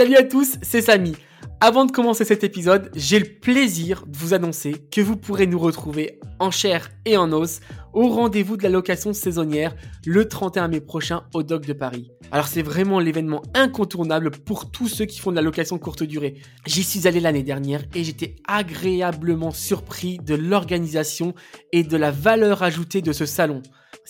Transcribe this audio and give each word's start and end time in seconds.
Salut 0.00 0.16
à 0.16 0.22
tous, 0.22 0.56
c'est 0.62 0.80
Samy. 0.80 1.14
Avant 1.60 1.84
de 1.84 1.92
commencer 1.92 2.24
cet 2.24 2.42
épisode, 2.42 2.90
j'ai 2.94 3.18
le 3.18 3.26
plaisir 3.26 4.06
de 4.06 4.16
vous 4.16 4.32
annoncer 4.32 4.76
que 4.90 5.02
vous 5.02 5.14
pourrez 5.14 5.46
nous 5.46 5.58
retrouver 5.58 6.18
en 6.38 6.50
chair 6.50 6.88
et 7.04 7.18
en 7.18 7.30
os 7.34 7.60
au 7.92 8.08
rendez-vous 8.08 8.56
de 8.56 8.62
la 8.62 8.70
location 8.70 9.12
saisonnière 9.12 9.76
le 10.06 10.26
31 10.26 10.68
mai 10.68 10.80
prochain 10.80 11.24
au 11.34 11.42
Doc 11.42 11.66
de 11.66 11.74
Paris. 11.74 12.12
Alors 12.32 12.46
c'est 12.46 12.62
vraiment 12.62 12.98
l'événement 12.98 13.42
incontournable 13.52 14.30
pour 14.30 14.70
tous 14.70 14.88
ceux 14.88 15.04
qui 15.04 15.20
font 15.20 15.32
de 15.32 15.36
la 15.36 15.42
location 15.42 15.76
courte 15.76 16.02
durée. 16.02 16.36
J'y 16.64 16.82
suis 16.82 17.06
allé 17.06 17.20
l'année 17.20 17.42
dernière 17.42 17.82
et 17.94 18.02
j'étais 18.02 18.36
agréablement 18.48 19.50
surpris 19.50 20.16
de 20.16 20.34
l'organisation 20.34 21.34
et 21.72 21.82
de 21.82 21.96
la 21.98 22.10
valeur 22.10 22.62
ajoutée 22.62 23.02
de 23.02 23.12
ce 23.12 23.26
salon. 23.26 23.60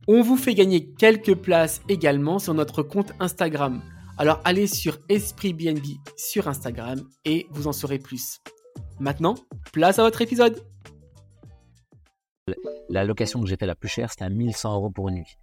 On 0.08 0.22
vous 0.22 0.36
fait 0.36 0.54
gagner 0.54 0.92
quelques 0.96 1.36
places 1.36 1.82
également 1.88 2.38
sur 2.38 2.54
notre 2.54 2.84
compte 2.84 3.14
Instagram. 3.22 3.82
Alors 4.18 4.42
allez 4.44 4.68
sur 4.68 4.98
Esprit 5.08 5.54
BNB 5.54 5.86
sur 6.18 6.50
Instagram 6.50 7.02
et 7.24 7.48
vous 7.52 7.68
en 7.68 7.72
saurez 7.72 8.00
plus. 8.00 8.40
Maintenant, 9.00 9.36
place 9.72 10.00
à 10.00 10.04
votre 10.04 10.22
épisode. 10.22 10.62
La 12.90 13.06
location 13.06 13.42
que 13.42 13.48
j'ai 13.48 13.56
fait 13.56 13.66
la 13.66 13.76
plus 13.76 13.88
chère, 13.88 14.12
c'était 14.12 14.26
à 14.26 14.30
1100 14.30 14.74
euros 14.74 14.90
pour 14.90 15.08
une 15.08 15.16
nuit. 15.16 15.38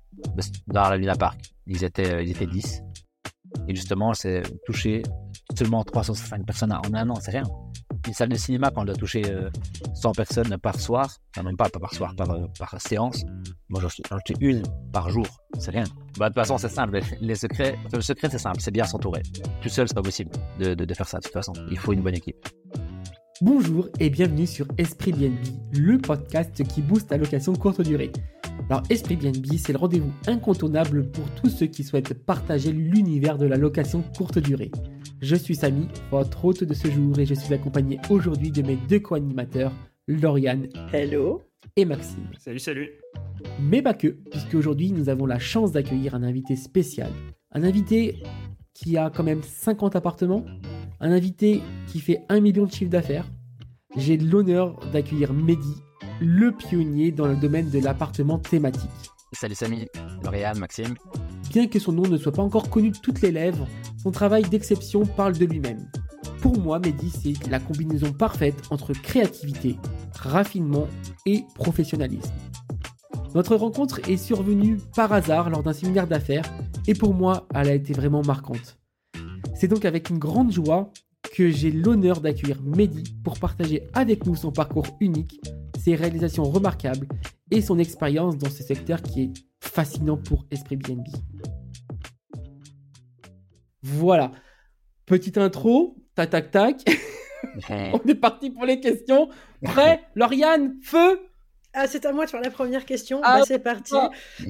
Dans 0.66 0.90
la 0.90 0.98
Luna 0.98 1.14
Park. 1.14 1.40
Ils 1.66 1.82
étaient, 1.82 2.12
euh, 2.12 2.22
ils 2.22 2.30
étaient 2.30 2.46
10. 2.46 2.82
Et 3.66 3.74
justement, 3.74 4.12
c'est 4.12 4.42
touché 4.66 5.02
seulement 5.56 5.82
365 5.84 6.44
personnes 6.44 6.72
en 6.72 6.94
un 6.94 7.08
an, 7.08 7.14
c'est 7.14 7.30
rien 7.30 7.44
une 8.06 8.14
salle 8.14 8.28
de 8.28 8.36
cinéma, 8.36 8.70
quand 8.74 8.82
on 8.82 8.84
doit 8.84 8.94
toucher 8.94 9.22
100 9.94 10.12
personnes 10.12 10.58
par 10.58 10.80
soir, 10.80 11.16
enfin 11.34 11.44
même 11.44 11.56
pas, 11.56 11.68
par 11.68 11.92
soir, 11.94 12.14
par, 12.16 12.30
euh, 12.30 12.46
par 12.58 12.80
séance, 12.80 13.24
moi 13.68 13.80
j'en 13.80 13.88
touche 13.88 14.36
une 14.40 14.62
par 14.92 15.10
jour, 15.10 15.26
c'est 15.58 15.70
rien. 15.70 15.84
Bah, 16.18 16.28
de 16.28 16.34
toute 16.34 16.42
façon, 16.42 16.58
c'est 16.58 16.68
simple. 16.68 17.00
Les 17.20 17.34
secrets, 17.34 17.78
le 17.92 18.00
secret, 18.00 18.28
c'est 18.30 18.38
simple, 18.38 18.60
c'est 18.60 18.70
bien 18.70 18.84
s'entourer. 18.84 19.22
Tout 19.62 19.68
seul, 19.68 19.88
c'est 19.88 19.94
pas 19.94 20.02
possible 20.02 20.30
de, 20.58 20.74
de, 20.74 20.94
faire 20.94 21.08
ça, 21.08 21.18
de 21.18 21.24
toute 21.24 21.32
façon. 21.32 21.52
Il 21.70 21.78
faut 21.78 21.92
une 21.92 22.02
bonne 22.02 22.14
équipe. 22.14 22.48
Bonjour 23.42 23.88
et 24.00 24.10
bienvenue 24.10 24.46
sur 24.46 24.66
Esprit 24.76 25.12
BNB, 25.12 25.46
le 25.72 25.98
podcast 25.98 26.62
qui 26.64 26.82
booste 26.82 27.10
la 27.10 27.16
location 27.16 27.54
courte 27.54 27.80
durée. 27.80 28.12
Alors 28.68 28.82
Esprit 28.90 29.16
BNB, 29.16 29.56
c'est 29.56 29.72
le 29.72 29.78
rendez-vous 29.78 30.12
incontournable 30.26 31.10
pour 31.10 31.24
tous 31.36 31.48
ceux 31.48 31.66
qui 31.66 31.82
souhaitent 31.82 32.14
partager 32.24 32.70
l'univers 32.70 33.38
de 33.38 33.46
la 33.46 33.56
location 33.56 34.02
courte 34.16 34.38
durée. 34.38 34.70
Je 35.22 35.36
suis 35.36 35.54
Samy, 35.54 35.86
votre 36.10 36.46
hôte 36.46 36.64
de 36.64 36.72
ce 36.72 36.90
jour, 36.90 37.18
et 37.18 37.26
je 37.26 37.34
suis 37.34 37.52
accompagné 37.52 38.00
aujourd'hui 38.08 38.50
de 38.50 38.62
mes 38.62 38.76
deux 38.76 39.00
co-animateurs, 39.00 39.70
Lauriane. 40.08 40.68
Hello. 40.94 41.42
Et 41.76 41.84
Maxime. 41.84 42.30
Salut, 42.38 42.58
salut. 42.58 42.88
Mais 43.60 43.82
pas 43.82 43.92
que, 43.92 44.08
puisque 44.08 44.54
aujourd'hui 44.54 44.92
nous 44.92 45.10
avons 45.10 45.26
la 45.26 45.38
chance 45.38 45.72
d'accueillir 45.72 46.14
un 46.14 46.22
invité 46.22 46.56
spécial. 46.56 47.10
Un 47.52 47.64
invité 47.64 48.22
qui 48.72 48.96
a 48.96 49.10
quand 49.10 49.22
même 49.22 49.42
50 49.42 49.94
appartements. 49.94 50.46
Un 51.00 51.12
invité 51.12 51.60
qui 51.86 52.00
fait 52.00 52.22
1 52.30 52.40
million 52.40 52.64
de 52.64 52.72
chiffre 52.72 52.90
d'affaires. 52.90 53.30
J'ai 53.96 54.16
l'honneur 54.16 54.80
d'accueillir 54.90 55.34
Mehdi, 55.34 55.74
le 56.22 56.50
pionnier 56.50 57.12
dans 57.12 57.26
le 57.26 57.36
domaine 57.36 57.68
de 57.68 57.78
l'appartement 57.78 58.38
thématique. 58.38 58.88
Salut 59.32 59.54
Samy, 59.54 59.86
Lauriane, 60.24 60.58
Maxime. 60.58 60.94
Bien 61.50 61.66
que 61.66 61.80
son 61.80 61.90
nom 61.90 62.06
ne 62.06 62.16
soit 62.16 62.30
pas 62.30 62.44
encore 62.44 62.70
connu 62.70 62.92
de 62.92 62.96
toutes 62.96 63.22
les 63.22 63.32
lèvres, 63.32 63.66
son 64.00 64.12
travail 64.12 64.44
d'exception 64.44 65.04
parle 65.04 65.36
de 65.36 65.44
lui-même. 65.44 65.90
Pour 66.40 66.56
moi, 66.56 66.78
Mehdi, 66.78 67.10
c'est 67.10 67.50
la 67.50 67.58
combinaison 67.58 68.12
parfaite 68.12 68.54
entre 68.70 68.92
créativité, 68.92 69.76
raffinement 70.14 70.86
et 71.26 71.42
professionnalisme. 71.56 72.30
Notre 73.34 73.56
rencontre 73.56 73.98
est 74.08 74.16
survenue 74.16 74.78
par 74.94 75.12
hasard 75.12 75.50
lors 75.50 75.64
d'un 75.64 75.72
séminaire 75.72 76.06
d'affaires 76.06 76.48
et 76.86 76.94
pour 76.94 77.14
moi, 77.14 77.48
elle 77.52 77.68
a 77.68 77.74
été 77.74 77.94
vraiment 77.94 78.22
marquante. 78.22 78.78
C'est 79.56 79.66
donc 79.66 79.84
avec 79.84 80.08
une 80.08 80.18
grande 80.18 80.52
joie 80.52 80.92
que 81.34 81.50
j'ai 81.50 81.72
l'honneur 81.72 82.20
d'accueillir 82.20 82.62
Mehdi 82.62 83.16
pour 83.24 83.40
partager 83.40 83.88
avec 83.92 84.24
nous 84.24 84.36
son 84.36 84.52
parcours 84.52 84.86
unique, 85.00 85.40
ses 85.80 85.96
réalisations 85.96 86.44
remarquables 86.44 87.08
et 87.50 87.60
son 87.60 87.80
expérience 87.80 88.38
dans 88.38 88.50
ce 88.50 88.62
secteur 88.62 89.02
qui 89.02 89.22
est 89.22 89.49
fascinant 89.60 90.16
pour 90.16 90.46
Esprit 90.50 90.76
BNB. 90.76 91.06
Voilà. 93.82 94.32
Petite 95.06 95.38
intro, 95.38 95.96
tac 96.14 96.30
tac 96.30 96.50
tac. 96.50 96.84
On 97.70 98.00
est 98.06 98.14
parti 98.14 98.50
pour 98.50 98.64
les 98.64 98.80
questions. 98.80 99.28
Prêt 99.62 100.02
Lauriane, 100.14 100.76
feu 100.82 101.29
ah, 101.72 101.86
c'est 101.86 102.04
à 102.04 102.12
moi 102.12 102.24
de 102.24 102.30
faire 102.30 102.40
la 102.40 102.50
première 102.50 102.84
question. 102.84 103.20
Ah, 103.22 103.38
bah, 103.38 103.44
c'est 103.46 103.60
parti. 103.60 103.94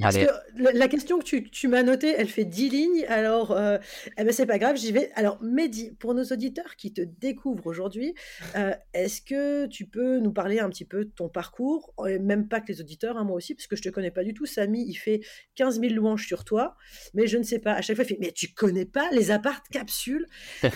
Parce 0.01 0.17
que 0.17 0.25
la 0.55 0.87
question 0.87 1.19
que 1.19 1.23
tu, 1.23 1.49
tu 1.49 1.67
m'as 1.67 1.83
notée, 1.83 2.13
elle 2.17 2.27
fait 2.27 2.45
10 2.45 2.69
lignes. 2.69 3.05
Alors, 3.07 3.51
euh, 3.51 3.77
eh 4.17 4.23
ben, 4.23 4.33
c'est 4.33 4.47
pas 4.47 4.57
grave, 4.57 4.75
j'y 4.75 4.91
vais. 4.91 5.11
Alors, 5.15 5.41
Mehdi, 5.41 5.91
pour 5.91 6.13
nos 6.13 6.23
auditeurs 6.23 6.75
qui 6.75 6.93
te 6.93 7.01
découvrent 7.01 7.67
aujourd'hui, 7.67 8.15
euh, 8.55 8.73
est-ce 8.93 9.21
que 9.21 9.67
tu 9.67 9.85
peux 9.85 10.17
nous 10.19 10.31
parler 10.31 10.59
un 10.59 10.69
petit 10.69 10.85
peu 10.85 11.05
de 11.05 11.11
ton 11.11 11.29
parcours? 11.29 11.93
Même 11.99 12.47
pas 12.47 12.59
que 12.59 12.71
les 12.71 12.81
auditeurs, 12.81 13.17
hein, 13.17 13.23
moi 13.23 13.35
aussi, 13.35 13.53
parce 13.53 13.67
que 13.67 13.75
je 13.75 13.83
te 13.83 13.89
connais 13.89 14.11
pas 14.11 14.23
du 14.23 14.33
tout. 14.33 14.45
Samy, 14.45 14.83
il 14.87 14.95
fait 14.95 15.21
15 15.55 15.79
000 15.79 15.93
louanges 15.93 16.25
sur 16.25 16.43
toi, 16.43 16.75
mais 17.13 17.27
je 17.27 17.37
ne 17.37 17.43
sais 17.43 17.59
pas. 17.59 17.73
À 17.73 17.81
chaque 17.81 17.95
fois, 17.95 18.05
il 18.05 18.07
fait 18.07 18.17
Mais 18.19 18.31
tu 18.31 18.53
connais 18.53 18.85
pas 18.85 19.09
les 19.11 19.31
appartes 19.31 19.67
capsules? 19.69 20.25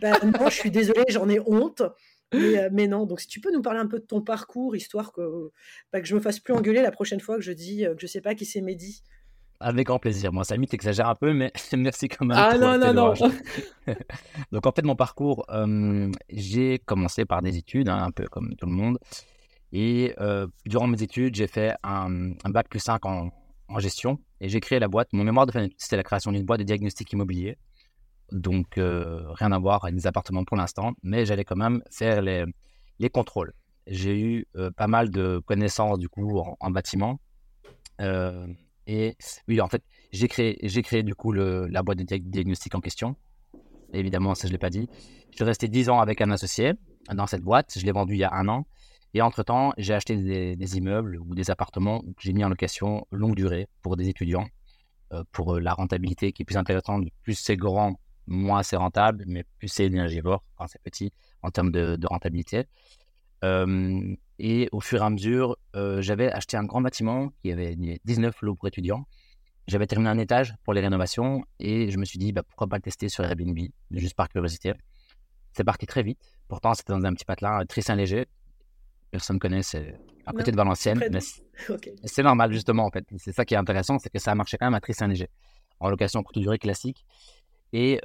Ben, 0.00 0.16
Non, 0.24 0.48
je 0.48 0.54
suis 0.54 0.70
désolée, 0.70 1.04
j'en 1.08 1.28
ai 1.28 1.38
honte. 1.46 1.82
Euh, 2.34 2.68
mais, 2.72 2.86
non, 2.86 3.06
donc 3.06 3.20
si 3.20 3.26
tu 3.26 3.40
peux 3.40 3.52
nous 3.52 3.62
parler 3.62 3.80
un 3.80 3.86
peu 3.86 3.98
de 3.98 4.04
ton 4.04 4.22
parcours, 4.22 4.76
histoire 4.76 5.12
que, 5.12 5.50
bah, 5.92 6.00
que 6.00 6.06
je 6.06 6.14
me 6.14 6.20
fasse 6.20 6.40
plus 6.40 6.54
engueuler 6.54 6.82
la 6.82 6.90
prochaine 6.92 7.20
fois 7.20 7.36
que 7.36 7.42
je 7.42 7.52
dis 7.52 7.84
euh, 7.84 7.94
que 7.94 8.00
je 8.00 8.06
sais 8.06 8.20
pas 8.20 8.34
qui 8.34 8.44
c'est 8.44 8.60
Mehdi. 8.60 9.02
Avec 9.60 9.86
grand 9.86 9.98
plaisir. 9.98 10.32
Moi, 10.32 10.42
Samy, 10.42 10.66
t'exagères 10.66 11.08
un 11.08 11.14
peu, 11.14 11.32
mais 11.32 11.52
merci 11.76 12.08
quand 12.08 12.24
même. 12.24 12.36
Ah 12.38 12.58
non, 12.58 12.78
non, 12.78 12.92
non. 12.92 13.14
donc 14.52 14.66
en 14.66 14.72
fait, 14.72 14.82
mon 14.82 14.96
parcours, 14.96 15.44
euh, 15.50 16.10
j'ai 16.30 16.78
commencé 16.80 17.24
par 17.24 17.42
des 17.42 17.56
études, 17.56 17.88
hein, 17.88 18.02
un 18.02 18.10
peu 18.10 18.26
comme 18.26 18.54
tout 18.56 18.66
le 18.66 18.72
monde. 18.72 18.98
Et 19.74 20.14
durant 20.66 20.86
mes 20.86 21.02
études, 21.02 21.34
j'ai 21.34 21.46
fait 21.46 21.74
un, 21.82 22.34
bac 22.44 22.68
plus 22.68 22.80
5 22.80 23.06
en, 23.06 23.30
en 23.68 23.78
gestion 23.78 24.18
et 24.40 24.48
j'ai 24.48 24.60
créé 24.60 24.78
la 24.78 24.88
boîte. 24.88 25.08
Mon 25.12 25.24
mémoire 25.24 25.46
de 25.46 25.52
fin 25.52 25.66
c'était 25.78 25.96
la 25.96 26.02
création 26.02 26.32
d'une 26.32 26.44
boîte 26.44 26.60
de 26.60 26.64
diagnostic 26.64 27.12
immobilier. 27.12 27.56
Donc, 28.32 28.78
euh, 28.78 29.30
rien 29.32 29.52
à 29.52 29.58
voir 29.58 29.84
avec 29.84 29.94
des 29.94 30.06
appartements 30.06 30.44
pour 30.44 30.56
l'instant, 30.56 30.92
mais 31.02 31.26
j'allais 31.26 31.44
quand 31.44 31.56
même 31.56 31.82
faire 31.90 32.22
les, 32.22 32.44
les 32.98 33.10
contrôles. 33.10 33.52
J'ai 33.86 34.18
eu 34.18 34.46
euh, 34.56 34.70
pas 34.70 34.86
mal 34.86 35.10
de 35.10 35.42
connaissances 35.44 35.98
du 35.98 36.08
coup 36.08 36.38
en, 36.38 36.70
bâtiment. 36.70 37.20
Euh, 38.00 38.46
et 38.86 39.16
oui, 39.48 39.60
en 39.60 39.68
fait, 39.68 39.82
j'ai 40.12 40.28
créé, 40.28 40.58
j'ai 40.62 40.82
créé 40.82 41.02
du 41.02 41.14
coup 41.14 41.30
le, 41.30 41.66
la 41.66 41.82
boîte 41.82 41.98
de 41.98 42.04
diagnostic 42.04 42.74
en 42.74 42.80
question. 42.80 43.16
Évidemment, 43.92 44.34
ça 44.34 44.48
je 44.48 44.48
ne 44.48 44.52
l'ai 44.52 44.58
pas 44.58 44.70
dit. 44.70 44.88
Je 45.30 45.36
suis 45.36 45.44
resté 45.44 45.68
10 45.68 45.90
ans 45.90 46.00
avec 46.00 46.22
un 46.22 46.30
associé 46.30 46.72
dans 47.12 47.26
cette 47.26 47.42
boîte. 47.42 47.74
Je 47.78 47.84
l'ai 47.84 47.92
vendu 47.92 48.14
il 48.14 48.20
y 48.20 48.24
a 48.24 48.32
un 48.32 48.48
an. 48.48 48.66
Et 49.12 49.20
entre-temps, 49.20 49.74
j'ai 49.76 49.92
acheté 49.92 50.16
des, 50.56 50.76
immeubles 50.78 51.18
ou 51.18 51.34
des 51.34 51.50
appartements 51.50 52.00
que 52.00 52.22
j'ai 52.22 52.32
mis 52.32 52.44
en 52.44 52.48
location 52.48 53.06
longue 53.10 53.34
durée 53.34 53.68
pour 53.82 53.98
des 53.98 54.08
étudiants, 54.08 54.46
pour 55.32 55.60
la 55.60 55.74
rentabilité 55.74 56.32
qui 56.32 56.42
est 56.42 56.44
plus 56.46 56.56
intéressante. 56.56 57.04
Plus 57.22 57.34
c'est 57.34 57.58
grand, 57.58 57.96
moins 58.26 58.62
c'est 58.62 58.76
rentable, 58.76 59.24
mais 59.26 59.44
plus 59.58 59.68
c'est 59.68 59.86
énergivore 59.86 60.44
quand 60.56 60.66
c'est 60.66 60.80
petit 60.82 61.12
en 61.42 61.50
termes 61.50 61.70
de, 61.70 61.98
rentabilité. 62.06 62.64
et 63.42 64.68
au 64.72 64.80
fur 64.80 65.00
et 65.00 65.04
à 65.04 65.10
mesure, 65.10 65.56
j'avais 65.74 66.30
acheté 66.30 66.56
un 66.56 66.64
grand 66.64 66.80
bâtiment 66.80 67.30
qui 67.42 67.52
avait 67.52 67.76
19 68.04 68.42
lots 68.42 68.54
pour 68.54 68.68
étudiants. 68.68 69.06
J'avais 69.68 69.86
terminé 69.86 70.10
un 70.10 70.18
étage 70.18 70.54
pour 70.64 70.74
les 70.74 70.80
rénovations 70.80 71.44
et 71.60 71.90
je 71.90 71.98
me 71.98 72.04
suis 72.04 72.18
dit, 72.18 72.32
bah, 72.32 72.42
pourquoi 72.42 72.66
pas 72.66 72.76
le 72.76 72.82
tester 72.82 73.08
sur 73.08 73.24
Airbnb, 73.24 73.56
juste 73.92 74.14
par 74.14 74.28
curiosité. 74.28 74.72
C'est 75.52 75.64
parti 75.64 75.86
très 75.86 76.02
vite. 76.02 76.18
Pourtant, 76.48 76.74
c'était 76.74 76.92
dans 76.92 77.04
un 77.04 77.14
petit 77.14 77.24
patelin 77.24 77.64
très 77.66 77.82
saint 77.82 77.94
léger. 77.94 78.26
Personne 79.10 79.36
ne 79.36 79.40
connaît, 79.40 79.62
c'est 79.62 79.94
à 80.26 80.32
côté 80.32 80.50
de 80.50 80.56
Valenciennes. 80.56 81.00
c'est 82.04 82.22
normal, 82.22 82.52
justement, 82.52 82.86
en 82.86 82.90
fait. 82.90 83.04
C'est 83.18 83.32
ça 83.32 83.44
qui 83.44 83.54
est 83.54 83.58
intéressant, 83.58 83.98
c'est 83.98 84.10
que 84.10 84.18
ça 84.18 84.32
a 84.32 84.34
marché 84.34 84.56
quand 84.56 84.66
même 84.66 84.74
à 84.74 84.80
très 84.80 84.94
saint 84.94 85.06
léger 85.06 85.28
en 85.82 85.90
location 85.90 86.22
courte 86.22 86.38
durée 86.38 86.58
classique. 86.58 87.04
Et 87.72 88.00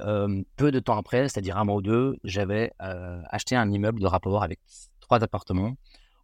peu 0.56 0.70
de 0.70 0.80
temps 0.80 0.96
après, 0.96 1.28
c'est-à-dire 1.28 1.56
un 1.58 1.64
mois 1.64 1.76
ou 1.76 1.82
deux, 1.82 2.16
j'avais 2.24 2.72
acheté 2.78 3.56
un 3.56 3.70
immeuble 3.70 4.00
de 4.00 4.06
rapport 4.06 4.42
avec 4.42 4.60
trois 5.00 5.22
appartements 5.22 5.76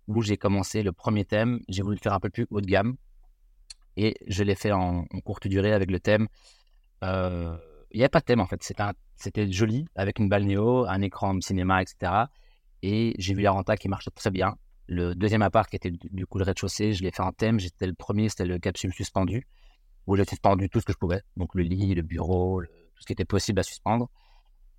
où 0.09 0.23
j'ai 0.23 0.37
commencé 0.37 0.83
le 0.83 0.93
premier 0.93 1.25
thème. 1.25 1.61
J'ai 1.69 1.83
voulu 1.83 1.97
le 1.97 2.01
faire 2.01 2.13
un 2.13 2.21
peu 2.21 2.31
plus 2.31 2.47
haut 2.51 2.61
de 2.61 2.67
gamme 2.67 2.97
et 3.97 4.17
je 4.27 4.43
l'ai 4.43 4.55
fait 4.55 4.73
en, 4.73 5.05
courte 5.25 5.47
durée 5.47 5.73
avec 5.73 5.91
le 5.91 6.01
thème. 6.01 6.29
il 7.03 7.09
n'y 7.95 8.01
avait 8.01 8.09
pas 8.09 8.21
de 8.21 8.25
thème 8.25 8.41
en 8.41 8.47
fait, 8.47 8.63
c'était 9.17 9.51
joli, 9.51 9.87
avec 9.95 10.19
une 10.19 10.29
balle 10.29 10.45
néo, 10.45 10.87
un 10.87 11.01
écran 11.03 11.41
cinéma, 11.41 11.83
etc. 11.83 12.13
Et 12.83 13.15
j'ai 13.19 13.35
vu 13.35 13.43
la 13.43 13.53
renta 13.53 13.77
qui 13.77 13.89
marchait 13.89 14.11
très 14.11 14.31
bien. 14.31 14.57
Le 14.87 15.15
deuxième 15.15 15.41
appart, 15.41 15.71
qui 15.71 15.77
était 15.77 15.91
du 15.91 16.27
coup 16.27 16.39
le 16.39 16.45
rez-de-chaussée, 16.45 16.93
je 16.93 17.03
l'ai 17.03 17.11
fait 17.11 17.23
en 17.23 17.33
thème. 17.33 17.59
J'étais 17.59 17.87
le 17.87 17.95
premier, 17.95 18.29
c'était 18.29 18.45
le 18.45 18.59
capsule 18.59 18.93
suspendu, 18.93 19.47
où 20.07 20.17
j'ai 20.17 20.27
suspendu 20.27 20.69
tout 20.69 20.81
ce 20.81 20.85
que 20.85 20.93
je 20.93 20.99
pouvais. 20.99 21.23
Donc 21.39 21.55
le 21.55 21.63
lit, 21.63 21.95
le 21.95 22.03
bureau, 22.03 22.61
tout 22.95 23.03
ce 23.03 23.07
qui 23.07 23.13
était 23.13 23.25
possible 23.25 23.61
à 23.61 23.63
suspendre, 23.63 24.09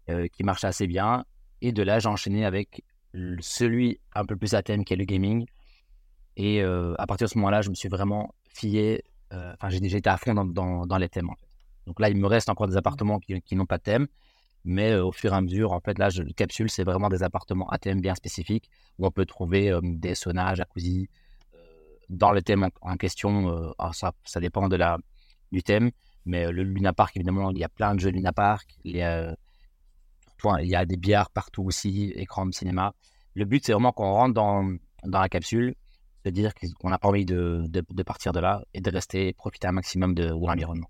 euh, 0.10 0.28
qui 0.28 0.44
marchait 0.44 0.68
assez 0.68 0.88
bien. 0.88 1.26
Et 1.62 1.72
de 1.72 1.84
là, 1.84 2.00
j'ai 2.00 2.10
enchaîné 2.10 2.46
avec 2.46 2.84
celui 3.40 4.00
un 4.14 4.26
peu 4.26 4.36
plus 4.36 4.54
à 4.54 4.62
thème, 4.62 4.84
qui 4.84 4.94
est 4.94 4.98
le 4.98 5.06
gaming. 5.06 5.46
Et 6.38 6.62
euh, 6.62 6.94
à 6.98 7.08
partir 7.08 7.26
de 7.28 7.32
ce 7.32 7.38
moment-là, 7.38 7.62
je 7.62 7.70
me 7.70 7.76
suis 7.76 7.90
vraiment 7.90 8.34
fié. 8.50 9.04
Euh, 9.34 9.54
enfin, 9.54 9.70
j'ai 9.70 9.80
déjà 9.80 9.98
été 9.98 10.10
à 10.10 10.18
fond 10.18 10.34
dans, 10.34 10.86
dans, 10.86 10.98
les 10.98 11.10
thèmes. 11.10 11.30
En 11.30 11.36
fait. 11.36 11.48
Donc 11.88 12.00
là, 12.00 12.10
il 12.10 12.18
me 12.18 12.28
reste 12.28 12.50
encore 12.50 12.68
des 12.68 12.78
appartements 12.78 13.20
qui, 13.20 13.42
qui 13.42 13.56
n'ont 13.56 13.66
pas 13.66 13.78
de 13.78 13.84
thème. 13.84 14.08
Mais 14.64 14.96
au 14.96 15.12
fur 15.12 15.34
et 15.34 15.36
à 15.36 15.42
mesure, 15.42 15.72
en 15.72 15.80
fait, 15.80 15.98
là, 16.00 16.10
je, 16.10 16.24
capsule, 16.24 16.70
c'est 16.70 16.84
vraiment 16.84 17.10
des 17.10 17.22
appartements 17.24 17.70
ATM 17.70 18.02
bien 18.02 18.16
spécifiques 18.16 18.70
où 18.98 19.06
on 19.06 19.12
peut 19.12 19.26
trouver 19.26 19.78
des 19.84 20.16
saunas, 20.16 20.56
jacuzzi. 20.56 21.08
Dans 22.10 22.32
le 22.32 22.42
thème 22.42 22.70
en, 22.82 22.98
question, 22.98 23.74
ça, 23.94 24.14
ça 24.24 24.40
dépend 24.40 24.68
de 24.68 24.76
la, 24.76 24.98
du 25.52 25.64
thème. 25.64 25.92
Mais 26.26 26.52
le 26.52 26.64
Luna 26.64 26.94
Park, 26.94 27.16
évidemment, 27.18 27.52
il 27.52 27.58
y 27.58 27.64
a 27.64 27.70
plein 27.70 27.96
de 27.96 28.00
jeux 28.00 28.10
Luna 28.10 28.34
Park. 28.34 28.68
Il 28.84 28.96
y 28.96 29.02
a, 29.02 29.36
il 30.62 30.68
y 30.68 30.76
a 30.76 30.86
des 30.86 30.98
bières 30.98 31.30
partout 31.30 31.64
aussi, 31.64 32.12
écran 32.16 32.46
de 32.46 32.54
cinéma. 32.54 32.94
Le 33.36 33.46
but, 33.46 33.66
c'est 33.66 33.74
vraiment 33.74 33.92
qu'on 33.92 34.12
rentre 34.12 34.34
dans, 34.34 34.76
dans 35.04 35.20
la 35.20 35.30
capsule, 35.30 35.76
c'est-à-dire 36.24 36.54
qu'on 36.80 36.90
n'a 36.90 36.98
pas 36.98 37.10
envie 37.10 37.26
de, 37.26 37.64
de, 37.68 37.84
de, 37.90 38.04
partir 38.04 38.32
de 38.32 38.40
là 38.40 38.64
et 38.74 38.82
de 38.82 38.90
rester 38.90 39.34
profiter 39.34 39.68
un 39.68 39.74
maximum 39.74 40.14
de, 40.16 40.26
de 40.26 40.30
l'environnement 40.30 40.90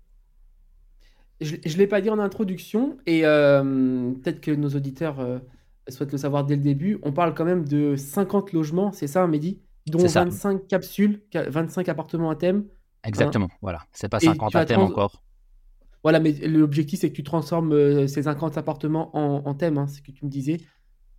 je 1.40 1.56
ne 1.56 1.76
l'ai 1.76 1.86
pas 1.86 2.00
dit 2.00 2.10
en 2.10 2.18
introduction, 2.18 2.96
et 3.06 3.24
euh, 3.24 4.12
peut-être 4.22 4.40
que 4.40 4.50
nos 4.50 4.70
auditeurs 4.70 5.20
euh, 5.20 5.38
souhaitent 5.88 6.12
le 6.12 6.18
savoir 6.18 6.44
dès 6.44 6.56
le 6.56 6.62
début. 6.62 6.98
On 7.02 7.12
parle 7.12 7.34
quand 7.34 7.44
même 7.44 7.66
de 7.66 7.96
50 7.96 8.52
logements, 8.52 8.92
c'est 8.92 9.06
ça, 9.06 9.26
Mehdi? 9.26 9.60
Dont 9.86 10.04
25 10.04 10.66
capsules, 10.66 11.22
25 11.32 11.88
appartements 11.88 12.30
à 12.30 12.36
thème. 12.36 12.64
Exactement, 13.04 13.48
voilà. 13.60 13.82
C'est 13.92 14.08
pas 14.08 14.18
50 14.18 14.56
à 14.56 14.64
thème 14.64 14.80
encore. 14.80 15.22
Voilà, 16.06 16.20
mais 16.20 16.32
l'objectif, 16.46 17.00
c'est 17.00 17.10
que 17.10 17.16
tu 17.16 17.22
transformes 17.22 17.72
euh, 17.72 18.06
ces 18.06 18.22
50 18.22 18.56
appartements 18.58 19.10
en, 19.16 19.54
thème, 19.54 19.76
hein, 19.76 19.86
c'est 19.88 19.96
ce 19.96 20.02
que 20.02 20.12
tu 20.12 20.24
me 20.24 20.30
disais. 20.30 20.58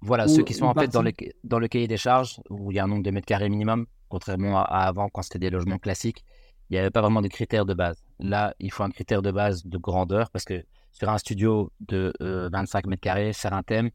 Voilà, 0.02 0.28
ceux 0.28 0.44
qui 0.44 0.54
sont 0.54 0.66
en 0.66 0.74
fait 0.74 0.88
dans, 0.88 1.04
dans 1.44 1.60
le 1.60 1.68
cahier 1.68 1.88
des 1.88 1.98
charges, 1.98 2.40
où 2.50 2.72
il 2.72 2.76
y 2.76 2.80
a 2.80 2.84
un 2.84 2.88
nombre 2.88 3.04
de 3.04 3.12
mètres 3.12 3.26
carrés 3.26 3.50
minimum, 3.50 3.86
contrairement 4.10 4.60
à 4.60 4.64
avant 4.64 5.10
quand 5.10 5.24
c'était 5.24 5.40
des 5.40 5.50
logements 5.50 5.80
classiques 5.80 6.24
il 6.70 6.74
n'y 6.74 6.80
avait 6.80 6.90
pas 6.90 7.02
vraiment 7.02 7.22
de 7.22 7.28
critères 7.28 7.66
de 7.66 7.74
base. 7.74 8.04
Là, 8.20 8.54
il 8.60 8.72
faut 8.72 8.84
un 8.84 8.90
critère 8.90 9.22
de 9.22 9.32
base 9.32 9.66
de 9.66 9.78
grandeur 9.78 10.30
parce 10.32 10.46
que 10.46 10.64
sur 10.92 11.10
un 11.10 11.18
studio 11.18 11.72
de 11.80 12.14
25 12.20 12.86
euh, 12.86 12.90
mètres 12.90 13.02
carrés, 13.02 13.34
faire 13.34 13.54
un 13.54 13.64
thème, 13.64 13.90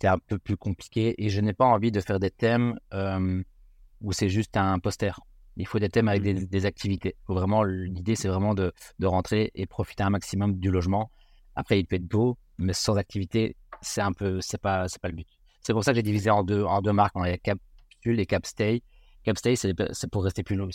c'est 0.00 0.08
un 0.08 0.18
peu 0.18 0.38
plus 0.38 0.56
compliqué 0.56 1.14
et 1.18 1.28
je 1.28 1.40
n'ai 1.40 1.52
pas 1.52 1.64
envie 1.64 1.90
de 1.90 2.00
faire 2.00 2.20
des 2.20 2.30
thèmes 2.30 2.78
euh, 2.94 3.42
où 4.00 4.12
c'est 4.12 4.28
juste 4.28 4.56
un 4.56 4.78
poster. 4.78 5.18
Il 5.58 5.66
faut 5.66 5.78
des 5.78 5.88
thèmes 5.88 6.08
avec 6.08 6.22
des, 6.22 6.34
mmh 6.34 6.66
activités. 6.66 7.16
vraiment, 7.26 7.64
l'idée, 7.64 8.14
c'est 8.14 8.28
vraiment 8.28 8.54
de, 8.54 8.72
de, 8.98 9.06
rentrer 9.06 9.50
et 9.54 9.66
profiter 9.66 10.04
un 10.04 10.10
maximum 10.10 10.58
du 10.58 10.70
logement. 10.70 11.10
Après, 11.56 11.80
il 11.80 11.84
peut 11.84 11.96
être 11.96 12.06
beau, 12.06 12.38
mais 12.58 12.72
sans 12.72 12.96
activité, 12.96 13.56
c'est 13.82 14.00
un 14.00 14.12
peu, 14.12 14.40
c'est 14.40 14.60
pas, 14.60 14.88
c'est 14.88 15.00
pas 15.00 15.08
le 15.08 15.14
but. 15.14 15.26
C'est 15.60 15.72
pour 15.72 15.82
ça 15.82 15.90
que 15.90 15.96
j'ai 15.96 16.02
divisé 16.02 16.30
en 16.30 16.44
deux, 16.44 16.62
en 16.62 16.80
deux 16.80 16.92
marques. 16.92 17.16
On 17.16 17.22
a 17.22 17.36
Capsule 17.36 18.20
et 18.20 18.26
Capstay. 18.26 18.82
Capstay, 19.24 19.56
c'est 19.56 19.74
pour 20.10 20.24
rester 20.24 20.44
plus 20.44 20.56
long, 20.56 20.68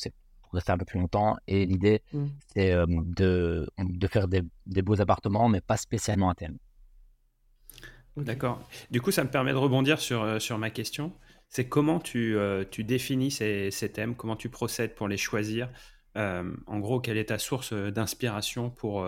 rester 0.51 0.71
un 0.71 0.77
peu 0.77 0.85
plus 0.85 0.99
longtemps. 0.99 1.37
Et 1.47 1.65
l'idée, 1.65 2.01
mmh. 2.11 2.25
c'est 2.53 2.73
euh, 2.73 2.85
de, 2.87 3.67
de, 3.79 4.07
faire 4.07 4.27
des, 4.27 4.41
des, 4.65 4.81
beaux 4.81 4.99
appartements, 4.99 5.47
mais 5.49 5.61
pas 5.61 5.77
spécialement 5.77 6.29
à 6.29 6.35
thème. 6.35 6.57
D'accord. 8.17 8.61
Du 8.91 9.01
coup, 9.01 9.11
ça 9.11 9.23
me 9.23 9.29
permet 9.29 9.51
de 9.51 9.57
rebondir 9.57 9.99
sur, 9.99 10.21
euh, 10.21 10.39
sur 10.39 10.57
ma 10.57 10.69
question. 10.69 11.13
C'est 11.53 11.69
comment 11.69 11.99
tu, 11.99 12.35
euh, 12.35 12.63
tu 12.69 12.83
définis 12.83 13.31
ces, 13.31 13.69
ces, 13.71 13.91
thèmes, 13.91 14.15
comment 14.15 14.35
tu 14.35 14.49
procèdes 14.49 14.95
pour 14.95 15.07
les 15.07 15.17
choisir. 15.17 15.69
en 16.15 16.79
gros, 16.79 16.99
quelle 16.99 17.17
est 17.17 17.29
ta 17.29 17.37
source 17.37 17.73
d'inspiration 17.73 18.69
pour, 18.69 19.07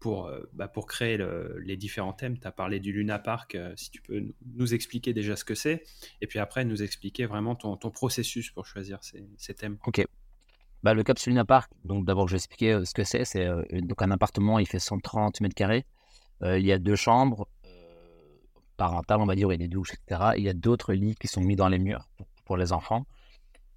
pour, 0.00 0.30
bah, 0.52 0.68
pour 0.68 0.86
créer 0.86 1.18
les 1.62 1.76
différents 1.76 2.12
thèmes? 2.12 2.38
Tu 2.38 2.46
as 2.46 2.52
parlé 2.52 2.80
du 2.80 2.92
Luna 2.92 3.18
Park, 3.18 3.56
si 3.76 3.90
tu 3.90 4.02
peux 4.02 4.22
nous 4.56 4.74
expliquer 4.74 5.12
déjà 5.12 5.36
ce 5.36 5.44
que 5.44 5.54
c'est, 5.54 5.84
et 6.20 6.26
puis 6.26 6.38
après 6.38 6.64
nous 6.64 6.82
expliquer 6.82 7.26
vraiment 7.26 7.54
ton, 7.54 7.76
ton 7.76 7.90
processus 7.90 8.50
pour 8.50 8.66
choisir 8.66 9.04
ces, 9.04 9.28
ces 9.36 9.54
thèmes. 9.54 9.78
Ok, 9.86 10.04
bah, 10.82 10.94
le 10.94 11.02
Capsulina 11.02 11.44
Park, 11.44 11.72
donc 11.84 12.04
d'abord 12.04 12.28
je 12.28 12.34
vais 12.34 12.38
expliquer 12.38 12.72
euh, 12.72 12.84
ce 12.84 12.94
que 12.94 13.02
c'est. 13.02 13.24
C'est 13.24 13.44
euh, 13.44 13.64
donc 13.72 14.00
un 14.00 14.10
appartement, 14.10 14.58
il 14.58 14.66
fait 14.66 14.78
130 14.78 15.40
mètres 15.40 15.54
carrés. 15.54 15.84
Euh, 16.42 16.58
il 16.58 16.64
y 16.64 16.72
a 16.72 16.78
deux 16.78 16.94
chambres, 16.94 17.48
parentales, 18.78 19.20
on 19.20 19.26
va 19.26 19.34
dire, 19.34 19.48
il 19.48 19.52
y 19.52 19.54
a 19.54 19.58
des 19.58 19.68
douches, 19.68 19.92
etc. 19.92 20.30
Il 20.38 20.44
y 20.44 20.48
a 20.48 20.54
d'autres 20.54 20.94
lits 20.94 21.16
qui 21.16 21.28
sont 21.28 21.42
mis 21.42 21.56
dans 21.56 21.68
les 21.68 21.78
murs 21.78 22.08
pour, 22.46 22.56
les 22.56 22.72
enfants. 22.72 23.04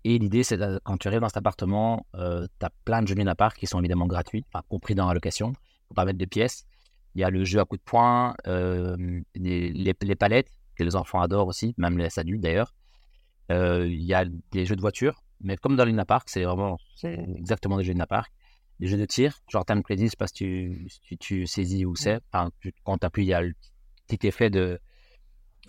Et 0.06 0.18
l'idée, 0.18 0.44
c'est 0.44 0.57
quand 0.83 0.98
tu 0.98 1.09
arrives 1.09 1.19
dans 1.19 1.27
cet 1.27 1.38
appartement, 1.38 2.06
tu 2.13 2.65
as 2.65 2.69
plein 2.86 3.01
de 3.01 3.07
jeux 3.07 3.15
Park 3.38 3.57
qui 3.57 3.68
sont 3.68 3.80
évidemment 3.80 4.07
gratuits, 4.07 4.45
compris 4.69 4.95
dans 4.95 5.07
la 5.07 5.13
location, 5.13 5.53
pour 5.88 5.95
pas 5.95 6.06
mettre 6.06 6.18
de 6.19 6.25
pièces. 6.25 6.65
Il 7.15 7.21
y 7.21 7.25
a 7.25 7.30
le 7.30 7.44
jeu 7.44 7.59
à 7.59 7.65
coups 7.65 7.81
de 7.81 7.83
poing, 7.83 8.33
les, 8.45 9.74
les, 9.74 10.15
palettes, 10.15 10.50
que 10.75 10.83
les 10.86 10.95
enfants 10.95 11.19
adorent 11.19 11.48
aussi, 11.48 11.74
même 11.77 11.98
les 11.98 12.18
adultes 12.18 12.42
d'ailleurs. 12.42 12.74
il 13.50 14.03
y 14.03 14.13
a 14.13 14.24
des 14.51 14.65
jeux 14.65 14.77
de 14.77 14.81
voiture, 14.81 15.21
mais 15.44 15.57
comme 15.57 15.75
dans 15.75 15.86
Luna 15.86 16.06
Park, 16.06 16.30
c'est 16.30 16.44
vraiment 16.44 16.77
exactement 17.03 17.77
des 17.77 17.83
jeux 17.83 17.94
de 17.94 17.95
Luna 17.95 18.07
Park. 18.07 18.31
Des 18.80 18.88
jeux 18.88 18.98
de 18.98 19.06
tir, 19.06 19.38
genre 19.48 19.63
Time 19.63 19.83
Credit, 19.83 20.06
je 20.06 20.09
sais 20.09 20.15
pas 20.18 20.25
si 20.25 20.33
tu, 20.33 20.88
si 20.89 21.18
tu 21.18 21.45
saisis 21.45 21.86
où 21.86 21.95
c'est. 21.95 22.19
Enfin, 22.31 22.50
quand 22.83 22.98
tu 22.98 23.06
appuies, 23.06 23.25
il 23.25 23.27
y 23.27 23.33
a 23.33 23.42
le 23.42 23.53
petit 24.07 24.25
effet 24.25 24.50
de 24.50 24.80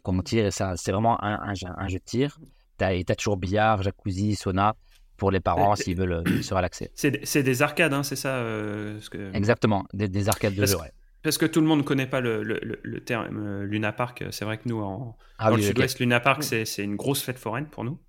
quand 0.02 0.16
on 0.16 0.22
tire, 0.22 0.52
c'est 0.52 0.92
vraiment 0.92 1.22
un, 1.22 1.52
un, 1.52 1.88
jeu 1.88 1.98
de 1.98 2.04
tir. 2.04 2.38
Tu 2.78 2.84
as, 2.84 3.16
toujours 3.16 3.36
billard, 3.36 3.82
jacuzzi, 3.82 4.34
sauna 4.34 4.74
pour 5.16 5.30
les 5.30 5.40
parents 5.40 5.76
s'ils 5.76 5.96
veulent 5.96 6.24
euh, 6.26 6.42
se 6.42 6.52
relaxer. 6.52 6.90
C'est 6.94 7.42
des 7.42 7.62
arcades, 7.62 7.92
hein, 7.92 8.02
c'est 8.02 8.16
ça 8.16 8.36
euh, 8.36 8.98
que... 9.10 9.34
Exactement, 9.34 9.84
des, 9.92 10.08
des, 10.08 10.28
arcades 10.28 10.54
de 10.54 10.66
jeu, 10.66 10.76
ouais. 10.76 10.90
Parce 11.22 11.38
que 11.38 11.46
tout 11.46 11.60
le 11.60 11.66
monde 11.66 11.78
ne 11.78 11.84
connaît 11.84 12.08
pas 12.08 12.20
le, 12.20 12.42
le, 12.42 12.60
le 12.82 13.04
terme 13.04 13.38
euh, 13.38 13.64
Luna 13.64 13.92
Park. 13.92 14.24
C'est 14.32 14.44
vrai 14.44 14.58
que 14.58 14.68
nous, 14.68 14.80
en, 14.80 15.16
ah 15.38 15.50
dans 15.50 15.56
le 15.56 15.62
sud-ouest, 15.62 16.00
Luna 16.00 16.18
Park, 16.18 16.42
c'est 16.42 16.64
une 16.78 16.96
grosse 16.96 17.22
fête 17.22 17.38
foraine 17.38 17.66
pour 17.66 17.84
nous. 17.84 18.00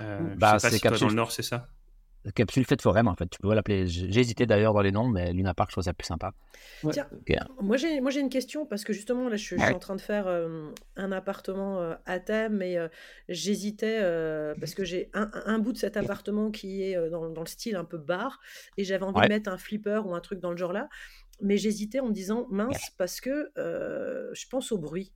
Euh, 0.00 0.34
bah, 0.36 0.58
c'est 0.58 0.80
capsule... 0.80 1.06
dans 1.06 1.10
le 1.10 1.14
nord, 1.14 1.32
c'est 1.32 1.42
ça 1.42 1.68
Capsule 2.34 2.64
fête 2.64 2.82
foraine, 2.82 3.08
en 3.08 3.14
fait. 3.14 3.28
Tu 3.30 3.38
peux 3.38 3.54
l'appeler. 3.54 3.86
J'ai 3.86 4.20
hésité 4.20 4.46
d'ailleurs 4.46 4.74
dans 4.74 4.80
les 4.80 4.92
noms, 4.92 5.08
mais 5.08 5.32
Luna 5.32 5.54
Park, 5.54 5.70
je 5.70 5.74
trouve 5.74 5.84
ça 5.84 5.94
plus 5.94 6.06
sympa. 6.06 6.32
Tiens, 6.90 7.06
moi 7.60 7.76
j'ai 7.76 8.00
moi 8.00 8.10
j'ai 8.10 8.20
une 8.20 8.28
question 8.28 8.66
parce 8.66 8.84
que 8.84 8.92
justement 8.92 9.28
là 9.28 9.36
je, 9.36 9.44
suis 9.44 9.62
en 9.62 9.78
train 9.78 9.94
de 9.94 10.00
faire 10.00 10.26
euh, 10.26 10.70
un 10.96 11.12
appartement 11.12 11.80
euh, 11.80 11.94
à 12.06 12.18
thème 12.18 12.60
et 12.62 12.78
j'hésitais 13.28 14.00
parce 14.58 14.74
que 14.74 14.84
j'ai 14.84 15.10
un, 15.14 15.30
un, 15.46 15.58
bout 15.58 15.72
de 15.72 15.78
cet 15.78 15.96
appartement 15.96 16.50
qui 16.50 16.82
est 16.82 17.10
dans, 17.10 17.30
dans, 17.30 17.40
le 17.42 17.46
style 17.46 17.76
un 17.76 17.84
peu 17.84 17.98
bar 17.98 18.40
et 18.76 18.84
j'avais 18.84 19.04
envie 19.04 19.20
de 19.20 19.28
mettre 19.28 19.50
un 19.50 19.58
flipper 19.58 20.02
ou 20.06 20.14
un 20.14 20.20
truc 20.20 20.40
dans 20.40 20.50
le 20.50 20.56
genre 20.56 20.72
là, 20.72 20.88
mais 21.40 21.56
j'hésitais 21.56 22.00
en 22.00 22.08
me 22.08 22.12
disant 22.12 22.46
mince 22.50 22.90
parce 22.98 23.20
que 23.20 23.50
je 23.56 24.48
pense 24.48 24.72
au 24.72 24.78
bruit. 24.78 25.12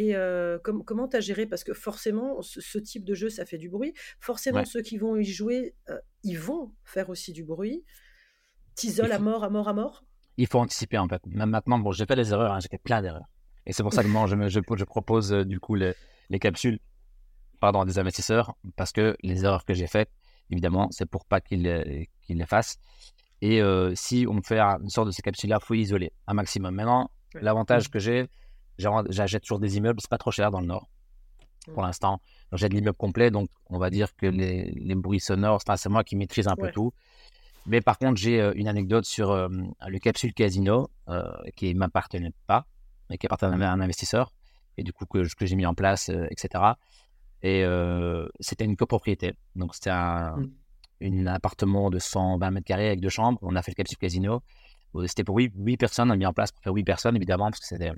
Et 0.00 0.14
comment 0.62 1.08
tu 1.08 1.16
as 1.16 1.20
géré? 1.20 1.46
Parce 1.46 1.64
que 1.64 1.74
forcément, 1.74 2.40
ce, 2.40 2.78
type 2.78 3.04
de 3.04 3.14
jeu, 3.14 3.28
ça 3.30 3.44
fait 3.44 3.58
du 3.58 3.68
bruit. 3.68 3.94
Forcément, 4.20 4.64
ceux 4.64 4.80
qui 4.80 4.96
vont 4.96 5.16
y 5.16 5.24
jouer, 5.24 5.74
ils 6.22 6.38
vont 6.38 6.72
faire 6.84 7.10
aussi 7.10 7.32
du 7.32 7.42
bruit. 7.42 7.84
T'isoles 8.76 9.10
à 9.10 9.18
mort, 9.18 9.42
à 9.42 9.50
mort, 9.50 9.66
à 9.66 9.72
mort? 9.72 10.04
Il 10.36 10.46
faut 10.46 10.60
anticiper 10.60 10.98
en 10.98 11.08
fait. 11.08 11.20
Même 11.26 11.50
maintenant, 11.50 11.80
bon, 11.80 11.90
j'ai 11.90 12.06
fait 12.06 12.14
des 12.14 12.30
erreurs, 12.30 12.52
hein, 12.52 12.60
j'ai 12.60 12.68
fait 12.68 12.78
plein 12.78 13.02
d'erreurs. 13.02 13.26
Et 13.66 13.72
c'est 13.72 13.82
pour 13.82 13.92
ça 13.92 14.04
que 14.04 14.08
moi, 14.08 14.26
je, 14.28 14.36
je, 14.48 14.84
propose 14.84 15.32
du 15.32 15.58
coup 15.58 15.74
les, 15.74 15.94
capsules 16.40 16.78
pardon, 17.58 17.84
des 17.84 17.98
investisseurs, 17.98 18.54
parce 18.76 18.92
que 18.92 19.16
les 19.24 19.44
erreurs 19.44 19.64
que 19.64 19.74
j'ai 19.74 19.88
faites, 19.88 20.10
évidemment, 20.48 20.86
c'est 20.92 21.06
pour 21.06 21.24
pas 21.24 21.40
qu'ils 21.40 21.64
les 21.64 22.46
fassent. 22.46 22.78
Et 23.40 23.60
si 23.96 24.26
on 24.30 24.40
fait 24.42 24.60
une 24.60 24.90
sorte 24.90 25.08
de 25.08 25.12
ces 25.12 25.22
capsules-là, 25.22 25.58
il 25.60 25.66
faut 25.66 25.74
isoler 25.74 26.12
un 26.28 26.34
maximum. 26.34 26.72
Maintenant, 26.72 27.10
l'avantage 27.34 27.90
que 27.90 27.98
j'ai, 27.98 28.28
J'achète 28.78 29.42
toujours 29.42 29.58
des 29.58 29.76
immeubles, 29.76 30.00
c'est 30.00 30.10
pas 30.10 30.18
trop 30.18 30.30
cher 30.30 30.50
dans 30.50 30.60
le 30.60 30.66
nord 30.66 30.88
pour 31.72 31.82
mmh. 31.82 31.86
l'instant. 31.86 32.20
J'ai 32.52 32.68
de 32.68 32.74
l'immeuble 32.74 32.96
complet, 32.96 33.30
donc 33.30 33.50
on 33.66 33.78
va 33.78 33.90
dire 33.90 34.14
que 34.16 34.26
les, 34.26 34.70
les 34.70 34.94
bruits 34.94 35.20
sonores, 35.20 35.60
c'est 35.76 35.88
moi 35.88 36.04
qui 36.04 36.16
maîtrise 36.16 36.48
un 36.48 36.56
peu 36.56 36.70
tout. 36.70 36.92
Mais 37.66 37.80
par 37.80 37.98
contre, 37.98 38.16
j'ai 38.16 38.40
euh, 38.40 38.52
une 38.54 38.68
anecdote 38.68 39.04
sur 39.04 39.30
euh, 39.30 39.48
le 39.86 39.98
capsule 39.98 40.32
casino 40.32 40.90
euh, 41.08 41.30
qui 41.54 41.74
ne 41.74 41.78
m'appartenait 41.78 42.32
pas, 42.46 42.66
mais 43.10 43.18
qui 43.18 43.26
appartenait 43.26 43.64
à 43.64 43.72
un 43.72 43.80
investisseur, 43.80 44.32
et 44.78 44.82
du 44.82 44.92
coup 44.92 45.04
que, 45.04 45.34
que 45.34 45.46
j'ai 45.46 45.56
mis 45.56 45.66
en 45.66 45.74
place, 45.74 46.08
etc. 46.30 46.64
Et 47.42 47.64
c'était 48.40 48.64
une 48.64 48.76
copropriété. 48.76 49.34
Donc 49.54 49.74
c'était 49.74 49.90
un, 49.90 50.36
mmh. 51.00 51.28
appartement 51.28 51.90
de 51.90 51.98
120 51.98 52.50
mètres 52.50 52.66
carrés 52.66 52.88
avec 52.88 53.00
deux 53.00 53.10
chambres. 53.10 53.38
On 53.42 53.54
a 53.54 53.62
fait 53.62 53.72
le 53.72 53.76
capsule 53.76 53.98
casino. 53.98 54.42
C'était 55.06 55.22
pour 55.22 55.36
8, 55.36 55.52
8 55.54 55.76
personnes, 55.76 56.08
on 56.10 56.14
a 56.14 56.16
mis 56.16 56.26
en 56.26 56.32
place 56.32 56.50
pour 56.50 56.62
faire 56.62 56.72
8 56.72 56.82
personnes, 56.82 57.16
évidemment, 57.16 57.50
parce 57.50 57.60
que 57.60 57.66
c'était 57.66 57.92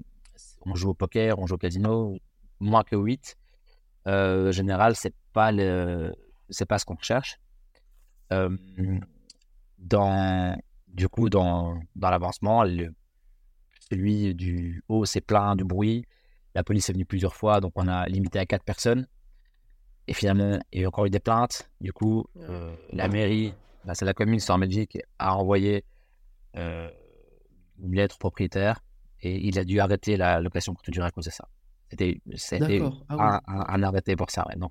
on 0.66 0.74
joue 0.74 0.90
au 0.90 0.94
poker, 0.94 1.38
on 1.38 1.46
joue 1.46 1.54
au 1.54 1.58
casino, 1.58 2.18
moins 2.60 2.84
que 2.84 2.96
8. 2.96 3.36
Euh, 4.06 4.48
en 4.48 4.52
général, 4.52 4.96
c'est 4.96 5.14
pas 5.32 5.52
le, 5.52 6.14
c'est 6.48 6.66
pas 6.66 6.78
ce 6.78 6.84
qu'on 6.84 6.94
recherche. 6.94 7.38
Euh, 8.32 8.56
dans, 9.78 10.56
du 10.88 11.08
coup, 11.08 11.28
dans, 11.28 11.80
dans 11.96 12.10
l'avancement, 12.10 12.64
celui 13.90 14.34
du 14.34 14.82
haut 14.88 15.04
s'est 15.04 15.20
plein 15.20 15.56
de 15.56 15.64
bruit. 15.64 16.04
La 16.54 16.64
police 16.64 16.88
est 16.88 16.92
venue 16.92 17.06
plusieurs 17.06 17.34
fois, 17.34 17.60
donc 17.60 17.72
on 17.76 17.86
a 17.88 18.06
limité 18.06 18.38
à 18.38 18.46
quatre 18.46 18.64
personnes. 18.64 19.06
Et 20.06 20.14
finalement, 20.14 20.58
il 20.72 20.82
y 20.82 20.84
a 20.84 20.88
encore 20.88 21.06
eu 21.06 21.10
des 21.10 21.20
plaintes. 21.20 21.70
Du 21.80 21.92
coup, 21.92 22.24
euh, 22.36 22.74
la 22.92 23.08
mairie, 23.08 23.54
bah, 23.84 23.94
c'est 23.94 24.04
la 24.04 24.14
commune, 24.14 24.40
c'est 24.40 24.52
en 24.52 24.58
Belgique, 24.58 24.98
a 25.18 25.36
envoyé 25.36 25.84
une 26.54 27.94
lettre 27.94 28.16
au 28.16 28.18
propriétaire 28.18 28.80
et 29.22 29.46
il 29.46 29.58
a 29.58 29.64
dû 29.64 29.80
arrêter 29.80 30.16
la 30.16 30.40
location 30.40 30.74
pour 30.74 30.82
toute 30.82 30.94
durée 30.94 31.06
à 31.06 31.10
cause 31.10 31.26
de 31.26 31.30
ça. 31.30 31.48
C'était 31.90 32.80
ah 33.08 33.40
un, 33.48 33.82
arrêté 33.82 34.14
pour 34.14 34.30
ça. 34.30 34.46
Donc. 34.56 34.70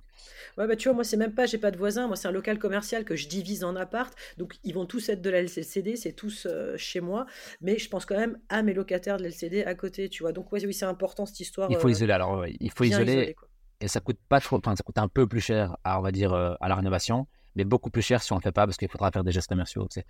Ouais, 0.58 0.68
bah, 0.68 0.77
tu 0.77 0.88
vois, 0.88 0.96
moi, 0.96 1.03
c'est 1.03 1.18
même 1.18 1.34
pas, 1.34 1.46
j'ai 1.46 1.58
pas 1.58 1.70
de 1.70 1.77
voisins. 1.77 2.08
Moi, 2.08 2.15
c'est 2.15 2.29
un 2.29 2.32
local 2.32 2.58
commercial 2.60 3.03
que 3.03 3.18
je 3.18 3.27
divise 3.27 3.65
en 3.65 3.75
appart. 3.75 4.13
Donc, 4.38 4.56
ils 4.63 4.74
vont 4.74 4.86
tous 4.86 5.10
être 5.10 5.22
de 5.22 5.29
la 5.29 5.39
LCD, 5.39 5.98
c'est 5.98 6.13
tous 6.13 6.48
euh, 6.50 6.77
chez 6.77 7.01
moi. 7.01 7.25
Mais 7.60 7.77
je 7.77 7.89
pense 7.89 8.06
quand 8.06 8.15
même 8.15 8.38
à 8.48 8.63
mes 8.63 8.74
locataires 8.74 9.18
de 9.18 9.24
l'LCD 9.24 9.63
à 9.63 9.75
côté, 9.75 10.08
tu 10.08 10.24
vois. 10.24 10.32
Donc, 10.32 10.50
oui, 10.53 10.74
c'est 10.74 10.86
important 10.86 11.25
cette 11.25 11.41
histoire. 11.41 11.70
Il 11.70 11.77
faut 11.77 11.89
isoler. 11.89 12.13
Alors, 12.13 12.46
il 12.48 12.72
faut 12.72 12.86
isoler 12.86 13.36
et 13.82 13.88
ça 13.88 14.00
coûte 14.00 14.20
pas 14.27 14.39
trop, 14.39 14.58
enfin, 14.58 14.75
ça 14.75 14.84
coûte 14.84 14.98
un 14.98 15.08
peu 15.08 15.27
plus 15.27 15.39
cher, 15.39 15.77
à, 15.84 16.00
on 16.00 16.01
va 16.01 16.12
dire, 16.12 16.34
euh, 16.34 16.53
à 16.60 16.68
la 16.68 16.75
rénovation, 16.75 17.27
mais 17.56 17.63
beaucoup 17.63 17.89
plus 17.89 18.01
cher 18.01 18.22
si 18.22 18.32
on 18.32 18.36
ne 18.36 18.39
le 18.39 18.44
fait 18.44 18.51
pas 18.51 18.65
parce 18.65 18.77
qu'il 18.77 18.89
faudra 18.89 19.12
faire 19.12 19.24
des 19.24 19.32
gestes 19.32 19.50
commerciaux. 19.50 19.88
Il 19.96 20.03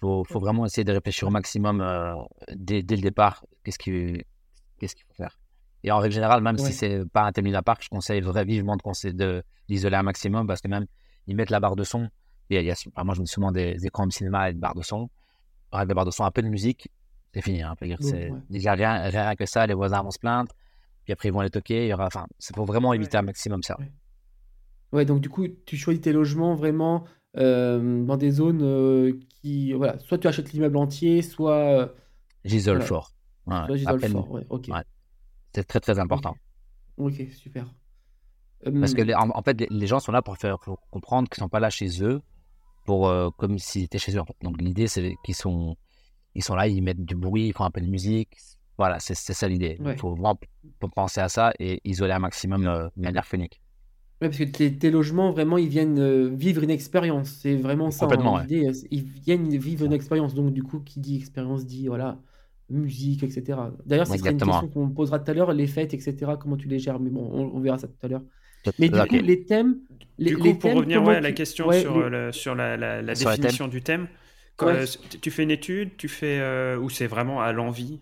faut, 0.00 0.24
faut, 0.24 0.40
vraiment 0.40 0.64
essayer 0.66 0.84
de 0.84 0.92
réfléchir 0.92 1.28
au 1.28 1.30
maximum 1.30 1.80
euh, 1.80 2.14
dès, 2.54 2.82
dès, 2.82 2.96
le 2.96 3.02
départ, 3.02 3.44
qu'est-ce 3.64 3.78
qu'il 3.78 4.24
faut 4.80 5.14
faire. 5.14 5.38
Et 5.84 5.90
en 5.90 5.98
règle 5.98 6.14
générale, 6.14 6.42
même 6.42 6.58
si 6.58 6.72
c'est 6.72 7.04
pas 7.12 7.22
un 7.22 7.32
thème 7.32 7.50
d'appart, 7.50 7.82
je 7.82 7.88
conseille 7.88 8.20
vraiment 8.20 8.46
vivement 8.46 8.76
de 8.76 9.44
d'isoler 9.68 9.96
un 9.96 10.02
maximum 10.02 10.46
parce 10.46 10.60
que 10.60 10.68
même 10.68 10.86
ils 11.26 11.36
mettent 11.36 11.50
la 11.50 11.60
barre 11.60 11.76
de 11.76 11.84
son. 11.84 12.08
Et 12.50 12.58
il 12.60 12.64
y 12.64 12.70
a, 12.70 12.74
moi, 13.04 13.14
je 13.14 13.20
me 13.20 13.26
dis 13.26 13.30
souvent 13.30 13.52
des 13.52 13.86
écrans 13.86 14.06
de 14.06 14.12
cinéma 14.12 14.50
et 14.50 14.54
de 14.54 14.58
barres 14.58 14.74
de 14.74 14.82
son. 14.82 15.10
Avec 15.70 15.88
des 15.88 15.94
barres 15.94 16.06
de 16.06 16.10
son, 16.10 16.24
un 16.24 16.30
peu 16.30 16.42
de 16.42 16.48
musique, 16.48 16.88
c'est 17.34 17.42
fini. 17.42 17.62
Hein, 17.62 17.74
c'est 18.00 18.32
déjà 18.48 18.72
rien, 18.72 19.02
rien 19.02 19.36
que 19.36 19.44
ça, 19.44 19.66
les 19.66 19.74
voisins 19.74 20.02
vont 20.02 20.10
se 20.10 20.18
plaindre 20.18 20.52
puis 21.08 21.14
après 21.14 21.28
ils 21.30 21.32
vont 21.32 21.40
les 21.40 21.48
toquer. 21.48 21.86
Il 21.86 21.88
y 21.88 21.94
aura, 21.94 22.04
enfin, 22.04 22.26
c'est 22.38 22.54
pour 22.54 22.66
vraiment 22.66 22.92
éviter 22.92 23.16
un 23.16 23.22
maximum 23.22 23.62
ça. 23.62 23.78
Ouais. 24.92 25.04
donc 25.04 25.20
du 25.20 25.28
coup, 25.28 25.46
tu 25.66 25.76
choisis 25.76 26.00
tes 26.00 26.12
logements 26.12 26.54
vraiment 26.54 27.04
euh, 27.36 28.04
dans 28.04 28.16
des 28.16 28.30
zones 28.30 28.62
euh, 28.62 29.12
qui, 29.28 29.72
voilà, 29.72 29.98
soit 29.98 30.18
tu 30.18 30.26
achètes 30.26 30.52
l'immeuble 30.52 30.76
entier, 30.76 31.22
soit. 31.22 31.80
Euh, 31.80 31.86
j'isole 32.44 32.82
fort. 32.82 33.12
j'isole 33.70 34.00
fort, 34.00 34.30
ouais, 34.30 34.46
ok. 34.48 34.70
C'est 35.54 35.64
très 35.64 35.80
très 35.80 35.98
important. 35.98 36.34
Ok, 36.96 37.22
super. 37.32 37.66
Parce 38.64 38.92
que 38.92 39.14
en, 39.14 39.42
fait, 39.42 39.60
les, 39.70 39.86
gens 39.86 40.00
sont 40.00 40.10
là 40.10 40.20
pour 40.20 40.36
faire 40.36 40.58
comprendre 40.90 41.28
qu'ils 41.28 41.40
sont 41.40 41.48
pas 41.48 41.60
là 41.60 41.70
chez 41.70 42.02
eux, 42.02 42.20
pour 42.86 43.12
comme 43.36 43.58
s'ils 43.58 43.84
étaient 43.84 43.98
chez 43.98 44.16
eux. 44.16 44.22
Donc 44.42 44.60
l'idée 44.60 44.88
c'est 44.88 45.14
qu'ils 45.24 45.36
sont 45.36 45.76
ils 46.34 46.42
sont 46.42 46.56
là, 46.56 46.66
ils 46.66 46.82
mettent 46.82 47.04
du 47.04 47.14
bruit, 47.14 47.48
ils 47.48 47.52
font 47.52 47.64
un 47.64 47.70
peu 47.70 47.80
de 47.80 47.86
musique, 47.86 48.36
voilà, 48.78 48.98
c'est 48.98 49.14
ça 49.14 49.46
l'idée. 49.46 49.78
Il 49.84 49.96
faut 49.96 50.10
vraiment 50.10 50.38
penser 50.94 51.20
à 51.20 51.28
ça 51.28 51.52
et 51.58 51.80
isoler 51.84 52.12
un 52.12 52.18
maximum 52.18 52.64
de 52.64 52.90
manière 53.00 53.26
phonique. 53.26 53.60
Oui, 54.20 54.28
parce 54.28 54.38
que 54.38 54.44
tes, 54.44 54.90
logements, 54.90 55.30
vraiment, 55.30 55.58
ils 55.58 55.68
viennent 55.68 56.00
euh, 56.00 56.28
vivre 56.28 56.64
une 56.64 56.70
expérience. 56.70 57.28
C'est 57.40 57.54
vraiment 57.54 57.92
ça. 57.92 58.06
Complètement, 58.06 58.38
euh, 58.38 58.72
Ils 58.90 59.04
viennent 59.04 59.48
vivre 59.56 59.84
une 59.84 59.92
expérience. 59.92 60.34
Donc, 60.34 60.52
du 60.52 60.62
coup, 60.64 60.80
qui 60.80 60.98
dit 60.98 61.16
expérience 61.16 61.64
dit, 61.64 61.86
voilà, 61.86 62.18
musique, 62.68 63.22
etc. 63.22 63.58
D'ailleurs, 63.86 64.08
c'est 64.08 64.18
une 64.18 64.38
question 64.38 64.68
qu'on 64.68 64.90
posera 64.90 65.20
tout 65.20 65.30
à 65.30 65.34
l'heure, 65.34 65.52
les 65.52 65.68
fêtes, 65.68 65.94
etc. 65.94 66.32
Comment 66.40 66.56
tu 66.56 66.66
les 66.66 66.80
gères 66.80 66.98
Mais 66.98 67.10
bon, 67.10 67.30
on, 67.54 67.60
verra 67.60 67.78
ça 67.78 67.86
tout 67.86 67.94
à 68.02 68.08
l'heure. 68.08 68.22
Mais 68.78 68.88
du 68.88 68.98
coup, 68.98 69.14
les 69.14 69.44
thèmes. 69.44 69.78
Les, 70.18 70.30
du 70.30 70.38
coup, 70.38 70.54
pour 70.54 70.74
revenir 70.74 71.08
à 71.08 71.20
la 71.20 71.32
question 71.32 71.70
sur, 71.70 72.10
sur 72.32 72.54
la, 72.56 73.02
définition 73.14 73.68
du 73.68 73.82
thème, 73.82 74.08
tu 75.20 75.30
fais 75.30 75.44
une 75.44 75.52
étude, 75.52 75.96
tu 75.96 76.08
fais 76.08 76.74
ou 76.76 76.90
c'est 76.90 77.06
vraiment 77.06 77.40
à 77.40 77.52
l'envie? 77.52 78.00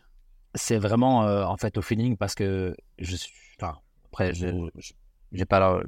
C'est 0.55 0.79
vraiment 0.79 1.27
euh, 1.27 1.45
en 1.45 1.59
fait 1.59 1.77
au 1.77 1.83
feeling 1.83 2.17
parce 2.17 2.35
que 2.35 2.75
je 2.99 3.15
suis. 3.15 3.35
Enfin, 3.61 3.79
après, 4.07 4.33
je 4.33 4.47
j'ai 5.33 5.45
pas 5.45 5.81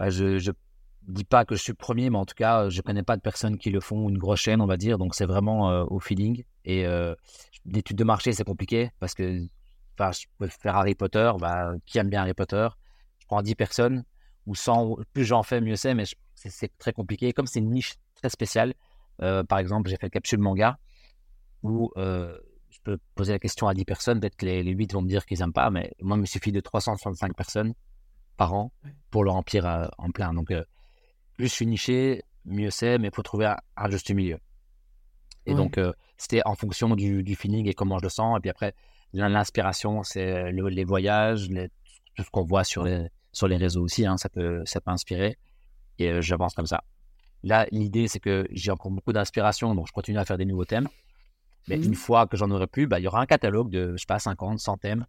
je, 0.00 0.38
je 0.38 0.52
dis 1.08 1.24
pas 1.24 1.44
que 1.44 1.54
je 1.54 1.62
suis 1.62 1.74
premier, 1.74 2.10
mais 2.10 2.18
en 2.18 2.26
tout 2.26 2.34
cas, 2.34 2.68
je 2.68 2.82
connais 2.82 3.02
pas 3.02 3.16
de 3.16 3.22
personnes 3.22 3.58
qui 3.58 3.70
le 3.70 3.80
font, 3.80 4.08
une 4.08 4.18
grosse 4.18 4.40
chaîne, 4.40 4.60
on 4.60 4.66
va 4.66 4.76
dire. 4.76 4.98
Donc, 4.98 5.14
c'est 5.14 5.26
vraiment 5.26 5.70
euh, 5.70 5.84
au 5.88 6.00
feeling. 6.00 6.44
Et 6.64 6.86
euh, 6.86 7.14
l'étude 7.64 7.96
de 7.96 8.04
marché, 8.04 8.32
c'est 8.32 8.44
compliqué 8.44 8.90
parce 8.98 9.14
que 9.14 9.38
je 9.98 10.26
peux 10.38 10.48
faire 10.48 10.76
Harry 10.76 10.94
Potter. 10.94 11.30
Bah, 11.38 11.72
qui 11.86 11.98
aime 11.98 12.10
bien 12.10 12.22
Harry 12.22 12.34
Potter? 12.34 12.68
Je 13.20 13.26
prends 13.26 13.42
10 13.42 13.54
personnes 13.54 14.04
ou 14.46 14.54
100. 14.54 14.96
Plus 15.12 15.24
j'en 15.24 15.42
fais, 15.42 15.60
mieux 15.60 15.76
c'est, 15.76 15.94
mais 15.94 16.04
c'est 16.34 16.76
très 16.78 16.92
compliqué. 16.92 17.32
Comme 17.32 17.46
c'est 17.46 17.60
une 17.60 17.70
niche 17.70 17.94
très 18.14 18.28
spéciale, 18.28 18.74
par 19.18 19.58
exemple, 19.58 19.88
j'ai 19.88 19.96
fait 19.96 20.10
capsule 20.10 20.40
manga 20.40 20.78
où 21.62 21.90
je 21.96 22.80
peux 22.82 22.98
poser 23.14 23.32
la 23.32 23.38
question 23.38 23.68
à 23.68 23.74
10 23.74 23.84
personnes, 23.84 24.20
peut-être 24.20 24.36
que 24.36 24.46
les, 24.46 24.62
8 24.62 24.92
vont 24.92 25.02
me 25.02 25.08
dire 25.08 25.24
qu'ils 25.24 25.38
n'aiment 25.38 25.52
pas, 25.52 25.70
mais 25.70 25.92
moi, 26.02 26.16
il 26.16 26.20
me 26.20 26.26
suffit 26.26 26.52
de 26.52 26.60
365 26.60 27.34
personnes 27.34 27.74
par 28.36 28.54
an 28.54 28.72
pour 29.10 29.24
le 29.24 29.30
remplir 29.30 29.90
en 29.98 30.10
plein. 30.10 30.34
Donc, 30.34 30.52
plus 31.36 31.48
je 31.48 31.52
suis 31.52 31.66
niché, 31.66 32.22
mieux 32.44 32.70
c'est, 32.70 32.98
mais 32.98 33.08
il 33.08 33.14
faut 33.14 33.22
trouver 33.22 33.52
un, 33.76 33.90
juste 33.90 34.10
milieu. 34.10 34.38
Et 35.46 35.54
donc, 35.54 35.78
c'était 36.16 36.42
en 36.44 36.54
fonction 36.54 36.94
du, 36.96 37.36
feeling 37.36 37.68
et 37.68 37.74
comment 37.74 37.98
je 37.98 38.04
le 38.04 38.08
sens. 38.08 38.36
Et 38.38 38.40
puis 38.40 38.50
après, 38.50 38.74
l'inspiration, 39.12 40.02
c'est 40.02 40.50
les 40.52 40.84
voyages, 40.84 41.48
tout 42.16 42.22
ce 42.22 42.30
qu'on 42.30 42.44
voit 42.44 42.64
sur 42.64 42.84
les, 42.84 43.08
sur 43.32 43.48
les 43.48 43.56
réseaux 43.56 43.82
aussi, 43.82 44.06
hein, 44.06 44.16
ça, 44.16 44.28
peut, 44.28 44.62
ça 44.64 44.80
peut 44.80 44.90
inspirer. 44.90 45.38
Et 45.98 46.20
j'avance 46.22 46.54
comme 46.54 46.66
ça. 46.66 46.82
Là, 47.42 47.66
l'idée, 47.70 48.08
c'est 48.08 48.18
que 48.18 48.46
j'ai 48.50 48.70
encore 48.70 48.90
beaucoup 48.90 49.12
d'inspiration, 49.12 49.74
donc 49.74 49.86
je 49.86 49.92
continue 49.92 50.18
à 50.18 50.24
faire 50.24 50.38
des 50.38 50.44
nouveaux 50.44 50.64
thèmes. 50.64 50.88
Mais 51.68 51.76
une 51.76 51.92
mmh. 51.92 51.94
fois 51.94 52.26
que 52.26 52.36
j'en 52.36 52.50
aurai 52.50 52.66
plus, 52.66 52.86
bah, 52.86 52.98
il 52.98 53.04
y 53.04 53.08
aura 53.08 53.20
un 53.20 53.26
catalogue 53.26 53.70
de, 53.70 53.92
je 53.92 53.96
sais 53.98 54.06
pas, 54.06 54.18
50, 54.18 54.58
100 54.58 54.78
thèmes 54.78 55.06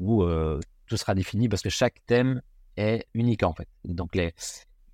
où 0.00 0.22
euh, 0.22 0.60
tout 0.86 0.96
sera 0.96 1.14
défini 1.14 1.48
parce 1.48 1.62
que 1.62 1.70
chaque 1.70 2.04
thème 2.06 2.42
est 2.76 3.06
unique 3.14 3.42
en 3.42 3.52
fait. 3.52 3.68
Donc 3.84 4.14
les, 4.14 4.34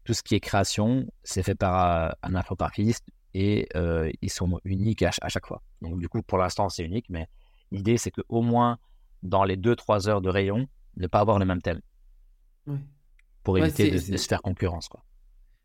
tout 0.04 0.14
ce 0.14 0.22
qui 0.22 0.34
est 0.34 0.40
création, 0.40 1.06
c'est 1.22 1.42
fait 1.42 1.54
par 1.54 2.08
euh, 2.08 2.10
un 2.22 2.34
infographiste 2.34 3.04
et 3.34 3.68
euh, 3.76 4.10
ils 4.22 4.30
sont 4.30 4.58
uniques 4.64 5.02
à, 5.02 5.28
chaque 5.28 5.46
fois. 5.46 5.62
Donc 5.82 5.98
du 5.98 6.08
coup, 6.08 6.22
pour 6.22 6.38
l'instant, 6.38 6.68
c'est 6.68 6.84
unique, 6.84 7.06
mais 7.08 7.28
l'idée, 7.70 7.98
c'est 7.98 8.10
qu'au 8.10 8.42
moins 8.42 8.78
dans 9.22 9.44
les 9.44 9.56
2-3 9.56 10.08
heures 10.08 10.20
de 10.20 10.28
rayon, 10.28 10.66
ne 10.96 11.06
pas 11.06 11.20
avoir 11.20 11.38
le 11.38 11.44
même 11.44 11.62
thème. 11.62 11.80
Pour 13.42 13.58
éviter 13.58 13.90
de, 13.90 14.12
de, 14.12 14.16
se 14.16 14.28
faire 14.28 14.42
concurrence. 14.42 14.88
Quoi. 14.88 15.02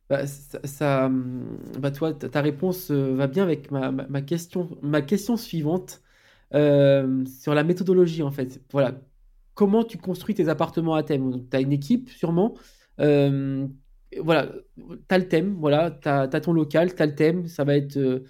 Bah, 0.09 0.27
ça, 0.27 1.05
hum, 1.05 1.57
bah, 1.79 1.91
toi, 1.91 2.13
ta 2.13 2.41
réponse 2.41 2.91
euh, 2.91 3.15
va 3.15 3.27
bien 3.27 3.43
avec 3.43 3.71
ma, 3.71 3.91
ma, 3.91 4.21
question, 4.21 4.69
ma 4.81 5.01
question 5.01 5.37
suivante 5.37 6.01
euh, 6.53 7.25
sur 7.25 7.53
la 7.53 7.63
méthodologie 7.63 8.23
en 8.23 8.31
fait. 8.31 8.61
Voilà, 8.71 8.93
comment 9.53 9.83
tu 9.83 9.97
construis 9.97 10.35
tes 10.35 10.49
appartements 10.49 10.95
à 10.95 11.03
thème 11.03 11.45
Tu 11.49 11.57
as 11.57 11.61
une 11.61 11.73
équipe 11.73 12.09
sûrement. 12.09 12.55
Euh, 12.99 13.67
voilà, 14.21 14.51
tu 14.77 15.15
as 15.15 15.17
le 15.17 15.27
thème, 15.27 15.55
voilà, 15.59 15.91
tu 15.91 16.07
as, 16.07 16.27
ton 16.27 16.53
local, 16.53 16.93
tu 16.93 17.01
as 17.01 17.05
le 17.05 17.15
thème, 17.15 17.47
ça 17.47 17.63
va 17.63 17.75
être 17.75 18.23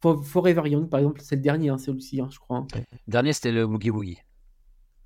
Forever 0.00 0.68
Young 0.68 0.88
par 0.88 1.00
exemple, 1.00 1.20
c'est 1.22 1.36
le 1.36 1.42
dernier, 1.42 1.70
hein, 1.70 1.78
celui-ci, 1.78 2.20
hein, 2.20 2.28
je 2.30 2.38
crois. 2.38 2.58
Hein. 2.58 2.66
dernier, 3.06 3.32
c'était 3.32 3.52
le 3.52 3.66
Boogie 3.66 3.90
Boogie. 3.90 4.18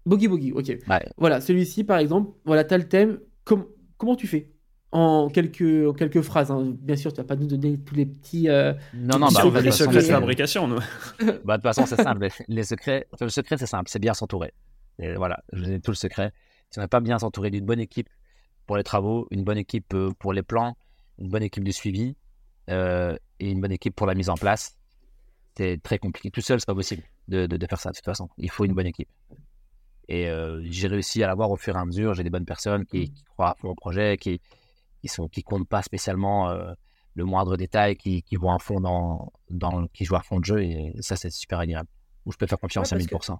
Boogie 0.04 0.28
Boogie, 0.28 0.52
ok. 0.52 0.78
Voilà, 1.16 1.40
celui-ci 1.40 1.84
par 1.84 1.98
exemple, 1.98 2.32
voilà, 2.44 2.64
tu 2.64 2.74
as 2.74 2.78
le 2.78 2.88
thème. 2.88 3.18
comment 3.44 4.16
tu 4.16 4.26
fais? 4.26 4.50
En 4.94 5.30
quelques, 5.30 5.96
quelques 5.96 6.20
phrases. 6.20 6.50
Hein. 6.50 6.74
Bien 6.78 6.96
sûr, 6.96 7.14
tu 7.14 7.16
vas 7.16 7.26
pas 7.26 7.36
nous 7.36 7.46
donner 7.46 7.78
tous 7.78 7.94
les 7.94 8.04
petits. 8.04 8.50
Euh, 8.50 8.74
non, 8.92 9.18
non, 9.18 9.28
bah, 9.32 9.62
les 9.62 9.70
secrets 9.70 10.02
de 10.02 10.02
fabrication. 10.02 10.68
Nous. 10.68 10.76
bah, 11.44 11.56
de 11.56 11.62
toute 11.62 11.62
façon, 11.62 11.86
c'est 11.86 11.96
simple. 12.02 12.28
Les 12.46 12.62
secrets, 12.62 13.06
le 13.18 13.30
secret, 13.30 13.56
c'est 13.56 13.66
simple. 13.66 13.88
C'est 13.88 13.98
bien 13.98 14.12
s'entourer. 14.12 14.52
Et 14.98 15.14
voilà, 15.14 15.42
je 15.52 15.64
vous 15.64 15.78
tout 15.78 15.90
le 15.90 15.96
secret. 15.96 16.32
Si 16.70 16.78
on 16.78 16.82
n'est 16.82 16.88
pas 16.88 17.00
bien 17.00 17.18
s'entourer 17.18 17.50
d'une 17.50 17.64
bonne 17.64 17.80
équipe 17.80 18.08
pour 18.66 18.76
les 18.76 18.84
travaux, 18.84 19.26
une 19.30 19.44
bonne 19.44 19.58
équipe 19.58 19.92
euh, 19.94 20.10
pour 20.18 20.32
les 20.32 20.42
plans, 20.42 20.76
une 21.18 21.28
bonne 21.28 21.42
équipe 21.42 21.64
de 21.64 21.72
suivi 21.72 22.16
euh, 22.70 23.16
et 23.40 23.50
une 23.50 23.60
bonne 23.60 23.72
équipe 23.72 23.94
pour 23.94 24.06
la 24.06 24.14
mise 24.14 24.30
en 24.30 24.34
place, 24.34 24.76
c'est 25.56 25.82
très 25.82 25.98
compliqué. 25.98 26.30
Tout 26.30 26.40
seul, 26.40 26.60
c'est 26.60 26.66
pas 26.66 26.74
possible 26.74 27.02
de, 27.28 27.46
de, 27.46 27.66
faire 27.66 27.80
ça 27.80 27.90
de 27.90 27.96
toute 27.96 28.04
façon. 28.04 28.28
Il 28.38 28.50
faut 28.50 28.64
une 28.64 28.74
bonne 28.74 28.86
équipe. 28.86 29.08
Et 30.08 30.28
j'ai 30.64 30.88
réussi 30.88 31.22
à 31.22 31.26
l'avoir 31.26 31.50
au 31.50 31.56
fur 31.56 31.76
et 31.76 31.78
à 31.78 31.84
mesure. 31.84 32.14
J'ai 32.14 32.24
des 32.24 32.30
bonnes 32.30 32.44
personnes 32.44 32.84
qui, 32.84 33.12
qui 33.12 33.24
croient 33.24 33.50
à 33.50 33.54
fond 33.54 33.68
au 33.70 33.74
projet, 33.74 34.16
qui, 34.18 34.40
qui 35.02 35.08
sont 35.08 35.28
qui 35.28 35.42
comptent 35.42 35.68
pas 35.68 35.82
spécialement 35.82 36.50
euh, 36.50 36.72
le 37.14 37.24
moindre 37.24 37.56
détail, 37.56 37.96
qui, 37.96 38.22
qui 38.22 38.36
vont 38.36 38.52
à 38.52 38.58
fond 38.58 38.80
dans, 38.80 39.32
dans 39.50 39.86
qui 39.88 40.04
jouent 40.04 40.16
à 40.16 40.22
fond 40.22 40.38
de 40.40 40.44
jeu 40.44 40.62
et 40.62 40.94
ça 41.00 41.16
c'est 41.16 41.30
super 41.30 41.58
agréable. 41.58 41.88
Où 42.24 42.32
je 42.32 42.36
peux 42.36 42.46
faire 42.46 42.58
confiance 42.58 42.92
à 42.92 42.96
1000% 42.96 43.36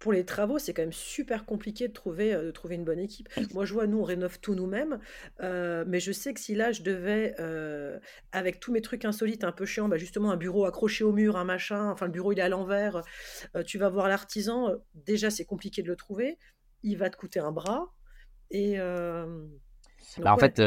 pour 0.00 0.14
les 0.14 0.24
travaux, 0.24 0.58
c'est 0.58 0.72
quand 0.72 0.82
même 0.82 0.94
super 0.94 1.44
compliqué 1.44 1.86
de 1.86 1.92
trouver, 1.92 2.32
euh, 2.32 2.46
de 2.46 2.50
trouver 2.50 2.74
une 2.74 2.84
bonne 2.84 2.98
équipe. 2.98 3.28
Moi, 3.52 3.66
je 3.66 3.74
vois, 3.74 3.86
nous, 3.86 3.98
on 3.98 4.02
rénove 4.02 4.40
tout 4.40 4.54
nous-mêmes, 4.54 4.98
euh, 5.42 5.84
mais 5.86 6.00
je 6.00 6.10
sais 6.10 6.32
que 6.32 6.40
si 6.40 6.54
là, 6.54 6.72
je 6.72 6.82
devais, 6.82 7.36
avec 8.32 8.58
tous 8.58 8.72
mes 8.72 8.80
trucs 8.80 9.04
insolites, 9.04 9.44
un 9.44 9.52
peu 9.52 9.66
chiants, 9.66 9.88
bah, 9.88 9.98
justement, 9.98 10.32
un 10.32 10.36
bureau 10.36 10.64
accroché 10.64 11.04
au 11.04 11.12
mur, 11.12 11.36
un 11.36 11.44
machin, 11.44 11.90
enfin, 11.90 12.06
le 12.06 12.12
bureau, 12.12 12.32
il 12.32 12.38
est 12.38 12.42
à 12.42 12.48
l'envers, 12.48 13.02
tu 13.66 13.78
vas 13.78 13.90
voir 13.90 14.08
l'artisan, 14.08 14.70
déjà, 14.94 15.30
c'est 15.30 15.44
compliqué 15.44 15.82
de 15.82 15.88
le 15.88 15.96
trouver, 15.96 16.38
il 16.82 16.96
va 16.96 17.10
te 17.10 17.16
coûter 17.16 17.40
un 17.40 17.52
bras, 17.52 17.92
et, 18.50 18.78
Bah, 20.18 20.32
en 20.32 20.38
fait, 20.38 20.62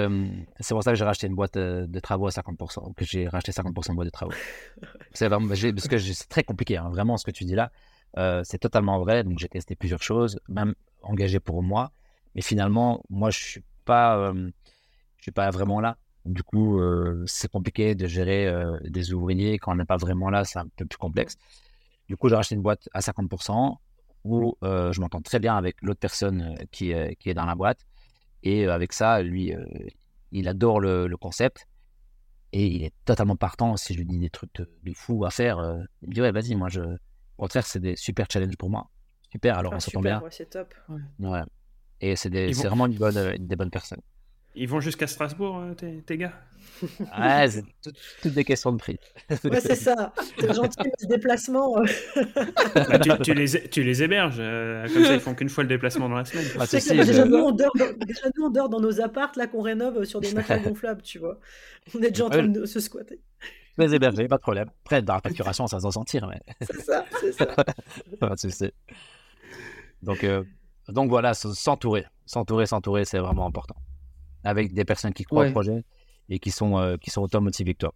c'est 0.59 0.73
pour 0.75 0.83
ça 0.83 0.91
que 0.91 0.97
j'ai 0.97 1.05
racheté 1.05 1.25
une 1.25 1.35
boîte 1.35 1.57
de 1.57 1.99
travaux 1.99 2.27
à 2.27 2.31
50%, 2.31 2.93
que 2.93 3.03
j'ai 3.03 3.27
racheté 3.27 3.51
50% 3.51 3.89
de 3.89 3.95
boîte 3.95 4.05
de 4.05 4.11
travaux. 4.11 4.33
c'est 5.13 5.27
parce 5.27 5.87
que 5.87 5.97
c'est 5.97 6.29
très 6.29 6.43
compliqué, 6.43 6.77
hein, 6.77 6.89
vraiment, 6.91 7.17
ce 7.17 7.25
que 7.25 7.31
tu 7.31 7.45
dis 7.45 7.55
là. 7.55 7.71
C'est 8.43 8.60
totalement 8.60 9.00
vrai. 9.00 9.24
Donc, 9.24 9.39
j'ai 9.39 9.50
testé 9.50 9.75
plusieurs 9.75 10.03
choses, 10.03 10.39
même 10.48 10.74
engagé 11.01 11.39
pour 11.39 11.63
moi. 11.63 11.91
Mais 12.36 12.41
finalement, 12.41 13.03
moi, 13.10 13.29
je 13.29 13.39
suis 13.39 13.63
pas, 13.86 14.34
je 14.34 15.22
suis 15.22 15.32
pas 15.32 15.50
vraiment 15.51 15.79
là. 15.79 15.98
Du 16.25 16.43
coup, 16.43 16.79
c'est 17.25 17.51
compliqué 17.51 17.96
de 17.96 18.08
gérer 18.08 18.51
des 18.84 19.13
ouvriers 19.13 19.58
quand 19.60 19.74
on 19.74 19.75
n'est 19.75 19.86
pas 19.86 19.98
vraiment 19.98 20.29
là. 20.29 20.46
C'est 20.46 20.60
un 20.60 20.67
peu 20.75 20.86
plus 20.86 20.98
complexe. 20.98 21.38
Du 22.08 22.17
coup, 22.17 22.29
j'ai 22.29 22.36
racheté 22.36 22.55
une 22.55 22.62
boîte 22.62 22.89
à 22.93 23.01
50% 23.01 23.77
où 24.25 24.55
je 24.62 25.00
m'entends 25.01 25.22
très 25.22 25.39
bien 25.39 25.55
avec 25.55 25.82
l'autre 25.82 26.00
personne 26.00 26.55
qui, 26.72 26.93
qui 27.20 27.29
est 27.29 27.34
dans 27.34 27.46
la 27.46 27.55
boîte. 27.55 27.86
Et 28.43 28.67
avec 28.67 28.93
ça, 28.93 29.22
lui, 29.22 29.53
il 30.32 30.48
adore 30.48 30.79
le, 30.79 31.15
concept. 31.17 31.67
Et 32.51 32.67
il 32.67 32.84
est 32.84 32.93
totalement 33.05 33.36
partant. 33.36 33.77
Si 33.77 33.93
je 33.93 34.00
lui 34.00 34.05
dis 34.05 34.20
des 34.20 34.29
trucs 34.29 34.53
de, 34.55 34.67
fou 34.93 35.25
à 35.25 35.32
faire, 35.32 35.58
il 36.01 36.10
me 36.10 36.13
dit 36.13 36.22
Ouais, 36.22 36.32
vas-y, 36.32 36.55
moi, 36.55 36.70
je. 36.70 36.82
Au 37.43 37.45
contraire, 37.45 37.65
c'est 37.65 37.81
des 37.81 37.97
super 37.97 38.25
challenges 38.31 38.55
pour 38.55 38.69
moi. 38.69 38.89
Super, 39.29 39.57
alors 39.57 39.73
ah, 39.73 39.75
on 39.75 39.79
s'entend 39.81 40.00
bien. 40.00 40.21
Ouais, 40.21 40.29
c'est 40.31 40.50
top. 40.50 40.73
Ouais. 41.19 41.41
Et 42.00 42.15
c'est 42.15 42.29
vraiment 42.29 42.85
une 42.85 42.95
bonne, 42.95 43.35
des 43.38 43.55
bonnes 43.57 43.69
personnes. 43.69 44.00
Ils 44.55 44.69
vont 44.69 44.79
jusqu'à 44.79 45.07
Strasbourg, 45.07 45.57
euh, 45.57 45.73
tes, 45.73 46.17
gars? 46.17 46.31
Ouais, 47.19 47.50
c'est 47.50 47.65
toutes 48.21 48.33
des 48.33 48.45
questions 48.45 48.71
de 48.71 48.77
prix. 48.77 48.97
Ouais, 49.43 49.59
c'est 49.59 49.75
ça. 49.75 50.13
C'est 50.39 50.53
gentil, 50.53 50.89
le 51.01 51.07
déplacement. 51.07 51.75
Bah, 52.75 53.00
tu, 53.19 53.33
les, 53.33 53.69
tu 53.69 53.83
les 53.83 54.03
héberges. 54.03 54.38
Euh, 54.39 54.88
comme 54.93 55.03
ça, 55.03 55.13
ils 55.13 55.19
font 55.19 55.35
qu'une 55.35 55.50
fois 55.50 55.65
le 55.65 55.69
déplacement 55.69 56.07
dans 56.07 56.15
la 56.15 56.23
semaine. 56.23 56.45
Ah, 56.57 56.65
déjà, 56.65 57.25
nous, 57.25 57.35
on 57.35 57.51
dort 57.51 58.69
dans, 58.69 58.79
nos 58.79 59.01
apparts 59.01 59.33
là 59.35 59.47
qu'on 59.47 59.62
rénove 59.62 60.05
sur 60.05 60.21
des 60.21 60.31
matelas 60.33 60.59
gonflables, 60.59 61.01
tu 61.01 61.19
vois. 61.19 61.39
On 61.93 62.01
est 62.01 62.12
déjà 62.12 62.25
en 62.25 62.29
train 62.29 62.47
de 62.47 62.65
se 62.65 62.79
squatter. 62.79 63.19
Les 63.77 63.95
héberger, 63.95 64.27
pas 64.27 64.37
de 64.37 64.41
problème. 64.41 64.69
Après, 64.83 65.01
dans 65.01 65.15
la 65.15 65.21
facturation, 65.21 65.67
ça 65.67 65.77
va 65.77 65.81
s'en 65.81 65.91
sentir. 65.91 66.27
Mais... 66.27 66.41
C'est 66.61 66.81
ça, 66.81 67.05
c'est 67.19 67.31
ça. 68.51 68.67
donc, 70.03 70.25
donc 70.89 71.09
voilà, 71.09 71.33
s'entourer. 71.33 72.05
S'entourer, 72.25 72.65
s'entourer, 72.65 73.05
c'est 73.05 73.19
vraiment 73.19 73.45
important 73.45 73.75
avec 74.43 74.73
des 74.73 74.85
personnes 74.85 75.13
qui 75.13 75.23
croient 75.23 75.47
au 75.47 75.51
projet 75.51 75.83
et 76.29 76.39
qui 76.39 76.51
sont, 76.51 76.77
euh, 76.77 76.97
qui 76.97 77.09
sont 77.09 77.21
autant 77.21 77.41
motivées 77.41 77.73
que 77.73 77.79
toi. 77.79 77.93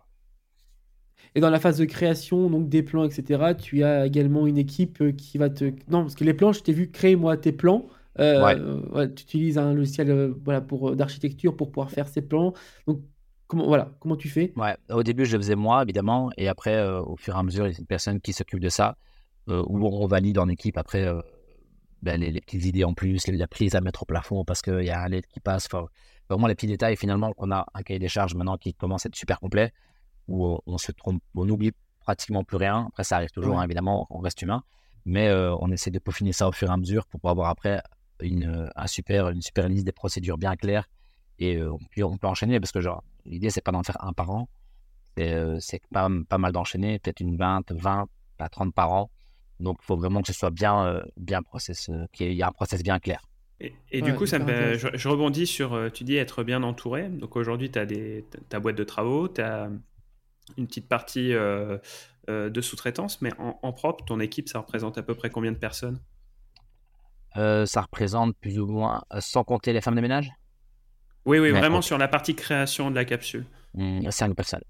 Et 1.35 1.39
dans 1.39 1.49
la 1.49 1.59
phase 1.59 1.77
de 1.77 1.85
création, 1.85 2.49
donc 2.49 2.69
des 2.69 2.83
plans, 2.83 3.03
etc., 3.03 3.53
tu 3.59 3.83
as 3.83 4.05
également 4.05 4.47
une 4.47 4.57
équipe 4.57 5.01
euh, 5.01 5.11
qui 5.11 5.37
va 5.37 5.49
te. 5.49 5.65
Non, 5.89 6.03
parce 6.03 6.15
que 6.15 6.23
les 6.23 6.33
plans, 6.33 6.53
je 6.53 6.61
t'ai 6.61 6.73
vu 6.73 6.89
créer 6.89 7.15
moi 7.15 7.37
tes 7.37 7.51
plans. 7.51 7.87
Euh, 8.19 8.79
ouais. 8.93 9.13
tu 9.13 9.23
utilises 9.23 9.59
un 9.59 9.75
logiciel 9.75 10.33
voilà, 10.43 10.59
pour, 10.59 10.95
d'architecture 10.95 11.55
pour 11.55 11.69
pouvoir 11.69 11.91
faire 11.91 12.07
ces 12.07 12.21
plans. 12.21 12.53
Donc, 12.87 13.01
comment, 13.47 13.65
voilà, 13.65 13.91
comment 13.99 14.15
tu 14.15 14.29
fais? 14.29 14.53
Ouais. 14.55 14.75
Au 14.89 15.03
début, 15.03 15.25
je 15.25 15.33
le 15.33 15.41
faisais 15.41 15.55
moi, 15.55 15.83
évidemment. 15.83 16.29
Et 16.37 16.47
après, 16.47 16.81
au 16.85 17.15
fur 17.17 17.35
et 17.35 17.39
à 17.39 17.43
mesure, 17.43 17.67
il 17.67 17.73
y 17.73 17.75
a 17.75 17.79
une 17.79 17.85
personne 17.85 18.21
qui 18.21 18.33
s'occupe 18.33 18.59
de 18.59 18.69
ça, 18.69 18.97
où 19.47 19.87
on 19.87 20.07
valide 20.07 20.39
en 20.39 20.49
équipe 20.49 20.77
après 20.77 21.09
ben, 22.01 22.21
les, 22.21 22.41
petites 22.41 22.65
idées 22.65 22.83
en 22.83 22.93
plus, 22.93 23.27
la 23.27 23.47
prise 23.47 23.75
à 23.75 23.81
mettre 23.81 24.03
au 24.03 24.05
plafond 24.05 24.45
parce 24.45 24.61
qu'il 24.61 24.83
y 24.83 24.89
a 24.89 25.01
un 25.01 25.09
LED 25.09 25.25
qui 25.27 25.39
passe 25.39 25.67
vraiment 26.29 26.47
les 26.47 26.55
petits 26.55 26.67
détails. 26.67 26.95
Finalement, 26.95 27.33
on 27.37 27.51
a 27.51 27.65
un 27.73 27.81
cahier 27.81 27.99
des 27.99 28.07
charges 28.07 28.35
maintenant 28.35 28.57
qui 28.57 28.73
commence 28.73 29.05
à 29.05 29.09
être 29.09 29.15
super 29.15 29.39
complet, 29.39 29.73
où 30.27 30.59
on, 30.65 30.77
se 30.77 30.91
trompe, 30.91 31.21
on 31.35 31.49
oublie 31.49 31.71
pratiquement 32.01 32.43
plus 32.43 32.57
rien. 32.57 32.85
Après, 32.89 33.03
ça 33.03 33.17
arrive 33.17 33.31
toujours, 33.31 33.59
hein, 33.59 33.63
évidemment, 33.63 34.07
on 34.09 34.19
reste 34.19 34.41
humain, 34.41 34.63
mais 35.05 35.27
euh, 35.27 35.55
on 35.59 35.71
essaie 35.71 35.91
de 35.91 35.99
peaufiner 35.99 36.33
ça 36.33 36.47
au 36.47 36.51
fur 36.51 36.69
et 36.69 36.73
à 36.73 36.77
mesure 36.77 37.07
pour 37.07 37.19
pouvoir 37.19 37.31
avoir 37.31 37.49
après 37.49 37.81
une, 38.21 38.69
un 38.75 38.87
super, 38.87 39.29
une 39.29 39.41
super 39.41 39.67
liste 39.67 39.85
des 39.85 39.91
procédures 39.91 40.37
bien 40.37 40.55
claires. 40.55 40.87
Et 41.39 41.57
euh, 41.57 41.73
puis 41.91 42.03
on 42.03 42.17
peut 42.17 42.27
enchaîner 42.27 42.59
parce 42.59 42.71
que 42.71 42.81
genre 42.81 43.03
l'idée 43.27 43.49
c'est 43.49 43.61
pas 43.61 43.71
d'en 43.71 43.83
faire 43.83 44.03
un 44.03 44.13
par 44.13 44.31
an, 44.31 44.49
c'est 45.15 45.33
euh, 45.33 45.59
pas, 45.91 46.09
pas 46.27 46.37
mal 46.37 46.51
d'enchaîner, 46.51 46.99
peut-être 46.99 47.19
une 47.19 47.37
20, 47.37 47.71
20, 47.71 48.07
pas 48.37 48.49
30 48.49 48.73
par 48.73 48.91
an. 48.91 49.09
Donc 49.59 49.77
il 49.81 49.85
faut 49.85 49.97
vraiment 49.97 50.21
que 50.21 50.27
ce 50.27 50.33
soit 50.33 50.51
bien, 50.51 51.01
bien 51.17 51.41
process, 51.41 51.89
qu'il 52.13 52.33
y 52.33 52.39
ait 52.39 52.43
un 52.43 52.51
process 52.51 52.83
bien 52.83 52.99
clair. 52.99 53.21
Et, 53.91 54.01
du 54.01 54.13
coup, 54.13 54.27
ça 54.27 54.37
je, 54.37 55.07
rebondis 55.07 55.47
sur, 55.47 55.73
euh, 55.73 55.89
tu 55.89 56.03
dis 56.03 56.15
être 56.15 56.43
bien 56.43 56.61
entouré. 56.61 57.09
Donc 57.09 57.35
aujourd'hui, 57.35 57.71
tu 57.71 57.79
as 57.79 57.87
des, 57.87 58.25
ta 58.49 58.59
boîte 58.59 58.75
de 58.75 58.83
travaux, 58.83 59.27
tu 59.27 59.41
as 59.41 59.69
une 60.57 60.67
petite 60.67 60.87
partie 60.87 61.33
euh, 61.33 61.79
euh, 62.29 62.49
de 62.49 62.61
sous-traitance, 62.61 63.21
mais 63.21 63.31
en, 63.39 63.73
propre, 63.73 64.05
ton 64.05 64.19
équipe, 64.19 64.47
ça 64.47 64.59
représente 64.59 64.97
à 64.99 65.03
peu 65.03 65.15
près 65.15 65.29
combien 65.29 65.51
de 65.51 65.57
personnes? 65.57 65.99
Ça 67.35 67.81
représente 67.81 68.35
plus 68.37 68.59
ou 68.59 68.65
moins, 68.65 69.03
sans 69.19 69.43
compter 69.43 69.71
les 69.71 69.81
femmes 69.81 69.95
de 69.95 70.01
ménage? 70.01 70.31
Oui, 71.27 71.39
oui, 71.39 71.51
vraiment 71.51 71.81
sur 71.81 71.97
la 71.97 72.07
partie 72.07 72.35
création 72.35 72.89
de 72.89 72.95
la 72.95 73.05
capsule. 73.05 73.45
Mmh, 73.73 74.09
cinq 74.11 74.33
personnes. 74.33 74.63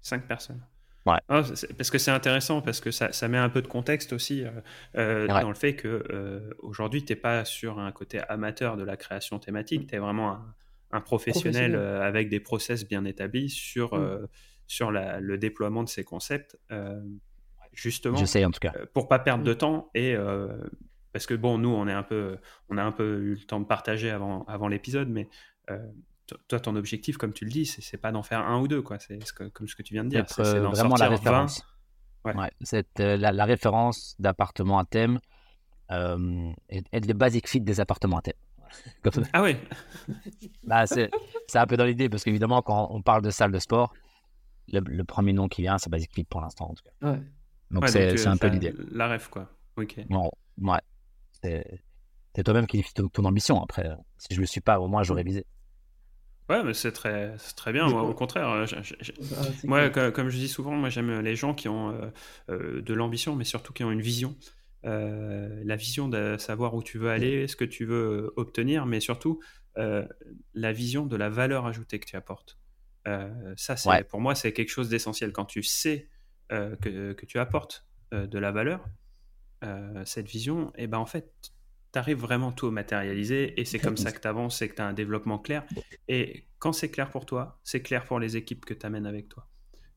Cinq 0.00 0.26
personnes. 0.26 0.60
Ouais. 1.06 1.18
Ah, 1.28 1.42
parce 1.76 1.90
que 1.90 1.98
c'est 1.98 2.10
intéressant, 2.10 2.62
parce 2.62 2.80
que 2.80 2.90
ça, 2.90 3.12
ça, 3.12 3.28
met 3.28 3.38
un 3.38 3.48
peu 3.48 3.62
de 3.62 3.66
contexte 3.66 4.12
aussi 4.12 4.44
euh, 4.44 4.50
euh 4.96 5.26
dans 5.26 5.48
le 5.48 5.54
fait 5.54 5.74
que 5.74 6.04
euh, 6.10 6.50
aujourd'hui, 6.58 7.04
tu 7.04 7.12
n'es 7.12 7.16
pas 7.16 7.44
sur 7.44 7.78
un 7.78 7.90
côté 7.90 8.20
amateur 8.28 8.76
de 8.76 8.84
la 8.84 8.96
création 8.96 9.38
thématique, 9.38 9.88
tu 9.88 9.96
es 9.96 9.98
vraiment 9.98 10.30
un, 10.30 10.54
un 10.92 11.00
professionnel, 11.00 11.74
euh, 11.74 12.02
avec 12.02 12.28
des 12.28 12.40
process 12.40 12.86
bien 12.86 13.04
établis 13.04 13.50
sur, 13.50 13.94
mm. 13.94 14.00
euh, 14.00 14.26
sur 14.66 14.92
la, 14.92 15.18
le 15.18 15.38
déploiement 15.38 15.82
de 15.82 15.88
ces 15.88 16.04
concepts. 16.04 16.56
justement, 17.72 18.16
J'essaie 18.16 18.44
en 18.44 18.50
tout 18.50 18.60
cas. 18.60 18.72
pour 18.94 19.08
pas 19.08 19.18
perdre 19.18 19.44
de 19.44 19.54
temps 19.54 19.90
et 19.94 20.16
parce 21.12 21.26
que 21.26 21.34
bon, 21.34 21.58
nous, 21.58 21.68
on 21.68 21.86
est 21.88 21.92
un 21.92 22.02
peu, 22.02 22.38
on 22.70 22.78
a 22.78 22.82
un 22.82 22.92
peu 22.92 23.18
eu 23.20 23.34
le 23.34 23.44
temps 23.44 23.60
de 23.60 23.66
partager 23.66 24.10
avant, 24.10 24.44
avant 24.44 24.68
l'épisode, 24.68 25.08
mais 25.08 25.28
toi, 26.48 26.60
ton 26.60 26.76
objectif, 26.76 27.16
comme 27.16 27.32
tu 27.32 27.44
le 27.44 27.50
dis, 27.50 27.66
c'est 27.66 27.96
pas 27.96 28.12
d'en 28.12 28.22
faire 28.22 28.40
un 28.40 28.60
ou 28.60 28.68
deux, 28.68 28.82
quoi. 28.82 28.98
C'est 28.98 29.18
comme 29.52 29.68
ce 29.68 29.74
que 29.74 29.82
tu 29.82 29.94
viens 29.94 30.04
de 30.04 30.08
dire. 30.08 30.24
C'est 30.28 30.42
euh, 30.42 30.68
vraiment 30.68 30.96
la 30.96 31.08
référence. 31.08 31.66
Ouais. 32.24 32.50
c'est 32.60 33.00
euh, 33.00 33.16
la, 33.16 33.44
référence 33.44 34.14
d'appartements 34.20 34.78
à 34.78 34.84
thème 34.84 35.18
euh, 35.90 36.52
et, 36.68 36.84
et 36.92 37.00
les 37.00 37.14
basic 37.14 37.48
fit 37.48 37.60
des 37.60 37.80
appartements 37.80 38.18
à 38.18 38.22
thème. 38.22 38.34
ah 39.32 39.42
oui 39.42 39.56
bah, 40.64 40.86
C'est 40.86 41.10
un 41.54 41.66
peu 41.66 41.76
dans 41.76 41.84
l'idée, 41.84 42.08
parce 42.08 42.22
qu'évidemment, 42.22 42.62
quand 42.62 42.88
on 42.90 43.02
parle 43.02 43.22
de 43.22 43.30
salle 43.30 43.50
de 43.50 43.58
sport, 43.58 43.92
le, 44.72 45.02
premier 45.02 45.32
nom 45.32 45.48
qui 45.48 45.62
vient, 45.62 45.78
c'est 45.78 45.90
Basic 45.90 46.14
Fit 46.14 46.24
pour 46.24 46.40
l'instant, 46.40 46.70
en 46.70 46.74
tout 46.74 46.84
cas. 46.84 47.10
Ouais. 47.10 47.20
Donc 47.70 47.88
c'est 47.88 48.26
un 48.26 48.36
peu 48.36 48.46
l'idée. 48.46 48.72
La 48.92 49.08
rêve, 49.08 49.28
quoi. 49.28 49.50
Ok. 49.76 50.00
Bon, 50.08 50.30
ouais. 50.58 51.64
C'est 52.34 52.44
toi-même 52.44 52.66
qui 52.66 52.78
définis 52.78 53.10
ton, 53.10 53.24
ambition. 53.24 53.62
Après, 53.62 53.90
si 54.16 54.34
je 54.34 54.40
le 54.40 54.46
suis 54.46 54.60
pas, 54.60 54.80
au 54.80 54.88
moins 54.88 55.02
j'aurais 55.02 55.22
visé. 55.22 55.46
Ouais, 56.48 56.62
mais 56.64 56.74
c'est 56.74 56.92
très, 56.92 57.36
très 57.56 57.72
bien. 57.72 57.86
au 57.86 58.14
contraire, 58.14 58.48
euh, 58.50 58.66
ah, 59.36 59.42
moi, 59.64 59.90
comme, 59.90 60.28
je 60.28 60.36
dis 60.36 60.48
souvent, 60.48 60.72
moi 60.72 60.90
j'aime 60.90 61.20
les 61.20 61.36
gens 61.36 61.54
qui 61.54 61.68
ont 61.68 61.90
euh, 61.90 62.10
euh, 62.50 62.82
de 62.82 62.94
l'ambition, 62.94 63.36
mais 63.36 63.44
surtout 63.44 63.72
qui 63.72 63.84
ont 63.84 63.90
une 63.90 64.02
vision. 64.02 64.36
la 64.82 65.76
vision 65.76 66.08
de 66.08 66.36
savoir 66.38 66.74
où 66.74 66.82
tu 66.82 66.98
veux 66.98 67.10
aller, 67.10 67.46
ce 67.46 67.56
que 67.56 67.64
tu 67.64 67.84
veux 67.84 68.32
obtenir, 68.36 68.86
mais 68.86 69.00
surtout 69.00 69.40
la 69.76 70.72
vision 70.72 71.06
de 71.06 71.16
la 71.16 71.30
valeur 71.30 71.66
ajoutée 71.66 71.98
que 72.00 72.06
tu 72.06 72.16
apportes. 72.16 72.58
ça, 73.56 73.76
c'est, 73.76 74.04
pour 74.08 74.20
moi, 74.20 74.34
c'est 74.34 74.52
quelque 74.52 74.70
chose 74.70 74.88
d'essentiel. 74.88 75.32
Quand 75.32 75.46
tu 75.46 75.62
sais 75.62 76.10
que, 76.50 77.12
que, 77.12 77.26
tu 77.26 77.38
apportes 77.38 77.86
de 78.10 78.38
la 78.38 78.50
valeur, 78.50 78.84
cette 80.04 80.28
vision, 80.28 80.70
et 80.76 80.84
eh 80.84 80.86
ben 80.88 80.98
en 80.98 81.06
fait, 81.06 81.32
tu 81.92 81.98
arrives 81.98 82.18
vraiment 82.18 82.52
tout 82.52 82.66
à 82.68 82.70
matérialiser 82.70 83.60
et 83.60 83.64
c'est 83.64 83.78
comme 83.78 83.96
ça 83.96 84.12
que 84.12 84.20
tu 84.20 84.28
avances 84.28 84.62
et 84.62 84.68
que 84.68 84.74
tu 84.74 84.82
as 84.82 84.86
un 84.86 84.92
développement 84.92 85.38
clair. 85.38 85.64
Et 86.08 86.46
quand 86.58 86.72
c'est 86.72 86.90
clair 86.90 87.10
pour 87.10 87.26
toi, 87.26 87.60
c'est 87.64 87.82
clair 87.82 88.04
pour 88.04 88.18
les 88.18 88.36
équipes 88.36 88.64
que 88.64 88.74
tu 88.74 88.86
amènes 88.86 89.06
avec 89.06 89.28
toi. 89.28 89.46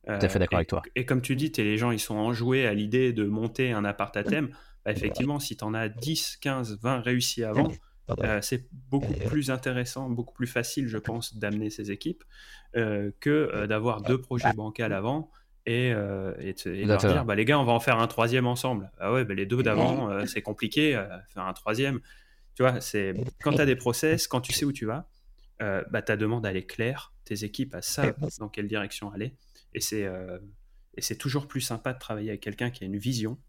Tout 0.06 0.14
à 0.14 0.30
fait 0.30 0.40
d'accord 0.40 0.58
euh, 0.58 0.60
avec 0.60 0.68
toi. 0.68 0.84
Et 0.96 1.06
comme 1.06 1.22
tu 1.22 1.36
dis, 1.36 1.52
es, 1.58 1.64
les 1.64 1.78
gens 1.78 1.92
ils 1.92 2.00
sont 2.00 2.16
enjoués 2.16 2.68
à 2.68 2.74
l'idée 2.74 3.14
de 3.14 3.26
monter 3.26 3.72
un 3.72 3.86
appart 3.86 4.16
à 4.18 4.24
thème. 4.24 4.50
Bah, 4.84 4.92
effectivement, 4.92 5.40
si 5.40 5.58
tu 5.58 5.64
en 5.64 5.74
as 5.74 5.90
10, 5.90 6.38
15, 6.42 6.80
20 6.80 7.00
réussis 7.00 7.44
avant, 7.44 7.72
euh, 8.20 8.40
c'est 8.42 8.68
beaucoup 8.72 9.14
plus 9.14 9.50
intéressant, 9.50 10.10
beaucoup 10.10 10.34
plus 10.34 10.48
facile, 10.48 10.88
je 10.88 11.00
pense, 11.00 11.38
d'amener 11.38 11.72
ces 11.72 11.92
équipes 11.92 12.24
euh, 12.76 13.10
que 13.20 13.66
d'avoir 13.66 14.04
deux 14.04 14.22
projets 14.22 14.54
bancals 14.54 14.94
avant 14.94 15.32
et, 15.66 15.92
euh, 15.94 16.34
et, 16.40 16.86
leur 16.86 17.00
dire 17.00 17.26
bah, 17.26 17.36
les 17.36 17.46
gars 17.46 17.60
on 17.60 17.64
va 17.64 17.72
en 17.72 17.80
faire 17.80 18.00
un 18.00 18.08
troisième 18.08 18.46
ensemble. 18.46 18.92
Ah 19.00 19.12
ouais 19.12 19.26
bah, 19.26 19.34
les 19.34 19.46
deux 19.46 19.64
d'avant 19.64 20.10
euh, 20.10 20.26
c'est 20.26 20.42
compliqué 20.42 20.96
euh, 20.96 21.08
faire 21.28 21.44
un 21.44 21.54
troisième. 21.54 22.00
Tu 22.56 22.62
vois 22.62 22.80
c'est 22.82 23.14
quand 23.42 23.54
tu 23.54 23.62
as 23.62 23.66
des 23.66 23.76
process 23.76 24.28
quand 24.28 24.42
tu 24.42 24.54
sais 24.54 24.66
où 24.66 24.72
tu 24.72 24.86
vas 24.86 25.08
bah, 25.60 26.02
ta 26.02 26.18
demande 26.18 26.46
elle 26.46 26.58
est 26.58 26.68
claire. 26.68 27.14
Tes 27.24 27.44
équipes 27.44 27.76
savent 27.82 28.16
dans 28.40 28.50
quelle 28.50 28.68
direction 28.68 29.12
aller. 29.12 29.36
Et 29.74 29.82
c'est 29.82 30.08
et 30.98 31.02
c'est 31.02 31.18
toujours 31.18 31.48
plus 31.48 31.62
sympa 31.62 31.94
de 31.94 32.00
travailler 32.00 32.30
avec 32.30 32.42
quelqu'un 32.42 32.70
qui 32.70 32.84
a 32.84 32.88
une 32.88 32.98
vision 32.98 33.40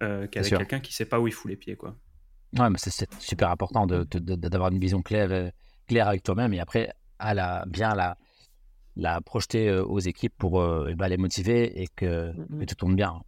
qu'avec 0.00 0.30
quelqu'un 0.30 0.80
qui 0.80 0.94
sait 0.94 1.04
pas 1.04 1.20
où 1.20 1.28
il 1.28 1.32
fout 1.32 1.50
les 1.50 1.56
pieds 1.56 1.76
quoi. 1.76 1.96
Ouais 2.58 2.70
mais 2.70 2.78
c'est 2.78 3.12
super 3.20 3.50
important 3.50 3.86
d'avoir 3.86 4.70
de, 4.70 4.74
une 4.74 4.80
vision 4.80 5.02
claire 5.02 5.52
claire 5.86 6.08
avec 6.08 6.22
toi-même. 6.22 6.54
Et 6.54 6.60
après 6.60 6.90
à 7.18 7.34
la 7.34 7.66
bien 7.66 7.94
la 7.94 8.16
la 8.96 9.20
projeter 9.20 9.68
euh, 9.68 9.84
aux 9.84 10.00
équipes 10.00 10.34
pour 10.36 10.60
euh, 10.60 10.92
bah, 10.96 11.08
les 11.08 11.16
motiver 11.16 11.82
et 11.82 11.88
que, 11.94 12.32
mmh 12.32 12.66
tout 12.66 12.74
tourne 12.74 12.96
bien. 12.96 13.20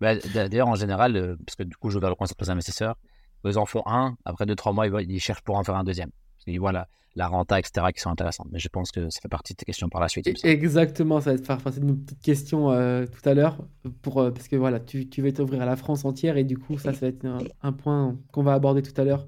Bah, 0.00 0.14
d'ailleurs, 0.34 0.68
en 0.68 0.76
général, 0.76 1.16
euh, 1.16 1.36
parce 1.44 1.56
que 1.56 1.64
du 1.64 1.76
coup, 1.76 1.90
je 1.90 1.98
vais 1.98 2.08
le 2.08 2.14
concept 2.14 2.40
aux 2.42 2.50
investisseurs, 2.50 2.96
ils 3.44 3.58
en 3.58 3.66
font 3.66 3.82
un, 3.86 4.16
après 4.24 4.46
deux, 4.46 4.54
trois 4.54 4.72
mois, 4.72 4.86
ils, 4.86 5.20
cherchent 5.20 5.42
pour 5.42 5.56
en 5.56 5.64
faire 5.64 5.76
un 5.76 5.84
deuxième. 5.84 6.10
Et 6.46 6.58
voilà, 6.58 6.88
la 7.14 7.28
renta, 7.28 7.58
etc., 7.58 7.86
qui 7.94 8.00
sont 8.00 8.10
intéressantes. 8.10 8.48
Mais 8.50 8.58
je 8.58 8.68
pense 8.68 8.90
que 8.90 9.10
ça 9.10 9.20
fait 9.20 9.28
partie 9.28 9.52
de 9.52 9.58
tes 9.58 9.64
questions 9.64 9.88
par 9.88 10.00
la 10.00 10.08
suite. 10.08 10.28
Exactement, 10.44 11.20
ça 11.20 11.34
va 11.34 11.42
faire 11.42 11.58
partie 11.58 11.80
de 11.80 11.84
nos 11.84 11.94
petites 11.94 12.22
questions 12.22 12.70
euh, 12.70 13.06
tout 13.06 13.28
à 13.28 13.34
l'heure, 13.34 13.58
pour 14.02 14.20
euh, 14.20 14.30
parce 14.30 14.48
que 14.48 14.56
voilà, 14.56 14.80
tu, 14.80 15.08
tu 15.08 15.22
vas 15.22 15.32
t'ouvrir 15.32 15.62
à 15.62 15.66
la 15.66 15.76
France 15.76 16.04
entière 16.04 16.36
et 16.36 16.44
du 16.44 16.56
coup, 16.58 16.78
ça, 16.78 16.92
ça 16.92 17.00
va 17.00 17.06
être 17.08 17.26
un, 17.62 17.72
point 17.72 18.16
qu'on 18.32 18.42
va 18.42 18.54
aborder 18.54 18.82
tout 18.82 18.98
à 19.00 19.04
l'heure. 19.04 19.26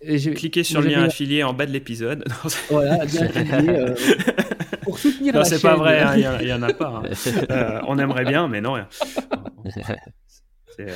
Cliquez 0.00 0.64
sur 0.64 0.82
le 0.82 0.88
lien 0.88 1.04
affilié 1.04 1.42
en 1.42 1.54
bas 1.54 1.66
de 1.66 1.72
l'épisode. 1.72 2.24
voilà, 2.70 3.04
lien 3.04 3.22
affilié. 3.22 3.68
Euh, 3.70 3.94
pour 4.96 5.12
soutenir 5.12 5.34
non, 5.34 5.44
c'est 5.44 5.60
pas 5.60 5.76
vrai, 5.76 6.00
hein, 6.00 6.14
il 6.40 6.46
n'y 6.46 6.52
en, 6.52 6.62
a 6.62 6.72
pas. 6.72 7.02
Hein. 7.04 7.80
on 7.86 7.98
aimerait 7.98 8.24
bien, 8.24 8.48
mais 8.48 8.60
non. 8.60 8.74
Rien. 8.74 8.88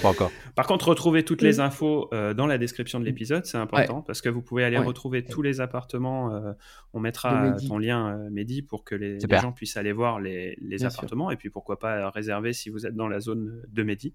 Pas 0.02 0.08
encore. 0.08 0.30
Par 0.54 0.66
contre, 0.66 0.88
retrouver 0.88 1.24
toutes 1.24 1.42
les 1.42 1.60
infos 1.60 2.08
euh, 2.12 2.34
dans 2.34 2.46
la 2.46 2.58
description 2.58 3.00
de 3.00 3.04
l'épisode, 3.04 3.46
c'est 3.46 3.56
important 3.56 4.02
parce 4.02 4.20
que 4.20 4.28
vous 4.28 4.42
pouvez 4.42 4.64
aller 4.64 4.76
retrouver 4.76 5.24
tous 5.24 5.42
les 5.42 5.60
appartements. 5.60 6.34
Euh, 6.34 6.52
on 6.92 7.00
mettra 7.00 7.56
ton 7.66 7.78
lien, 7.78 8.18
euh, 8.18 8.30
Mehdi, 8.30 8.62
pour 8.62 8.84
que 8.84 8.94
les, 8.94 9.18
gens 9.20 9.52
puissent 9.52 9.78
aller 9.78 9.92
voir 9.92 10.20
les, 10.20 10.84
appartements 10.84 11.30
et 11.30 11.36
puis 11.36 11.50
pourquoi 11.50 11.78
pas 11.78 12.10
réserver 12.10 12.52
si 12.52 12.68
vous 12.68 12.86
êtes 12.86 12.94
dans 12.94 13.08
la 13.08 13.20
zone 13.20 13.62
de 13.68 13.82
Mehdi. 13.82 14.14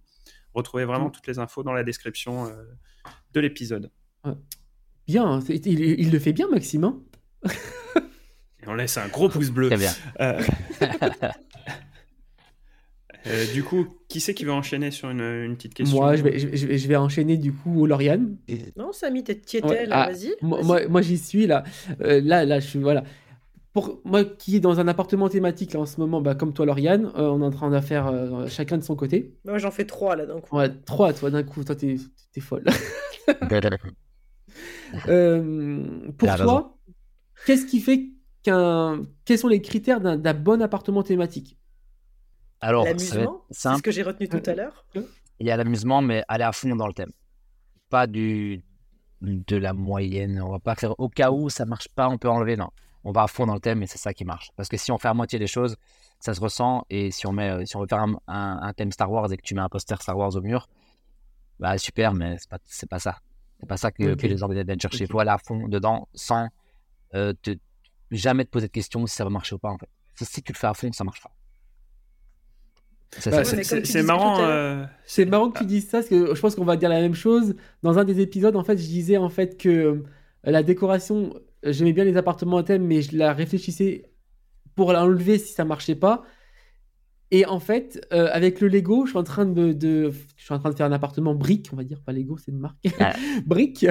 Retrouvez 0.54 0.86
vraiment 0.86 1.10
toutes 1.10 1.28
les 1.28 1.40
infos 1.40 1.64
dans 1.64 1.74
la 1.74 1.84
description 1.84 2.48
de 3.34 3.40
l'épisode. 3.40 3.90
Bien, 5.08 5.26
hein, 5.26 5.40
il, 5.50 6.12
le 6.12 6.20
fait 6.20 6.34
bien, 6.34 6.48
Maxime. 6.48 6.94
Et 8.66 8.70
on 8.70 8.74
laisse 8.74 8.98
un 8.98 9.08
gros 9.08 9.30
pouce 9.30 9.52
bleu. 9.52 9.68
Très 9.68 9.78
bien. 9.78 9.92
Euh, 10.20 10.42
du 13.54 13.64
coup, 13.64 13.88
qui 14.08 14.20
c'est 14.20 14.34
qui 14.34 14.46
veut 14.46 14.52
enchaîner 14.52 14.92
sur 14.92 15.10
une, 15.10 15.56
petite 15.56 15.74
question 15.74 15.98
Moi, 15.98 16.16
je 16.16 16.24
vais, 16.24 16.38
je, 16.38 16.88
vais, 16.88 16.96
enchaîner 16.96 17.38
du 17.38 17.54
coup 17.54 17.86
Lauriane. 17.86 18.38
Non, 18.76 18.92
Samy, 18.92 19.24
t'es 19.24 19.42
ouais, 19.64 19.88
ah, 19.90 20.12
vas-y. 20.12 20.36
moi, 20.42 20.88
moi 20.88 21.02
j'y 21.02 21.18
suis 21.18 21.48
là. 21.48 21.64
Euh, 22.02 22.22
là, 22.24 22.46
là, 22.46 22.60
je 22.60 22.68
suis 22.68 22.80
voilà. 22.80 23.04
Pour 23.74 24.00
moi 24.06 24.24
qui 24.24 24.56
est 24.56 24.60
dans 24.62 24.80
un 24.80 24.88
appartement 24.88 25.28
thématique 25.28 25.74
là 25.74 25.82
en 25.82 25.86
ce 25.86 26.00
moment, 26.00 26.22
bah, 26.22 26.34
comme 26.34 26.54
toi 26.54 26.66
Lauriane, 26.66 27.12
euh, 27.18 27.28
on 27.30 27.42
est 27.42 27.46
en 27.46 27.52
train 27.52 27.70
de 27.70 27.80
faire 27.82 28.10
chacun 28.48 28.78
de 28.78 28.84
son 28.84 28.96
côté. 28.96 29.34
Moi 29.44 29.58
j'en 29.58 29.72
fais 29.72 29.86
trois 29.86 30.16
là 30.16 30.26
d'un 30.26 30.40
coup. 30.40 30.56
Ouais, 30.56 30.70
trois 30.86 31.12
toi 31.12 31.30
d'un 31.30 31.44
coup, 31.44 31.64
toi 31.64 31.76
t'es 31.76 31.98
es 32.36 32.40
folle. 32.40 32.64
pour 36.18 36.36
toi, 36.36 36.78
qu'est-ce 37.46 37.66
qui 37.66 37.80
fait 37.82 38.15
qu'un, 38.46 39.04
quels 39.26 39.40
sont 39.40 39.48
les 39.48 39.62
critères 39.62 40.00
d'un 40.00 40.34
bon 40.34 40.62
appartement 40.62 41.04
thématique? 41.04 41.58
Alors, 42.62 42.86
l'amusement, 42.86 43.44
c'est 43.52 43.76
ce 43.76 43.82
que 43.82 43.92
j'ai 43.92 44.04
retenu 44.04 44.30
tout 44.30 44.42
à 44.46 44.54
l'heure. 44.54 44.86
Il 45.40 45.48
y 45.48 45.52
a 45.52 45.58
l'amusement, 45.58 46.02
mais 46.02 46.24
aller 46.28 46.44
à 46.44 46.52
fond 46.52 46.76
dans 46.76 46.88
le 46.88 46.94
thème. 46.94 47.12
Pas 47.90 48.08
du 48.08 48.64
de 49.22 49.56
la 49.56 49.74
moyenne. 49.74 50.42
On 50.42 50.52
va 50.52 50.60
pas 50.60 50.76
faire 50.76 51.00
au 51.00 51.10
cas 51.10 51.32
où 51.32 51.50
ça 51.50 51.66
marche 51.66 51.88
pas, 51.90 52.08
on 52.10 52.18
peut 52.18 52.30
enlever. 52.30 52.58
Non, 52.58 52.70
on 53.04 53.12
va 53.12 53.24
à 53.24 53.28
fond 53.28 53.46
dans 53.46 53.54
le 53.54 53.60
thème 53.60 53.82
et 53.84 53.88
c'est 53.88 53.98
ça 53.98 54.14
qui 54.14 54.26
marche. 54.26 54.52
Parce 54.56 54.70
que 54.70 54.78
si 54.78 54.92
on 54.92 54.98
fait 54.98 55.08
à 55.08 55.14
moitié 55.14 55.40
des 55.40 55.48
choses, 55.48 55.76
ça 56.20 56.34
se 56.34 56.42
ressent. 56.42 56.86
Et 56.90 57.12
si 57.12 57.28
on 57.28 57.32
met, 57.32 57.50
euh, 57.50 57.66
si 57.66 57.76
on 57.76 57.82
veut 57.82 57.88
faire 57.88 58.06
un, 58.28 58.74
thème 58.74 58.92
Star 58.92 59.12
Wars 59.12 59.32
et 59.32 59.38
que 59.38 59.42
tu 59.42 59.56
mets 59.56 59.62
un 59.62 59.70
poster 59.70 60.00
Star 60.02 60.18
Wars 60.18 60.36
au 60.36 60.42
mur, 60.42 60.68
bah 61.60 61.78
super, 61.78 62.14
mais 62.14 62.38
c'est 62.40 62.50
pas, 62.50 62.60
c'est 62.66 62.90
pas 62.90 63.00
ça. 63.00 63.18
C'est 63.60 63.68
pas 63.68 63.78
ça 63.78 63.92
que, 63.92 64.04
les 64.04 64.38
gens 64.38 64.48
viennent 64.48 64.80
chercher. 64.80 65.06
Il 65.06 65.08
faut 65.10 65.20
aller 65.20 65.32
à 65.32 65.38
fond 65.38 65.68
dedans 65.68 66.08
sans 66.14 66.50
euh, 67.14 67.34
te, 67.42 67.52
jamais 68.16 68.46
te 68.46 68.50
poser 68.50 68.68
de 68.68 68.72
questions 68.72 69.06
si 69.08 69.16
ça 69.16 69.24
va 69.24 69.30
marcher 69.30 69.56
ou 69.56 69.60
pas. 69.60 69.70
En 69.70 69.78
fait. 69.78 69.90
Si 70.16 70.42
tu 70.42 70.54
le 70.54 70.58
fais 70.58 70.68
à 70.68 70.74
fond, 70.74 70.92
ça 70.92 71.04
marchera. 71.04 71.32
Bah, 73.26 73.44
c'est 73.44 74.04
marrant. 74.04 74.42
Euh, 74.42 74.86
c'est 75.06 75.26
marrant 75.26 75.50
que 75.50 75.60
tu 75.60 75.66
dises 75.66 75.88
ça, 75.88 76.00
parce 76.00 76.10
que 76.10 76.36
je 76.36 76.42
pense 76.42 76.56
qu'on 76.56 76.66
va 76.66 76.76
dire 76.76 76.90
la 76.90 77.02
même 77.02 77.14
chose. 77.14 77.56
Dans 77.84 77.98
un 77.98 78.04
des 78.04 78.20
épisodes, 78.20 78.56
en 78.56 78.64
fait, 78.64 78.78
je 78.78 78.86
disais 78.86 79.18
en 79.18 79.30
fait 79.30 79.58
que 79.58 79.70
euh, 79.70 80.04
la 80.44 80.64
décoration, 80.64 81.34
j'aimais 81.64 81.94
bien 81.94 82.04
les 82.04 82.18
appartements 82.18 82.58
à 82.58 82.64
thème, 82.64 82.86
mais 82.86 83.02
je 83.02 83.18
la 83.18 83.34
réfléchissais 83.34 84.10
pour 84.76 84.92
l'enlever 84.92 85.38
si 85.38 85.54
ça 85.54 85.66
marchait 85.66 85.96
pas. 85.96 86.24
Et 87.36 87.46
en 87.46 87.60
fait, 87.60 88.08
euh, 88.14 88.30
avec 88.32 88.62
le 88.62 88.70
Lego, 88.70 89.06
je 89.06 89.10
suis 89.10 89.20
en 89.20 89.24
train 89.24 89.46
de, 89.46 89.76
je 89.82 90.42
suis 90.42 90.54
en 90.54 90.60
train 90.60 90.70
de 90.70 90.76
faire 90.76 90.86
un 90.86 90.94
appartement 90.94 91.36
brique, 91.36 91.68
on 91.74 91.76
va 91.76 91.84
dire, 91.84 92.00
pas 92.00 92.14
Lego, 92.14 92.38
c'est 92.38 92.50
une 92.50 92.60
marque, 92.60 92.78
brique. 93.46 93.86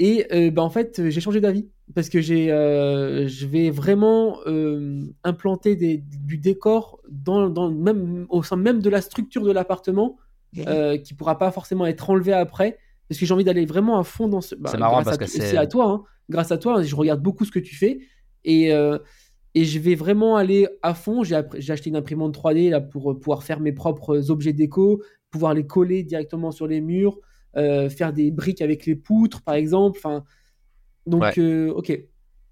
Et 0.00 0.26
euh, 0.32 0.50
bah, 0.50 0.62
en 0.62 0.68
fait, 0.68 1.00
j'ai 1.08 1.20
changé 1.20 1.40
d'avis 1.40 1.68
parce 1.94 2.08
que 2.08 2.20
j'ai, 2.20 2.50
euh, 2.50 3.28
je 3.28 3.46
vais 3.46 3.70
vraiment 3.70 4.38
implanter 5.22 5.76
des, 5.76 5.98
du 5.98 6.38
décor 6.38 7.00
dans, 7.08 7.48
dans, 7.48 7.70
même 7.70 8.26
au 8.30 8.42
sein 8.42 8.56
même 8.56 8.82
de 8.82 8.90
la 8.90 9.00
structure 9.00 9.44
de 9.44 9.52
l'appartement, 9.52 10.18
qui 10.52 11.14
pourra 11.14 11.38
pas 11.38 11.52
forcément 11.52 11.86
être 11.86 12.10
enlevé 12.10 12.32
après, 12.32 12.78
parce 13.08 13.20
que 13.20 13.26
j'ai 13.26 13.32
envie 13.32 13.44
d'aller 13.44 13.64
vraiment 13.64 13.96
à 14.00 14.02
fond 14.02 14.26
dans 14.26 14.40
ce. 14.40 14.56
Bah, 14.56 14.70
c'est 14.72 14.78
marrant 14.78 15.04
parce 15.04 15.18
que 15.18 15.26
c'est 15.26 15.56
à 15.56 15.68
toi, 15.68 15.88
hein. 15.88 16.02
grâce 16.28 16.50
à 16.50 16.58
toi, 16.58 16.82
je 16.82 16.96
regarde 16.96 17.22
beaucoup 17.22 17.44
ce 17.44 17.52
que 17.52 17.60
tu 17.60 17.76
fais 17.76 18.00
et 18.42 18.72
et 19.54 19.64
je 19.64 19.78
vais 19.78 19.94
vraiment 19.94 20.36
aller 20.36 20.66
à 20.82 20.94
fond. 20.94 21.22
J'ai 21.22 21.36
acheté 21.36 21.90
une 21.90 21.96
imprimante 21.96 22.36
3D 22.36 22.70
là, 22.70 22.80
pour 22.80 23.10
euh, 23.10 23.18
pouvoir 23.18 23.42
faire 23.42 23.60
mes 23.60 23.72
propres 23.72 24.30
objets 24.30 24.52
déco, 24.52 25.02
pouvoir 25.30 25.54
les 25.54 25.66
coller 25.66 26.02
directement 26.02 26.50
sur 26.52 26.66
les 26.66 26.80
murs, 26.80 27.18
euh, 27.56 27.90
faire 27.90 28.12
des 28.12 28.30
briques 28.30 28.62
avec 28.62 28.86
les 28.86 28.96
poutres, 28.96 29.42
par 29.42 29.54
exemple. 29.54 29.98
Enfin, 30.02 30.24
donc, 31.06 31.36
euh, 31.38 31.70
ok. 31.72 31.98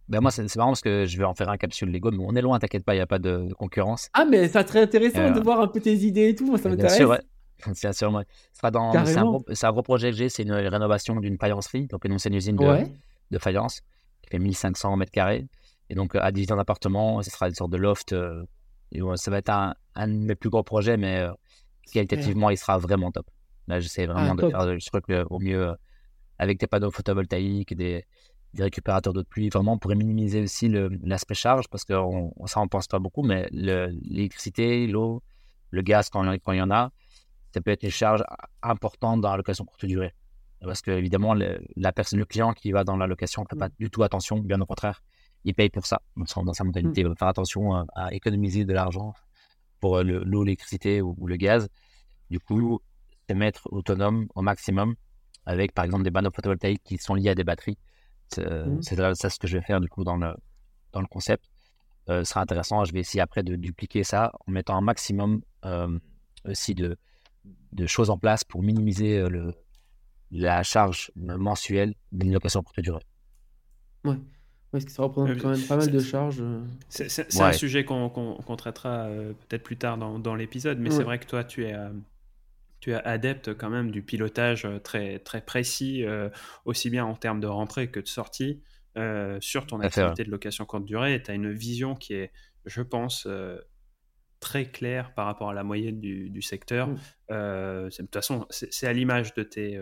Ben 0.08 0.20
moi, 0.20 0.32
c'est 0.32 0.54
marrant 0.56 0.70
parce 0.70 0.80
que 0.80 1.06
je 1.06 1.16
vais 1.16 1.24
en 1.24 1.34
faire 1.34 1.48
un 1.48 1.56
capsule 1.56 1.90
Lego, 1.90 2.10
mais 2.10 2.24
on 2.26 2.34
est 2.34 2.42
loin, 2.42 2.58
t'inquiète 2.58 2.84
pas, 2.84 2.94
il 2.94 2.98
n'y 2.98 3.02
a 3.02 3.06
pas 3.06 3.20
de, 3.20 3.46
concurrence. 3.54 4.08
Ah, 4.12 4.24
mais 4.24 4.48
ça 4.48 4.66
serait 4.66 4.82
intéressant 4.82 5.30
de 5.30 5.40
voir 5.40 5.60
un 5.60 5.68
peu 5.68 5.80
tes 5.80 5.94
idées 5.94 6.30
et 6.30 6.34
tout, 6.34 6.46
moi, 6.46 6.58
ça 6.58 6.68
m'intéresse. 6.68 6.92
Bien 6.98 7.06
sûr, 7.06 7.10
ouais. 7.10 7.20
C'est 7.74 7.92
sûr, 7.92 8.24
C'est 8.52 8.66
un, 8.66 9.68
un, 9.68 9.72
gros 9.72 9.82
projet 9.82 10.10
que 10.10 10.16
j'ai, 10.16 10.30
c'est 10.30 10.42
une 10.42 10.52
rénovation 10.52 11.20
d'une 11.20 11.36
faïencerie, 11.36 11.86
donc 11.86 12.00
c'est 12.18 12.30
une 12.30 12.34
usine 12.34 12.56
de, 12.56 12.84
de 13.30 13.38
faïence 13.38 13.82
qui 14.22 14.30
fait 14.30 14.38
1500 14.38 14.96
mètres 14.96 15.12
carrés. 15.12 15.46
Et 15.90 15.94
donc, 15.96 16.14
à 16.14 16.30
diviser 16.30 16.52
en 16.52 16.58
appartements, 16.58 17.20
ce 17.20 17.30
sera 17.30 17.48
une 17.48 17.54
sorte 17.54 17.72
de 17.72 17.76
loft. 17.76 18.12
Euh, 18.12 18.44
et 18.92 19.00
ça 19.16 19.30
va 19.30 19.38
être 19.38 19.50
un, 19.50 19.74
de 19.96 20.12
mes 20.12 20.36
plus 20.36 20.48
gros 20.48 20.62
projets, 20.62 20.96
mais 20.96 21.18
euh, 21.18 21.32
qualitativement, 21.92 22.48
il 22.50 22.56
sera 22.56 22.78
vraiment 22.78 23.10
top. 23.10 23.26
Là, 23.66 23.80
j'essaie 23.80 24.06
vraiment 24.06 24.36
ah, 24.38 24.42
de 24.42 24.48
faire 24.48 24.80
je 24.80 24.88
crois 24.88 25.00
que, 25.00 25.26
au 25.28 25.40
mieux 25.40 25.68
euh, 25.68 25.74
avec 26.38 26.58
des 26.60 26.68
panneaux 26.68 26.92
photovoltaïques, 26.92 27.76
des, 27.76 28.04
des 28.54 28.62
récupérateurs 28.62 29.12
d'eau 29.12 29.22
de 29.22 29.28
pluie, 29.28 29.48
vraiment, 29.48 29.74
on 29.74 29.78
pourrait 29.78 29.96
minimiser 29.96 30.42
aussi 30.42 30.68
l'aspect 31.02 31.34
charge 31.34 31.66
parce 31.68 31.84
que 31.84 31.92
on, 31.92 32.32
ça, 32.46 32.60
on 32.60 32.68
pense 32.68 32.86
pas 32.86 33.00
beaucoup, 33.00 33.22
mais 33.22 33.48
l'électricité, 33.50 34.86
l'eau, 34.86 35.22
le 35.70 35.82
gaz, 35.82 36.08
quand, 36.08 36.24
quand 36.38 36.52
il 36.52 36.58
y 36.58 36.62
en 36.62 36.70
a, 36.70 36.92
ça 37.52 37.60
peut 37.60 37.72
être 37.72 37.82
une 37.82 37.90
charge 37.90 38.22
importante 38.62 39.20
dans 39.20 39.30
la 39.30 39.36
location 39.36 39.64
courte 39.64 39.84
durée. 39.86 40.14
Parce 40.60 40.82
que, 40.82 40.92
évidemment, 40.92 41.34
le, 41.34 41.60
la 41.76 41.92
personne, 41.92 42.20
le 42.20 42.26
client 42.26 42.52
qui 42.52 42.70
va 42.70 42.84
dans 42.84 42.96
la 42.96 43.08
location 43.08 43.42
ne 43.42 43.46
fait 43.48 43.58
pas 43.58 43.68
mmh. 43.68 43.76
du 43.80 43.90
tout 43.90 44.04
attention, 44.04 44.38
bien 44.38 44.60
au 44.60 44.66
contraire 44.66 45.02
il 45.44 45.54
paye 45.54 45.70
pour 45.70 45.86
ça. 45.86 46.00
Dans 46.16 46.54
sa 46.54 46.64
mentalité, 46.64 47.00
il 47.00 47.08
va 47.08 47.14
faire 47.14 47.28
attention 47.28 47.74
à, 47.94 48.12
économiser 48.12 48.64
de 48.64 48.72
l'argent 48.72 49.14
pour 49.80 49.98
euh, 49.98 50.02
l'eau, 50.02 50.44
l'électricité 50.44 51.00
ou, 51.00 51.26
le 51.26 51.36
gaz. 51.36 51.68
Du 52.30 52.38
coup, 52.38 52.80
c'est 53.28 53.34
mettre 53.34 53.68
autonome 53.72 54.26
au 54.34 54.42
maximum 54.42 54.94
avec, 55.46 55.72
par 55.72 55.84
exemple, 55.84 56.04
des 56.04 56.10
panneaux 56.10 56.30
photovoltaïques 56.30 56.82
qui 56.84 56.98
sont 56.98 57.14
liés 57.14 57.30
à 57.30 57.34
des 57.34 57.44
batteries. 57.44 57.78
C'est 58.28 58.46
mmh. 58.46 59.14
ça 59.14 59.30
ce 59.30 59.38
que 59.38 59.48
je 59.48 59.58
vais 59.58 59.64
faire 59.64 59.80
du 59.80 59.88
coup 59.88 60.04
dans 60.04 60.16
le, 60.16 60.34
dans 60.92 61.00
le 61.00 61.06
concept. 61.06 61.44
Euh, 62.08 62.24
ce 62.24 62.30
sera 62.30 62.42
intéressant. 62.42 62.84
Je 62.84 62.92
vais 62.92 63.00
essayer 63.00 63.20
après 63.20 63.42
de 63.42 63.56
dupliquer 63.56 64.04
ça 64.04 64.32
en 64.46 64.52
mettant 64.52 64.76
un 64.76 64.80
maximum 64.80 65.40
euh, 65.64 65.98
aussi 66.44 66.74
de, 66.74 66.96
de, 67.72 67.86
choses 67.86 68.10
en 68.10 68.18
place 68.18 68.44
pour 68.44 68.62
minimiser 68.62 69.28
le, 69.28 69.54
la 70.30 70.62
charge 70.62 71.10
mensuelle 71.16 71.94
d'une 72.12 72.32
location 72.32 72.62
courte 72.62 72.80
durée. 72.80 73.02
Ouais. 74.04 74.16
Parce 74.72 74.84
que 74.84 74.92
ça 74.92 75.02
représente 75.02 75.38
quand 75.38 75.50
même 75.50 75.66
pas 75.66 75.76
mal 75.76 75.90
de 75.90 75.98
charges. 75.98 76.40
Euh. 76.40 76.60
C'est 76.88 77.40
un 77.40 77.52
sujet 77.52 77.84
qu'on 77.84 78.56
traitera 78.56 79.06
euh, 79.06 79.32
peut-être 79.48 79.64
plus 79.64 79.76
tard 79.76 79.98
dans, 79.98 80.18
dans 80.18 80.34
l'épisode, 80.34 80.78
mais 80.78 80.90
c'est 80.90 81.02
vrai 81.02 81.18
que 81.18 81.26
toi, 81.26 81.42
tu 81.42 81.64
es, 81.64 81.74
euh, 81.74 81.90
tu 82.78 82.92
es 82.92 82.94
adepte 82.94 83.54
quand 83.54 83.70
même 83.70 83.90
du 83.90 84.02
pilotage 84.02 84.68
très, 84.84 85.18
très 85.18 85.40
précis, 85.40 86.04
aussi 86.64 86.90
bien 86.90 87.04
en 87.04 87.14
termes 87.14 87.40
de 87.40 87.48
rentrée 87.48 87.88
que 87.88 88.00
de 88.00 88.06
sortie, 88.08 88.60
sur 89.40 89.66
ton 89.66 89.80
activité 89.80 90.24
de 90.24 90.30
location 90.30 90.64
courte 90.64 90.84
durée. 90.84 91.20
Tu 91.22 91.30
as 91.30 91.34
une 91.34 91.52
vision 91.52 91.94
qui 91.96 92.14
est, 92.14 92.32
je 92.64 92.82
pense, 92.82 93.26
très 94.38 94.66
claire 94.66 95.12
par 95.14 95.26
rapport 95.26 95.50
à 95.50 95.54
la 95.54 95.64
moyenne 95.64 96.00
du, 96.00 96.30
du 96.30 96.42
secteur. 96.42 96.88
Mm. 96.88 96.96
de 97.28 97.88
toute 97.96 98.14
façon, 98.14 98.46
c'est 98.50 98.86
à 98.86 98.92
l'image 98.92 99.34
de 99.34 99.42
tes 99.42 99.80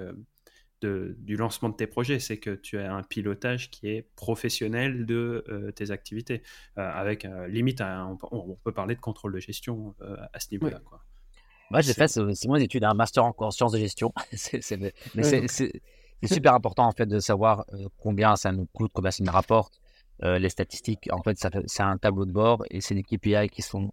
du 0.83 1.37
lancement 1.37 1.69
de 1.69 1.75
tes 1.75 1.87
projets, 1.87 2.21
c'est 2.21 2.39
que 2.39 2.51
tu 2.51 2.79
as 2.79 2.93
un 2.93 3.03
pilotage 3.03 3.71
qui 3.71 3.89
est 3.89 4.09
professionnel 4.17 5.07
de 5.07 5.45
euh, 5.49 5.73
tes 5.73 5.91
activités, 5.91 6.43
euh, 6.79 6.91
avec 6.91 7.25
euh, 7.25 7.49
limite, 7.49 7.83
on, 8.31 8.57
peut 8.63 8.73
parler 8.73 8.95
de 8.95 9.01
contrôle 9.01 9.33
de 9.33 9.41
gestion 9.41 9.95
à 10.33 10.41
ce 10.41 10.49
niveau-là. 10.53 10.81
Moi, 11.71 11.81
j'ai 11.81 11.93
fait 11.93 12.09
c'est 12.09 12.47
moi 12.47 12.61
études, 12.61 12.85
un 12.85 12.95
master 12.95 13.25
en 13.25 13.51
sciences 13.51 13.73
de 13.73 13.79
gestion. 13.79 14.13
mais 15.15 15.49
c'est 15.49 15.83
super 16.25 16.55
important 16.55 16.87
en 16.87 16.93
fait 16.93 17.07
de 17.07 17.21
savoir 17.21 17.65
combien 17.99 18.37
ça 18.37 18.53
nous 18.53 18.67
coûte, 18.67 18.91
combien 18.95 19.11
ça 19.11 19.23
nous 19.23 19.33
rapporte. 19.33 19.81
les 20.23 20.49
statistiques, 20.49 21.09
en 21.13 21.23
fait, 21.23 21.39
c'est 21.67 21.83
un 21.83 21.99
tableau 21.99 22.25
de 22.25 22.33
bord 22.33 22.65
et 22.71 22.81
c'est 22.81 22.95
des 22.95 23.03
KPI 23.03 23.49
qui 23.51 23.63
sont, 23.63 23.93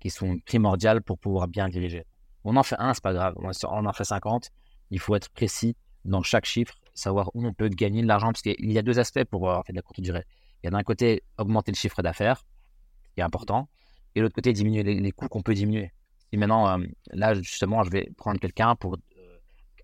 qui 0.00 0.10
sont 0.10 0.38
primordiales 0.44 1.02
pour 1.02 1.18
pouvoir 1.18 1.48
bien 1.48 1.68
diriger. 1.68 2.04
On 2.44 2.56
en 2.56 2.62
fait 2.62 2.76
un, 2.78 2.92
c'est 2.92 3.02
pas 3.02 3.14
grave. 3.14 3.34
On 3.38 3.86
en 3.86 3.92
fait 3.92 4.04
50. 4.04 4.50
Il 4.90 5.00
faut 5.00 5.16
être 5.16 5.30
précis 5.30 5.76
dans 6.04 6.22
chaque 6.22 6.44
chiffre 6.44 6.74
savoir 6.94 7.30
où 7.34 7.44
on 7.44 7.52
peut 7.52 7.68
gagner 7.68 8.02
de 8.02 8.06
l'argent, 8.06 8.28
parce 8.28 8.42
qu'il 8.42 8.70
y 8.72 8.78
a 8.78 8.82
deux 8.82 8.98
aspects 8.98 9.24
pour 9.24 9.44
en 9.44 9.62
fait, 9.62 9.72
la 9.72 9.82
courte 9.82 10.00
durée. 10.00 10.24
Il 10.62 10.66
y 10.66 10.68
a 10.68 10.70
d'un 10.70 10.82
côté 10.82 11.22
augmenter 11.38 11.72
le 11.72 11.76
chiffre 11.76 12.00
d'affaires, 12.02 12.44
qui 13.14 13.20
est 13.20 13.24
important, 13.24 13.68
et 14.14 14.20
de 14.20 14.22
l'autre 14.22 14.34
côté 14.34 14.52
diminuer 14.52 14.82
les, 14.82 15.12
coûts 15.12 15.28
qu'on 15.28 15.42
peut 15.42 15.54
diminuer. 15.54 15.92
Et 16.32 16.36
maintenant, 16.36 16.78
là, 17.12 17.34
justement, 17.34 17.82
je 17.82 17.90
vais 17.90 18.10
prendre 18.16 18.40
quelqu'un 18.40 18.76
pour 18.76 18.96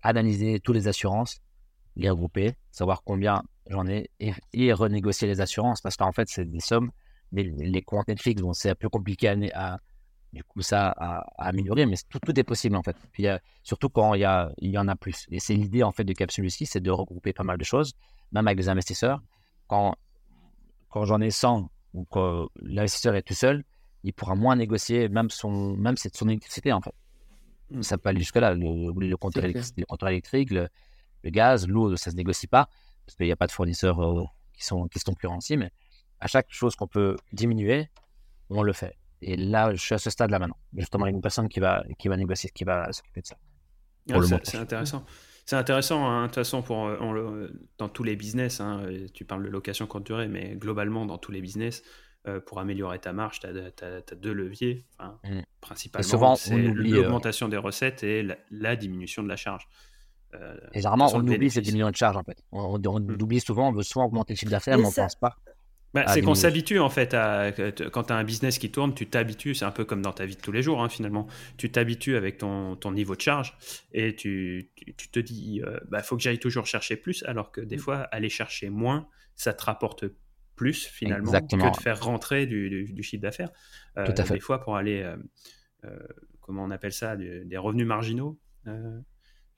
analyser 0.01 0.59
toutes 0.59 0.75
les 0.75 0.87
assurances, 0.87 1.39
les 1.95 2.09
regrouper, 2.09 2.53
savoir 2.71 3.03
combien 3.03 3.43
j'en 3.67 3.87
ai 3.87 4.09
et, 4.19 4.73
renégocier 4.73 5.27
les 5.27 5.41
assurances 5.41 5.81
parce 5.81 5.97
qu'en 5.97 6.11
fait, 6.11 6.27
c'est 6.29 6.45
des 6.45 6.59
sommes, 6.59 6.91
mais 7.31 7.43
les 7.43 7.81
comptes 7.81 8.07
Netflix, 8.07 8.41
bon, 8.41 8.53
c'est 8.53 8.69
un 8.71 8.75
peu 8.75 8.89
compliqué 8.89 9.27
à, 9.53 9.77
du 10.33 10.43
coup, 10.43 10.61
ça 10.61 10.93
à, 10.97 11.25
améliorer, 11.37 11.85
mais 11.85 11.95
tout, 12.09 12.19
tout, 12.19 12.37
est 12.39 12.43
possible 12.43 12.75
en 12.75 12.83
fait. 12.83 12.95
Puis, 13.11 13.25
surtout 13.63 13.89
quand 13.89 14.13
il 14.13 14.21
y, 14.21 14.25
a, 14.25 14.51
il 14.59 14.71
y 14.71 14.77
en 14.77 14.87
a 14.87 14.95
plus. 14.95 15.27
Et 15.31 15.39
c'est 15.39 15.53
l'idée 15.53 15.83
en 15.83 15.91
fait 15.91 16.03
de 16.03 16.13
Capsule 16.13 16.45
ici, 16.45 16.65
c'est 16.65 16.79
de 16.79 16.91
regrouper 16.91 17.33
pas 17.33 17.43
mal 17.43 17.57
de 17.57 17.63
choses, 17.63 17.93
même 18.31 18.47
avec 18.47 18.57
les 18.57 18.69
investisseurs. 18.69 19.21
Quand, 19.67 19.95
quand 20.89 21.05
j'en 21.05 21.21
ai 21.21 21.31
100 21.31 21.69
ou 21.93 22.05
quand 22.05 22.47
l'investisseur 22.61 23.15
est 23.15 23.21
tout 23.23 23.33
seul, 23.33 23.63
il 24.03 24.13
pourra 24.13 24.35
moins 24.35 24.55
négocier 24.55 25.09
même, 25.09 25.29
son, 25.29 25.75
même 25.75 25.97
cette, 25.97 26.15
son 26.15 26.27
électricité 26.29 26.71
en 26.71 26.81
fait. 26.81 26.95
Mmh. 27.69 27.83
Ça 27.83 27.97
peut 27.97 28.09
aller 28.09 28.19
jusque-là. 28.19 28.53
Le, 28.53 28.91
le, 29.07 29.17
compteur 29.17 29.43
électrique, 30.09 30.51
le, 30.51 30.69
le 31.23 31.29
gaz, 31.29 31.67
l'eau, 31.67 31.95
ça 31.95 32.09
ne 32.09 32.13
se 32.13 32.17
négocie 32.17 32.47
pas 32.47 32.67
parce 33.05 33.15
qu'il 33.15 33.25
n'y 33.25 33.31
a 33.31 33.35
pas 33.35 33.47
de 33.47 33.51
fournisseurs 33.51 34.01
euh, 34.01 34.23
qui, 34.53 34.63
sont, 34.63 34.87
qui 34.87 34.99
sont 34.99 35.11
concurrencés, 35.11 35.57
mais 35.57 35.71
à 36.19 36.27
chaque 36.27 36.47
chose 36.49 36.75
qu'on 36.75 36.87
peut 36.87 37.15
diminuer, 37.33 37.89
on 38.49 38.63
le 38.63 38.73
fait. 38.73 38.97
Et 39.21 39.37
là, 39.37 39.73
je 39.73 39.81
suis 39.81 39.95
à 39.95 39.97
ce 39.97 40.09
stade-là 40.09 40.39
maintenant. 40.39 40.57
Justement, 40.75 41.05
il 41.05 41.09
y 41.09 41.13
a 41.13 41.15
une 41.15 41.21
personne 41.21 41.47
qui 41.47 41.59
va, 41.59 41.83
qui 41.99 42.07
va 42.07 42.17
négocier, 42.17 42.49
qui 42.53 42.63
va 42.63 42.91
s'occuper 42.91 43.21
de 43.21 43.27
ça. 43.27 43.37
Ah, 44.11 44.19
c'est 44.43 44.57
intéressant. 44.57 45.05
C'est 45.45 45.55
intéressant, 45.55 46.05
hein, 46.07 46.23
de 46.23 46.27
toute 46.27 46.35
façon, 46.35 46.61
pour, 46.61 46.87
euh, 46.87 47.49
dans 47.77 47.89
tous 47.89 48.03
les 48.03 48.15
business. 48.15 48.61
Hein, 48.61 48.83
tu 49.13 49.25
parles 49.25 49.43
de 49.43 49.49
location 49.49 49.85
courte 49.85 50.05
durée, 50.05 50.27
mais 50.27 50.55
globalement, 50.55 51.05
dans 51.05 51.17
tous 51.17 51.31
les 51.31 51.41
business, 51.41 51.83
euh, 52.27 52.39
pour 52.39 52.59
améliorer 52.59 52.99
ta 52.99 53.13
marge, 53.13 53.39
tu 53.39 53.47
as, 53.47 54.15
deux 54.15 54.33
leviers. 54.33 54.85
Mmh. 54.99 55.41
Principalement, 55.59 56.35
c'est 56.35 56.57
l'augmentation 56.57 57.47
des 57.47 57.57
recettes 57.57 58.03
et 58.03 58.25
la, 58.51 58.75
diminution 58.75 59.23
de 59.23 59.27
la 59.27 59.35
charge. 59.35 59.67
Euh, 60.33 60.55
et 60.73 60.79
généralement, 60.79 61.09
on 61.13 61.19
oublie 61.19 61.49
10 61.49 61.73
millions 61.73 61.89
de 61.89 61.95
charges 61.95 62.15
en 62.15 62.23
fait. 62.23 62.41
On, 62.51 62.79
mm. 62.79 63.21
oublie 63.21 63.41
souvent, 63.41 63.67
on 63.67 63.73
veut 63.73 63.83
souvent 63.83 64.05
augmenter 64.05 64.33
le 64.33 64.37
chiffre 64.37 64.51
d'affaires, 64.51 64.77
mais 64.77 64.85
on 64.85 64.89
ne 64.89 64.93
pense 64.93 65.15
pas. 65.15 65.35
Bah, 65.93 66.05
c'est 66.07 66.21
qu'on 66.21 66.35
s'habitue 66.35 66.79
en 66.79 66.89
fait 66.89 67.13
à. 67.13 67.51
Quand 67.91 68.03
tu 68.03 68.13
as 68.13 68.15
un 68.15 68.23
business 68.23 68.57
qui 68.57 68.71
tourne, 68.71 68.93
tu 68.93 69.07
t'habitues, 69.07 69.55
c'est 69.55 69.65
un 69.65 69.71
peu 69.71 69.83
comme 69.83 70.01
dans 70.01 70.13
ta 70.13 70.25
vie 70.25 70.35
de 70.35 70.41
tous 70.41 70.51
les 70.51 70.63
jours 70.63 70.81
hein, 70.81 70.87
finalement. 70.87 71.27
Tu 71.57 71.69
t'habitues 71.69 72.15
avec 72.15 72.37
ton, 72.37 72.77
ton, 72.77 72.91
niveau 72.91 73.15
de 73.15 73.21
charge 73.21 73.57
et 73.91 74.15
tu, 74.15 74.71
tu, 74.97 75.09
te 75.09 75.19
dis, 75.19 75.55
il 75.55 75.63
euh, 75.63 75.79
bah, 75.89 76.01
faut 76.01 76.15
que 76.15 76.23
j'aille 76.23 76.39
toujours 76.39 76.65
chercher 76.65 76.95
plus, 76.95 77.23
alors 77.23 77.51
que 77.51 77.59
des 77.59 77.75
mm. 77.75 77.79
fois, 77.79 77.97
aller 78.11 78.29
chercher 78.29 78.69
moins, 78.69 79.07
ça 79.35 79.53
te 79.53 79.63
rapporte 79.65 80.05
plus 80.55 80.85
finalement 80.85 81.31
que 81.31 81.55
de 81.55 81.81
faire 81.81 82.01
rentrer 82.01 82.45
du, 82.45 82.93
du, 82.93 83.03
chiffre 83.03 83.21
d'affaires. 83.21 83.51
Euh, 83.97 84.05
Tout 84.05 84.13
à 84.15 84.23
fait. 84.23 84.35
Des 84.35 84.39
fois, 84.39 84.61
pour 84.61 84.77
aller, 84.77 85.11
comment 86.39 86.63
on 86.63 86.71
appelle 86.71 86.93
ça, 86.93 87.17
des 87.17 87.57
revenus 87.57 87.87
marginaux. 87.87 88.39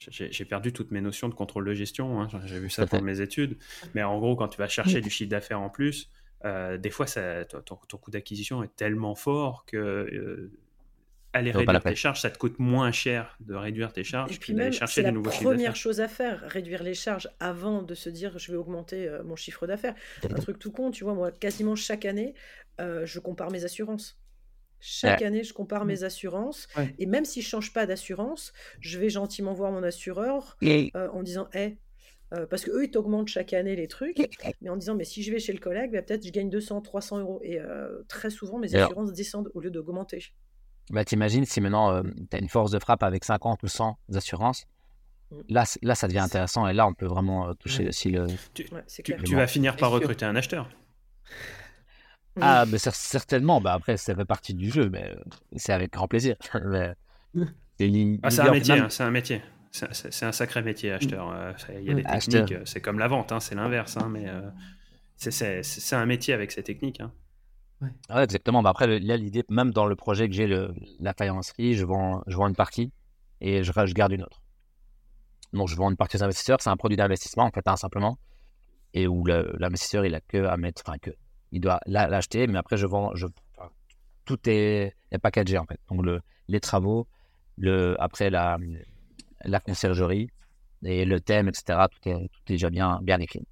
J'ai 0.10 0.46
perdu 0.46 0.74
toutes 0.74 0.92
mes 0.92 1.02
notions 1.02 1.30
de 1.30 1.34
contrôle 1.34 1.66
de 1.66 1.74
gestion. 1.74 2.22
Hein. 2.22 2.28
J'ai 2.46 2.60
vu 2.60 2.70
ça 2.70 2.88
pour 2.88 3.02
mes 3.02 3.22
études. 3.22 3.58
Mais 3.94 4.04
en 4.04 4.18
gros, 4.20 4.36
quand 4.36 4.48
tu 4.48 4.58
vas 4.58 4.68
chercher 4.68 5.02
du 5.02 5.10
chiffre 5.10 5.30
d'affaires 5.30 5.62
en 5.62 5.70
plus, 5.70 6.10
euh, 6.46 6.78
des 6.78 6.90
fois, 6.90 7.08
ça, 7.08 7.46
ton, 7.46 7.76
coût 7.76 8.12
d'acquisition 8.12 8.64
est 8.64 8.76
tellement 8.76 9.16
fort 9.16 9.66
que 9.66 9.78
euh, 9.78 10.52
aller 11.34 11.52
réduire 11.52 11.82
tes 11.82 11.96
charges, 11.96 12.22
ça 12.22 12.30
te 12.30 12.38
coûte 12.38 12.60
moins 12.60 12.92
cher 12.92 13.38
de 13.40 13.56
réduire 13.56 13.92
tes 13.92 14.04
charges 14.04 14.40
que 14.40 14.52
d'aller 14.52 14.72
chercher 14.72 15.04
des 15.04 15.12
nouveaux 15.12 15.32
chiffres 15.32 15.44
d'affaires. 15.44 15.50
C'est 15.50 15.54
la 15.54 15.56
première 15.56 15.76
chose 15.76 16.02
à 16.02 16.08
faire, 16.08 16.42
réduire 16.48 16.84
les 16.84 16.94
charges 16.94 17.30
avant 17.40 17.82
de 17.82 17.96
se 17.96 18.10
dire 18.10 18.38
je 18.38 18.52
vais 18.52 18.58
augmenter 18.58 19.08
euh, 19.08 19.24
mon 19.24 19.36
chiffre 19.36 19.66
d'affaires. 19.68 19.96
Un 20.24 20.36
truc 20.36 20.60
tout 20.60 20.72
con, 20.72 20.92
tu 20.92 21.04
vois, 21.04 21.14
moi, 21.14 21.32
quasiment 21.32 21.76
chaque 21.76 22.06
année, 22.06 22.34
je 22.80 23.20
compare 23.20 23.52
mes 23.52 23.66
assurances. 23.66 24.20
Chaque 24.86 25.22
année, 25.22 25.46
je 25.46 25.54
compare 25.54 25.86
mes 25.86 26.04
assurances. 26.04 26.68
Et 27.00 27.06
même 27.06 27.24
si 27.24 27.42
je 27.42 27.48
change 27.48 27.72
pas 27.72 27.86
d'assurance, 27.86 28.52
je 28.82 29.00
vais 29.00 29.10
gentiment 29.10 29.54
voir 29.54 29.72
mon 29.72 29.82
assureur 29.82 30.58
euh, 30.62 30.90
en 31.14 31.24
disant 31.24 31.48
Hé, 31.54 31.78
euh, 32.34 32.46
parce 32.48 32.64
qu'eux, 32.64 32.84
ils 32.84 32.92
t'augmentent 32.92 33.28
chaque 33.28 33.54
année 33.54 33.76
les 33.76 33.88
trucs, 33.88 34.18
mais 34.62 34.70
en 34.70 34.78
disant, 34.78 34.96
mais 34.96 35.04
si 35.04 35.24
je 35.24 35.32
vais 35.32 35.40
chez 35.40 35.54
le 35.54 35.60
collègue, 35.60 35.92
bah, 35.92 36.02
peut-être 36.02 36.26
je 36.26 36.32
gagne 36.32 36.50
200, 36.50 36.82
300 36.82 37.20
euros. 37.20 37.40
Et 37.44 37.60
euh, 37.60 38.04
très 38.08 38.30
souvent, 38.30 38.58
mes 38.58 38.74
assurances 38.76 39.14
descendent 39.14 39.52
au 39.54 39.60
lieu 39.60 39.72
d'augmenter. 39.72 40.24
Bah, 40.90 41.06
T'imagines 41.06 41.46
si 41.46 41.62
maintenant 41.62 42.04
tu 42.04 42.36
as 42.36 42.40
une 42.40 42.50
force 42.50 42.72
de 42.72 42.80
frappe 42.80 43.04
avec 43.04 43.24
50 43.24 43.64
ou 43.64 43.68
100 43.68 43.98
assurances, 44.16 44.66
mmh. 45.32 45.36
là, 45.50 45.64
là 45.82 45.96
ça 45.96 46.08
devient 46.08 46.20
intéressant 46.20 46.68
et 46.68 46.74
là, 46.74 46.88
on 46.88 46.94
peut 46.94 47.06
vraiment 47.06 47.54
toucher 47.56 47.88
aussi 47.88 48.10
le. 48.10 48.28
Tu, 48.54 48.66
tu 49.24 49.36
vas 49.36 49.48
finir 49.48 49.78
par 49.78 49.92
recruter 49.92 50.26
un 50.26 50.36
acheteur. 50.36 50.70
Ah, 52.42 52.66
mais 52.68 52.78
certainement. 52.78 53.62
Bah, 53.62 53.74
après, 53.74 53.98
ça 53.98 54.16
fait 54.16 54.26
partie 54.26 54.54
du 54.54 54.70
jeu, 54.70 54.90
mais 54.90 55.12
euh, 55.12 55.16
c'est 55.56 55.74
avec 55.74 55.92
grand 55.94 56.08
plaisir. 56.08 56.36
Ah, 58.24 58.30
c'est 58.30 58.42
un, 58.42 58.52
métier, 58.52 58.84
c'est 58.90 59.04
un 59.04 59.12
métier. 59.12 59.42
C'est 59.74 60.24
un 60.24 60.32
sacré 60.32 60.62
métier, 60.62 60.92
acheteur. 60.92 61.32
Euh, 61.32 61.52
il 61.80 61.84
y 61.84 61.90
a 61.90 61.96
des 61.96 62.04
techniques, 62.04 62.52
euh, 62.52 62.62
c'est 62.64 62.80
comme 62.80 63.00
la 63.00 63.08
vente, 63.08 63.32
hein, 63.32 63.40
c'est 63.40 63.56
l'inverse. 63.56 63.98
Hein, 63.98 64.08
mais 64.08 64.28
c'est 65.18 65.96
un 65.96 66.06
métier 66.06 66.34
avec 66.36 66.52
ces 66.52 66.62
techniques. 66.62 67.02
Ouais. 67.82 67.90
exactement. 68.24 68.62
Bah, 68.62 68.70
après, 68.70 69.00
là, 69.00 69.18
l'idée, 69.18 69.44
même 69.50 69.72
dans 69.72 69.88
le 69.88 69.96
projet 69.96 70.30
que 70.30 70.36
j'ai, 70.36 70.48
la 71.00 71.14
faïencerie, 71.14 71.74
je 71.74 71.86
vends, 71.86 72.22
je 72.28 72.38
vends 72.38 72.48
une 72.48 72.56
partie 72.56 72.92
et 73.42 73.64
je, 73.64 73.72
je 73.74 73.94
garde 73.94 74.12
une 74.12 74.22
autre. 74.22 74.42
Donc, 75.54 75.68
je 75.70 75.76
vends 75.76 75.90
une 75.90 75.98
partie 75.98 76.18
aux 76.18 76.24
investisseurs. 76.24 76.62
C'est 76.62 76.70
un 76.70 76.78
produit 76.78 76.96
d'investissement, 76.96 77.44
en 77.44 77.52
fait, 77.52 77.68
simplement. 77.76 78.20
Et 78.94 79.08
où 79.08 79.26
l'investisseur, 79.26 80.06
il 80.06 80.14
a 80.14 80.22
que 80.22 80.46
à 80.46 80.56
mettre, 80.56 80.84
enfin, 80.86 81.00
que 81.00 81.12
il 81.52 81.62
doit 81.62 81.80
l'acheter, 81.88 82.46
mais 82.46 82.60
après, 82.60 82.78
je 82.78 82.86
vends, 82.86 83.12
je, 83.16 83.26
tout 84.26 84.40
est, 84.48 84.96
est, 85.12 85.18
packagé 85.20 85.58
en 85.58 85.66
fait. 85.66 85.80
Donc, 85.90 86.04
le, 86.04 86.22
les 86.48 86.60
travaux, 86.60 87.08
le, 87.58 87.96
après 88.00 88.30
la, 88.30 88.58
la 89.46 89.60
conciergerie 89.60 90.30
et 90.84 91.06
le 91.06 91.20
thème, 91.20 91.48
etc., 91.48 91.88
tout 91.90 92.10
est, 92.10 92.14
tout 92.14 92.40
est 92.48 92.54
déjà 92.54 92.70
bien, 92.70 93.00
bien 93.02 93.20
écrit. 93.20 93.46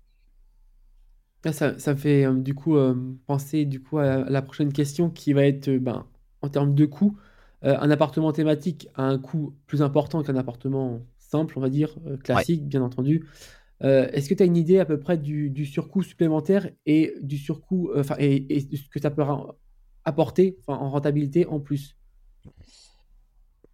Ah, 1.43 1.54
ça, 1.54 1.80
ça 1.80 1.93
me 1.93 1.97
fait 1.97 2.25
euh, 2.25 2.34
du 2.34 2.54
coup 2.54 2.75
euh, 2.75 2.95
penser 3.25 3.65
du 3.65 3.82
coup 3.82 3.97
à 3.97 4.30
la 4.30 4.41
prochaine 4.41 4.71
question 4.71 5.10
qui 5.10 5.34
va 5.34 5.45
être 5.45 5.69
euh, 5.69 5.80
ben, 5.80 6.06
en 6.41 6.49
termes 6.49 6.75
de 6.75 6.86
coût. 6.86 7.17
un 7.63 7.89
appartement 7.91 8.32
thématique 8.32 8.89
a 8.95 9.04
un 9.04 9.17
coût 9.17 9.56
plus 9.67 9.82
important 9.82 10.23
qu'un 10.23 10.36
appartement 10.36 11.01
simple, 11.17 11.54
on 11.58 11.62
va 11.62 11.69
dire, 11.69 11.95
classique, 12.23 12.67
bien 12.67 12.82
entendu. 12.82 13.25
Euh, 13.84 14.08
est-ce 14.12 14.30
que 14.30 14.34
tu 14.34 14.43
as 14.43 14.45
une 14.45 14.58
idée 14.58 14.80
à 14.80 14.86
peu 14.86 14.99
près 14.99 15.17
du, 15.17 15.65
surcoût 15.65 16.04
supplémentaire 16.04 16.69
et 16.86 17.15
du 17.21 17.38
surcoût, 17.38 17.89
euh, 17.89 18.01
enfin, 18.01 18.15
et, 18.19 18.60
ce 18.60 18.89
que 18.89 18.99
ça 18.99 19.10
peut 19.10 19.23
apporter 20.06 20.58
en 20.67 20.89
rentabilité 20.89 21.45
en 21.47 21.60
plus? 21.60 21.95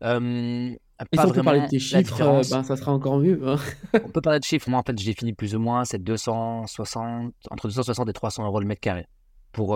Euh, 0.04 0.74
Et 1.12 1.18
si 1.18 1.26
on 1.26 1.30
peut 1.30 1.44
parler 1.44 1.62
de 1.62 1.68
tes 1.68 1.80
chiffres, 1.80 2.42
ben, 2.50 2.64
ça 2.64 2.76
sera 2.76 2.92
encore 2.92 3.20
mieux. 3.20 3.40
Hein. 3.48 3.58
on 4.04 4.10
peut 4.10 4.22
parler 4.22 4.40
de 4.40 4.44
chiffres. 4.44 4.70
Moi, 4.70 4.80
en 4.80 4.84
fait, 4.84 4.98
j'ai 4.98 5.14
fini 5.14 5.34
plus 5.34 5.56
ou 5.56 5.60
moins, 5.60 5.86
c'est 5.86 6.02
260, 6.02 7.34
entre 7.52 7.68
260 7.68 8.10
et 8.10 8.14
300 8.14 8.46
euros 8.46 8.60
le 8.60 8.66
mètre 8.66 8.82
carré 8.82 9.08
pour 9.52 9.76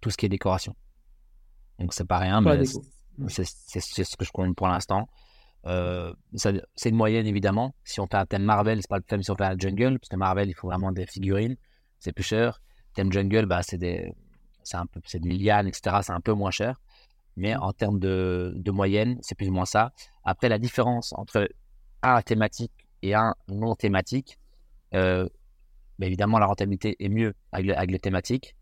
tout 0.00 0.10
ce 0.10 0.16
qui 0.16 0.26
est 0.26 0.30
décoration. 0.30 0.74
Donc, 1.78 1.92
c'est 1.92 2.06
pas 2.06 2.18
rien, 2.18 2.40
mais 2.40 2.62
c'est 3.28 3.44
ce 3.44 4.16
que 4.16 4.24
je 4.24 4.32
compte 4.32 4.56
pour 4.56 4.68
l'instant. 4.68 5.08
Euh, 5.66 6.12
c'est 6.34 6.88
une 6.88 6.96
moyenne 6.96 7.26
évidemment. 7.26 7.74
Si 7.84 8.00
on 8.00 8.06
fait 8.06 8.16
un 8.16 8.26
thème 8.26 8.42
Marvel, 8.42 8.78
c'est 8.80 8.88
pas 8.88 8.98
le 8.98 9.02
thème 9.02 9.22
si 9.22 9.30
on 9.30 9.36
fait 9.36 9.44
un 9.44 9.56
jungle, 9.58 9.98
parce 9.98 10.08
que 10.08 10.16
Marvel, 10.16 10.48
il 10.48 10.54
faut 10.54 10.68
vraiment 10.68 10.92
des 10.92 11.06
figurines, 11.06 11.56
c'est 11.98 12.12
plus 12.12 12.24
cher. 12.24 12.60
Thème 12.94 13.12
jungle, 13.12 13.46
bah, 13.46 13.62
c'est 13.62 13.78
des, 13.78 14.12
c'est 14.62 14.76
un 14.76 14.86
peu, 14.86 15.00
c'est 15.06 15.20
des 15.20 15.30
lianes, 15.30 15.66
etc. 15.66 15.96
C'est 16.02 16.12
un 16.12 16.20
peu 16.20 16.32
moins 16.32 16.50
cher. 16.50 16.80
Mais 17.36 17.56
en 17.56 17.72
termes 17.72 17.98
de, 17.98 18.52
de 18.56 18.70
moyenne, 18.70 19.18
c'est 19.22 19.34
plus 19.34 19.48
ou 19.48 19.52
moins 19.52 19.64
ça. 19.64 19.92
Après, 20.24 20.48
la 20.48 20.58
différence 20.58 21.12
entre 21.16 21.48
un 22.02 22.22
thématique 22.22 22.72
et 23.02 23.14
un 23.14 23.34
non 23.48 23.74
thématique, 23.74 24.38
euh, 24.94 25.28
bah, 25.98 26.06
évidemment, 26.06 26.38
la 26.38 26.46
rentabilité 26.46 26.96
est 27.00 27.08
mieux 27.08 27.34
avec, 27.52 27.66
le, 27.66 27.76
avec 27.76 27.90
les 27.90 27.98
thématiques 27.98 28.56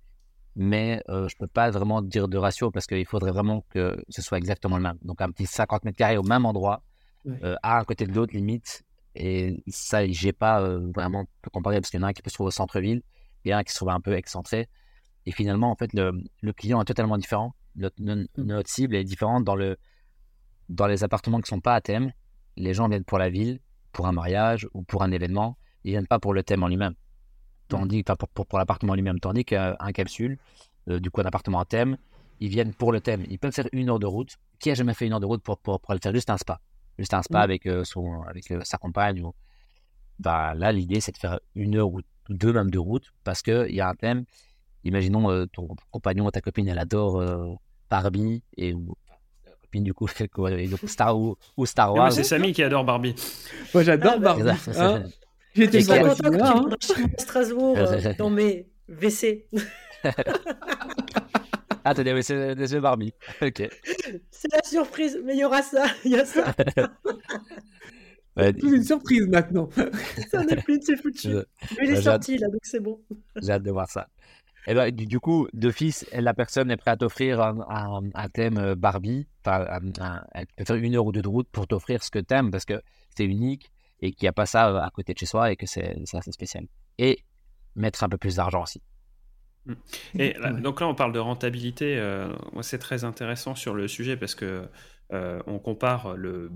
mais 0.55 1.03
euh, 1.09 1.29
je 1.29 1.35
ne 1.35 1.39
peux 1.39 1.47
pas 1.47 1.71
vraiment 1.71 2.03
dire 2.03 2.29
de 2.29 2.37
ratio 2.37 2.71
parce 2.71 2.87
qu'il 2.87 3.07
faudrait 3.07 3.33
vraiment 3.33 3.65
que 3.71 4.03
ce 4.09 4.23
soit 4.23 4.39
exactement 4.39 4.77
le 4.77 4.83
même. 4.83 4.99
Donc 5.03 5.21
un 5.21 5.31
petit 5.31 5.47
50 5.47 5.85
mètres 5.85 5.97
carrés 5.97 6.19
au 6.19 6.23
même 6.23 6.45
endroit, 6.45 6.83
euh, 7.27 7.57
à 7.63 7.79
un 7.79 7.85
côté 7.85 8.07
de 8.07 8.13
l'autre, 8.13 8.35
limite. 8.35 8.83
Et 9.15 9.63
ça, 9.69 10.07
j'ai 10.07 10.33
pas 10.33 10.61
euh, 10.63 10.91
vraiment 10.95 11.25
comparé 11.53 11.81
parce 11.81 11.91
qu'il 11.91 12.01
y 12.01 12.03
en 12.03 12.07
a 12.07 12.11
un 12.11 12.13
qui 12.13 12.23
peut 12.23 12.31
se 12.31 12.35
trouver 12.35 12.49
au 12.49 12.53
centre-ville 12.53 13.03
et 13.45 13.53
un 13.53 13.63
qui 13.63 13.73
se 13.73 13.77
trouve 13.77 13.91
un 13.91 14.01
peu 14.01 14.15
excentré. 14.15 14.69
Et 15.27 15.33
finalement, 15.33 15.71
en 15.71 15.77
fait, 15.77 15.93
le, 15.93 16.13
le 16.41 16.53
client 16.53 16.81
est 16.83 16.85
totalement 16.85 17.17
différent. 17.17 17.55
Notre, 17.77 18.01
mmh. 18.03 18.27
notre, 18.37 18.69
cible 18.69 18.95
est 18.95 19.05
différente 19.05 19.45
dans, 19.45 19.57
le, 19.57 19.77
dans 20.69 20.87
les 20.87 21.05
appartements 21.05 21.39
qui 21.39 21.53
ne 21.53 21.57
sont 21.57 21.61
pas 21.61 21.75
à 21.75 21.81
thème. 21.81 22.13
Les 22.57 22.75
gens 22.75 22.89
viennent 22.89 23.05
pour 23.05 23.19
la 23.19 23.31
ville, 23.31 23.61
pour 23.93 24.07
un 24.07 24.13
mariage 24.13 24.69
ou 24.75 24.83
pour 24.83 25.03
un 25.03 25.11
événement. 25.11 25.57
Ils 25.85 25.89
ne 25.89 25.93
viennent 25.93 26.07
pas 26.07 26.19
pour 26.19 26.35
le 26.35 26.43
thème 26.43 26.63
en 26.63 26.69
lui-même. 26.69 26.95
Tandis, 27.69 28.03
pour, 28.03 28.17
pour, 28.17 28.47
pour 28.47 28.59
l'appartement 28.59 28.95
lui-même. 28.95 29.19
Tandis 29.19 29.45
qu'un 29.45 29.93
capsule, 29.95 30.39
euh, 30.89 31.01
du 31.01 31.11
coup, 31.11 31.21
un 31.21 31.25
appartement 31.25 31.61
à 31.61 31.65
thème, 31.65 31.97
ils 32.41 32.49
viennent 32.49 32.75
pour 32.75 32.93
le 32.93 33.01
thème. 33.01 33.25
Ils 33.29 33.39
peuvent 33.39 33.53
faire 33.53 33.69
une 33.73 33.89
heure 33.89 33.99
de 33.99 34.07
route. 34.07 34.37
Qui 34.59 34.71
a 34.71 34.75
jamais 34.75 34.95
fait 34.95 35.07
une 35.07 35.13
heure 35.13 35.21
de 35.21 35.27
route 35.27 35.43
pour, 35.43 35.59
pour, 35.59 35.81
pour 35.81 35.91
aller 35.91 36.01
faire? 36.01 36.13
Juste 36.13 36.31
un 36.31 36.39
spa 36.39 36.61
Juste 36.99 37.15
un 37.15 37.23
spa 37.23 37.39
mm. 37.39 37.43
avec, 37.43 37.67
euh, 37.67 37.85
son, 37.85 38.23
avec 38.23 38.51
euh, 38.51 38.61
sa 38.65 38.79
compagne. 38.79 39.23
bah, 40.19 40.55
là, 40.55 40.73
l'idée, 40.73 41.01
c'est 41.01 41.13
de 41.13 41.19
faire 41.19 41.41
une 41.55 41.77
heure 41.77 41.91
ou 41.91 42.01
deux 42.29 42.53
même 42.53 42.71
de 42.71 42.79
route 42.79 43.13
parce 43.25 43.43
qu'il 43.43 43.75
y 43.75 43.81
a 43.81 43.89
un 43.89 43.95
thème. 43.95 44.25
Imaginons 44.85 45.31
euh, 45.31 45.47
ton 45.47 45.69
compagnon, 45.91 46.31
ta 46.31 46.41
copine, 46.41 46.69
elle 46.69 46.79
adore 46.79 47.21
euh, 47.21 47.49
Barbie 47.89 48.43
et 48.57 48.73
ta 49.45 49.53
copine, 49.63 49.85
du 49.85 49.95
coup, 49.95 50.09
Star 50.87 51.19
ou, 51.19 51.37
ou 51.57 51.67
Star 51.67 51.95
Wars. 51.95 52.13
C'est 52.13 52.25
Samy 52.25 52.53
qui 52.53 52.63
adore 52.63 52.85
Barbie. 52.85 53.15
Moi, 53.75 53.83
j'adore 53.85 54.15
ah, 54.17 54.19
Barbie. 54.19 54.51
Hein 54.77 55.05
J'étais 55.55 55.85
content 55.85 56.15
que 56.15 56.77
tu 56.77 57.03
hein. 57.03 57.11
à 57.17 57.21
Strasbourg 57.21 57.77
euh, 57.79 58.15
dans 58.19 58.31
mes 58.31 58.67
WC. 58.89 59.49
ah, 61.85 61.95
t'as 61.95 62.03
des 62.03 62.13
WC, 62.13 62.55
des 62.55 62.81
Barbie. 62.81 63.13
Ok. 63.43 63.69
C'est 64.31 64.53
la 64.53 64.63
surprise, 64.65 65.21
mais 65.25 65.35
il 65.35 65.41
y 65.41 65.45
aura 65.45 65.63
ça. 65.63 65.85
Il 66.05 66.13
y 66.13 66.17
a 66.17 66.25
ça. 66.25 66.55
C'est 68.35 68.63
une 68.63 68.83
surprise 68.83 69.29
maintenant. 69.29 69.69
ça 70.31 70.43
n'est 70.43 70.57
plus, 70.57 70.81
c'est 70.83 70.97
foutu. 70.97 71.29
Mais 71.79 71.85
il 71.85 71.91
est 71.91 72.03
sorti 72.03 72.39
là, 72.39 72.49
donc 72.49 72.61
c'est 72.63 72.81
bon. 72.81 72.99
J'ai 73.43 73.53
hâte 73.53 73.63
de 73.63 73.71
voir 73.71 73.89
ça. 73.91 74.09
Et 74.67 74.71
eh 74.71 74.75
ben, 74.75 74.95
du, 74.95 75.19
coup, 75.19 75.49
d'office, 75.53 76.07
la 76.13 76.35
personne 76.35 76.71
est 76.71 76.77
prête 76.77 76.95
à 76.95 76.97
t'offrir 76.97 77.41
un, 77.41 78.05
un, 78.15 78.29
thème 78.29 78.59
euh, 78.59 78.75
Barbie. 78.77 79.27
Enfin, 79.45 79.67
elle 80.33 80.47
peut 80.57 80.65
faire 80.65 80.77
une 80.77 80.95
heure 80.95 81.05
ou 81.05 81.11
deux 81.11 81.23
de 81.23 81.29
route 81.29 81.49
pour 81.51 81.67
t'offrir 81.67 82.05
ce 82.05 82.13
que 82.13 82.21
t'aimes 82.21 82.53
parce 82.53 82.65
que 82.65 82.81
c'est 83.17 83.25
unique 83.25 83.73
et 84.01 84.13
qu'il 84.13 84.25
n'y 84.25 84.29
a 84.29 84.33
pas 84.33 84.47
ça 84.47 84.71
euh, 84.71 84.79
à 84.79 84.91
côté 84.91 85.15
de 85.15 85.19
chez 85.19 85.27
soi 85.27 85.51
et 85.51 85.57
que 85.57 85.67
c'est 85.67 85.97
assez 86.13 86.31
spécial. 86.31 86.67
Et 86.99 87.25
mettre 87.75 88.05
un 88.05 88.09
peu 88.09 88.19
plus 88.19 88.37
d'argent 88.37 88.63
aussi. 88.63 88.81
Mmh. 89.67 89.75
Et 90.21 90.35
donc 90.61 90.81
là, 90.81 90.87
on 90.87 90.95
parle 90.95 91.13
de 91.13 91.19
rentabilité. 91.19 91.99
Euh, 91.99 92.33
c'est 92.61 92.79
très 92.79 93.03
intéressant 93.03 93.57
sur 93.57 93.75
le 93.75 93.89
sujet 93.89 94.17
parce 94.17 94.37
que 94.37 94.69
on 95.11 95.59
compare 95.59 96.17
le 96.17 96.51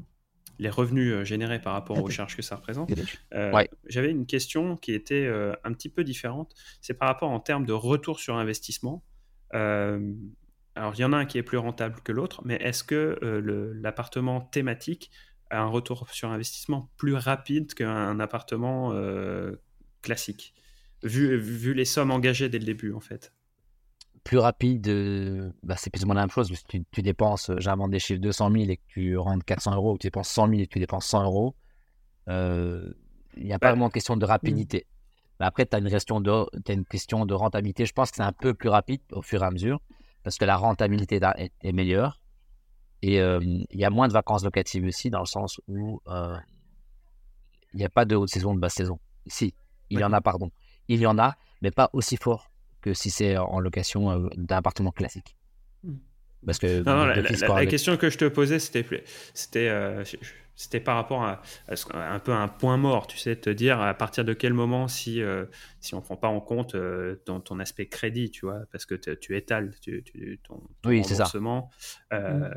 les 0.58 0.70
revenus 0.70 1.12
euh, 1.12 1.24
générés 1.24 1.60
par 1.60 1.72
rapport 1.72 2.02
aux 2.02 2.10
charges 2.10 2.36
que 2.36 2.42
ça 2.42 2.56
représente. 2.56 2.90
Euh, 3.34 3.64
j'avais 3.86 4.10
une 4.10 4.26
question 4.26 4.76
qui 4.76 4.92
était 4.92 5.26
euh, 5.26 5.52
un 5.64 5.72
petit 5.72 5.88
peu 5.88 6.04
différente. 6.04 6.54
C'est 6.80 6.94
par 6.94 7.08
rapport 7.08 7.30
en 7.30 7.40
termes 7.40 7.66
de 7.66 7.72
retour 7.72 8.20
sur 8.20 8.36
investissement. 8.36 9.04
alors, 9.52 10.94
il 10.94 11.00
y 11.00 11.04
en 11.04 11.12
a 11.12 11.16
un 11.16 11.26
qui 11.26 11.38
est 11.38 11.42
plus 11.42 11.58
rentable 11.58 12.00
que 12.02 12.12
l'autre, 12.12 12.42
mais 12.44 12.56
est-ce 12.56 12.84
que 12.84 13.18
l'appartement 13.74 14.40
thématique 14.40 15.10
a 15.50 15.60
un 15.60 15.66
retour 15.66 16.08
sur 16.10 16.30
investissement 16.30 16.90
plus 16.96 17.14
rapide 17.14 17.74
qu'un 17.74 18.18
appartement 18.20 18.94
classique, 20.02 20.54
vu, 21.02 21.36
vu 21.36 21.74
les 21.74 21.84
sommes 21.84 22.10
engagées 22.10 22.48
dès 22.48 22.58
le 22.58 22.64
début, 22.64 22.92
en 22.92 23.00
fait 23.00 23.35
plus 24.26 24.38
rapide, 24.38 24.88
euh, 24.88 25.52
bah, 25.62 25.76
c'est 25.78 25.88
plus 25.88 26.02
ou 26.02 26.06
moins 26.06 26.16
la 26.16 26.22
même 26.22 26.30
chose. 26.30 26.52
Tu, 26.68 26.84
tu 26.90 27.00
dépenses, 27.00 27.48
euh, 27.48 27.60
j'invente 27.60 27.92
des 27.92 28.00
chiffres 28.00 28.20
200 28.20 28.50
000 28.50 28.64
et 28.70 28.76
que 28.76 28.82
tu 28.88 29.16
rentres 29.16 29.44
400 29.44 29.76
euros, 29.76 29.92
ou 29.92 29.98
tu 29.98 30.08
dépenses 30.08 30.28
100 30.30 30.48
000 30.48 30.60
et 30.62 30.66
que 30.66 30.72
tu 30.72 30.80
dépenses 30.80 31.06
100 31.06 31.22
euros, 31.22 31.54
euh, 32.28 32.92
il 33.36 33.44
n'y 33.44 33.52
a 33.52 33.60
pas 33.60 33.70
vraiment 33.70 33.86
de 33.86 33.92
question 33.92 34.16
de 34.16 34.26
rapidité. 34.26 34.88
Mais 35.38 35.46
après, 35.46 35.64
tu 35.64 35.76
as, 35.76 35.78
une 35.78 35.88
question 35.88 36.20
de, 36.20 36.30
as 36.30 36.72
une 36.72 36.84
question 36.84 37.24
de 37.24 37.34
rentabilité. 37.34 37.86
Je 37.86 37.92
pense 37.92 38.10
que 38.10 38.16
c'est 38.16 38.24
un 38.24 38.32
peu 38.32 38.52
plus 38.52 38.68
rapide 38.68 39.00
au 39.12 39.22
fur 39.22 39.44
et 39.44 39.46
à 39.46 39.50
mesure 39.52 39.80
parce 40.24 40.38
que 40.38 40.44
la 40.44 40.56
rentabilité 40.56 41.20
est, 41.62 41.72
meilleure. 41.72 42.20
Et 43.02 43.18
il 43.18 43.66
y 43.70 43.84
a 43.84 43.90
moins 43.90 44.08
de 44.08 44.12
vacances 44.12 44.42
locatives 44.42 44.84
aussi, 44.86 45.08
dans 45.08 45.20
le 45.20 45.26
sens 45.26 45.60
où 45.68 46.00
il 46.08 47.76
n'y 47.76 47.84
a 47.84 47.90
pas 47.90 48.04
de 48.04 48.16
haute 48.16 48.30
saison, 48.30 48.54
de 48.54 48.58
basse 48.58 48.74
saison. 48.74 48.98
Si, 49.26 49.54
il 49.90 50.00
y 50.00 50.04
en 50.04 50.12
a, 50.12 50.20
pardon. 50.20 50.50
Il 50.88 50.98
y 50.98 51.06
en 51.06 51.16
a, 51.18 51.36
mais 51.62 51.70
pas 51.70 51.90
aussi 51.92 52.16
fort 52.16 52.50
que 52.86 52.94
si 52.94 53.10
c'est 53.10 53.36
en 53.36 53.58
location 53.58 54.10
euh, 54.10 54.28
d'un 54.36 54.58
appartement 54.58 54.92
classique. 54.92 55.36
Hmm. 55.82 55.96
Parce 56.44 56.60
que 56.60 56.84
la, 56.84 57.66
question 57.66 57.96
que 57.96 58.10
je 58.10 58.18
te 58.18 58.26
posais, 58.26 58.60
c'était 58.60 58.86
c'était 59.34 59.68
euh, 59.68 60.04
c'était 60.54 60.78
par 60.78 60.94
rapport 60.94 61.24
à, 61.24 61.42
un 61.94 62.20
peu 62.20 62.32
un 62.32 62.46
point 62.46 62.76
mort, 62.76 63.08
tu 63.08 63.18
sais, 63.18 63.34
te 63.34 63.50
dire 63.50 63.80
à 63.80 63.92
partir 63.94 64.24
de 64.24 64.32
quel 64.32 64.54
moment, 64.54 64.86
si, 64.86 65.20
euh, 65.20 65.46
si 65.80 65.94
on 65.94 65.98
ne 65.98 66.02
prend 66.02 66.16
pas 66.16 66.28
en 66.28 66.40
compte 66.40 66.76
dans 67.26 67.40
ton 67.40 67.58
aspect 67.58 67.86
crédit, 67.86 68.30
tu 68.30 68.46
vois, 68.46 68.60
parce 68.70 68.86
que 68.86 68.94
tu 68.94 69.36
étales 69.36 69.74
tu, 69.80 70.04
ton, 70.44 70.62
oui, 70.84 71.02
remboursement. 71.02 71.70
Hmm. 72.12 72.50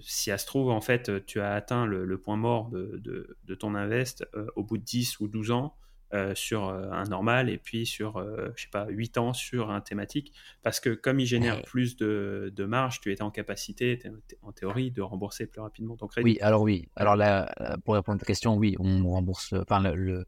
si 0.00 0.30
ça 0.30 0.38
se 0.38 0.46
trouve, 0.46 0.70
en 0.70 0.80
fait, 0.80 1.26
tu 1.26 1.40
as 1.40 1.54
atteint 1.54 1.86
le, 1.86 2.18
point 2.18 2.36
mort 2.36 2.70
de, 2.70 3.00
de, 3.02 3.36
de 3.44 3.54
ton 3.56 3.74
invest 3.74 4.24
au 4.54 4.62
bout 4.62 4.78
de 4.78 4.84
10 4.84 5.18
ou 5.18 5.26
12 5.26 5.50
ans, 5.50 5.76
euh, 6.14 6.34
sur 6.34 6.68
euh, 6.68 6.90
un 6.90 7.04
normal 7.04 7.48
et 7.48 7.56
puis 7.56 7.86
sur, 7.86 8.18
euh, 8.18 8.52
je 8.54 8.64
sais 8.64 8.68
pas, 8.70 8.86
8 8.86 9.16
ans 9.16 9.32
sur 9.32 9.70
un 9.70 9.80
thématique. 9.80 10.34
Parce 10.62 10.78
que 10.78 10.90
comme 10.90 11.18
il 11.20 11.24
génère 11.24 11.62
plus 11.62 11.96
de, 11.96 12.52
de, 12.54 12.64
marge, 12.66 13.00
tu 13.00 13.10
étais 13.10 13.22
en 13.22 13.30
capacité, 13.30 13.98
en 14.42 14.52
théorie, 14.52 14.90
de 14.90 15.00
rembourser 15.00 15.46
plus 15.46 15.62
rapidement 15.62 15.96
ton 15.96 16.08
crédit. 16.08 16.24
Oui, 16.24 16.38
alors 16.42 16.60
oui. 16.60 16.86
Alors 16.96 17.16
là, 17.16 17.54
pour 17.86 17.94
répondre 17.94 18.16
à 18.16 18.18
ta 18.18 18.26
question, 18.26 18.56
oui, 18.56 18.76
on 18.78 19.08
rembourse. 19.08 19.54
Enfin, 19.54 19.80
le, 19.80 20.26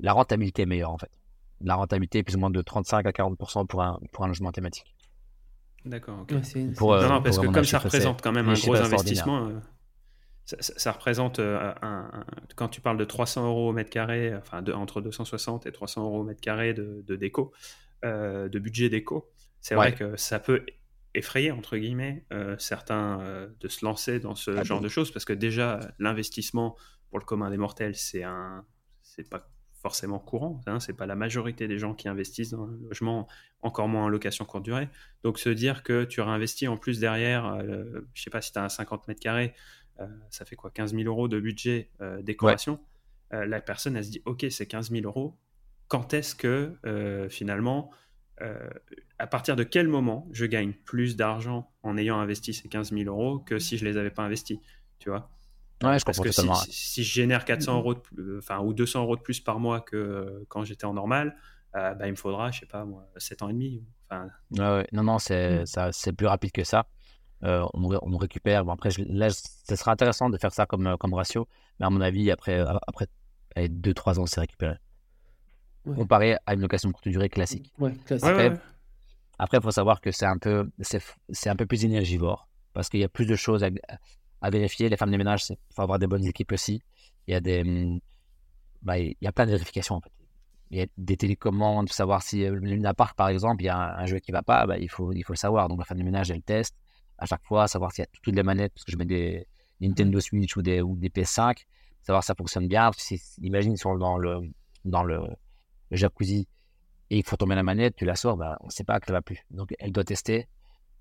la 0.00 0.14
rentabilité 0.14 0.62
est 0.62 0.66
meilleure 0.66 0.92
en 0.92 0.98
fait. 0.98 1.10
La 1.60 1.74
rentabilité 1.74 2.20
est 2.20 2.22
plus 2.22 2.36
ou 2.36 2.38
moins 2.38 2.50
de 2.50 2.62
35 2.62 3.04
à 3.04 3.10
40% 3.10 3.66
pour 3.66 3.82
un, 3.82 4.00
pour 4.12 4.24
un 4.24 4.28
logement 4.28 4.50
thématique. 4.50 4.94
D'accord. 5.84 6.26
non, 6.30 7.08
non, 7.08 7.22
parce 7.22 7.38
que 7.38 7.46
comme 7.48 7.64
ça 7.64 7.80
représente 7.80 8.22
quand 8.22 8.32
même 8.32 8.48
un 8.48 8.54
gros 8.54 8.76
investissement 8.76 9.50
ça, 10.60 10.92
représente, 10.92 11.40
euh, 11.40 11.72
un, 11.82 12.24
quand 12.56 12.68
tu 12.68 12.80
parles 12.80 12.96
de 12.96 13.04
300 13.04 13.46
euros 13.46 13.68
au 13.68 13.72
mètre 13.72 13.90
carré, 13.90 14.34
enfin 14.34 14.62
de, 14.62 14.72
entre 14.72 15.00
260 15.00 15.66
et 15.66 15.72
300 15.72 16.04
euros 16.04 16.20
au 16.20 16.24
mètre 16.24 16.40
carré 16.40 16.72
de, 16.72 17.16
déco, 17.16 17.52
euh, 18.04 18.48
de 18.48 18.58
budget 18.58 18.88
déco, 18.88 19.30
c'est 19.60 19.74
vrai 19.74 19.94
que 19.94 20.16
ça 20.16 20.38
peut 20.38 20.64
effrayer, 21.14 21.50
entre 21.50 21.76
guillemets, 21.76 22.24
euh, 22.32 22.56
certains 22.58 23.48
de 23.60 23.68
se 23.68 23.84
lancer 23.84 24.20
dans 24.20 24.34
ce 24.34 24.52
ah 24.52 24.62
genre 24.62 24.80
de 24.80 24.88
choses, 24.88 25.10
parce 25.10 25.24
que 25.24 25.32
déjà, 25.32 25.80
l'investissement 25.98 26.76
pour 27.10 27.18
le 27.18 27.24
commun 27.24 27.50
des 27.50 27.56
mortels, 27.56 27.94
c'est 27.94 28.22
un, 28.22 28.64
c'est 29.02 29.28
pas 29.28 29.50
forcément 29.82 30.18
courant, 30.18 30.60
hein, 30.66 30.80
c'est 30.80 30.96
pas 30.96 31.06
la 31.06 31.14
majorité 31.14 31.68
des 31.68 31.78
gens 31.78 31.94
qui 31.94 32.08
investissent 32.08 32.50
dans 32.50 32.64
un 32.64 32.78
logement, 32.82 33.28
encore 33.62 33.88
moins 33.88 34.04
en 34.04 34.08
location 34.08 34.44
courte 34.44 34.64
durée. 34.64 34.88
Donc 35.22 35.38
se 35.38 35.48
dire 35.50 35.82
que 35.82 36.04
tu 36.04 36.20
réinvestis 36.20 36.68
en 36.68 36.76
plus 36.76 36.98
derrière, 36.98 37.58
je 38.12 38.22
sais 38.22 38.30
pas 38.30 38.40
si 38.40 38.52
tu 38.52 38.58
as 38.58 38.64
un 38.64 38.68
50 38.68 39.06
mètres 39.06 39.20
carrés, 39.20 39.54
euh, 39.54 39.77
ça 40.30 40.44
fait 40.44 40.56
quoi 40.56 40.70
15 40.70 40.94
000 40.94 41.04
euros 41.04 41.28
de 41.28 41.40
budget 41.40 41.90
euh, 42.00 42.22
décoration? 42.22 42.80
Euh, 43.32 43.46
la 43.46 43.60
personne, 43.60 43.96
elle 43.96 44.04
se 44.04 44.10
dit, 44.10 44.22
OK, 44.24 44.46
c'est 44.50 44.66
15 44.66 44.90
000 44.90 45.04
euros. 45.04 45.36
Quand 45.88 46.14
est-ce 46.14 46.34
que 46.34 46.74
finalement, 47.30 47.90
à 49.18 49.26
partir 49.26 49.56
de 49.56 49.64
quel 49.64 49.88
moment 49.88 50.28
je 50.32 50.44
gagne 50.44 50.72
plus 50.72 51.16
d'argent 51.16 51.72
en 51.82 51.96
ayant 51.96 52.18
investi 52.20 52.52
ces 52.52 52.68
15 52.68 52.92
000 52.92 53.04
euros 53.04 53.38
que 53.38 53.58
si 53.58 53.78
je 53.78 53.84
les 53.84 53.96
avais 53.96 54.10
pas 54.10 54.22
investis 54.22 54.58
Tu 54.98 55.08
vois? 55.08 55.30
Ouais, 55.82 55.98
je 55.98 56.04
Parce 56.04 56.20
que 56.20 56.30
si, 56.30 57.04
je 57.04 57.12
génère 57.14 57.44
400 57.44 57.78
euros 57.78 57.94
enfin, 58.36 58.58
ou 58.60 58.74
200 58.74 59.02
euros 59.02 59.16
de 59.16 59.22
plus 59.22 59.40
par 59.40 59.60
mois 59.60 59.80
que 59.80 60.44
quand 60.48 60.64
j'étais 60.64 60.84
en 60.84 60.92
normal, 60.92 61.36
bah, 61.72 61.96
il 62.04 62.10
me 62.10 62.16
faudra, 62.16 62.50
je 62.50 62.60
sais 62.60 62.66
pas, 62.66 62.84
moi, 62.84 63.08
7 63.16 63.42
ans 63.42 63.48
et 63.48 63.54
demi. 63.54 63.82
Enfin... 64.10 64.28
Ouais, 64.50 64.86
Non, 64.92 65.04
non, 65.04 65.18
c'est 65.18 65.62
mm. 65.62 66.12
plus 66.16 66.26
rapide 66.26 66.52
que 66.52 66.64
ça. 66.64 66.86
Euh, 67.44 67.64
on, 67.74 68.16
récupère. 68.16 68.64
Bon, 68.64 68.72
après, 68.72 68.90
je, 68.90 69.02
là, 69.06 69.30
ça 69.30 69.76
sera 69.76 69.92
intéressant 69.92 70.28
de 70.28 70.36
faire 70.38 70.52
ça 70.52 70.66
comme, 70.66 70.86
euh, 70.86 70.96
comme 70.96 71.14
ratio, 71.14 71.46
mais 71.78 71.86
à 71.86 71.90
mon 71.90 72.00
avis, 72.00 72.30
après, 72.30 72.58
euh, 72.58 72.74
après 72.86 73.06
2-3 73.56 74.18
ans, 74.18 74.26
c'est 74.26 74.40
récupéré. 74.40 74.76
Comparé 75.84 76.36
à 76.46 76.54
une 76.54 76.60
location 76.60 76.90
courte 76.90 77.08
durée 77.08 77.28
classique. 77.28 77.72
Après, 79.38 79.58
il 79.58 79.62
faut 79.62 79.70
savoir 79.70 80.00
que 80.00 80.10
c'est 80.10 80.26
un, 80.26 80.36
peu, 80.36 80.68
c'est, 80.80 81.48
un 81.48 81.56
peu 81.56 81.64
plus 81.64 81.84
énergivore 81.84 82.48
parce 82.72 82.88
qu'il 82.88 83.00
y 83.00 83.04
a 83.04 83.08
plus 83.08 83.24
de 83.24 83.36
choses 83.36 83.64
à, 84.40 84.50
vérifier. 84.50 84.88
Les 84.88 84.96
femmes 84.96 85.12
de 85.12 85.16
ménage, 85.16 85.44
il 85.48 85.56
faut 85.74 85.82
avoir 85.82 85.98
des 86.00 86.08
bonnes 86.08 86.26
équipes 86.26 86.52
aussi. 86.52 86.82
Il 87.26 87.32
y 87.32 87.34
a, 87.34 87.40
des, 87.40 88.00
bah, 88.82 88.98
il 88.98 89.16
y 89.20 89.26
a 89.28 89.32
plein 89.32 89.46
de 89.46 89.52
vérifications 89.52 89.94
en 89.94 90.00
fait. 90.00 90.12
Il 90.70 90.78
y 90.78 90.82
a 90.82 90.86
des 90.98 91.16
télécommandes, 91.16 91.88
savoir 91.88 92.22
si 92.22 92.42
une 92.42 92.84
appart 92.84 93.16
par 93.16 93.28
exemple, 93.28 93.62
il 93.62 93.66
y 93.66 93.70
a 93.70 93.96
un, 93.96 94.06
jeu 94.06 94.18
qui 94.18 94.32
ne 94.32 94.36
va 94.36 94.42
pas, 94.42 94.66
bah, 94.66 94.76
il, 94.76 94.90
faut, 94.90 95.12
il 95.12 95.22
faut 95.22 95.32
le 95.32 95.38
savoir. 95.38 95.68
Donc 95.68 95.78
la 95.78 95.84
femme 95.84 95.98
de 95.98 96.04
ménage, 96.04 96.30
elle 96.30 96.42
teste 96.42 96.74
à 97.18 97.26
chaque 97.26 97.44
fois, 97.44 97.68
savoir 97.68 97.92
s'il 97.92 98.02
y 98.02 98.06
a 98.06 98.10
toutes 98.12 98.34
les 98.34 98.42
manettes, 98.42 98.72
parce 98.72 98.84
que 98.84 98.92
je 98.92 98.96
mets 98.96 99.04
des 99.04 99.46
Nintendo 99.80 100.20
Switch 100.20 100.56
ou 100.56 100.62
des, 100.62 100.80
ou 100.80 100.96
des 100.96 101.08
PS5, 101.08 101.64
savoir 102.02 102.22
si 102.22 102.28
ça 102.28 102.34
fonctionne 102.34 102.68
bien. 102.68 102.90
Imagine, 103.42 103.72
ils 103.72 103.78
sont 103.78 103.96
dans 103.96 104.18
le, 104.18 104.40
dans 104.84 105.02
le, 105.02 105.20
jacuzzi 105.90 106.46
et 107.10 107.18
il 107.18 107.24
faut 107.24 107.36
tomber 107.36 107.54
la 107.54 107.62
manette, 107.62 107.96
tu 107.96 108.04
la 108.04 108.14
sors, 108.14 108.36
bah, 108.36 108.58
on 108.60 108.66
ne 108.66 108.70
sait 108.70 108.84
pas 108.84 109.00
que 109.00 109.06
ça 109.06 109.12
va 109.12 109.22
plus. 109.22 109.42
Donc, 109.50 109.74
elle 109.78 109.92
doit 109.92 110.04
tester. 110.04 110.46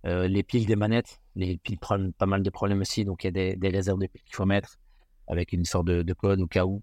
Euh, 0.06 0.27
les 0.27 0.43
piles 0.43 0.65
des 0.65 0.75
manettes, 0.75 1.19
les 1.36 1.58
piles 1.58 1.80
prennent 1.80 2.13
pas 2.13 2.28
mal 2.28 2.43
de 2.43 2.49
problèmes 2.49 2.80
aussi, 2.80 3.03
donc 3.03 3.24
il 3.24 3.28
y 3.28 3.30
a 3.30 3.32
des, 3.32 3.55
des 3.55 3.70
réserves 3.70 3.99
de 3.99 4.07
piles 4.07 4.22
qu'il 4.24 4.36
faut 4.36 4.45
mettre 4.45 4.78
avec 5.28 5.51
une 5.51 5.65
sorte 5.65 5.88
de, 5.88 6.13
code 6.13 6.39
au 6.39 6.47
cas 6.47 6.65
où. 6.65 6.82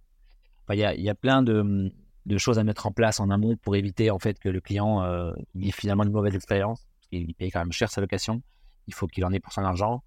il, 0.70 0.78
y 0.78 0.84
a, 0.84 0.94
y 0.94 1.08
a 1.08 1.14
plein 1.14 1.42
de, 1.42 1.90
de, 2.26 2.38
choses 2.38 2.58
à 2.58 2.64
mettre 2.64 2.86
en 2.86 2.92
place 2.92 3.20
en 3.20 3.30
amont 3.30 3.56
pour 3.56 3.76
éviter 3.76 4.10
en 4.10 4.18
fait 4.18 4.38
que 4.38 4.50
le 4.50 4.60
client 4.60 5.02
euh, 5.02 5.32
ait 5.58 5.70
finalement 5.70 6.04
une 6.04 6.10
mauvaise 6.10 6.34
expérience. 6.34 6.86
Il 7.10 7.34
paye 7.34 7.50
quand 7.50 7.60
même 7.60 7.72
cher 7.72 7.90
sa 7.90 8.02
location 8.02 8.42
il 8.86 8.94
faut 8.94 9.06
qu'il 9.06 9.24
en 9.24 9.32
ait 9.32 9.40
pour 9.40 9.52
son 9.52 9.62
argent. 9.62 10.02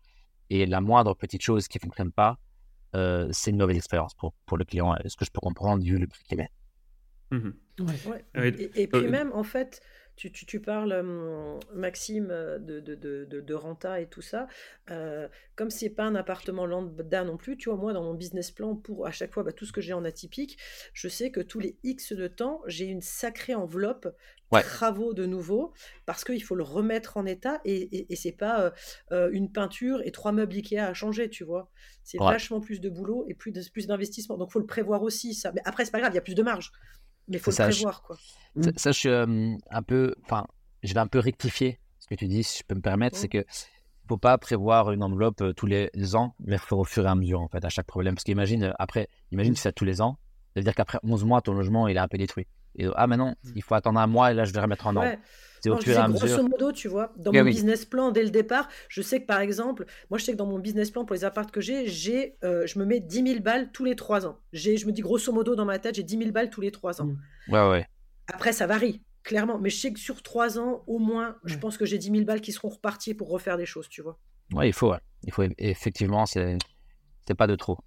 Et 0.49 0.65
la 0.65 0.82
moindre 0.82 1.13
petite 1.13 1.41
chose 1.41 1.67
qui 1.67 1.78
ne 1.78 1.82
fonctionne 1.82 2.11
pas, 2.11 2.38
euh, 2.95 3.28
c'est 3.32 3.51
une 3.51 3.57
mauvaise 3.57 3.78
expérience 3.78 4.13
pour, 4.13 4.34
pour 4.45 4.57
le 4.57 4.65
client. 4.65 4.95
Est-ce 4.95 5.17
que 5.17 5.25
je 5.25 5.32
peux 5.32 5.41
comprendre 5.41 5.84
vu 5.84 5.97
le 5.97 6.07
prix 6.07 6.23
qu'il 6.23 6.38
met 6.38 6.51
mmh 7.32 7.49
et, 8.34 8.88
puis 8.88 9.07
même, 9.07 9.32
en 9.34 9.43
fait, 9.43 9.82
tu, 10.18 10.32
tu, 10.32 10.59
parles, 10.59 10.93
Maxime, 11.74 12.28
de, 12.28 12.80
de, 12.80 12.95
de, 12.95 13.26
de, 13.26 13.53
renta 13.53 14.01
et 14.01 14.07
tout 14.07 14.22
ça. 14.22 14.47
comme 15.55 15.70
c'est 15.70 15.89
pas 15.89 16.03
un 16.03 16.15
appartement 16.15 16.65
lambda 16.65 17.24
non 17.24 17.38
plus, 17.38 17.55
tu 17.55 17.70
vois, 17.70 17.78
moi, 17.78 17.93
dans 17.93 18.03
mon 18.03 18.13
business 18.13 18.51
plan, 18.51 18.76
pour 18.76 19.07
à 19.07 19.11
chaque 19.11 19.34
fois, 19.34 19.43
bah, 19.43 19.53
tout 19.53 19.65
ce 19.65 19.72
que 19.72 19.82
j'ai 19.82 19.93
en 19.93 20.03
atypique, 20.03 20.57
je 20.93 21.07
sais 21.07 21.32
que 21.32 21.39
tous 21.39 21.59
les 21.59 21.78
X 21.84 22.13
de 22.13 22.28
temps, 22.28 22.61
j'ai 22.65 22.86
une 22.86 23.01
sacrée 23.01 23.55
enveloppe 23.55 24.07
travaux 24.49 25.13
de 25.13 25.26
nouveau 25.26 25.74
parce 26.05 26.24
qu'il 26.24 26.41
faut 26.41 26.55
le 26.55 26.63
remettre 26.63 27.18
en 27.18 27.26
état 27.26 27.59
et, 27.65 28.11
et, 28.11 28.15
c'est 28.15 28.32
pas 28.32 28.74
une 29.11 29.51
peinture 29.51 30.01
et 30.03 30.11
trois 30.11 30.32
meubles 30.32 30.55
Ikea 30.55 30.80
à 30.80 30.93
changer, 30.93 31.30
tu 31.30 31.43
vois. 31.43 31.70
C'est 32.03 32.18
vachement 32.20 32.61
plus 32.61 32.80
de 32.80 32.89
boulot 32.89 33.26
et 33.28 33.34
plus 33.34 33.51
d'investissement. 33.51 34.38
Donc, 34.38 34.51
faut 34.51 34.59
le 34.59 34.65
prévoir 34.65 35.03
aussi, 35.03 35.34
ça. 35.34 35.51
Mais 35.53 35.61
après, 35.65 35.84
c'est 35.84 35.91
pas 35.91 35.99
grave, 35.99 36.13
il 36.13 36.15
y 36.15 36.20
a 36.20 36.22
plus 36.22 36.36
de 36.36 36.43
marge. 36.43 36.72
Mais 37.28 37.38
il 37.38 37.39
faut 37.39 37.51
le 37.51 37.57
prévoir, 37.57 38.01
quoi. 38.01 38.17
Ça, 38.75 38.91
je 38.91 38.97
suis 38.97 39.09
un 39.09 39.84
peu. 39.84 40.15
Enfin, 40.23 40.47
je 40.84 40.93
vais 40.93 40.99
un 40.99 41.07
peu 41.07 41.19
rectifier 41.19 41.80
ce 41.99 42.07
que 42.07 42.15
tu 42.15 42.28
dis, 42.28 42.43
si 42.43 42.59
je 42.59 42.63
peux 42.63 42.75
me 42.75 42.82
permettre. 42.82 43.17
C'est 43.17 43.28
que 43.28 43.43
faut 44.07 44.17
pas 44.17 44.38
prévoir 44.38 44.91
une 44.91 45.03
enveloppe 45.03 45.43
tous 45.55 45.65
les 45.65 46.15
ans, 46.15 46.34
mais 46.39 46.57
faire 46.57 46.78
au 46.78 46.86
fur 46.86 47.05
et 47.05 47.09
à 47.09 47.15
mesure, 47.15 47.41
en 47.41 47.47
fait, 47.47 47.63
à 47.65 47.69
chaque 47.69 47.88
problème. 47.88 48.15
Parce 48.15 48.23
qu'imagine, 48.23 48.73
après, 48.80 49.09
imagine 49.32 49.53
que 49.53 49.59
c'est 49.59 49.73
tous 49.73 49.86
les 49.86 50.01
ans. 50.01 50.17
Ça 50.53 50.61
veut 50.61 50.63
dire 50.63 50.73
qu'après 50.73 50.99
11 51.03 51.25
mois, 51.25 51.41
ton 51.41 51.53
logement, 51.53 51.88
il 51.88 51.97
est 51.97 51.99
un 51.99 52.07
peu 52.07 52.17
détruit. 52.17 52.47
Et 52.75 52.88
ah, 52.95 53.07
maintenant, 53.07 53.36
mmh. 53.43 53.51
il 53.55 53.63
faut 53.63 53.75
attendre 53.75 53.99
un 53.99 54.07
mois 54.07 54.32
et 54.32 54.34
là, 54.34 54.45
je 54.45 54.53
vais 54.53 54.61
remettre 54.61 54.88
en 54.88 54.95
ordre. 54.95 55.11
C'est 55.62 55.70
au 55.70 55.78
fur 55.78 55.93
et 55.93 55.95
à 55.95 56.08
mesure. 56.08 56.28
Grosso 56.28 56.43
modo, 56.43 56.72
tu 56.72 56.88
vois, 56.88 57.14
dans 57.18 57.32
mon 57.32 57.43
business 57.43 57.86
plan 57.86 58.12
dès 58.12 58.24
le 58.24 58.30
départ, 58.30 58.68
je 58.89 59.01
sais 59.01 59.22
que 59.22 59.26
par 59.26 59.39
exemple, 59.39 59.86
moi 60.10 60.18
je 60.18 60.26
sais 60.26 60.32
que 60.32 60.38
dans 60.38 60.45
mon 60.45 60.60
business 60.60 60.91
plan 60.91 61.05
pour 61.05 61.16
les 61.16 61.26
apparts 61.26 61.51
que 61.51 61.62
j'ai, 61.62 61.88
j'ai 61.88 62.38
euh, 62.43 62.66
je 62.68 62.80
me 62.80 62.86
mets 62.86 62.99
10 62.99 63.24
000 63.28 63.39
balles 63.41 63.72
tous 63.72 63.86
les 63.86 63.95
3 63.95 64.26
ans. 64.26 64.39
Je 64.53 64.86
me 64.86 64.91
dis 64.91 65.01
grosso 65.01 65.32
modo 65.32 65.55
dans 65.55 65.66
ma 65.66 65.80
tête, 65.80 65.95
j'ai 65.95 66.03
10 66.03 66.18
000 66.18 66.32
balles 66.32 66.49
tous 66.49 66.62
les 66.62 66.72
3 66.72 67.01
ans. 67.01 67.05
Mmh. 67.05 67.53
Ouais, 67.53 67.70
ouais. 67.70 67.86
Après, 68.28 68.51
ça 68.51 68.68
varie, 68.68 69.01
clairement. 69.24 69.58
Mais 69.58 69.70
je 69.70 69.78
sais 69.78 69.93
que 69.93 69.99
sur 69.99 70.22
3 70.22 70.60
ans, 70.60 70.84
au 70.88 70.99
moins, 70.99 71.38
je 71.45 71.58
pense 71.58 71.78
que 71.78 71.86
j'ai 71.86 71.97
10 71.97 72.12
000 72.12 72.24
balles 72.26 72.41
qui 72.41 72.51
seront 72.51 72.70
reparties 72.70 73.14
pour 73.14 73.30
refaire 73.30 73.58
des 73.58 73.66
choses, 73.66 73.88
tu 73.89 74.01
vois. 74.01 74.20
Ouais, 74.53 74.70
il 74.70 74.74
faut, 74.74 74.93
il 75.24 75.32
faut 75.32 75.43
effectivement, 75.58 76.26
c'est 76.26 76.58
pas 77.38 77.47
de 77.47 77.55
trop. 77.55 77.78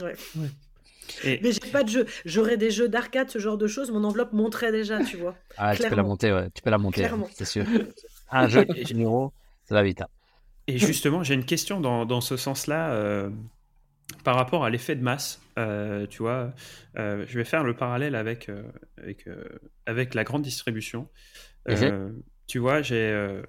Ouais. 0.00 0.14
ouais. 0.36 0.48
Mais 1.24 1.52
j'ai 1.52 1.70
pas 1.70 1.82
de 1.82 1.88
jeu. 1.88 2.06
J'aurais 2.24 2.56
des 2.56 2.70
jeux 2.70 2.88
d'arcade, 2.88 3.30
ce 3.30 3.38
genre 3.38 3.58
de 3.58 3.66
choses. 3.66 3.90
Mon 3.90 4.04
enveloppe 4.04 4.32
monterait 4.32 4.72
déjà, 4.72 5.02
tu 5.04 5.16
vois. 5.16 5.34
Ah, 5.56 5.76
tu 5.76 5.88
peux 5.88 5.94
la 5.94 6.02
monter, 6.02 6.32
ouais. 6.32 6.48
Tu 6.52 6.62
peux 6.62 6.70
la 6.70 6.78
monter, 6.78 7.08
c'est 7.32 7.44
sûr. 7.44 7.64
Un 8.30 8.48
jeu 8.48 8.66
numéro, 8.90 9.32
ça 9.64 9.74
va 9.74 9.82
vite. 9.82 10.02
Hein. 10.02 10.08
Et 10.66 10.78
justement, 10.78 11.22
j'ai 11.22 11.34
une 11.34 11.44
question 11.44 11.80
dans, 11.80 12.06
dans 12.06 12.20
ce 12.20 12.36
sens-là. 12.36 12.92
Euh, 12.92 13.30
par 14.22 14.36
rapport 14.36 14.64
à 14.64 14.70
l'effet 14.70 14.96
de 14.96 15.02
masse, 15.02 15.40
euh, 15.58 16.06
tu 16.06 16.18
vois, 16.18 16.52
euh, 16.98 17.24
je 17.26 17.38
vais 17.38 17.44
faire 17.44 17.64
le 17.64 17.74
parallèle 17.74 18.14
avec, 18.14 18.50
avec, 18.98 19.28
avec 19.86 20.14
la 20.14 20.24
grande 20.24 20.42
distribution. 20.42 21.08
tu 22.46 22.58
vois, 22.58 22.82
j'ai, 22.82 23.42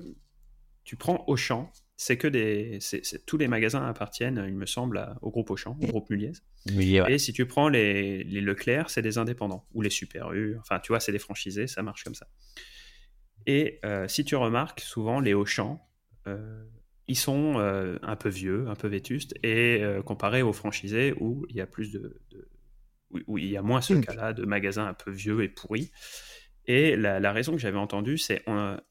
tu 0.84 0.96
prends 0.96 1.24
Auchan, 1.28 1.72
c'est 1.98 2.18
que 2.18 2.28
des. 2.28 2.80
tous 3.26 3.38
les 3.38 3.48
magasins 3.48 3.86
appartiennent, 3.86 4.44
il 4.48 4.56
me 4.56 4.66
semble, 4.66 5.16
au 5.22 5.32
groupe 5.32 5.50
Auchan, 5.50 5.78
au 5.82 5.88
groupe 5.88 6.10
Muliez. 6.10 6.34
Et 7.08 7.18
si 7.18 7.32
tu 7.32 7.46
prends 7.46 7.70
les, 7.70 8.24
Leclerc, 8.24 8.90
c'est 8.90 9.02
des 9.02 9.18
indépendants. 9.18 9.66
Ou 9.74 9.82
les 9.82 9.90
Super 9.90 10.34
U, 10.34 10.58
enfin, 10.60 10.80
tu 10.80 10.90
vois, 10.90 11.00
c'est 11.00 11.12
des 11.12 11.20
franchisés, 11.20 11.68
ça 11.68 11.84
marche 11.84 12.04
comme 12.04 12.16
ça. 12.16 12.28
Et 13.48 13.80
euh, 13.86 14.08
si 14.08 14.26
tu 14.26 14.36
remarques, 14.36 14.82
souvent, 14.82 15.20
les 15.20 15.34
Auchan, 15.34 15.88
euh, 16.28 16.64
ils 17.08 17.18
sont 17.18 17.60
euh, 17.60 17.98
un 18.02 18.16
peu 18.16 18.30
vieux, 18.30 18.68
un 18.68 18.76
peu 18.76 18.88
vétustes, 18.88 19.34
et 19.44 19.82
comparé 20.06 20.42
aux 20.42 20.54
franchisés 20.54 21.14
où 21.20 21.46
il 21.50 21.56
y 21.56 21.62
a 21.62 21.68
plus 21.68 21.92
de. 21.92 22.22
où, 23.28 23.38
il 23.38 23.46
y 23.50 23.56
a 23.56 23.62
moins 23.62 23.82
ce 23.82 23.94
mmh. 23.94 24.06
cas-là 24.06 24.34
de 24.34 24.46
magasins 24.46 24.88
un 24.88 24.94
peu 24.94 25.12
vieux 25.12 25.44
et 25.44 25.50
pourris. 25.50 25.92
Et 26.68 26.96
la, 26.96 27.32
raison 27.32 27.52
que 27.52 27.60
j'avais 27.60 27.78
entendue, 27.78 28.18
c'est 28.18 28.44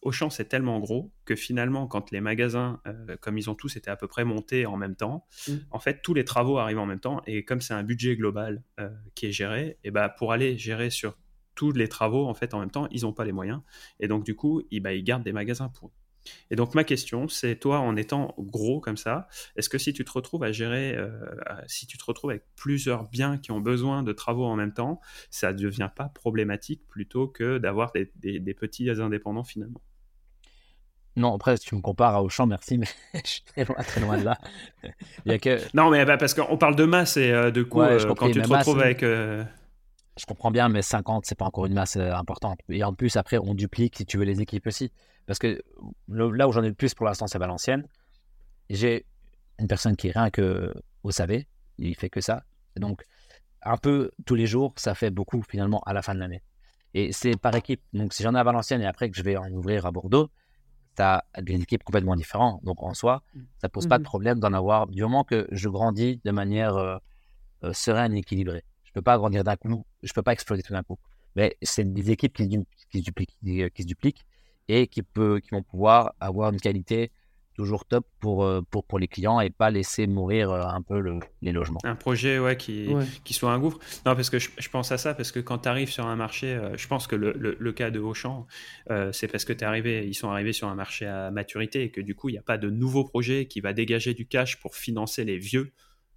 Auchan, 0.02 0.30
c'est 0.30 0.44
tellement 0.44 0.78
gros 0.78 1.12
que 1.24 1.34
finalement, 1.34 1.86
quand 1.86 2.10
les 2.10 2.20
magasins, 2.20 2.80
euh, 2.86 3.16
comme 3.20 3.36
ils 3.36 3.50
ont 3.50 3.54
tous 3.54 3.76
été 3.76 3.90
à 3.90 3.96
peu 3.96 4.06
près 4.06 4.24
montés 4.24 4.66
en 4.66 4.76
même 4.76 4.94
temps, 4.94 5.26
mmh. 5.48 5.52
en 5.70 5.78
fait, 5.80 6.00
tous 6.02 6.14
les 6.14 6.24
travaux 6.24 6.58
arrivent 6.58 6.78
en 6.78 6.86
même 6.86 7.00
temps. 7.00 7.20
Et 7.26 7.44
comme 7.44 7.60
c'est 7.60 7.74
un 7.74 7.82
budget 7.82 8.16
global 8.16 8.62
euh, 8.78 8.88
qui 9.14 9.26
est 9.26 9.32
géré, 9.32 9.78
et 9.82 9.90
bah, 9.90 10.08
pour 10.08 10.32
aller 10.32 10.56
gérer 10.56 10.90
sur 10.90 11.16
tous 11.54 11.72
les 11.72 11.88
travaux 11.88 12.26
en 12.26 12.34
fait 12.34 12.52
en 12.54 12.60
même 12.60 12.70
temps, 12.70 12.88
ils 12.90 13.02
n'ont 13.02 13.12
pas 13.12 13.24
les 13.24 13.32
moyens. 13.32 13.60
Et 14.00 14.08
donc, 14.08 14.24
du 14.24 14.34
coup, 14.34 14.62
ils, 14.70 14.80
bah, 14.80 14.92
ils 14.92 15.04
gardent 15.04 15.24
des 15.24 15.32
magasins 15.32 15.68
pour 15.68 15.88
eux. 15.88 15.92
Et 16.50 16.56
donc 16.56 16.74
ma 16.74 16.84
question, 16.84 17.28
c'est 17.28 17.56
toi 17.56 17.80
en 17.80 17.96
étant 17.96 18.34
gros 18.38 18.80
comme 18.80 18.96
ça, 18.96 19.28
est-ce 19.56 19.68
que 19.68 19.78
si 19.78 19.92
tu 19.92 20.04
te 20.04 20.12
retrouves 20.12 20.44
à 20.44 20.52
gérer, 20.52 20.94
euh, 20.96 21.10
si 21.66 21.86
tu 21.86 21.98
te 21.98 22.04
retrouves 22.04 22.30
avec 22.30 22.44
plusieurs 22.56 23.08
biens 23.08 23.38
qui 23.38 23.52
ont 23.52 23.60
besoin 23.60 24.02
de 24.02 24.12
travaux 24.12 24.44
en 24.44 24.56
même 24.56 24.72
temps, 24.72 25.00
ça 25.30 25.52
ne 25.52 25.58
devient 25.58 25.90
pas 25.94 26.08
problématique 26.08 26.86
plutôt 26.88 27.28
que 27.28 27.58
d'avoir 27.58 27.92
des, 27.92 28.54
petits 28.54 28.88
indépendants 28.90 29.44
finalement? 29.44 29.80
Non, 31.16 31.34
après, 31.34 31.56
si 31.56 31.66
tu 31.66 31.76
me 31.76 31.80
compares 31.80 32.14
à 32.14 32.22
Auchan, 32.22 32.46
merci, 32.46 32.76
mais 32.76 32.86
je 33.14 33.28
suis 33.28 33.42
très 33.44 33.64
loin, 33.64 33.76
très 33.76 34.00
loin 34.00 34.18
de 34.18 34.24
là. 34.24 34.38
Il 35.26 35.38
que... 35.38 35.58
Non, 35.74 35.90
mais 35.90 36.04
bah, 36.04 36.16
parce 36.16 36.34
qu'on 36.34 36.56
parle 36.56 36.74
de 36.74 36.84
masse 36.84 37.16
et 37.16 37.30
euh, 37.30 37.50
de 37.52 37.62
coup, 37.62 37.80
euh, 37.80 38.14
quand 38.14 38.30
tu 38.30 38.40
te 38.40 38.48
retrouves 38.48 38.80
avec. 38.80 39.04
Je 40.16 40.26
comprends 40.26 40.50
bien, 40.50 40.68
mais 40.68 40.82
50, 40.82 41.26
c'est 41.26 41.34
pas 41.34 41.44
encore 41.44 41.66
une 41.66 41.74
masse 41.74 41.96
importante. 41.96 42.60
Et 42.68 42.84
en 42.84 42.94
plus, 42.94 43.16
après, 43.16 43.38
on 43.38 43.54
duplique 43.54 43.96
si 43.96 44.06
tu 44.06 44.16
veux 44.16 44.24
les 44.24 44.40
équipes 44.40 44.66
aussi. 44.66 44.92
Parce 45.26 45.38
que 45.38 45.62
là 46.08 46.48
où 46.48 46.52
j'en 46.52 46.62
ai 46.62 46.68
le 46.68 46.74
plus 46.74 46.94
pour 46.94 47.06
l'instant, 47.06 47.26
c'est 47.26 47.38
Valenciennes. 47.38 47.86
J'ai 48.70 49.06
une 49.58 49.66
personne 49.66 49.96
qui 49.96 50.08
est 50.08 50.12
rien 50.12 50.30
que, 50.30 50.72
vous 51.02 51.10
savez, 51.10 51.48
il 51.78 51.94
fait 51.96 52.10
que 52.10 52.20
ça. 52.20 52.44
donc, 52.76 53.04
un 53.64 53.76
peu 53.76 54.10
tous 54.26 54.34
les 54.34 54.46
jours, 54.46 54.74
ça 54.76 54.94
fait 54.94 55.10
beaucoup 55.10 55.42
finalement 55.42 55.80
à 55.86 55.94
la 55.94 56.02
fin 56.02 56.14
de 56.14 56.20
l'année. 56.20 56.42
Et 56.92 57.12
c'est 57.12 57.36
par 57.36 57.54
équipe. 57.56 57.82
Donc, 57.92 58.12
si 58.12 58.22
j'en 58.22 58.34
ai 58.34 58.38
à 58.38 58.44
Valenciennes 58.44 58.82
et 58.82 58.86
après 58.86 59.10
que 59.10 59.16
je 59.16 59.22
vais 59.22 59.36
en 59.36 59.50
ouvrir 59.50 59.86
à 59.86 59.90
Bordeaux, 59.90 60.30
tu 60.96 61.02
as 61.02 61.24
des 61.40 61.54
équipes 61.54 61.82
complètement 61.82 62.14
différentes. 62.14 62.62
Donc, 62.62 62.82
en 62.82 62.94
soi, 62.94 63.22
ça 63.58 63.68
pose 63.68 63.88
pas 63.88 63.98
de 63.98 64.02
mmh. 64.02 64.06
problème 64.06 64.38
d'en 64.38 64.52
avoir 64.52 64.86
du 64.86 65.02
moment 65.02 65.24
que 65.24 65.48
je 65.50 65.68
grandis 65.68 66.20
de 66.24 66.30
manière 66.30 66.76
euh, 66.76 66.98
euh, 67.64 67.72
sereine 67.72 68.14
et 68.14 68.18
équilibrée. 68.18 68.64
Je 68.94 69.00
peux 69.00 69.02
pas 69.02 69.18
grandir 69.18 69.42
d'un 69.42 69.56
coup, 69.56 69.84
je 70.04 70.12
peux 70.12 70.22
pas 70.22 70.32
exploser 70.32 70.62
tout 70.62 70.72
d'un 70.72 70.84
coup. 70.84 70.98
Mais 71.34 71.56
c'est 71.62 71.92
des 71.92 72.12
équipes 72.12 72.32
qui, 72.32 72.48
qui, 72.90 72.98
se 73.00 73.04
dupliquent, 73.04 73.36
qui 73.42 73.82
se 73.82 73.88
dupliquent 73.88 74.24
et 74.68 74.86
qui, 74.86 75.02
peut, 75.02 75.40
qui 75.40 75.50
vont 75.50 75.64
pouvoir 75.64 76.14
avoir 76.20 76.52
une 76.52 76.60
qualité 76.60 77.10
toujours 77.56 77.84
top 77.86 78.06
pour, 78.20 78.44
euh, 78.44 78.62
pour, 78.70 78.84
pour 78.84 79.00
les 79.00 79.08
clients 79.08 79.40
et 79.40 79.50
pas 79.50 79.70
laisser 79.70 80.06
mourir 80.06 80.52
euh, 80.52 80.62
un 80.62 80.80
peu 80.80 81.00
le, 81.00 81.18
les 81.42 81.50
logements. 81.50 81.80
Un 81.82 81.96
projet 81.96 82.38
ouais, 82.38 82.56
qui, 82.56 82.88
qui 83.24 83.34
soit 83.34 83.50
un 83.50 83.58
gouffre. 83.58 83.78
Non, 84.06 84.14
parce 84.14 84.30
que 84.30 84.38
je, 84.38 84.50
je 84.56 84.68
pense 84.68 84.92
à 84.92 84.98
ça, 84.98 85.12
parce 85.12 85.32
que 85.32 85.40
quand 85.40 85.58
tu 85.58 85.68
arrives 85.68 85.90
sur 85.90 86.06
un 86.06 86.16
marché, 86.16 86.54
euh, 86.54 86.76
je 86.76 86.86
pense 86.86 87.08
que 87.08 87.16
le, 87.16 87.32
le, 87.58 87.72
cas 87.72 87.90
de 87.90 87.98
Auchan, 87.98 88.46
c'est 89.12 89.26
parce 89.26 89.44
que 89.44 89.52
es 89.52 89.64
arrivé, 89.64 90.06
ils 90.06 90.14
sont 90.14 90.30
arrivés 90.30 90.52
sur 90.52 90.68
un 90.68 90.76
marché 90.76 91.06
à 91.06 91.32
maturité 91.32 91.82
et 91.82 91.90
que 91.90 92.00
du 92.00 92.14
coup, 92.14 92.28
il 92.28 92.32
n'y 92.32 92.38
a 92.38 92.42
pas 92.42 92.58
de 92.58 92.70
nouveau 92.70 93.04
projet 93.04 93.46
qui 93.46 93.60
va 93.60 93.72
dégager 93.72 94.14
du 94.14 94.26
cash 94.26 94.60
pour 94.60 94.76
financer 94.76 95.24
les 95.24 95.38
vieux. 95.38 95.72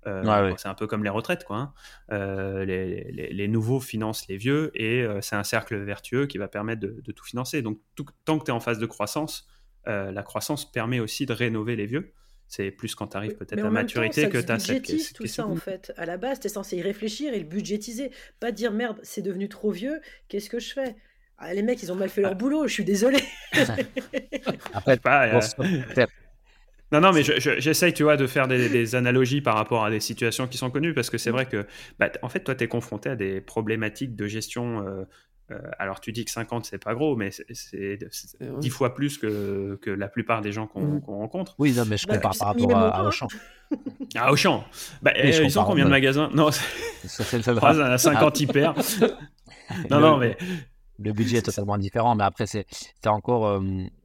Euh, 0.07 0.53
c'est 0.57 0.67
un 0.67 0.73
peu 0.73 0.87
comme 0.87 1.03
les 1.03 1.09
retraites, 1.09 1.43
quoi. 1.43 1.57
Hein. 1.57 1.73
Euh, 2.11 2.65
les, 2.65 3.47
nouveaux 3.47 3.79
financent 3.79 4.27
les 4.27 4.37
vieux 4.37 4.71
et 4.73 5.01
euh, 5.01 5.19
c'est 5.21 5.35
un 5.35 5.43
cercle 5.43 5.75
vertueux 5.77 6.25
qui 6.25 6.37
va 6.37 6.47
permettre 6.47 6.81
de, 6.81 7.11
tout 7.11 7.25
financer. 7.25 7.61
Donc, 7.61 7.79
tant 8.25 8.39
que 8.39 8.45
tu 8.45 8.51
es 8.51 8.53
en 8.53 8.59
phase 8.59 8.79
de 8.79 8.85
croissance, 8.85 9.47
la 9.85 10.23
croissance 10.23 10.69
permet 10.69 10.99
aussi 10.99 11.25
de 11.25 11.33
rénover 11.33 11.75
les 11.75 11.85
vieux. 11.85 12.13
C'est 12.49 12.71
plus 12.71 12.95
quand 12.95 13.07
tu 13.07 13.17
arrives 13.17 13.35
peut-être 13.35 13.63
à 13.63 13.69
maturité 13.69 14.29
que 14.29 14.37
tu 14.37 14.51
as 14.51 14.59
cette 14.59 15.13
tout 15.13 15.27
ça 15.27 15.45
en 15.45 15.55
fait. 15.57 15.93
À 15.97 16.05
la 16.05 16.17
base, 16.17 16.39
tu 16.39 16.47
es 16.47 16.49
censé 16.49 16.77
y 16.77 16.81
réfléchir 16.81 17.33
et 17.33 17.39
le 17.39 17.45
budgétiser. 17.45 18.11
Pas 18.39 18.51
dire 18.51 18.71
merde, 18.71 18.99
c'est 19.03 19.21
devenu 19.21 19.49
trop 19.49 19.71
vieux, 19.71 19.99
qu'est-ce 20.29 20.49
que 20.49 20.59
je 20.59 20.73
fais? 20.73 20.95
Ah, 21.37 21.53
Les 21.53 21.61
mecs, 21.61 21.81
ils 21.83 21.91
ont 21.91 21.95
mal 21.95 22.09
fait 22.09 22.21
leur 22.21 22.31
ah. 22.31 22.35
boulot, 22.35 22.67
je 22.67 22.73
suis 22.73 22.85
désolé. 22.85 23.19
Après, 24.73 24.97
pas. 24.97 25.39
Non, 26.91 27.01
non, 27.01 27.11
mais 27.11 27.23
j'essaye, 27.23 27.93
tu 27.93 28.03
vois, 28.03 28.15
de 28.15 28.27
faire 28.27 28.47
des, 28.47 28.95
analogies 28.95 29.41
par 29.41 29.55
rapport 29.55 29.83
à 29.83 29.89
des 29.89 29.99
situations 29.99 30.47
qui 30.47 30.57
sont 30.57 30.69
connues, 30.69 30.93
parce 30.93 31.09
que 31.09 31.17
c'est 31.17 31.31
vrai 31.31 31.45
que, 31.45 31.65
bah, 31.99 32.09
en 32.21 32.29
fait, 32.29 32.41
toi, 32.41 32.55
tu 32.55 32.63
es 32.63 32.67
confronté 32.67 33.09
à 33.09 33.15
des 33.15 33.41
problématiques 33.41 34.15
de 34.15 34.27
gestion. 34.27 34.87
Euh, 34.87 35.03
euh, 35.51 35.59
alors, 35.79 35.99
tu 35.99 36.11
dis 36.11 36.25
que 36.25 36.31
50, 36.31 36.65
c'est 36.65 36.83
pas 36.83 36.93
gros, 36.93 37.15
mais 37.15 37.31
c'est 37.31 37.99
10 38.39 38.69
fois 38.69 38.93
plus 38.93 39.17
que, 39.17 39.77
que, 39.81 39.89
la 39.89 40.07
plupart 40.07 40.41
des 40.41 40.51
gens 40.51 40.67
qu'on 40.67 40.81
mmh. 40.81 41.01
rencontre. 41.07 41.55
Oui, 41.57 41.73
non, 41.73 41.83
mais 41.85 41.97
je 41.97 42.05
compare 42.05 42.31
bah, 42.33 42.37
par 42.39 42.47
rapport 42.49 42.75
à, 42.75 43.05
Auchan. 43.05 43.27
À 44.15 44.31
Auchan 44.31 44.65
bah, 45.01 45.11
Ils 45.17 45.59
ont 45.59 45.63
combien 45.63 45.85
de 45.85 45.89
magasins? 45.89 46.29
Non, 46.33 46.51
c'est 46.51 47.41
50 47.41 48.39
hyper. 48.39 48.73
non, 49.89 49.99
non, 49.99 50.17
mais 50.17 50.37
le 50.99 51.13
budget 51.13 51.37
est 51.37 51.41
totalement 51.43 51.77
différent, 51.77 52.15
mais 52.15 52.23
après, 52.23 52.47
c'est 52.47 52.65
encore. 53.05 53.45
Euh, 53.45 53.61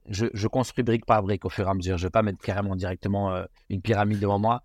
je, 0.09 0.27
je, 0.33 0.47
construis 0.47 0.83
brique 0.83 1.05
par 1.05 1.23
brique 1.23 1.45
au 1.45 1.49
fur 1.49 1.67
et 1.67 1.69
à 1.69 1.73
mesure. 1.73 1.97
Je 1.97 2.03
ne 2.03 2.07
vais 2.07 2.11
pas 2.11 2.21
mettre 2.21 2.39
carrément 2.39 2.75
directement 2.75 3.31
euh, 3.31 3.45
une 3.69 3.81
pyramide 3.81 4.19
devant 4.19 4.39
moi. 4.39 4.61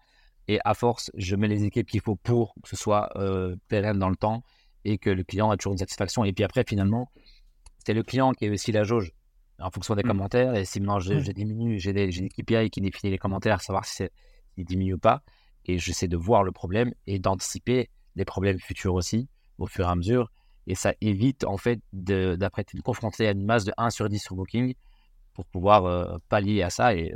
Et 0.46 0.58
à 0.64 0.74
force, 0.74 1.10
je 1.14 1.36
mets 1.36 1.48
les 1.48 1.64
équipes 1.64 1.88
qu'il 1.88 2.00
faut 2.00 2.16
pour 2.16 2.54
que 2.62 2.68
ce 2.68 2.76
soit 2.76 3.10
euh, 3.16 3.56
pérenne 3.68 3.98
dans 3.98 4.08
le 4.08 4.16
temps 4.16 4.42
et 4.84 4.98
que 4.98 5.10
le 5.10 5.22
client 5.22 5.52
ait 5.52 5.56
toujours 5.56 5.72
une 5.72 5.78
satisfaction. 5.78 6.24
Et 6.24 6.32
puis 6.32 6.44
après, 6.44 6.64
finalement, 6.66 7.10
c'est 7.84 7.94
le 7.94 8.02
client 8.02 8.32
qui 8.32 8.46
est 8.46 8.50
aussi 8.50 8.72
la 8.72 8.82
jauge 8.82 9.12
en 9.58 9.70
fonction 9.70 9.94
des 9.94 10.02
mmh. 10.02 10.08
commentaires. 10.08 10.54
Et 10.54 10.64
si 10.64 10.80
maintenant 10.80 11.00
je, 11.00 11.14
mmh. 11.14 11.32
diminue, 11.34 11.78
j'ai 11.78 11.92
des, 11.92 12.08
des 12.08 12.28
KPI 12.28 12.70
qui 12.70 12.80
définit 12.80 13.10
les 13.10 13.18
commentaires, 13.18 13.60
savoir 13.60 13.84
si 13.84 14.04
ils 14.56 14.64
diminuent 14.64 14.94
ou 14.94 14.98
pas. 14.98 15.22
Et 15.66 15.78
j'essaie 15.78 16.08
de 16.08 16.16
voir 16.16 16.44
le 16.44 16.52
problème 16.52 16.92
et 17.06 17.18
d'anticiper 17.18 17.90
les 18.16 18.24
problèmes 18.24 18.58
futurs 18.58 18.94
aussi 18.94 19.28
au 19.58 19.66
fur 19.66 19.86
et 19.86 19.90
à 19.90 19.94
mesure 19.94 20.30
Et 20.68 20.74
ça 20.74 20.94
évite, 21.00 21.44
en 21.44 21.56
fait, 21.56 21.80
d'après 21.92 22.62
être 22.62 22.80
confronté 22.82 23.26
à 23.26 23.32
une 23.32 23.44
masse 23.44 23.64
de 23.64 23.72
1 23.76 23.90
sur 23.90 24.08
10 24.08 24.18
sur 24.18 24.36
Booking 24.36 24.74
pour 25.34 25.46
pouvoir 25.46 26.20
pallier 26.28 26.62
à 26.62 26.70
ça 26.70 26.94
et, 26.94 27.12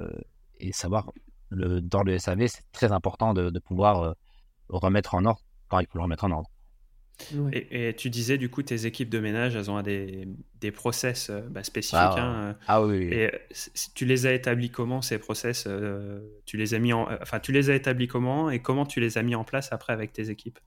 et 0.59 0.73
savoir, 0.73 1.13
le, 1.51 1.81
dans 1.81 2.03
le 2.03 2.19
SAV, 2.19 2.47
c'est 2.47 2.65
très 2.73 2.93
important 2.93 3.35
de, 3.35 3.51
de 3.51 3.59
pouvoir 3.59 4.15
remettre 4.71 5.15
en 5.15 5.25
ordre 5.27 5.43
quand 5.69 5.81
il 5.81 5.87
faut 5.87 5.99
le 5.99 6.05
remettre 6.05 6.25
en 6.25 6.31
ordre. 6.31 6.51
Et, 7.53 7.95
tu 7.97 8.11
disais, 8.11 8.39
du 8.39 8.49
coup, 8.49 8.63
tes 8.63 8.87
équipes 8.87 9.09
de 9.09 9.19
ménage, 9.19 9.55
elles 9.55 9.71
ont 9.71 9.81
des, 9.83 10.27
des 10.61 10.71
process 10.71 11.31
euh, 11.31 11.41
bah, 11.51 11.63
spécifiques. 11.63 11.99
Ah, 11.99 12.15
hein, 12.19 12.45
euh. 12.51 12.55
ah 12.67 12.85
oui, 12.85 13.09
Et 13.13 13.31
tu 13.95 14.05
les 14.05 14.27
as 14.27 14.33
établis 14.33 14.71
comment, 14.71 15.03
ces 15.03 15.19
process 15.19 15.65
euh, 15.67 16.21
tu, 16.47 16.57
les 16.57 16.75
as 16.75 16.79
mis 16.79 16.93
en, 16.93 17.09
enfin, 17.21 17.39
tu 17.39 17.53
les 17.53 17.71
as 17.71 17.75
établis 17.75 18.09
comment 18.09 18.51
et 18.51 18.61
comment 18.61 18.87
tu 18.87 19.01
les 19.01 19.19
as 19.19 19.23
mis 19.23 19.35
en 19.35 19.45
place 19.45 19.73
après 19.73 19.93
avec 19.93 20.13
tes 20.13 20.31
équipes? 20.31 20.59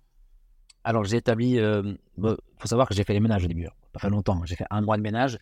Alors, 0.85 1.03
j'ai 1.03 1.17
établi. 1.17 1.55
Il 1.55 1.97
faut 2.17 2.67
savoir 2.67 2.87
que 2.87 2.93
j'ai 2.93 3.03
fait 3.03 3.13
les 3.13 3.19
ménages 3.19 3.43
au 3.43 3.47
début. 3.47 3.65
Hein. 3.65 3.73
Pas 3.91 3.99
fait 3.99 4.09
longtemps. 4.09 4.41
J'ai 4.45 4.55
fait 4.55 4.67
un 4.69 4.81
mois 4.81 4.97
de 4.97 5.01
ménage. 5.01 5.37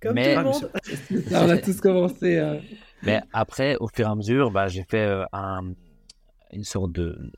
Comme 0.00 0.14
mais... 0.14 0.34
tout 0.34 0.40
le 0.40 0.44
monde. 0.44 0.70
on 1.30 1.48
a 1.48 1.56
tous 1.58 1.80
commencé. 1.80 2.60
Mais 3.02 3.22
après, 3.32 3.76
au 3.76 3.88
fur 3.88 4.06
et 4.06 4.10
à 4.10 4.14
mesure, 4.14 4.50
bah, 4.50 4.68
j'ai 4.68 4.84
fait 4.84 5.24
un, 5.32 5.72
une 6.52 6.64
sorte 6.64 6.92
de, 6.92 7.32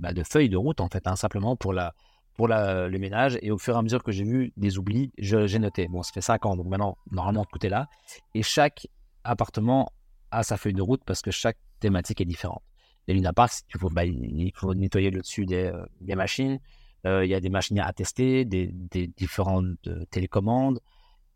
bah, 0.00 0.12
de 0.12 0.22
feuille 0.22 0.48
de 0.48 0.56
route, 0.56 0.80
en 0.80 0.88
fait, 0.88 1.06
hein, 1.06 1.16
simplement 1.16 1.56
pour 1.56 1.72
la 1.72 1.94
pour 2.34 2.46
le 2.46 2.96
ménage. 2.98 3.36
Et 3.42 3.50
au 3.50 3.58
fur 3.58 3.74
et 3.74 3.78
à 3.78 3.82
mesure 3.82 4.02
que 4.02 4.12
j'ai 4.12 4.22
vu 4.22 4.52
des 4.56 4.78
oublis, 4.78 5.10
j'ai 5.18 5.58
noté. 5.58 5.88
Bon, 5.88 6.02
ça 6.02 6.12
fait 6.12 6.20
5 6.20 6.46
ans, 6.46 6.56
donc 6.56 6.68
maintenant, 6.68 6.96
normalement, 7.10 7.44
tout 7.44 7.64
est 7.66 7.68
là. 7.68 7.88
Et 8.34 8.42
chaque 8.42 8.86
appartement 9.24 9.92
a 10.30 10.44
sa 10.44 10.56
feuille 10.56 10.74
de 10.74 10.82
route 10.82 11.02
parce 11.04 11.20
que 11.20 11.32
chaque 11.32 11.58
thématique 11.80 12.20
est 12.20 12.24
différente. 12.24 12.62
Les 13.08 13.14
Luna 13.14 13.32
Park, 13.32 13.52
il 13.74 13.80
faut, 13.80 13.90
bah, 13.90 14.04
il 14.04 14.52
faut 14.54 14.72
nettoyer 14.72 15.10
le 15.10 15.20
dessus 15.20 15.46
des, 15.46 15.64
euh, 15.64 15.84
des 16.00 16.14
machines. 16.14 16.60
Euh, 17.06 17.24
il 17.24 17.30
y 17.30 17.34
a 17.34 17.40
des 17.40 17.50
machines 17.50 17.78
à 17.80 17.92
tester, 17.92 18.44
des, 18.44 18.70
des 18.72 19.06
différentes 19.06 19.86
euh, 19.86 20.04
télécommandes. 20.10 20.80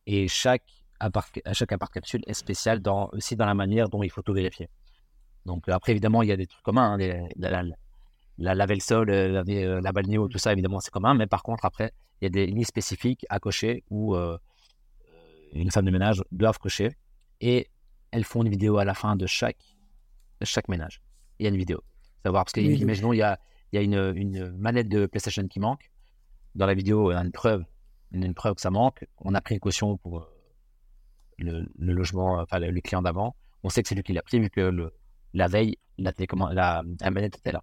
Et 0.07 0.27
chaque 0.29 0.65
appart, 0.99 1.39
chaque 1.53 1.73
appart 1.73 1.93
capsule 1.93 2.23
est 2.27 2.35
spécial 2.35 2.81
dans, 2.81 3.09
aussi 3.13 3.37
dans 3.37 3.47
la 3.47 3.55
manière 3.55 3.89
dont 3.89 4.03
il 4.03 4.11
faut 4.11 4.23
tout 4.23 4.35
vérifier. 4.35 4.69
Donc 5.47 5.69
après, 5.69 5.93
évidemment, 5.93 6.23
il 6.23 6.29
y 6.29 6.33
a 6.33 6.37
des 6.37 6.47
trucs 6.47 6.63
communs. 6.63 6.99
Hein, 6.99 7.69
la 8.39 8.55
laver 8.55 8.75
le 8.75 8.81
sol, 8.81 9.11
euh, 9.11 9.29
laver 9.29 9.65
euh, 9.65 9.81
la 9.81 9.93
balnéo, 9.93 10.29
tout 10.29 10.39
ça, 10.39 10.53
évidemment, 10.53 10.81
c'est 10.81 10.91
commun. 10.91 11.15
Mais 11.15 11.27
par 11.27 11.43
contre, 11.43 11.65
après, 11.65 11.93
il 12.21 12.25
y 12.25 12.27
a 12.27 12.31
des 12.31 12.47
lignes 12.47 12.65
spécifiques 12.65 13.27
à 13.29 13.39
cocher 13.39 13.85
où 13.91 14.15
euh, 14.15 14.39
une 15.53 15.71
femme 15.71 15.85
de 15.85 15.91
ménage 15.91 16.23
doit 16.31 16.53
cocher. 16.53 16.97
Et 17.41 17.69
elles 18.11 18.25
font 18.25 18.43
une 18.43 18.51
vidéo 18.51 18.79
à 18.79 18.85
la 18.85 18.95
fin 18.95 19.17
de 19.17 19.27
chaque, 19.27 19.77
chaque 20.43 20.69
ménage. 20.69 21.03
Il 21.39 21.45
y 21.45 21.47
a 21.47 21.51
une 21.51 21.57
vidéo. 21.57 21.83
Savoir, 22.25 22.45
parce 22.45 22.53
qu'imaginons, 22.53 23.13
il 23.13 23.19
y 23.19 23.23
a, 23.23 23.39
il 23.73 23.77
y 23.77 23.79
a 23.79 23.83
une, 23.83 24.17
une, 24.17 24.53
manette 24.53 24.89
de 24.89 25.07
PlayStation 25.07 25.47
qui 25.49 25.61
manque. 25.61 25.91
Dans 26.55 26.67
la 26.67 26.75
vidéo, 26.75 27.11
il 27.11 27.15
y 27.15 27.17
a 27.17 27.23
une 27.23 27.33
preuve, 27.33 27.65
une, 28.13 28.35
preuve 28.35 28.55
que 28.55 28.61
ça 28.61 28.71
manque. 28.71 29.07
On 29.19 29.35
a 29.35 29.41
pris 29.41 29.55
une 29.55 29.61
caution 29.61 29.97
pour 29.97 30.29
le, 31.39 31.67
logement, 31.79 32.39
enfin 32.41 32.59
le, 32.59 32.81
client 32.81 33.03
d'avant. 33.03 33.35
On 33.63 33.71
sait 33.71 33.83
que 33.83 33.89
c'est 33.89 33.95
lui 33.95 34.03
qui 34.03 34.13
l'a 34.13 34.23
pris 34.23 34.41
vu 34.41 34.51
que 34.51 34.61
le, 34.61 34.93
la 35.33 35.49
veille, 35.49 35.79
la, 35.97 36.13
la, 36.53 36.83
la 37.01 37.11
manette 37.11 37.39
était 37.39 37.53
là. 37.53 37.63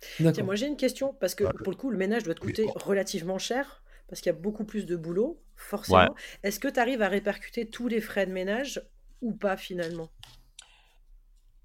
Tiens, 0.00 0.44
moi 0.44 0.54
j'ai 0.54 0.66
une 0.66 0.76
question, 0.76 1.14
parce 1.20 1.34
que 1.34 1.44
pour 1.44 1.70
le 1.70 1.76
coup, 1.76 1.90
le 1.90 1.98
ménage 1.98 2.22
doit 2.22 2.34
te 2.34 2.40
coûter 2.40 2.66
relativement 2.76 3.38
cher, 3.38 3.82
parce 4.08 4.20
qu'il 4.20 4.32
y 4.32 4.34
a 4.34 4.38
beaucoup 4.38 4.64
plus 4.64 4.86
de 4.86 4.96
boulot, 4.96 5.42
forcément. 5.56 6.14
Est-ce 6.42 6.60
que 6.60 6.68
tu 6.68 6.80
arrives 6.80 7.02
à 7.02 7.08
répercuter 7.08 7.68
tous 7.68 7.88
les 7.88 8.00
frais 8.00 8.26
de 8.26 8.32
ménage 8.32 8.82
ou 9.20 9.34
pas 9.34 9.56
finalement? 9.56 10.10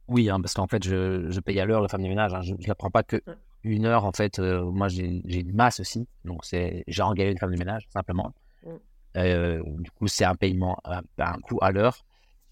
Oui, 0.07 0.29
hein, 0.29 0.41
parce 0.41 0.53
qu'en 0.53 0.67
fait, 0.67 0.83
je, 0.83 1.39
paye 1.39 1.59
à 1.59 1.65
l'heure 1.65 1.81
la 1.81 1.87
femme 1.87 2.03
de 2.03 2.07
ménage. 2.07 2.33
Hein. 2.33 2.41
Je 2.41 2.53
ne 2.53 2.67
la 2.67 2.75
prends 2.75 2.91
pas 2.91 3.03
que 3.03 3.21
une 3.63 3.85
heure. 3.85 4.05
En 4.05 4.11
fait, 4.11 4.39
euh, 4.39 4.63
moi 4.63 4.87
j'ai 4.87 5.21
une 5.25 5.53
masse 5.53 5.79
aussi. 5.79 6.07
Donc 6.25 6.41
j'ai 6.45 7.01
engagé 7.01 7.31
une 7.31 7.37
femme 7.37 7.53
de 7.53 7.59
ménage, 7.59 7.87
simplement. 7.89 8.33
Mm. 8.65 8.69
Euh, 9.17 9.63
du 9.79 9.91
coup, 9.91 10.07
c'est 10.07 10.25
un 10.25 10.35
paiement, 10.35 10.77
un, 10.85 11.01
un 11.17 11.39
coût 11.39 11.59
à 11.61 11.71
l'heure. 11.71 12.05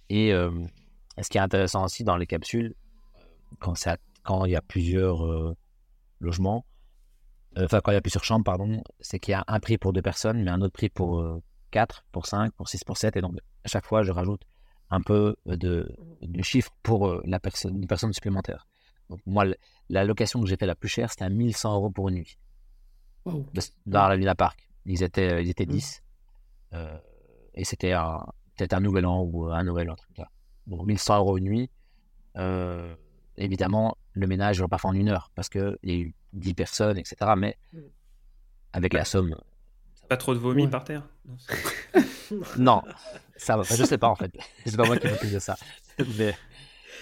Et 0.10 0.34
euh, 0.34 0.52
ce 1.22 1.30
qui 1.30 1.38
est 1.38 1.42
intéressant 1.42 1.86
aussi 1.86 2.04
dans 2.04 2.18
les 2.18 2.28
capsules, 2.28 2.76
quand, 3.60 3.74
quand 4.24 4.46
il 4.46 4.52
y 4.52 4.56
a 4.56 4.62
plusieurs 4.62 5.56
logement, 6.20 6.66
euh, 7.58 7.66
enfin 7.66 7.82
quand 7.82 7.92
il 7.92 7.96
y 7.96 7.98
a 7.98 8.02
plusieurs 8.02 8.24
chambres, 8.24 8.44
pardon, 8.44 8.84
c'est 9.00 9.20
qu'il 9.20 9.32
y 9.32 9.36
a 9.36 9.44
un 9.48 9.60
prix 9.60 9.78
pour 9.78 9.94
deux 9.94 10.02
personnes, 10.02 10.44
mais 10.44 10.52
un 10.52 10.62
autre 10.62 10.74
prix 10.74 10.90
pour 10.90 11.20
euh, 11.20 11.42
quatre, 11.72 12.06
pour 12.12 12.26
cinq, 12.26 12.54
pour 12.54 12.70
six, 12.70 12.84
pour 12.84 12.98
sept. 12.98 13.16
Et 13.18 13.22
donc 13.22 13.36
à 13.64 13.68
chaque 13.68 13.86
fois, 13.86 14.04
je 14.04 14.12
rajoute 14.12 14.42
un 14.90 15.02
peu 15.02 15.36
de, 15.46 15.96
de 16.22 16.42
chiffres 16.42 16.72
pour 16.84 17.08
euh, 17.08 17.22
la 17.26 17.40
personne, 17.40 17.76
une 17.76 17.88
personne 17.88 18.14
supplémentaire. 18.14 18.68
Donc 19.10 19.20
moi, 19.26 19.46
la 19.90 20.04
location 20.04 20.42
que 20.42 20.48
j'ai 20.48 20.58
fait 20.58 20.66
la 20.66 20.76
plus 20.76 20.90
chère, 20.90 21.10
c'était 21.10 21.26
à 21.26 21.30
1100 21.30 21.74
euros 21.74 21.90
pour 21.90 22.10
une 22.10 22.16
nuit. 22.16 22.38
Dans 23.86 24.08
la 24.08 24.18
Villa 24.18 24.36
Park. 24.36 24.70
Ils 24.86 25.04
étaient, 25.04 25.44
ils 25.44 25.50
étaient 25.50 25.66
10. 25.66 26.04
Mmh. 26.72 26.78
et 27.56 27.66
c'était 27.66 27.94
peut-être 28.56 28.74
un 28.74 28.80
nouvel 28.80 29.06
an 29.08 29.22
ou 29.24 29.48
un 29.48 29.64
nouvel 29.64 29.90
an, 29.90 29.96
truc 29.96 30.18
là. 30.20 30.30
Donc 30.68 30.86
1100 30.86 31.18
euros 31.18 31.38
une 31.38 31.46
nuit. 31.46 31.70
évidemment, 33.38 33.98
le 34.14 34.28
ménage 34.28 34.58
ne 34.58 34.64
va 34.64 34.68
pas 34.68 34.78
faire 34.78 34.92
en 34.92 34.94
une 34.94 35.10
heure 35.10 35.32
parce 35.36 35.50
qu'il 35.50 35.78
y 35.84 35.92
a 35.92 35.96
eu 35.96 36.16
10 36.34 36.54
personnes, 36.54 36.98
etc. 36.98 37.16
Mais 37.38 37.58
mm. 37.74 37.80
avec 38.74 38.94
la 38.94 39.06
somme. 39.06 39.36
Pas 40.08 40.18
trop 40.18 40.34
de 40.34 40.40
vomi 40.40 40.68
par 40.68 40.84
terre? 40.84 41.08
Non, 42.60 42.84
ça 43.38 43.58
va. 43.58 43.64
Je 43.64 43.84
sais 43.84 43.98
pas 43.98 44.08
en 44.08 44.14
fait. 44.14 44.32
C'est 44.66 44.78
pas 44.78 44.86
moi 44.86 44.98
qui 44.98 45.08
m'occupe 45.08 45.32
de 45.32 45.40
ça. 45.40 45.56
Mais, 46.20 46.36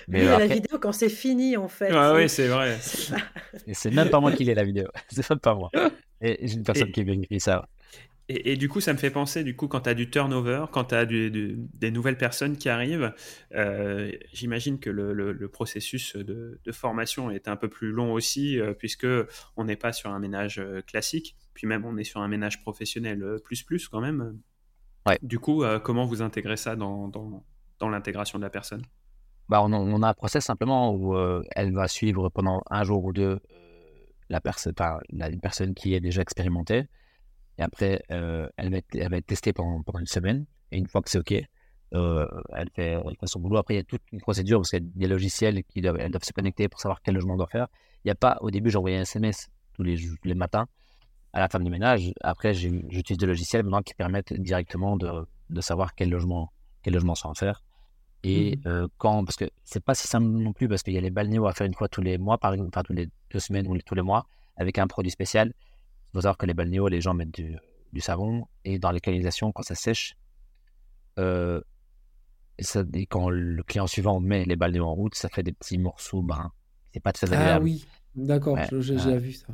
mais 0.08 0.24
la 0.24 0.48
vidéo 0.48 0.80
quand 0.80 0.92
c'est 0.92 1.10
fini 1.10 1.58
en 1.58 1.68
fait. 1.68 1.90
Ah 1.92 2.14
oui, 2.16 2.30
c'est 2.30 2.48
vrai. 2.48 2.78
C'est 3.74 3.92
même 3.92 4.10
pas 4.10 4.20
moi 4.20 4.32
qui 4.32 4.44
l'ai 4.44 4.56
la 4.56 4.64
vidéo. 4.64 4.88
C'est 5.10 5.30
même 5.30 5.40
pas 5.40 5.56
moi. 5.56 5.70
Et 6.22 6.48
j'ai 6.48 6.56
une 6.56 6.64
personne 6.64 6.92
qui 6.92 7.04
vérifie 7.04 7.40
ça. 7.40 7.68
Et, 8.30 8.58
du 8.58 8.68
coup, 8.68 8.82
ça 8.82 8.92
me 8.92 8.98
fait 8.98 9.10
penser, 9.10 9.46
du 9.46 9.56
coup, 9.56 9.70
quand 9.70 9.82
tu 9.82 9.90
as 9.90 9.94
du 9.94 10.10
turnover, 10.10 10.66
quand 10.74 10.86
tu 10.86 10.96
as 10.96 11.06
des 11.06 11.92
nouvelles 11.92 12.18
personnes 12.18 12.58
qui 12.58 12.68
arrivent, 12.68 13.14
euh, 13.54 14.12
j'imagine 14.34 14.80
que 14.80 14.90
le, 14.90 15.48
processus 15.48 16.18
de, 16.18 16.60
formation 16.72 17.32
est 17.32 17.48
un 17.48 17.56
peu 17.56 17.70
plus 17.70 17.92
long 17.92 18.12
aussi, 18.12 18.60
euh, 18.60 18.74
puisque 18.74 19.08
on 19.56 19.64
n'est 19.64 19.78
pas 19.78 19.94
sur 19.94 20.10
un 20.10 20.20
ménage 20.20 20.60
euh, 20.60 20.82
classique, 20.82 21.38
puis 21.54 21.68
même 21.68 21.86
on 21.86 21.96
est 21.96 22.04
sur 22.04 22.20
un 22.20 22.28
ménage 22.28 22.62
professionnel 22.62 23.24
plus 23.46 23.64
plus 23.64 23.88
quand 23.88 24.02
même. 24.02 24.38
Ouais. 25.06 25.18
Du 25.22 25.40
coup, 25.40 25.64
comment 25.84 26.06
vous 26.06 26.22
intégrez 26.22 26.58
ça 26.58 26.76
dans, 26.76 27.08
dans, 27.08 27.90
l'intégration 27.90 28.40
de 28.40 28.44
la 28.44 28.50
personne? 28.50 28.82
Bah, 29.50 29.62
on, 29.64 30.02
a 30.04 30.10
un 30.10 30.14
process 30.14 30.46
simplement 30.46 30.94
où 30.94 31.16
elle 31.52 31.74
va 31.74 31.88
suivre 31.88 32.30
pendant 32.30 32.62
un 32.70 32.84
jour 32.84 33.04
ou 33.04 33.14
deux 33.14 33.40
la, 34.30 34.42
personne, 34.42 34.74
la 35.12 35.30
personne 35.42 35.74
qui 35.74 35.94
est 35.94 36.02
déjà 36.02 36.22
expérimentée 36.22 36.88
et 37.58 37.64
après, 37.64 38.04
euh, 38.12 38.48
elle, 38.58 38.70
va 38.72 38.78
être, 38.78 38.96
elle, 38.96 39.10
va 39.10 39.18
être, 39.18 39.26
testée 39.26 39.54
pendant, 39.54 39.82
pendant, 39.82 40.00
une 40.00 40.06
semaine. 40.08 40.46
Et 40.72 40.78
une 40.78 40.88
fois 40.88 41.02
que 41.02 41.10
c'est 41.10 41.20
OK, 41.20 41.34
euh, 41.94 42.28
elle, 42.56 42.70
fait, 42.76 43.02
son 43.26 43.40
boulot. 43.40 43.58
Après, 43.58 43.76
il 43.76 43.78
y 43.78 43.80
a 43.80 43.84
toute 43.84 44.02
une 44.12 44.22
procédure 44.22 44.60
parce 44.60 44.72
qu'il 44.72 44.84
y 44.84 44.86
a 44.86 44.90
des 44.96 45.08
logiciels 45.08 45.64
qui 45.64 45.82
doivent, 45.82 45.98
elles 46.00 46.12
doivent 46.12 46.24
se 46.24 46.34
connecter 46.34 46.68
pour 46.68 46.80
savoir 46.80 47.02
quel 47.02 47.16
logement 47.16 47.34
on 47.34 47.38
doit 47.38 47.48
faire. 47.48 47.68
Il 48.04 48.08
n'y 48.08 48.12
a 48.12 48.16
pas, 48.16 48.38
au 48.42 48.52
début, 48.52 48.70
j'envoyais 48.70 48.98
un 48.98 49.02
SMS 49.02 49.50
tous 49.74 49.84
les, 49.84 49.98
les 50.24 50.36
matins 50.36 50.68
à 51.34 51.40
la 51.40 51.50
femme 51.50 51.64
de 51.64 51.70
ménage. 51.70 52.12
Après, 52.22 52.54
j'utilise 52.54 53.18
des 53.18 53.26
logiciels 53.26 53.64
maintenant 53.64 53.82
qui 53.82 53.94
permettent 53.94 54.34
directement 54.34 54.98
de, 54.98 55.26
de 55.50 55.62
savoir 55.62 55.96
quel 55.96 56.10
logement, 56.10 56.52
quel 56.84 56.94
logement 56.94 57.16
sont 57.16 57.30
à 57.30 57.34
faire. 57.34 57.64
Et 58.28 58.58
mmh. 58.58 58.68
euh, 58.68 58.88
quand, 58.98 59.24
parce 59.24 59.38
que 59.38 59.46
c'est 59.64 59.84
pas 59.84 59.96
si 59.96 60.08
simple 60.08 60.26
non 60.26 60.52
plus, 60.52 60.68
parce 60.68 60.84
qu'il 60.84 60.94
y 60.94 60.98
a 60.98 61.02
les 61.02 61.10
balnéos 61.10 61.48
à 61.48 61.54
faire 61.54 61.66
une 61.66 61.74
fois 61.74 61.88
tous 61.88 62.02
les 62.02 62.18
mois, 62.18 62.38
par 62.38 62.54
exemple, 62.54 62.70
enfin 62.74 62.84
tous 62.84 62.94
les 62.94 63.10
deux 63.32 63.40
semaines 63.40 63.68
ou 63.68 63.78
tous 63.78 63.96
les 63.96 64.02
mois, 64.02 64.28
avec 64.58 64.78
un 64.80 64.88
produit 64.88 65.12
spécial. 65.12 65.54
Il 65.56 66.18
faut 66.18 66.22
savoir 66.22 66.38
que 66.38 66.46
les 66.46 66.54
balnéos, 66.54 66.90
les 66.90 67.00
gens 67.00 67.14
mettent 67.14 67.34
du, 67.34 67.58
savon 68.00 68.46
et 68.64 68.78
dans 68.78 68.92
les 68.92 69.00
canalisations, 69.00 69.52
quand 69.52 69.64
ça 69.64 69.76
sèche, 69.76 70.16
euh, 71.18 71.62
et, 72.60 72.64
ça, 72.64 72.84
quand 73.10 73.30
le 73.30 73.64
client 73.64 73.88
suivant 73.88 74.20
met 74.20 74.46
les 74.46 74.56
balnéos 74.56 74.86
en 74.86 74.94
route, 74.94 75.16
ça 75.16 75.30
fait 75.30 75.42
des 75.42 75.54
petits 75.54 75.78
morceaux 75.78 76.22
bruns. 76.22 76.52
C'est 76.94 77.00
pas 77.00 77.14
très 77.14 77.32
ah 77.34 77.38
agréable. 77.38 77.60
Ah 77.60 77.64
oui, 77.64 77.86
d'accord, 78.16 78.58
j'ai 78.80 79.18
vu 79.18 79.34
ça 79.34 79.48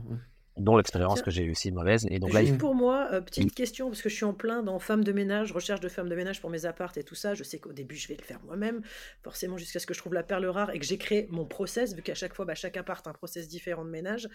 dont 0.58 0.78
l'expérience 0.78 1.22
que 1.22 1.32
j'ai 1.32 1.44
eu 1.44 1.52
aussi 1.52 1.72
mauvaise. 1.72 2.06
Et 2.10 2.20
donc 2.20 2.32
là, 2.32 2.42
pour 2.60 2.76
moi, 2.76 3.08
euh, 3.12 3.22
petite 3.22 3.54
question, 3.56 3.88
parce 3.88 4.02
que 4.02 4.10
je 4.10 4.16
suis 4.16 4.26
en 4.26 4.34
plein 4.34 4.62
dans 4.62 4.78
femme 4.78 5.04
de 5.04 5.12
ménage, 5.12 5.52
recherche 5.52 5.80
de 5.80 5.90
femme 5.90 6.10
de 6.10 6.16
ménage 6.16 6.42
pour 6.42 6.50
mes 6.50 6.66
appartes 6.66 6.98
et 6.98 7.04
tout 7.04 7.16
ça. 7.16 7.34
Je 7.34 7.44
sais 7.44 7.58
qu'au 7.58 7.74
début, 7.74 7.96
je 7.96 8.08
vais 8.08 8.16
le 8.16 8.24
faire 8.24 8.40
moi-même, 8.44 8.82
forcément 9.24 9.58
jusqu'à 9.58 9.80
ce 9.80 9.88
que 9.88 9.94
je 9.94 10.00
trouve 10.00 10.14
la 10.14 10.24
perle 10.24 10.46
rare 10.46 10.70
et 10.70 10.80
que 10.80 10.86
j'ai 10.86 10.98
créé 10.98 11.28
mon 11.32 11.46
process, 11.46 11.96
vu 11.96 12.04
qu'à 12.04 12.14
chaque 12.14 12.36
fois, 12.36 12.46
bah, 12.46 12.56
chaque 12.56 12.78
appart 12.78 13.06
a 13.08 13.10
un 13.10 13.14
process 13.14 13.48
différent 13.48 13.84
de 13.84 13.90
ménage. 13.90 14.30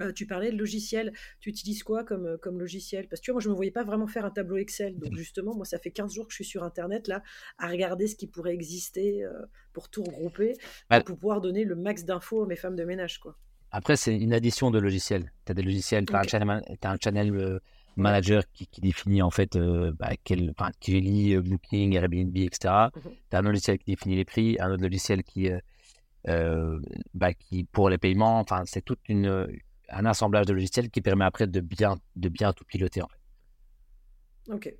Euh, 0.00 0.12
tu 0.12 0.26
parlais 0.26 0.50
de 0.50 0.58
logiciel. 0.58 1.12
Tu 1.40 1.50
utilises 1.50 1.84
quoi 1.84 2.02
comme, 2.02 2.26
euh, 2.26 2.36
comme 2.36 2.58
logiciel? 2.58 3.06
Parce 3.08 3.20
que 3.20 3.26
tu 3.26 3.30
vois, 3.30 3.36
moi, 3.36 3.42
je 3.42 3.48
ne 3.48 3.52
me 3.52 3.56
voyais 3.56 3.70
pas 3.70 3.84
vraiment 3.84 4.08
faire 4.08 4.24
un 4.24 4.30
tableau 4.30 4.56
Excel. 4.56 4.98
Donc 4.98 5.14
justement, 5.14 5.54
moi, 5.54 5.64
ça 5.64 5.78
fait 5.78 5.92
15 5.92 6.12
jours 6.12 6.26
que 6.26 6.32
je 6.32 6.36
suis 6.36 6.44
sur 6.44 6.64
Internet, 6.64 7.06
là, 7.06 7.22
à 7.58 7.68
regarder 7.68 8.08
ce 8.08 8.16
qui 8.16 8.26
pourrait 8.26 8.54
exister 8.54 9.24
pour 9.72 9.88
tout 9.88 10.02
regrouper, 10.02 10.54
pour 11.06 11.16
pouvoir 11.16 11.40
donner 11.40 11.64
le 11.64 11.76
max 11.76 12.04
d'infos 12.04 12.42
à 12.42 12.46
mes 12.46 12.56
femmes 12.56 12.76
de 12.76 12.84
ménage, 12.84 13.18
quoi. 13.18 13.36
Après, 13.72 13.96
c'est 13.96 14.14
une 14.16 14.34
addition 14.34 14.70
de 14.70 14.78
logiciels. 14.78 15.32
Tu 15.46 15.52
as 15.52 15.54
des 15.54 15.62
logiciels, 15.62 16.04
tu 16.04 16.14
as, 16.14 16.20
un 16.90 16.96
channel 17.02 17.34
euh, 17.34 17.58
manager 17.96 18.44
qui, 18.52 18.68
définit 18.82 19.22
en 19.22 19.30
fait 19.30 19.56
euh, 19.56 19.92
bah, 19.98 20.10
quel, 20.24 20.52
qui 20.78 21.00
lit 21.00 21.34
euh, 21.34 21.40
Booking, 21.40 21.94
Airbnb, 21.94 22.36
etc. 22.36 22.90
Tu 22.92 23.36
as 23.36 23.38
un 23.38 23.42
logiciel 23.42 23.78
qui 23.78 23.86
définit 23.86 24.16
les 24.16 24.26
prix, 24.26 24.58
un 24.60 24.70
autre 24.70 24.82
logiciel 24.82 25.22
qui, 25.24 25.48
bah, 26.26 27.32
qui 27.32 27.64
pour 27.64 27.88
les 27.88 27.96
paiements. 27.96 28.38
Enfin, 28.40 28.62
c'est 28.66 28.82
tout 28.82 28.98
une, 29.08 29.48
un 29.88 30.04
assemblage 30.04 30.44
de 30.44 30.52
logiciels 30.52 30.90
qui 30.90 31.00
permet 31.00 31.24
après 31.24 31.46
de 31.46 31.60
bien, 31.60 31.96
de 32.16 32.28
bien 32.28 32.52
tout 32.52 32.64
piloter. 32.64 33.00
En 33.00 33.08
fait. 33.08 34.52
Ok. 34.52 34.74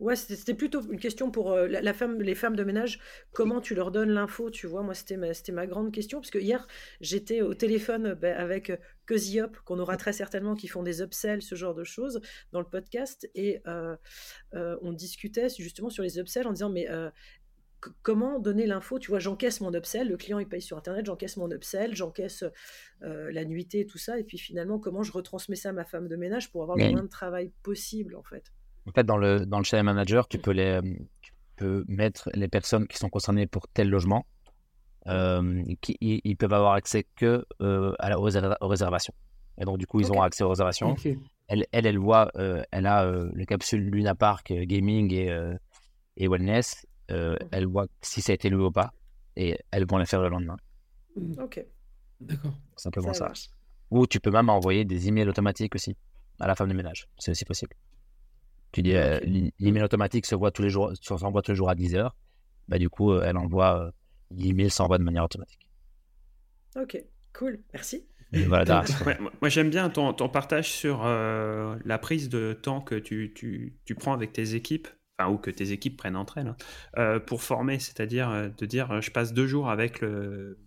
Ouais, 0.00 0.16
c'était 0.16 0.54
plutôt 0.54 0.80
une 0.82 0.98
question 0.98 1.30
pour 1.30 1.52
euh, 1.52 1.68
la, 1.68 1.94
femme, 1.94 2.20
les 2.20 2.34
femmes 2.34 2.56
de 2.56 2.64
ménage. 2.64 3.00
Comment 3.32 3.60
tu 3.60 3.74
leur 3.74 3.90
donnes 3.90 4.10
l'info, 4.10 4.50
tu 4.50 4.66
vois? 4.66 4.82
Moi, 4.82 4.94
c'était 4.94 5.16
ma, 5.16 5.28
ma 5.52 5.66
grande 5.66 5.92
question. 5.92 6.20
Parce 6.20 6.30
que 6.30 6.38
hier, 6.38 6.66
j'étais 7.00 7.42
au 7.42 7.54
téléphone 7.54 8.14
bah, 8.14 8.36
avec 8.36 8.70
euh, 8.70 8.76
Cozy 9.06 9.40
Up, 9.40 9.56
qu'on 9.64 9.78
aura 9.78 9.96
très 9.96 10.12
certainement, 10.12 10.54
qui 10.54 10.68
font 10.68 10.82
des 10.82 11.02
upsells, 11.02 11.42
ce 11.42 11.54
genre 11.54 11.74
de 11.74 11.84
choses, 11.84 12.20
dans 12.52 12.60
le 12.60 12.66
podcast. 12.66 13.28
Et 13.34 13.62
euh, 13.66 13.96
on 14.52 14.92
discutait 14.92 15.48
justement 15.48 15.90
sur 15.90 16.02
les 16.02 16.18
upsells 16.18 16.46
en 16.46 16.52
disant, 16.52 16.70
mais 16.70 16.88
comment 18.02 18.38
donner 18.38 18.66
l'info? 18.66 18.98
Tu 18.98 19.10
vois, 19.10 19.18
j'encaisse 19.18 19.60
mon 19.60 19.74
upsell, 19.74 20.08
le 20.08 20.16
client 20.16 20.38
il 20.38 20.48
paye 20.48 20.62
sur 20.62 20.76
Internet, 20.76 21.06
j'encaisse 21.06 21.36
mon 21.36 21.50
upsell, 21.50 21.96
j'encaisse 21.96 22.44
la 23.00 23.44
nuitée, 23.44 23.86
tout 23.86 23.98
ça. 23.98 24.18
Et 24.18 24.24
puis 24.24 24.38
finalement, 24.38 24.78
comment 24.78 25.02
je 25.02 25.12
retransmets 25.12 25.56
ça 25.56 25.70
à 25.70 25.72
ma 25.72 25.84
femme 25.84 26.08
de 26.08 26.16
ménage 26.16 26.50
pour 26.52 26.62
avoir 26.62 26.78
le 26.78 26.90
moins 26.90 27.02
de 27.02 27.08
travail 27.08 27.52
possible, 27.62 28.14
en 28.14 28.22
fait? 28.22 28.52
En 28.86 28.92
fait, 28.92 29.04
dans 29.04 29.16
le, 29.16 29.46
dans 29.46 29.58
le 29.58 29.64
channel 29.64 29.84
manager, 29.84 30.28
tu 30.28 30.38
peux, 30.38 30.50
les, 30.50 30.80
tu 31.20 31.32
peux 31.56 31.84
mettre 31.88 32.28
les 32.34 32.48
personnes 32.48 32.86
qui 32.86 32.98
sont 32.98 33.08
concernées 33.08 33.46
pour 33.46 33.68
tel 33.68 33.88
logement. 33.88 34.26
Euh, 35.08 35.64
qui, 35.80 35.96
ils, 36.00 36.36
peuvent 36.36 36.52
avoir 36.52 36.74
accès 36.74 37.04
que 37.16 37.44
euh, 37.60 37.92
à 37.98 38.08
la, 38.08 38.20
aux, 38.20 38.68
réservations. 38.68 39.14
Et 39.60 39.64
donc, 39.64 39.78
du 39.78 39.86
coup, 39.86 40.00
ils 40.00 40.12
ont 40.12 40.22
accès 40.22 40.44
aux 40.44 40.48
réservations. 40.48 40.94
Elle, 41.48 41.66
elle, 41.72 41.86
elle, 41.86 41.98
voit, 41.98 42.30
euh, 42.36 42.62
elle 42.70 42.86
a 42.86 43.10
les 43.34 43.46
capsules 43.46 43.82
Luna 43.82 44.14
Park, 44.14 44.52
Gaming 44.52 45.12
et, 45.12 45.56
et 46.16 46.28
Wellness. 46.28 46.86
Elle 47.08 47.66
voit 47.66 47.86
si 48.00 48.22
ça 48.22 48.32
a 48.32 48.34
été 48.34 48.48
loué 48.48 48.64
ou 48.64 48.70
pas. 48.70 48.92
Et 49.34 49.58
elles 49.70 49.86
vont 49.86 49.98
les 49.98 50.06
faire 50.06 50.22
le 50.22 50.28
lendemain. 50.28 50.56
Mmh. 51.16 51.40
Ok. 51.40 51.64
D'accord. 52.20 52.52
Simplement 52.76 53.12
ça. 53.12 53.32
Ou 53.90 54.06
tu 54.06 54.20
peux 54.20 54.30
même 54.30 54.48
envoyer 54.50 54.84
des 54.84 55.08
emails 55.08 55.28
automatiques 55.28 55.74
aussi 55.74 55.96
à 56.38 56.46
la 56.46 56.54
femme 56.54 56.68
de 56.68 56.74
ménage. 56.74 57.08
C'est 57.18 57.32
aussi 57.32 57.44
possible. 57.44 57.74
Tu 58.72 58.82
dis, 58.82 58.96
euh, 58.96 59.20
l'email 59.60 59.82
automatique 59.82 60.24
se 60.24 60.34
voit 60.34 60.50
tous 60.50 60.62
les 60.62 60.70
jours, 60.70 60.92
s'envoie 61.00 61.42
tous 61.42 61.52
les 61.52 61.56
jours 61.56 61.68
à 61.68 61.74
10 61.74 61.94
heures. 61.94 62.16
Bah, 62.68 62.78
du 62.78 62.88
coup, 62.88 63.12
euh, 63.12 63.22
elle 63.24 63.36
envoie, 63.36 63.86
euh, 63.86 63.90
l'email 64.30 64.70
s'envoie 64.70 64.96
de 64.96 65.04
manière 65.04 65.24
automatique. 65.24 65.68
Ok, 66.76 66.96
cool, 67.34 67.60
merci. 67.74 68.06
Voilà, 68.32 68.82
moi, 69.42 69.50
j'aime 69.50 69.68
bien 69.68 69.90
ton, 69.90 70.14
ton, 70.14 70.30
partage 70.30 70.70
sur 70.70 71.04
la 71.04 71.98
prise 71.98 72.30
de 72.30 72.54
temps 72.54 72.80
que 72.80 72.94
tu, 72.94 73.34
tu, 73.36 73.76
tu, 73.84 73.94
prends 73.94 74.14
avec 74.14 74.32
tes 74.32 74.54
équipes, 74.54 74.88
enfin, 75.18 75.30
ou 75.30 75.36
que 75.36 75.50
tes 75.50 75.72
équipes 75.72 75.98
prennent 75.98 76.16
entre 76.16 76.38
elles, 76.38 76.54
hein, 76.96 77.18
pour 77.26 77.42
former, 77.42 77.78
c'est-à-dire 77.78 78.50
de 78.56 78.64
dire 78.64 79.02
je 79.02 79.10
passe 79.10 79.34
deux 79.34 79.46
jours 79.46 79.68
avec 79.68 80.00
le. 80.00 80.58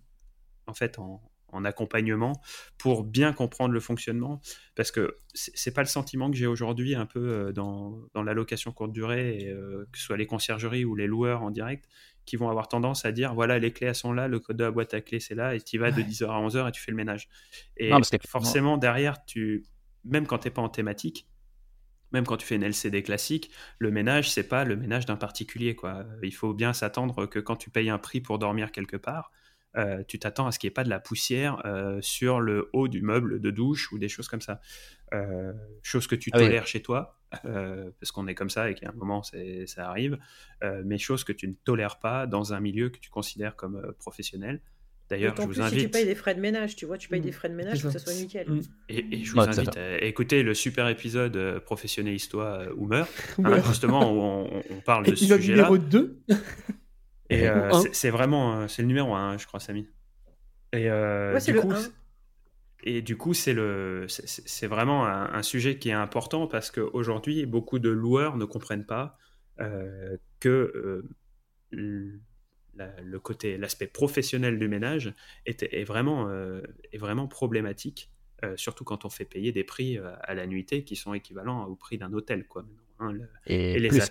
En 0.68 0.76
fait, 0.76 1.00
en, 1.00 1.24
en 1.56 1.66
accompagnement 1.66 2.42
pour 2.78 3.04
bien 3.04 3.34
comprendre 3.34 3.74
le 3.74 3.80
fonctionnement. 3.80 4.42
Parce 4.76 4.92
que 4.92 5.20
c'est 5.34 5.74
pas 5.74 5.82
le 5.82 5.88
sentiment 5.88 6.30
que 6.30 6.38
j'ai 6.38 6.48
aujourd'hui 6.48 6.96
un 6.96 7.06
peu 7.06 7.20
euh, 7.20 7.52
dans, 7.52 8.00
dans 8.14 8.24
la 8.24 8.34
location 8.34 8.72
courte 8.72 8.92
durée, 8.92 9.40
et, 9.40 9.50
euh, 9.50 9.88
que 9.92 9.98
ce 9.98 10.06
soit 10.06 10.18
les 10.18 10.26
conciergeries 10.26 10.86
ou 10.86 10.96
les 10.96 11.08
loueurs 11.08 11.44
en 11.44 11.52
direct, 11.52 11.86
qui 12.26 12.36
vont 12.36 12.50
avoir 12.50 12.68
tendance 12.68 13.06
à 13.06 13.12
dire 13.12 13.34
voilà, 13.34 13.60
les 13.60 13.72
clés 13.72 13.88
elles 13.88 13.96
sont 13.96 14.14
là, 14.14 14.28
le 14.28 14.40
code 14.40 14.58
de 14.58 14.64
la 14.64 14.72
boîte 14.72 14.94
à 14.94 15.02
clés 15.02 15.20
c'est 15.20 15.36
là, 15.36 15.56
et 15.56 15.62
tu 15.62 15.78
vas 15.78 15.92
de 15.92 16.02
10h 16.02 16.26
à 16.26 16.48
11h 16.48 16.70
et 16.70 16.72
tu 16.72 16.82
fais 16.82 16.92
le 16.92 16.98
ménage. 16.98 17.30
Et 17.78 17.92
forcément, 18.28 18.78
derrière, 18.78 19.24
tu, 19.26 19.66
même 20.04 20.28
quand 20.28 20.40
tu 20.40 20.48
n'es 20.48 20.54
pas 20.54 20.62
en 20.62 20.70
thématique, 20.70 21.28
même 22.12 22.26
quand 22.26 22.38
tu 22.38 22.46
fais 22.46 22.56
une 22.56 22.64
LCD 22.64 23.04
classique, 23.04 23.52
le 23.78 23.92
ménage, 23.92 24.32
c'est 24.32 24.48
pas 24.48 24.64
le 24.64 24.76
ménage 24.76 25.06
d'un 25.06 25.18
particulier. 25.18 25.76
Quoi. 25.76 26.06
Il 26.24 26.34
faut 26.34 26.54
bien 26.54 26.72
s'attendre 26.72 27.26
que 27.26 27.40
quand 27.40 27.56
tu 27.56 27.70
payes 27.70 27.90
un 27.90 27.98
prix 27.98 28.22
pour 28.22 28.40
dormir 28.40 28.72
quelque 28.72 28.98
part, 28.98 29.32
euh, 29.78 30.04
tu 30.08 30.20
t'attends 30.20 30.48
à 30.48 30.52
ce 30.52 30.60
qu'il 30.60 30.68
n'y 30.68 30.72
ait 30.72 30.74
pas 30.74 30.84
de 30.84 30.90
la 30.90 31.00
poussière 31.00 31.62
euh, 31.66 32.00
sur 32.02 32.40
le 32.40 32.70
haut 32.74 32.88
du 32.88 33.02
meuble 33.02 33.42
de 33.42 33.52
douche 33.52 33.92
ou 33.92 34.00
des 34.00 34.10
choses 34.10 34.28
comme 34.28 34.42
ça. 34.42 34.62
Euh, 35.14 35.54
chose 35.82 36.08
que 36.08 36.16
tu 36.16 36.30
ah 36.34 36.40
tolères 36.40 36.68
chez 36.68 36.82
toi, 36.82 37.20
parce 37.32 38.12
qu'on 38.12 38.28
est 38.28 38.36
comme 38.36 38.50
ça 38.50 38.70
et 38.70 38.76
qu'à 38.76 38.90
un 38.90 38.94
moment 38.94 39.22
ça 39.24 39.90
arrive, 39.90 40.18
mais 40.84 40.98
chose 40.98 41.24
que 41.24 41.34
tu 41.34 41.48
ne 41.48 41.54
tolères 41.64 42.00
pas 42.00 42.28
dans 42.28 42.54
un 42.54 42.60
milieu 42.60 42.90
que 42.90 42.98
tu 42.98 43.10
considères 43.10 43.56
comme 43.56 43.94
professionnel. 44.00 44.62
D'ailleurs, 45.08 45.36
je 45.38 45.44
vous 45.44 45.62
invite. 45.62 45.80
Si 45.80 45.86
tu 45.86 45.92
payes 45.92 46.06
des 46.06 46.16
frais 46.16 46.34
de 46.34 46.40
ménage, 46.40 46.76
tu 46.76 46.88
vois, 46.88 46.98
tu 46.98 47.10
payes 47.10 47.22
des 47.22 47.32
frais 47.32 47.48
de 47.48 47.54
ménage 47.54 47.80
pour 47.80 47.94
que 47.94 48.00
ça 48.00 48.04
soit 48.04 48.20
nickel. 48.20 48.50
Mm. 48.50 48.62
Et, 48.90 49.24
je 49.24 49.34
vous 49.34 49.40
invite 49.40 49.78
à 49.78 50.04
écouter 50.04 50.42
le 50.42 50.56
super 50.56 50.88
épisode 50.88 51.60
Professionnaliste-toi 51.60 52.70
ou 52.76 52.88
meurt, 52.88 53.12
hein, 53.44 53.62
justement 53.68 54.12
où 54.12 54.20
on, 54.20 54.64
on 54.72 54.82
parle 54.82 55.06
de 55.06 55.14
ce 55.14 55.26
sujet-là. 55.26 55.70
numéro 55.70 55.78
2 55.78 56.24
Et 57.30 57.48
euh, 57.48 57.72
c'est 57.92 58.10
vraiment, 58.10 58.58
euh, 58.58 58.68
c'est 58.68 58.82
le 58.82 58.88
numéro 58.88 59.14
1, 59.14 59.38
je 59.38 59.48
crois, 59.48 59.60
Samy. 59.60 59.88
Et, 60.74 60.90
euh, 60.90 61.40
du 61.40 61.56
coup, 61.56 61.74
et 62.84 63.02
du 63.02 63.18
coup, 63.18 63.34
c'est 63.34 63.54
le, 63.54 64.06
c'est 64.08 64.68
vraiment 64.68 65.08
un, 65.08 65.42
sujet 65.42 65.80
qui 65.80 65.90
est 65.90 65.94
important 65.94 66.48
parce 66.48 66.70
qu'aujourd'hui, 66.70 67.46
beaucoup 67.46 67.80
de 67.80 67.90
loueurs 67.90 68.38
ne 68.38 68.46
comprennent 68.46 68.86
pas 68.86 69.18
que 70.40 71.04
le 71.72 73.20
côté, 73.20 73.58
l'aspect 73.58 73.88
professionnel 73.88 74.60
du 74.60 74.68
ménage 74.68 75.14
est, 75.46 75.64
est 75.64 75.84
vraiment, 75.86 76.30
est 76.92 76.98
vraiment 76.98 77.28
problématique, 77.28 78.12
surtout 78.56 78.84
quand 78.84 79.06
on 79.06 79.10
fait 79.10 79.26
payer 79.26 79.52
des 79.52 79.64
prix 79.64 79.98
à 79.98 80.36
la 80.36 80.46
nuitée 80.46 80.84
qui 80.84 80.96
sont 80.96 81.14
équivalents 81.14 81.66
au 81.66 81.76
prix 81.76 81.98
d'un 81.98 82.14
hôtel, 82.14 82.46
quoi. 82.46 82.66
Hein, 83.00 83.14
et, 83.46 83.80
les 83.80 83.90
plus, 83.90 84.02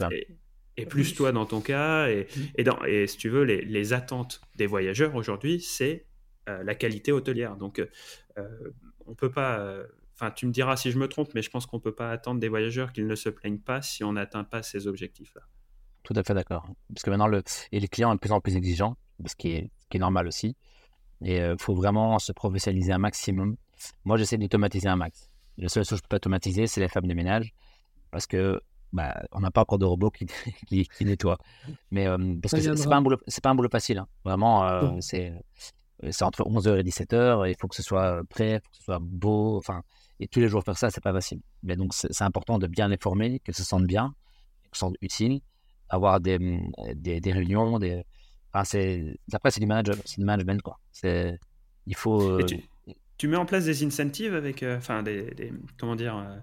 et 0.77 0.87
plus 0.87 1.14
toi 1.14 1.33
dans 1.33 1.47
ton 1.47 1.61
cas. 1.61 2.09
Et, 2.09 2.27
mm. 2.37 2.41
et, 2.57 2.64
dans, 2.64 2.85
et 2.85 3.07
si 3.07 3.16
tu 3.16 3.29
veux, 3.29 3.45
les, 3.45 3.62
les 3.62 3.93
attentes 3.93 4.41
des 4.57 4.66
voyageurs 4.66 5.14
aujourd'hui, 5.14 5.61
c'est 5.61 6.07
euh, 6.49 6.62
la 6.62 6.75
qualité 6.75 7.12
hôtelière. 7.12 7.57
Donc, 7.57 7.79
euh, 8.39 8.72
on 9.07 9.14
peut 9.14 9.31
pas. 9.31 9.85
Enfin, 10.14 10.31
tu 10.31 10.47
me 10.47 10.53
diras 10.53 10.77
si 10.77 10.91
je 10.93 10.99
me 10.99 11.09
trompe, 11.09 11.35
mais 11.35 11.43
je 11.43 11.51
pense 11.51 11.66
qu'on 11.66 11.81
peut 11.81 11.95
pas 11.95 12.11
attendre 12.11 12.39
des 12.39 12.49
voyageurs 12.49 12.93
qu'ils 12.93 13.07
ne 13.07 13.16
se 13.16 13.29
plaignent 13.29 13.59
pas 13.59 13.83
si 13.83 14.05
on 14.05 14.12
n'atteint 14.12 14.45
pas 14.45 14.62
ces 14.62 14.87
objectifs-là. 14.87 15.43
Tout 16.05 16.14
à 16.16 16.22
fait 16.22 16.35
d'accord. 16.35 16.68
Parce 16.89 17.03
que 17.03 17.11
maintenant, 17.11 17.27
le, 17.27 17.43
et 17.72 17.81
les 17.81 17.89
clients 17.89 18.11
sont 18.11 18.14
de 18.14 18.20
plus 18.20 18.31
en 18.31 18.41
plus 18.41 18.57
exigeants, 18.57 18.97
ce 19.27 19.35
qui 19.35 19.53
est, 19.53 19.70
ce 19.81 19.89
qui 19.89 19.97
est 19.97 20.01
normal 20.01 20.29
aussi. 20.29 20.57
Et 21.25 21.37
il 21.37 21.41
euh, 21.41 21.57
faut 21.59 21.75
vraiment 21.75 22.18
se 22.18 22.31
professionnaliser 22.33 22.93
un 22.93 22.99
maximum. 22.99 23.57
Moi, 24.05 24.16
j'essaie 24.18 24.37
d'automatiser 24.37 24.89
un 24.89 24.97
max. 24.97 25.31
La 25.57 25.68
seule 25.68 25.85
chose 25.85 25.91
que 25.91 25.97
je 25.97 26.03
peux 26.03 26.09
pas 26.09 26.16
automatiser, 26.16 26.66
c'est 26.66 26.81
les 26.81 26.89
femmes 26.89 27.07
de 27.07 27.14
ménage. 27.14 27.55
Parce 28.11 28.27
que 28.27 28.61
bah, 28.95 29.22
on 29.32 29.40
n'a 29.40 29.51
pas 29.51 29.62
encore 29.62 29.78
de 29.78 29.84
robot 29.84 30.11
qui, 30.11 30.26
qui, 30.88 31.05
nettoie. 31.05 31.38
Mais 31.90 32.07
euh, 32.07 32.36
parce 32.40 32.55
que 32.55 32.61
c'est 32.76 32.88
pas 32.88 32.97
un 32.97 33.03
boulot, 33.03 33.18
c'est 33.26 33.42
pas 33.42 33.51
un 33.51 33.55
boulot 33.55 33.68
facile. 33.68 33.99
Hein. 33.99 34.09
Vraiment, 34.24 34.64
euh, 34.64 34.92
c'est 35.01 35.32
c'est 36.11 36.24
entre 36.24 36.45
11h 36.45 36.78
et 36.78 36.82
17h. 36.82 37.51
Il 37.51 37.57
faut 37.61 37.68
que 37.68 37.74
ce 37.74 37.82
soit 37.82 38.22
prêt, 38.30 38.61
faut 38.62 38.70
que 38.70 38.76
ce 38.76 38.84
soit 38.84 38.99
beau. 39.01 39.57
Enfin, 39.59 39.82
et 40.20 40.28
tous 40.28 40.40
les 40.40 40.49
jours 40.49 40.62
faire 40.62 40.78
ça, 40.78 40.90
c'est 40.90 41.03
pas 41.03 41.12
facile. 41.12 41.40
Mais 41.64 41.76
donc 41.76 41.92
c'est 41.92 42.22
important 42.22 42.59
de 42.59 42.68
bien 42.68 42.88
les 42.88 42.97
former, 42.97 43.40
qu'ils 43.40 43.55
se 43.55 43.64
sentent 43.64 43.86
bien, 43.86 44.14
qu'ils 44.62 44.74
se 44.74 44.80
sentent 44.80 44.97
utiles, 45.01 45.40
avoir 45.88 46.20
des, 46.20 46.38
des, 46.95 47.20
des 47.20 47.32
réunions, 47.32 47.78
des. 47.78 48.05
Enfin, 48.53 48.64
c'est 48.64 49.18
après 49.32 49.51
c'est 49.51 49.61
du 49.61 49.66
management, 49.66 50.01
c'est 50.05 50.18
du 50.20 50.24
management 50.24 50.62
quoi. 50.62 50.78
C'est 50.92 51.38
il 51.86 51.97
faut. 51.97 52.40
Tu, 52.45 52.61
tu, 53.18 53.26
mets 53.26 53.36
en 53.36 53.47
place 53.47 53.64
des 53.64 53.84
incentives 53.84 54.34
avec, 54.34 54.62
euh, 54.62 54.76
enfin 54.76 55.03
des, 55.03 55.32
des, 55.34 55.53
comment 55.78 55.97
dire 55.97 56.16
euh, 56.16 56.36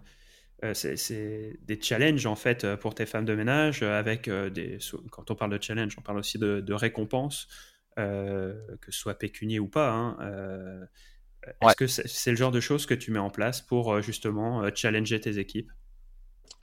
c'est 0.74 1.58
des 1.64 1.82
challenges 1.82 2.26
en 2.26 2.36
fait 2.36 2.64
euh, 2.64 2.78
pour 2.78 2.94
tes 2.94 3.06
femmes 3.06 3.26
de 3.26 3.36
ménage 3.36 3.82
euh, 3.82 3.98
avec 3.98 4.30
des 4.30 4.78
quand 5.12 5.32
on 5.32 5.36
parle 5.36 5.58
de 5.58 5.62
challenge 5.62 5.96
on 5.98 6.02
parle 6.02 6.20
aussi 6.20 6.38
de, 6.38 6.74
récompenses 6.74 7.48
que 7.96 8.92
ce 8.92 9.00
soit 9.00 9.16
pécunier 9.16 9.60
ou 9.60 9.68
pas 9.68 9.92
hein, 9.92 10.88
est-ce 11.62 11.76
que 11.76 11.88
c'est 11.88 12.32
le 12.32 12.38
genre 12.38 12.52
de 12.52 12.60
choses 12.60 12.86
que 12.86 12.94
tu 12.94 13.12
mets 13.12 13.20
en 13.20 13.30
place 13.30 13.62
pour 13.62 14.02
justement 14.02 14.64
challenger 14.74 15.20
tes 15.20 15.40
équipes? 15.40 15.72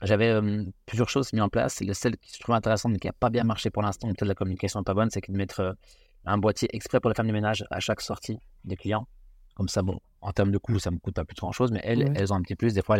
J'avais 0.01 0.39
plusieurs 0.85 1.09
choses 1.09 1.31
mises 1.33 1.41
en 1.41 1.49
place. 1.49 1.81
Le 1.81 1.93
celle 1.93 2.17
qui 2.17 2.31
se 2.31 2.39
trouve 2.39 2.55
intéressante 2.55 2.93
mais 2.93 2.99
qui 2.99 3.07
n'a 3.07 3.13
pas 3.13 3.29
bien 3.29 3.43
marché 3.43 3.69
pour 3.69 3.83
l'instant, 3.83 4.07
peut-être 4.07 4.25
la 4.25 4.35
communication 4.35 4.79
n'est 4.79 4.85
pas 4.85 4.93
bonne, 4.93 5.09
c'est 5.11 5.21
de 5.29 5.37
mettre 5.37 5.75
un 6.25 6.37
boîtier 6.37 6.69
exprès 6.73 6.99
pour 6.99 7.09
les 7.09 7.15
femmes 7.15 7.27
de 7.27 7.33
ménage 7.33 7.65
à 7.69 7.79
chaque 7.79 8.01
sortie 8.01 8.39
des 8.63 8.75
clients. 8.75 9.07
Comme 9.55 9.67
ça, 9.67 9.81
bon, 9.81 9.99
en 10.21 10.31
termes 10.31 10.51
de 10.51 10.57
coût, 10.57 10.79
ça 10.79 10.91
me 10.91 10.97
coûte 10.99 11.15
pas 11.15 11.25
plus 11.25 11.35
grand 11.35 11.51
chose, 11.51 11.71
mais 11.71 11.81
elles, 11.83 12.13
elles 12.15 12.31
ont 12.31 12.37
un 12.37 12.41
petit 12.41 12.55
plus. 12.55 12.73
Des 12.73 12.81
fois, 12.81 12.97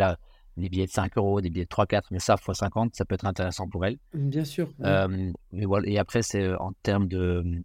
des 0.56 0.68
billets 0.68 0.86
de 0.86 0.90
5 0.90 1.16
euros, 1.16 1.40
des 1.40 1.50
billets 1.50 1.64
de 1.64 1.68
3, 1.68 1.86
4, 1.86 2.08
mais 2.10 2.18
ça, 2.18 2.34
x 2.34 2.58
50, 2.58 2.94
ça 2.94 3.04
peut 3.04 3.14
être 3.14 3.26
intéressant 3.26 3.68
pour 3.68 3.84
elle. 3.84 3.98
Bien 4.12 4.44
sûr. 4.44 4.70
Euh, 4.82 5.32
voilà. 5.52 5.88
Et 5.88 5.98
après, 5.98 6.22
c'est 6.22 6.42
euh, 6.42 6.58
en 6.58 6.72
termes 6.82 7.08
de, 7.08 7.62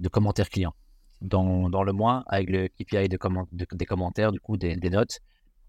de 0.00 0.08
commentaires 0.08 0.48
clients. 0.48 0.74
Dans, 1.20 1.68
dans, 1.68 1.82
le 1.82 1.92
mois, 1.92 2.24
avec 2.28 2.48
le 2.48 2.68
KPI 2.68 3.08
de, 3.08 3.18
des 3.72 3.84
commentaires, 3.84 4.32
du 4.32 4.40
coup, 4.40 4.56
des, 4.56 4.74
des 4.76 4.88
notes, 4.88 5.18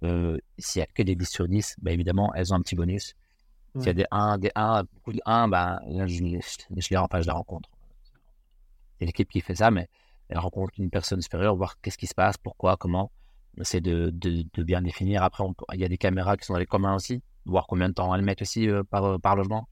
euh, 0.03 0.37
s'il 0.57 0.79
n'y 0.79 0.83
a 0.83 0.87
que 0.87 1.03
des 1.03 1.15
10 1.15 1.29
sur 1.29 1.47
10, 1.47 1.75
bah, 1.81 1.91
évidemment, 1.91 2.33
elles 2.33 2.53
ont 2.53 2.55
un 2.55 2.61
petit 2.61 2.75
bonus. 2.75 3.15
S'il 3.75 3.87
y 3.87 3.89
a 3.89 3.93
des 3.93 4.05
1, 4.11 4.37
des 4.37 4.51
1, 4.55 4.83
beaucoup 4.93 5.13
de 5.13 5.21
1, 5.25 5.47
bah, 5.49 5.79
je, 5.89 6.07
je, 6.07 6.39
je, 6.77 6.89
les, 6.89 6.97
enfin, 6.97 7.21
je 7.21 7.27
la 7.27 7.33
rencontre. 7.33 7.69
C'est 8.99 9.05
l'équipe 9.05 9.29
qui 9.29 9.41
fait 9.41 9.55
ça, 9.55 9.71
mais 9.71 9.89
elle 10.29 10.39
rencontre 10.39 10.73
une 10.77 10.89
personne 10.89 11.21
supérieure, 11.21 11.55
voir 11.55 11.79
qu'est-ce 11.81 11.97
qui 11.97 12.07
se 12.07 12.15
passe, 12.15 12.37
pourquoi, 12.37 12.77
comment 12.77 13.11
c'est 13.61 13.81
de, 13.81 14.09
de, 14.11 14.63
bien 14.63 14.81
définir. 14.81 15.23
Après, 15.23 15.43
il 15.73 15.79
y 15.79 15.85
a 15.85 15.89
des 15.89 15.97
caméras 15.97 16.37
qui 16.37 16.45
sont 16.45 16.53
dans 16.53 16.59
les 16.59 16.65
communs 16.65 16.95
aussi, 16.95 17.21
voir 17.45 17.67
combien 17.67 17.89
de 17.89 17.93
temps 17.93 18.13
elles 18.15 18.21
mettent 18.21 18.41
aussi 18.41 18.67
euh, 18.69 18.83
par, 18.83 19.03
euh, 19.05 19.17
par 19.17 19.35
logement. 19.35 19.67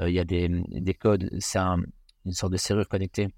Euh, 0.00 0.08
il 0.08 0.14
y 0.14 0.20
a 0.20 0.24
des, 0.24 0.48
des 0.48 0.94
codes, 0.94 1.28
c'est 1.38 1.58
une 1.58 2.32
sorte 2.32 2.52
de 2.52 2.56
serrure 2.56 2.88
connectée. 2.88 3.28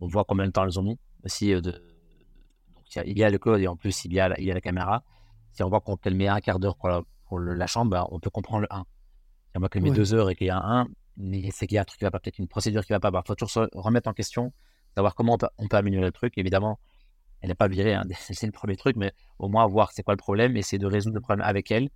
On 0.00 0.06
voit 0.06 0.24
combien 0.24 0.46
de 0.46 0.50
temps 0.50 0.64
elles 0.64 0.78
ont 0.78 0.82
mis 0.82 0.98
aussi. 1.24 1.48
de, 1.48 1.60
donc 1.60 3.06
il, 3.06 3.18
y 3.18 3.24
a, 3.24 3.30
le 3.30 3.38
code 3.38 3.60
et 3.60 3.68
en 3.68 3.76
plus 3.76 4.04
il 4.04 4.12
y 4.12 4.20
a, 4.20 4.28
la, 4.28 4.40
il 4.40 4.46
y 4.46 4.50
a 4.50 4.54
la 4.54 4.60
caméra. 4.60 5.04
Si 5.52 5.62
on 5.62 5.68
voit 5.68 5.80
qu'on 5.80 5.98
met 6.10 6.28
un 6.28 6.40
quart 6.40 6.58
d'heure 6.58 6.76
pour, 6.76 6.88
la, 6.88 7.02
pour 7.26 7.38
la 7.38 7.66
chambre, 7.66 7.90
ben, 7.90 8.06
on 8.10 8.18
peut 8.18 8.30
comprendre 8.30 8.62
le 8.62 8.68
1. 8.70 8.78
Il 8.78 9.54
y 9.54 9.56
a 9.56 9.60
moi 9.60 9.68
qui 9.68 9.80
met 9.80 9.90
deux 9.90 10.14
heures 10.14 10.30
et 10.30 10.34
qu'il 10.34 10.46
y 10.46 10.50
a 10.50 10.58
un, 10.58 10.88
mais 11.16 11.50
c'est 11.50 11.66
qu'il 11.66 11.74
y 11.74 11.78
a 11.78 11.82
un 11.82 11.84
truc 11.84 11.98
qui 11.98 12.04
va 12.04 12.10
pas, 12.10 12.18
peut-être 12.18 12.38
une 12.38 12.48
procédure 12.48 12.84
qui 12.84 12.92
va 12.92 13.00
pas. 13.00 13.10
Il 13.12 13.26
faut 13.26 13.34
toujours 13.34 13.50
se 13.50 13.60
remettre 13.74 14.08
en 14.08 14.14
question, 14.14 14.52
savoir 14.94 15.14
comment 15.14 15.36
on 15.58 15.68
peut, 15.68 15.76
améliorer 15.76 16.06
le 16.06 16.12
truc. 16.12 16.38
Évidemment, 16.38 16.78
elle 17.42 17.48
n'est 17.48 17.54
pas 17.54 17.68
virée, 17.68 17.94
hein, 17.94 18.04
c'est 18.18 18.46
le 18.46 18.52
premier 18.52 18.76
truc, 18.76 18.96
mais 18.96 19.12
au 19.38 19.48
moins 19.48 19.66
voir 19.66 19.90
c'est 19.92 20.02
quoi 20.02 20.14
le 20.14 20.18
problème, 20.18 20.56
essayer 20.56 20.78
de 20.78 20.86
résoudre 20.86 21.16
le 21.16 21.20
problème 21.20 21.46
avec 21.46 21.70
elle. 21.70 21.90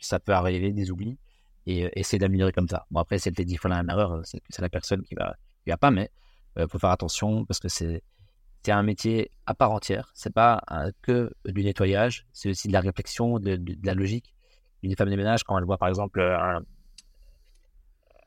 Ça 0.00 0.18
peut 0.18 0.32
arriver, 0.32 0.72
des 0.72 0.90
oublis, 0.90 1.18
et 1.66 1.84
euh, 1.84 1.90
essayer 1.94 2.18
d'améliorer 2.18 2.52
comme 2.52 2.68
ça. 2.68 2.86
Bon, 2.90 3.00
après, 3.00 3.18
si 3.18 3.28
elle 3.28 3.34
fait 3.34 3.44
10 3.44 3.56
fois 3.56 3.70
la 3.70 3.76
même 3.76 3.90
erreur, 3.90 4.22
c'est 4.24 4.62
la 4.62 4.68
personne 4.68 5.02
qui 5.02 5.14
va, 5.14 5.36
va 5.66 5.76
pas, 5.76 5.90
mais 5.90 6.10
il 6.56 6.62
euh, 6.62 6.68
faut 6.68 6.78
faire 6.78 6.90
attention 6.90 7.44
parce 7.44 7.60
que 7.60 7.68
c'est 7.68 8.02
un 8.68 8.82
métier 8.82 9.30
à 9.46 9.54
part 9.54 9.70
entière. 9.70 10.10
C'est 10.14 10.32
pas 10.32 10.60
que 11.02 11.32
du 11.44 11.62
nettoyage, 11.62 12.26
c'est 12.32 12.50
aussi 12.50 12.66
de 12.66 12.72
la 12.72 12.80
réflexion, 12.80 13.38
de, 13.38 13.60
la 13.84 13.94
logique. 13.94 14.34
Une 14.82 14.96
femme 14.96 15.10
de 15.10 15.16
ménage, 15.16 15.44
quand 15.44 15.56
elle 15.56 15.64
voit 15.64 15.78
par 15.78 15.88
exemple 15.88 16.20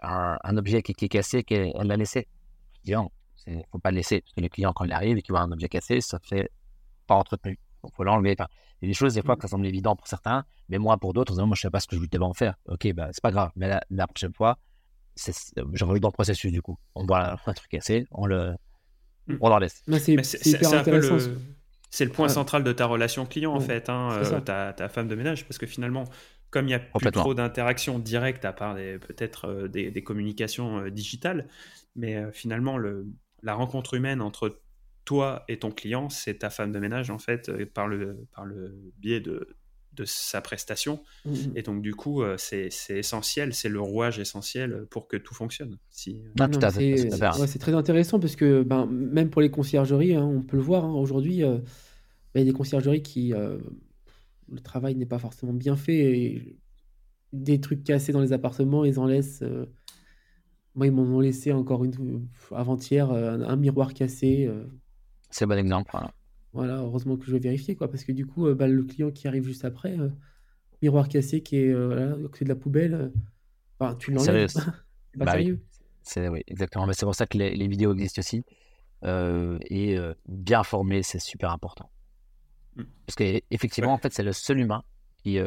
un, 0.02 0.58
objet 0.58 0.82
qui, 0.82 0.94
est 0.94 1.10
cassé, 1.10 1.44
qu'elle 1.44 1.74
l'a 1.76 1.98
laissé. 1.98 2.28
Dis 2.86 2.94
non, 2.94 3.12
il 3.48 3.64
faut 3.72 3.80
pas 3.80 3.92
le 3.92 3.98
laisser. 3.98 4.22
Parce 4.22 4.34
que 4.34 4.42
les 4.42 4.50
clients, 4.50 4.74
quand 4.74 4.86
ils 4.86 4.92
arrivent 4.92 5.18
et 5.18 5.22
qu'ils 5.22 5.34
voient 5.34 5.42
un 5.42 5.52
objet 5.52 5.70
cassé, 5.70 6.02
ça 6.02 6.20
fait 6.22 6.50
pas 7.08 7.16
entretenu. 7.16 7.60
Donc, 7.84 7.92
il 7.94 7.96
faut 7.96 8.04
l'enlever. 8.04 8.36
il 8.38 8.86
y 8.86 8.86
a 8.86 8.88
des 8.88 8.94
choses, 8.94 9.14
des 9.14 9.22
fois, 9.22 9.36
mmh. 9.36 9.38
que 9.38 9.42
ça 9.44 9.48
semble 9.48 9.68
évident 9.68 9.96
pour 9.96 10.08
certains, 10.08 10.44
mais 10.68 10.78
moi, 10.78 10.98
pour 10.98 11.14
d'autres, 11.14 11.36
moi, 11.44 11.56
je 11.56 11.62
sais 11.62 11.70
pas 11.70 11.80
ce 11.80 11.88
que 11.88 11.96
je 11.96 12.06
devais 12.06 12.24
en 12.24 12.34
faire. 12.34 12.56
Ok, 12.68 12.92
bah, 12.94 13.10
c'est 13.12 13.22
pas 13.22 13.32
grave. 13.32 13.52
Mais 13.56 13.80
la, 13.90 14.08
prochaine 14.08 14.34
fois, 14.34 14.58
j'en 15.74 15.88
dans 15.88 15.94
le 15.94 16.12
processus, 16.12 16.52
du 16.52 16.62
coup. 16.62 16.78
On 16.96 17.06
voit 17.06 17.34
un 17.46 17.54
truc 17.54 17.70
cassé, 17.70 18.06
on 18.12 18.26
le, 18.26 18.56
Mm. 19.30 19.38
on 19.42 19.52
en 19.52 19.60
laisse. 19.60 19.84
C'est 21.92 22.06
le 22.06 22.12
point 22.12 22.30
central 22.30 22.64
de 22.64 22.72
ta 22.72 22.86
relation 22.86 23.26
client, 23.26 23.54
en 23.54 23.60
fait, 23.60 23.90
hein, 23.90 24.12
euh, 24.14 24.40
ta, 24.42 24.90
femme 24.90 25.08
de 25.08 25.16
ménage, 25.16 25.46
parce 25.46 25.58
que 25.58 25.66
finalement, 25.66 26.06
comme 26.52 26.66
il 26.66 26.70
n'y 26.70 26.74
a 26.76 26.80
plus 26.80 27.12
trop 27.12 27.34
d'interaction 27.34 27.98
directe 27.98 28.46
à 28.46 28.54
part 28.54 28.76
peut-être 28.76 29.48
euh, 29.48 29.68
des, 29.68 30.04
communications 30.04 30.80
euh, 30.80 30.90
digitales, 30.92 31.48
mais 31.96 32.32
finalement, 32.32 32.78
le, 32.78 33.08
la 33.44 33.54
rencontre 33.54 33.94
humaine 33.94 34.22
entre 34.22 34.62
toi 35.06 35.44
et 35.48 35.60
ton 35.60 35.72
client, 35.72 36.10
c'est 36.10 36.40
ta 36.40 36.50
femme 36.50 36.72
de 36.72 36.80
ménage, 36.80 37.10
en 37.10 37.20
fait, 37.20 37.52
par 37.74 37.88
le, 37.88 38.28
par 38.34 38.46
le 38.46 38.76
biais 39.00 39.20
de, 39.20 39.58
de 40.00 40.06
sa 40.06 40.42
prestation. 40.42 41.02
Mmh, 41.26 41.32
mmh. 41.32 41.52
Et 41.56 41.62
donc, 41.62 41.82
du 41.82 41.94
coup, 41.94 42.22
euh, 42.22 42.36
c'est 42.38 42.70
essentiel, 42.90 43.54
c'est 43.54 43.70
le 43.70 43.82
rouage 43.82 44.20
essentiel 44.20 44.86
pour 44.90 45.08
que 45.08 45.18
tout 45.18 45.34
fonctionne. 45.34 45.78
Si... 45.90 46.22
Euh, 46.38 47.48
c'est 47.48 47.60
très 47.60 47.74
intéressant 47.74 48.20
parce 48.20 48.36
que 48.36 48.64
ben, 48.64 48.86
même 48.86 49.30
pour 49.30 49.42
les 49.42 49.52
conciergeries, 49.52 50.16
hein, 50.16 50.24
on 50.24 50.42
peut 50.42 50.58
le 50.58 50.64
voir 50.64 50.86
hein, 50.86 50.94
aujourd'hui, 50.94 51.44
euh, 51.44 51.58
ben, 52.34 52.42
il 52.42 52.46
y 52.46 52.50
a 52.50 52.52
des 52.52 52.58
conciergeries 52.58 53.04
qui. 53.04 53.34
le 54.52 54.60
travail 54.62 54.96
n'est 54.96 55.06
pas 55.06 55.20
forcément 55.20 55.54
bien 55.54 55.76
fait. 55.76 55.98
Et 55.98 56.58
des 57.32 57.62
trucs 57.62 57.84
cassés 57.84 58.12
dans 58.12 58.22
les 58.22 58.34
appartements, 58.34 58.86
ils 58.86 59.00
en 59.00 59.06
laissent. 59.06 59.44
Moi, 60.80 60.88
ils 60.88 60.94
m'en 60.94 61.04
ont 61.04 61.20
laissé 61.20 61.52
encore 61.52 61.84
une 61.84 62.28
avant-hier 62.56 63.12
un, 63.12 63.56
miroir 63.56 63.94
cassé. 63.94 64.50
C'est 65.30 65.46
un 65.46 65.48
bon 65.48 65.60
exemple. 65.60 65.92
Voilà. 65.92 66.12
Voilà, 66.54 66.78
heureusement 66.78 67.16
que 67.16 67.26
je 67.26 67.32
vais 67.32 67.40
vérifier, 67.40 67.76
quoi, 67.76 67.90
parce 67.90 68.04
que 68.04 68.12
du 68.12 68.26
coup, 68.26 68.48
euh, 68.48 68.56
bah, 68.56 68.68
le 68.68 68.84
client 68.84 69.12
qui 69.12 69.28
arrive 69.28 69.44
juste 69.44 69.66
après, 69.66 69.98
euh, 70.00 70.10
miroir 70.82 71.08
cassé 71.08 71.42
qui 71.42 71.58
est, 71.58 71.70
euh, 71.72 72.16
de 72.18 72.48
la 72.48 72.56
poubelle, 72.56 73.12
enfin, 73.80 73.96
tu 73.96 74.12
l'enlèves. 74.12 74.50
c'est 75.12 75.20
pas 75.20 75.26
bah 75.26 75.32
sérieux. 75.34 75.64
C'est 76.02 76.28
oui, 76.28 76.42
exactement. 76.48 76.88
Mais 76.88 76.94
c'est 76.94 77.06
pour 77.06 77.14
ça 77.14 77.28
que 77.28 77.38
les, 77.38 77.68
vidéos 77.68 77.94
existent 77.94 78.20
aussi. 78.20 78.44
et 79.04 79.98
bien 80.28 80.64
formé, 80.64 81.04
c'est 81.04 81.20
super 81.20 81.52
important. 81.52 81.92
Mmh. 82.76 82.84
Parce 83.06 83.16
qu'effectivement, 83.16 83.94
en 83.94 83.98
fait, 83.98 84.12
c'est 84.14 84.24
le 84.24 84.34
seul 84.34 84.60
humain 84.60 84.84
qui. 85.18 85.38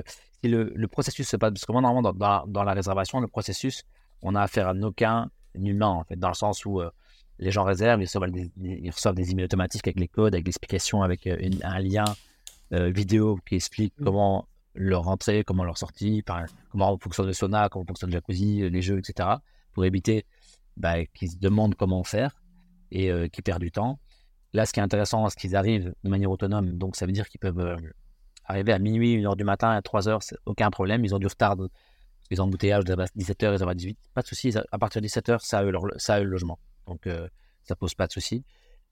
si 0.40 0.48
le, 0.48 0.86
processus 0.86 1.28
se 1.28 1.36
passe. 1.36 1.50
Parce 1.50 1.64
que 1.64 1.72
moi, 1.72 1.80
normalement, 1.80 2.12
dans, 2.12 2.46
dans, 2.46 2.62
la 2.62 2.74
réservation, 2.74 3.18
le 3.18 3.26
processus, 3.26 3.82
on 4.22 4.34
a 4.34 4.42
affaire 4.42 4.68
à 4.68 4.74
aucun 4.74 5.30
humain, 5.54 5.88
en 5.88 6.04
fait, 6.04 6.16
dans 6.16 6.28
le 6.28 6.34
sens 6.34 6.64
où 6.64 6.80
les 7.42 7.50
gens 7.50 7.64
réservent, 7.64 8.00
ils 8.00 8.04
reçoivent 8.04 8.30
des, 8.30 8.50
ils 8.56 8.90
reçoivent 8.90 9.14
des 9.14 9.30
emails 9.32 9.44
automatiques 9.44 9.86
avec 9.86 9.98
les 9.98 10.08
codes, 10.08 10.34
avec 10.34 10.46
l'explication, 10.46 11.02
avec 11.02 11.26
euh, 11.26 11.50
un 11.62 11.80
lien 11.80 12.04
euh, 12.72 12.90
vidéo 12.90 13.38
qui 13.46 13.56
explique 13.56 13.94
mmh. 13.98 14.04
comment 14.04 14.48
leur 14.74 15.08
entrée, 15.08 15.44
comment 15.44 15.64
leur 15.64 15.76
sortie, 15.76 16.24
comment 16.70 16.96
fonctionne 16.98 17.26
le 17.26 17.32
sauna, 17.32 17.68
comment 17.68 17.84
fonctionne 17.84 18.10
le 18.10 18.14
jacuzzi, 18.14 18.70
les 18.70 18.82
jeux, 18.82 18.98
etc. 18.98 19.28
Pour 19.74 19.84
éviter 19.84 20.24
bah, 20.76 21.04
qu'ils 21.04 21.32
se 21.32 21.36
demandent 21.36 21.74
comment 21.74 22.04
faire 22.04 22.40
et 22.90 23.10
euh, 23.10 23.28
qu'ils 23.28 23.42
perdent 23.42 23.62
du 23.62 23.72
temps. 23.72 23.98
Là, 24.54 24.64
ce 24.64 24.72
qui 24.72 24.80
est 24.80 24.82
intéressant, 24.82 25.28
c'est 25.28 25.38
qu'ils 25.38 25.56
arrivent 25.56 25.92
de 26.04 26.08
manière 26.08 26.30
autonome. 26.30 26.72
Donc, 26.72 26.96
ça 26.96 27.06
veut 27.06 27.12
dire 27.12 27.28
qu'ils 27.28 27.40
peuvent 27.40 27.76
arriver 28.44 28.72
à 28.72 28.78
minuit, 28.78 29.18
1h 29.18 29.36
du 29.36 29.44
matin, 29.44 29.70
à 29.70 29.80
3h, 29.80 30.18
c'est 30.20 30.36
aucun 30.46 30.70
problème. 30.70 31.04
Ils 31.04 31.14
ont 31.14 31.18
du 31.18 31.26
retard, 31.26 31.56
ont 32.40 32.44
embouteillage 32.44 32.84
de 32.84 32.94
17h, 32.94 33.54
ils 33.54 33.64
ont 33.64 33.72
18 33.72 33.98
Pas 34.14 34.22
de 34.22 34.26
souci. 34.26 34.52
À 34.70 34.78
partir 34.78 35.00
de 35.02 35.06
17h, 35.06 35.38
ça 35.40 35.58
a 35.58 35.64
eux, 35.64 35.72
ça 35.96 36.14
a 36.14 36.20
eux 36.20 36.24
le 36.24 36.30
logement. 36.30 36.58
Donc, 36.86 37.06
euh, 37.06 37.28
ça 37.64 37.76
pose 37.76 37.94
pas 37.94 38.06
de 38.06 38.12
souci. 38.12 38.44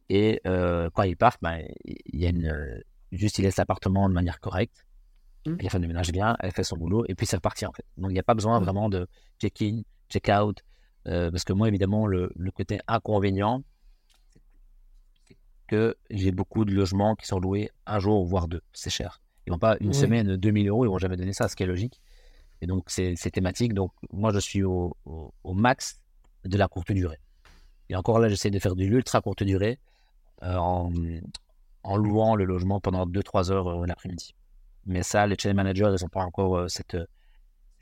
Et 0.09 0.41
euh, 0.47 0.91
quand 0.93 1.03
il 1.03 1.17
part, 1.17 1.37
ben, 1.41 1.65
il 1.85 2.21
y 2.21 2.27
a 2.27 2.31
une, 2.31 2.47
euh, 2.47 2.81
juste 3.13 3.39
il 3.39 3.43
laisse 3.43 3.57
l'appartement 3.57 4.09
de 4.09 4.15
manière 4.15 4.41
correcte. 4.41 4.85
Mmh. 5.47 5.57
La 5.63 5.71
femme 5.71 5.83
de 5.83 5.87
ménage 5.87 6.13
bien, 6.13 6.37
elle 6.41 6.53
fait 6.53 6.65
son 6.65 6.77
boulot 6.77 7.05
et 7.09 7.15
puis 7.15 7.27
c'est 7.27 7.37
reparti 7.37 7.65
en 7.65 7.73
fait. 7.73 7.85
Donc 7.97 8.11
il 8.11 8.15
n'y 8.15 8.19
a 8.19 8.25
pas 8.25 8.35
besoin 8.35 8.61
mmh. 8.61 8.65
vraiment 8.65 8.89
de 8.89 9.07
check-in, 9.41 9.83
check-out. 10.11 10.63
parce 11.05 11.45
que 11.45 11.53
moi, 11.53 11.69
évidemment, 11.69 12.07
le, 12.07 12.31
le 12.37 12.51
côté 12.51 12.81
inconvénient, 12.89 13.63
c'est 15.27 15.37
que 15.67 15.97
j'ai 16.11 16.33
beaucoup 16.33 16.65
de 16.65 16.75
logements 16.75 17.15
qui 17.15 17.27
sont 17.27 17.39
loués 17.39 17.71
un 17.87 18.01
jour, 18.01 18.27
voire 18.27 18.49
deux. 18.49 18.61
C'est 18.73 18.91
cher. 18.91 19.21
Ils 19.47 19.51
vont 19.51 19.59
pas 19.59 19.77
une 19.81 19.93
semaine, 19.93 20.37
2000 20.37 20.69
euros, 20.69 20.85
ils 20.85 20.89
vont 20.89 20.99
jamais 20.99 21.17
donner 21.17 21.33
ça, 21.33 21.49
ce 21.49 21.57
qui 21.57 21.63
est 21.63 21.67
logique. 21.67 22.01
Et 22.63 22.67
donc, 22.67 22.85
c'est 22.89 23.15
thématique. 23.33 23.75
Donc, 23.75 23.93
moi, 24.13 24.33
je 24.33 24.39
suis 24.39 24.63
au, 24.63 24.97
au 25.05 25.55
max 25.55 26.01
de 26.45 26.57
la 26.57 26.69
courte 26.69 26.93
durée. 26.93 27.19
Et 27.89 27.97
encore 27.97 28.21
là, 28.21 28.29
j'essaie 28.29 28.51
de 28.51 28.59
faire 28.59 28.77
du 28.77 28.85
ultra 28.87 29.21
courte 29.21 29.43
durée 29.43 29.79
euh, 30.43 30.55
en, 30.55 30.93
en, 31.83 31.97
louant 31.97 32.37
le 32.37 32.45
logement 32.45 32.81
pendant 32.81 33.05
2-3 33.05 33.51
heures 33.51 33.67
euh, 33.67 33.87
l'après-midi. 33.87 34.35
Mais 34.87 35.03
ça, 35.03 35.27
les 35.27 35.37
channel 35.37 35.57
managers, 35.57 35.93
ils 35.99 36.03
n'ont 36.03 36.09
pas 36.09 36.23
encore 36.23 36.57
euh, 36.57 36.69
cette, 36.69 36.97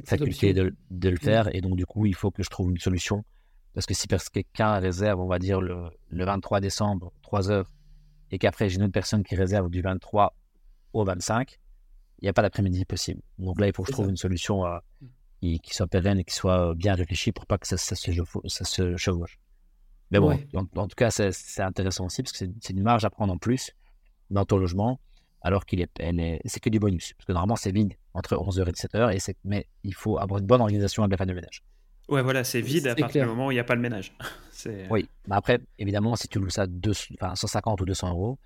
faculté 0.05 0.55
de, 0.55 0.75
de, 0.91 1.09
le 1.11 1.17
mmh. 1.17 1.19
faire. 1.19 1.55
Et 1.55 1.61
donc, 1.61 1.77
du 1.77 1.85
coup, 1.85 2.07
il 2.07 2.15
faut 2.15 2.31
que 2.31 2.43
je 2.43 2.49
trouve 2.49 2.71
une 2.71 2.79
solution. 2.79 3.25
Parce 3.75 3.85
que 3.85 3.95
si 3.95 4.09
quelqu'un 4.09 4.79
réserve, 4.79 5.21
on 5.21 5.27
va 5.27 5.39
dire, 5.39 5.61
le, 5.61 5.91
le 6.09 6.25
23 6.25 6.61
décembre, 6.61 7.13
3 7.23 7.51
heures, 7.51 7.71
et 8.31 8.39
qu'après, 8.39 8.69
j'ai 8.71 8.77
une 8.77 8.85
autre 8.85 8.93
personne 8.93 9.23
qui 9.23 9.37
réserve 9.37 9.69
du 9.69 9.83
23 9.83 10.35
au 10.95 11.05
25, 11.05 11.59
il 12.21 12.25
n'y 12.25 12.29
a 12.29 12.33
pas 12.33 12.43
d'après-midi 12.43 12.85
possible. 12.85 13.23
Donc 13.39 13.61
là, 13.61 13.67
il 13.67 13.73
faut 13.73 13.83
que 13.83 13.89
je 13.89 13.93
trouve 13.93 14.09
une 14.09 14.17
solution 14.17 14.65
mmh. 14.65 15.07
qui, 15.41 15.61
qui, 15.61 15.75
soit 15.75 15.87
pérenne 15.87 16.19
et 16.19 16.25
qui 16.25 16.35
soit 16.35 16.75
bien 16.75 16.95
réfléchie 16.95 17.33
pour 17.33 17.47
pas 17.47 17.59
que 17.59 17.67
ça, 17.67 17.77
ça, 17.77 17.95
se, 17.95 18.11
ça 18.47 18.65
se 18.65 18.97
chevauche. 18.97 19.39
Mais 20.11 20.21
bon, 20.21 20.39
en, 20.55 20.89
tout 20.89 20.97
cas, 20.97 21.11
c'est 21.11 21.63
intéressant 21.63 22.07
aussi 22.07 22.23
parce 22.23 22.33
que 22.33 22.39
c'est 22.39 22.73
une 22.73 22.83
marge 22.83 23.05
à 23.05 23.11
prendre 23.11 23.33
en 23.33 23.39
plus 23.39 23.73
dans 24.31 24.45
ton 24.45 24.57
logement, 24.57 25.01
alors 25.43 25.67
qu'il 25.67 25.81
est, 25.81 25.91
est 26.01 26.41
c'est 26.47 26.61
que 26.61 26.71
du 26.71 26.79
bonus. 26.79 27.13
Parce 27.15 27.27
que 27.27 27.33
normalement, 27.33 27.57
c'est 27.57 27.73
vide 27.73 27.95
entre 28.15 28.37
11h 28.37 28.69
et 28.69 28.73
17h, 28.73 29.15
et 29.31 29.37
mais 29.45 29.67
il 29.85 29.95
faut 29.95 30.19
avoir 30.19 30.41
une 30.41 30.47
bonne 30.47 30.61
organisation 30.61 31.03
avec 31.03 31.13
la 31.13 31.17
femme 31.19 31.29
de 31.29 31.35
ménage. 31.35 31.63
Ouais, 32.09 32.23
voilà, 32.23 32.43
c'est 32.43 32.63
vide 32.63 32.87
à 32.87 32.95
partir 32.95 33.25
du 33.25 33.29
moment 33.29 33.49
où 33.49 33.51
il 33.51 33.57
n'y 33.57 33.61
a 33.61 33.65
pas 33.65 33.75
le 33.75 33.83
ménage. 33.83 34.17
oui, 34.91 35.09
mais 35.27 35.37
après, 35.37 35.61
évidemment, 35.79 36.17
si 36.17 36.27
tu 36.27 36.39
loues 36.39 36.49
ça 36.49 36.67
deux, 36.67 36.95
150 36.95 37.81
ou 37.83 37.85
200 37.85 38.11
euros, 38.11 38.39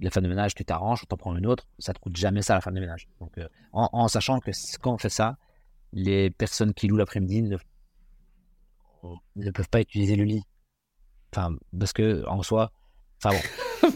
la 0.00 0.10
femme 0.10 0.24
de 0.24 0.28
ménage, 0.28 0.54
tu 0.54 0.64
t'arranges, 0.64 1.00
tu 1.00 1.06
t'en 1.06 1.16
prends 1.16 1.36
une 1.36 1.46
autre, 1.46 1.68
ça 1.78 1.92
te 1.92 1.98
coûte 1.98 2.16
jamais 2.16 2.42
ça 2.42 2.54
la 2.54 2.60
femme 2.60 2.74
de 2.74 2.80
ménage. 2.80 3.08
Donc, 3.20 3.36
euh, 3.38 3.48
en, 3.72 3.88
en, 3.92 4.08
sachant 4.08 4.40
que 4.40 4.50
quand 4.80 4.94
on 4.94 4.98
fait 4.98 5.10
ça, 5.10 5.36
les 5.92 6.30
personnes 6.30 6.74
qui 6.74 6.88
louent 6.88 6.96
l'après-midi 6.96 7.42
ne, 7.42 7.56
ne 9.36 9.50
peuvent 9.50 9.68
pas 9.68 9.80
utiliser 9.80 10.16
le 10.16 10.24
lit 10.24 10.42
Enfin, 11.32 11.54
parce 11.78 11.92
que 11.92 12.26
en 12.26 12.42
soi, 12.42 12.72
enfin 13.22 13.36
bon, 13.36 13.42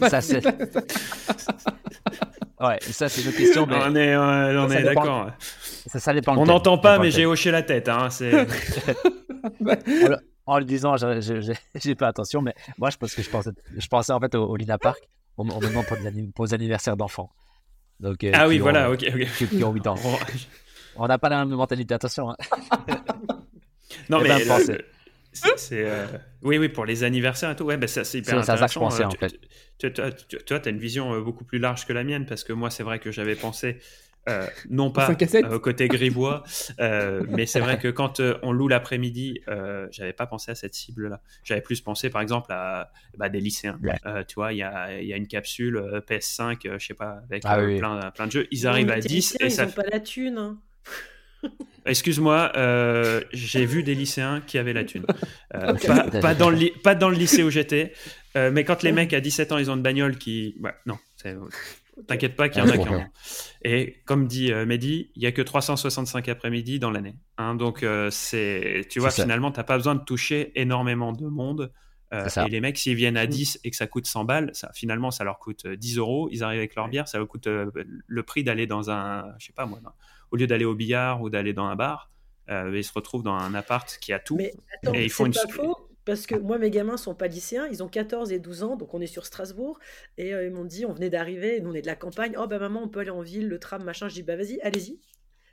ça 0.09 0.21
c'est. 0.21 0.45
ouais, 2.61 2.77
ça 2.81 3.09
c'est 3.09 3.23
une 3.23 3.33
question. 3.33 3.65
Mais... 3.65 3.75
On 3.75 3.93
est, 3.95 4.15
on 4.15 4.71
est 4.71 4.83
d'accord. 4.83 5.31
Ça, 5.87 5.99
ça 5.99 6.13
dépend. 6.13 6.37
On 6.37 6.45
n'entend 6.45 6.77
pas, 6.77 6.97
mais 6.97 7.11
j'ai 7.11 7.25
hoché 7.25 7.51
la 7.51 7.61
tête. 7.61 7.89
Hein, 7.89 8.07
en, 10.45 10.59
le, 10.59 10.65
disant, 10.65 10.95
j'ai 11.75 11.95
pas 11.95 12.07
attention, 12.07 12.41
mais 12.41 12.55
moi 12.77 12.89
je 12.89 12.95
pense 12.97 13.13
que 13.13 13.21
je 13.21 13.29
pensais, 13.29 13.51
je 13.75 13.87
pensais 13.87 14.13
en 14.13 14.21
fait 14.21 14.33
au, 14.35 14.55
Lina 14.55 14.77
Park, 14.77 15.09
au, 15.37 15.43
moment 15.43 15.83
pour, 15.83 15.97
pour 16.33 16.45
les 16.45 16.53
anniversaires 16.53 16.97
d'enfants. 16.97 17.31
Donc, 17.99 18.23
euh, 18.23 18.31
ah 18.33 18.47
oui, 18.47 18.59
voilà, 18.59 18.91
ok, 18.91 19.05
ok. 19.07 19.49
Qui, 19.49 19.63
ont 19.63 19.71
8 19.71 19.87
ans. 19.87 19.95
On 20.97 21.07
n'a 21.07 21.17
pas 21.17 21.29
la 21.29 21.45
même 21.45 21.55
mentalité, 21.55 21.93
attention. 21.93 22.29
Hein. 22.29 22.35
non, 24.09 24.19
eh 24.23 24.27
mais. 24.27 24.45
Ben, 24.45 24.59
c'est, 25.57 25.85
euh, 25.85 26.05
Oui, 26.41 26.57
oui, 26.57 26.69
pour 26.69 26.85
les 26.85 27.03
anniversaires 27.03 27.51
et 27.51 27.55
tout. 27.55 27.65
Ouais, 27.65 27.77
bah, 27.77 27.87
c'est 27.87 28.17
hyper 28.17 28.37
intéressant. 28.37 28.89
Ça, 28.89 29.03
euh, 29.03 29.07
en 29.07 29.11
fait. 29.11 29.33
Tu, 29.77 29.91
toi, 29.91 30.59
tu 30.59 30.69
as 30.69 30.71
une 30.71 30.79
vision 30.79 31.13
euh, 31.13 31.21
beaucoup 31.21 31.43
plus 31.43 31.59
large 31.59 31.85
que 31.85 31.93
la 31.93 32.03
mienne 32.03 32.25
parce 32.25 32.43
que 32.43 32.53
moi, 32.53 32.69
c'est 32.69 32.83
vrai 32.83 32.99
que 32.99 33.11
j'avais 33.11 33.35
pensé. 33.35 33.79
Non 34.69 34.91
pas 34.91 35.15
au 35.51 35.59
côté 35.59 35.87
gribois, 35.87 36.43
mais 36.79 37.45
c'est 37.45 37.59
vrai 37.59 37.77
que 37.79 37.87
quand 37.89 38.21
on 38.41 38.51
loue 38.51 38.67
l'après-midi, 38.67 39.41
j'avais 39.91 40.13
pas 40.13 40.27
pensé 40.27 40.51
à 40.51 40.55
cette 40.55 40.75
cible-là. 40.75 41.21
J'avais 41.43 41.61
plus 41.61 41.81
pensé, 41.81 42.09
par 42.09 42.21
exemple, 42.21 42.51
à 42.51 42.91
bah, 43.17 43.29
des 43.29 43.39
lycéens. 43.39 43.79
tu 44.27 44.35
vois, 44.35 44.53
il 44.53 44.57
y 44.57 44.63
a, 44.63 45.01
y 45.01 45.13
a, 45.13 45.17
une 45.17 45.27
capsule 45.27 45.77
PS5, 46.07 46.77
je 46.77 46.85
sais 46.85 46.93
pas, 46.93 47.21
avec 47.29 47.43
ah 47.45 47.57
plein, 47.57 48.11
plein, 48.11 48.27
de 48.27 48.31
jeux. 48.31 48.47
Ils 48.51 48.67
arrivent 48.67 48.91
à 48.91 48.99
10 48.99 49.37
et 49.39 49.49
ça. 49.49 49.63
Ils 49.63 49.67
ont 49.67 49.71
pas 49.71 49.83
la 49.91 49.99
thune. 49.99 50.37
Hein. 50.37 50.57
Excuse-moi, 51.85 52.51
euh, 52.55 53.21
j'ai 53.31 53.65
vu 53.65 53.83
des 53.83 53.95
lycéens 53.95 54.41
qui 54.45 54.57
avaient 54.57 54.73
la 54.73 54.83
thune. 54.83 55.05
Euh, 55.53 55.73
pas, 56.21 56.33
dans 56.33 56.49
le 56.49 56.81
pas 56.81 56.95
dans 56.95 57.09
le 57.09 57.15
lycée 57.15 57.43
où 57.43 57.49
j'étais, 57.49 57.93
euh, 58.35 58.51
mais 58.51 58.63
quand 58.63 58.83
les 58.83 58.91
mecs 58.91 59.13
à 59.13 59.21
17 59.21 59.51
ans, 59.51 59.57
ils 59.57 59.69
ont 59.69 59.75
une 59.75 59.83
bagnole 59.83 60.17
qui... 60.17 60.55
Ouais, 60.61 60.73
non, 60.85 60.97
t'inquiète 62.07 62.35
pas 62.35 62.49
qu'il 62.49 62.63
y 62.63 62.65
en 62.65 62.69
a 62.69 62.77
qui 62.77 62.89
en 62.89 62.99
ont. 62.99 63.05
Et 63.63 64.01
comme 64.05 64.27
dit 64.27 64.53
Mehdi, 64.53 65.11
il 65.15 65.23
y 65.23 65.25
a 65.25 65.31
que 65.31 65.41
365 65.41 66.27
après-midi 66.29 66.79
dans 66.79 66.91
l'année. 66.91 67.15
Hein, 67.37 67.55
donc, 67.55 67.85
c'est, 68.11 68.85
tu 68.89 68.99
vois, 68.99 69.11
finalement, 69.11 69.51
t'as 69.51 69.63
pas 69.63 69.77
besoin 69.77 69.95
de 69.95 70.03
toucher 70.03 70.51
énormément 70.59 71.13
de 71.13 71.27
monde. 71.27 71.71
et 72.11 72.49
les 72.49 72.61
mecs, 72.61 72.77
s'ils 72.77 72.95
viennent 72.95 73.17
à 73.17 73.27
10 73.27 73.59
et 73.63 73.71
que 73.71 73.75
ça 73.75 73.87
coûte 73.87 74.07
100 74.07 74.25
balles, 74.25 74.49
ça, 74.53 74.71
finalement, 74.73 75.11
ça 75.11 75.23
leur 75.23 75.39
coûte 75.39 75.67
10 75.67 75.97
euros. 75.97 76.29
Ils 76.31 76.43
arrivent 76.43 76.59
avec 76.59 76.75
leur 76.75 76.87
bière, 76.89 77.07
ça 77.07 77.17
leur 77.17 77.27
coûte 77.27 77.47
le 77.47 78.23
prix 78.23 78.43
d'aller 78.43 78.67
dans 78.67 78.91
un, 78.91 79.33
je 79.39 79.47
sais 79.47 79.53
pas 79.53 79.65
moi, 79.65 79.79
au 80.31 80.35
lieu 80.35 80.47
d'aller 80.47 80.65
au 80.65 80.75
billard 80.75 81.21
ou 81.21 81.29
d'aller 81.29 81.53
dans 81.53 81.65
un 81.65 81.75
bar, 81.75 82.11
euh, 82.49 82.71
ils 82.75 82.83
se 82.83 82.93
retrouvent 82.93 83.23
dans 83.23 83.33
un 83.33 83.53
appart 83.55 83.97
qui 83.99 84.13
a 84.13 84.19
tout. 84.19 84.37
Mais 84.37 84.53
attends, 84.73 84.93
et 84.93 85.05
ils 85.05 85.09
font 85.09 85.25
une... 85.25 85.33
pas 85.33 85.47
faux 85.49 85.84
parce 86.05 86.27
que 86.27 86.35
moi, 86.35 86.57
mes 86.59 86.69
gamins 86.69 86.97
sont 86.97 87.15
pas 87.15 87.27
lycéens, 87.27 87.67
ils 87.67 87.83
ont 87.83 87.89
14 87.89 88.31
et 88.31 88.39
12 88.39 88.63
ans, 88.63 88.75
donc 88.75 88.93
on 88.93 89.01
est 89.01 89.07
sur 89.07 89.25
Strasbourg, 89.25 89.79
et 90.17 90.33
euh, 90.33 90.45
ils 90.45 90.51
m'ont 90.51 90.65
dit, 90.65 90.85
on 90.85 90.93
venait 90.93 91.09
d'arriver, 91.09 91.59
nous 91.61 91.71
on 91.71 91.73
est 91.73 91.81
de 91.81 91.87
la 91.87 91.95
campagne, 91.95 92.35
oh 92.37 92.47
bah 92.47 92.59
maman, 92.59 92.83
on 92.83 92.87
peut 92.87 92.99
aller 92.99 93.09
en 93.09 93.21
ville, 93.21 93.47
le 93.49 93.59
tram, 93.59 93.83
machin, 93.83 94.07
je 94.07 94.13
dis, 94.15 94.23
bah 94.23 94.35
vas-y, 94.35 94.59
allez-y, 94.61 94.99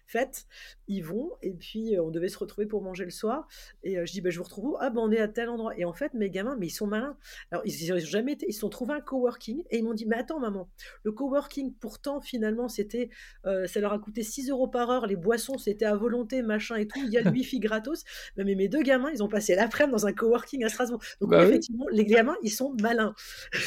faites, 0.06 0.46
ils 0.88 1.02
vont, 1.02 1.32
et 1.42 1.52
puis 1.52 1.96
euh, 1.96 2.02
on 2.02 2.10
devait 2.10 2.28
se 2.28 2.38
retrouver 2.38 2.66
pour 2.66 2.82
manger 2.82 3.04
le 3.04 3.10
soir, 3.10 3.48
et 3.82 3.98
euh, 3.98 4.06
je 4.06 4.12
dis, 4.12 4.20
bah, 4.20 4.30
je 4.30 4.38
vous 4.38 4.44
retrouve 4.44 4.64
où? 4.66 4.76
Ah, 4.80 4.90
ben 4.90 5.00
on 5.00 5.10
est 5.10 5.18
à 5.18 5.28
tel 5.28 5.48
endroit. 5.48 5.72
Et 5.76 5.84
en 5.84 5.92
fait, 5.92 6.14
mes 6.14 6.30
gamins, 6.30 6.56
mais 6.58 6.66
ils 6.66 6.70
sont 6.70 6.86
malins. 6.86 7.16
Alors, 7.50 7.64
ils 7.66 7.88
n'ont 7.88 7.98
jamais 7.98 8.32
été, 8.32 8.46
ils 8.48 8.52
se 8.52 8.60
sont 8.60 8.68
trouvés 8.68 8.94
un 8.94 9.00
coworking, 9.00 9.62
et 9.70 9.78
ils 9.78 9.84
m'ont 9.84 9.94
dit, 9.94 10.06
mais 10.06 10.16
attends, 10.16 10.40
maman, 10.40 10.68
le 11.04 11.12
coworking, 11.12 11.74
pourtant, 11.80 12.20
finalement, 12.20 12.68
c'était, 12.68 13.10
euh, 13.46 13.66
ça 13.66 13.80
leur 13.80 13.92
a 13.92 13.98
coûté 13.98 14.22
6 14.22 14.50
euros 14.50 14.68
par 14.68 14.90
heure, 14.90 15.06
les 15.06 15.16
boissons, 15.16 15.58
c'était 15.58 15.84
à 15.84 15.94
volonté, 15.94 16.42
machin 16.42 16.76
et 16.76 16.86
tout, 16.86 17.00
il 17.04 17.12
y 17.12 17.18
a 17.18 17.22
le 17.22 17.30
wifi 17.30 17.60
gratos. 17.60 18.04
Mais, 18.36 18.54
mes 18.54 18.68
deux 18.68 18.82
gamins, 18.82 19.10
ils 19.12 19.22
ont 19.22 19.28
passé 19.28 19.54
l'après-midi 19.54 19.92
dans 19.92 20.06
un 20.06 20.12
coworking 20.12 20.64
à 20.64 20.68
Strasbourg. 20.68 21.00
Donc, 21.20 21.30
bah 21.30 21.44
effectivement, 21.44 21.86
les 21.90 22.04
gamins, 22.04 22.36
ils 22.42 22.50
sont 22.50 22.74
malins. 22.80 23.14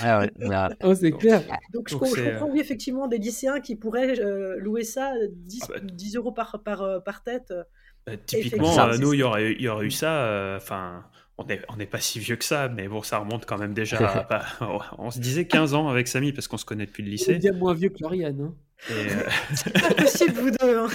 Ah 0.02 0.20
ouais, 0.20 0.32
oh, 0.84 0.96
c'est 0.96 1.12
clair. 1.12 1.44
Donc, 1.74 1.90
je, 1.90 1.96
comprends, 1.96 2.50
oui, 2.50 2.60
effectivement, 2.60 3.08
des 3.08 3.18
lycéens 3.18 3.60
qui 3.60 3.76
pourraient 3.76 4.16
louer 4.58 4.84
ça 4.84 5.12
10, 5.32 5.62
10 5.84 6.16
euros 6.16 6.25
par, 6.32 6.62
par, 6.64 6.82
euh, 6.82 7.00
par 7.00 7.24
tête. 7.24 7.52
Euh, 7.52 7.64
bah, 8.06 8.18
typiquement, 8.18 8.78
euh, 8.80 8.98
nous, 8.98 9.14
il 9.14 9.20
y 9.20 9.24
aurait, 9.24 9.54
il 9.54 9.62
y 9.62 9.68
aurait 9.68 9.86
eu 9.86 9.92
ça. 9.92 10.56
Enfin, 10.58 11.04
on 11.38 11.46
n'est 11.46 11.62
on 11.70 11.80
est 11.80 11.86
pas 11.86 12.00
si 12.00 12.20
vieux 12.20 12.36
que 12.36 12.46
ça, 12.46 12.70
mais 12.70 12.88
bon, 12.88 13.02
ça 13.02 13.18
remonte 13.20 13.46
quand 13.46 13.58
même 13.58 13.74
déjà. 13.74 14.26
Bah, 14.30 14.46
on 14.98 15.12
se 15.12 15.20
disait 15.20 15.46
15 15.48 15.74
ans 15.74 15.90
avec 15.90 16.08
Samy 16.08 16.34
parce 16.34 16.48
qu'on 16.48 16.58
se 16.58 16.66
connaît 16.66 16.86
depuis 16.86 17.04
le 17.04 17.10
lycée. 17.10 17.38
bien 17.38 17.54
moins 17.54 17.74
vieux 17.74 17.90
que 17.90 18.02
Lauriane. 18.02 18.42
Hein. 18.42 18.54
C'est 19.54 19.74
possible, 19.96 20.34
vous 20.34 20.52
deux. 20.52 20.80
Hein. 20.80 20.90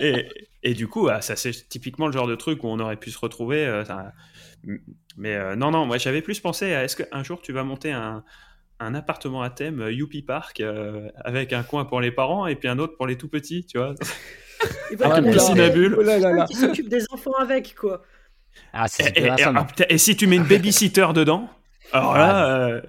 et, 0.00 0.28
et, 0.62 0.74
du 0.74 0.86
coup, 0.86 1.08
ah, 1.08 1.20
ça 1.22 1.34
c'est 1.34 1.68
typiquement 1.68 2.06
le 2.06 2.12
genre 2.12 2.26
de 2.26 2.36
truc 2.36 2.62
où 2.62 2.68
on 2.68 2.78
aurait 2.78 2.98
pu 2.98 3.10
se 3.10 3.18
retrouver. 3.18 3.82
mais 5.16 5.56
non, 5.56 5.70
non, 5.70 5.86
moi 5.86 5.98
j'avais 5.98 6.22
plus 6.22 6.40
pensé 6.40 6.74
à 6.74 6.84
est-ce 6.84 6.96
qu'un 6.96 7.22
jour 7.22 7.40
tu 7.40 7.52
vas 7.52 7.64
monter 7.64 7.90
un, 7.92 8.22
un 8.80 8.94
appartement 8.94 9.42
à 9.42 9.50
thème 9.50 9.88
Youpi 9.88 10.22
Park 10.22 10.62
avec 11.24 11.52
un 11.52 11.62
coin 11.62 11.84
pour 11.84 12.00
les 12.00 12.10
parents 12.10 12.46
et 12.46 12.56
puis 12.56 12.68
un 12.68 12.78
autre 12.78 12.96
pour 12.96 13.06
les 13.06 13.16
tout 13.16 13.28
petits, 13.28 13.64
tu 13.66 13.78
vois 13.78 13.94
il 14.90 14.96
va 14.96 15.14
ah, 15.14 16.46
qui 16.46 16.54
s'occupe 16.54 16.88
des 16.88 17.04
enfants 17.10 17.34
avec, 17.38 17.74
quoi. 17.74 18.02
Ah, 18.72 18.86
et, 19.16 19.28
et, 19.88 19.98
si 19.98 20.16
tu 20.16 20.26
mets 20.26 20.36
une 20.36 20.44
babysitter 20.44 21.08
dedans, 21.12 21.48
alors 21.92 22.14
là, 22.14 22.46
euh, 22.46 22.80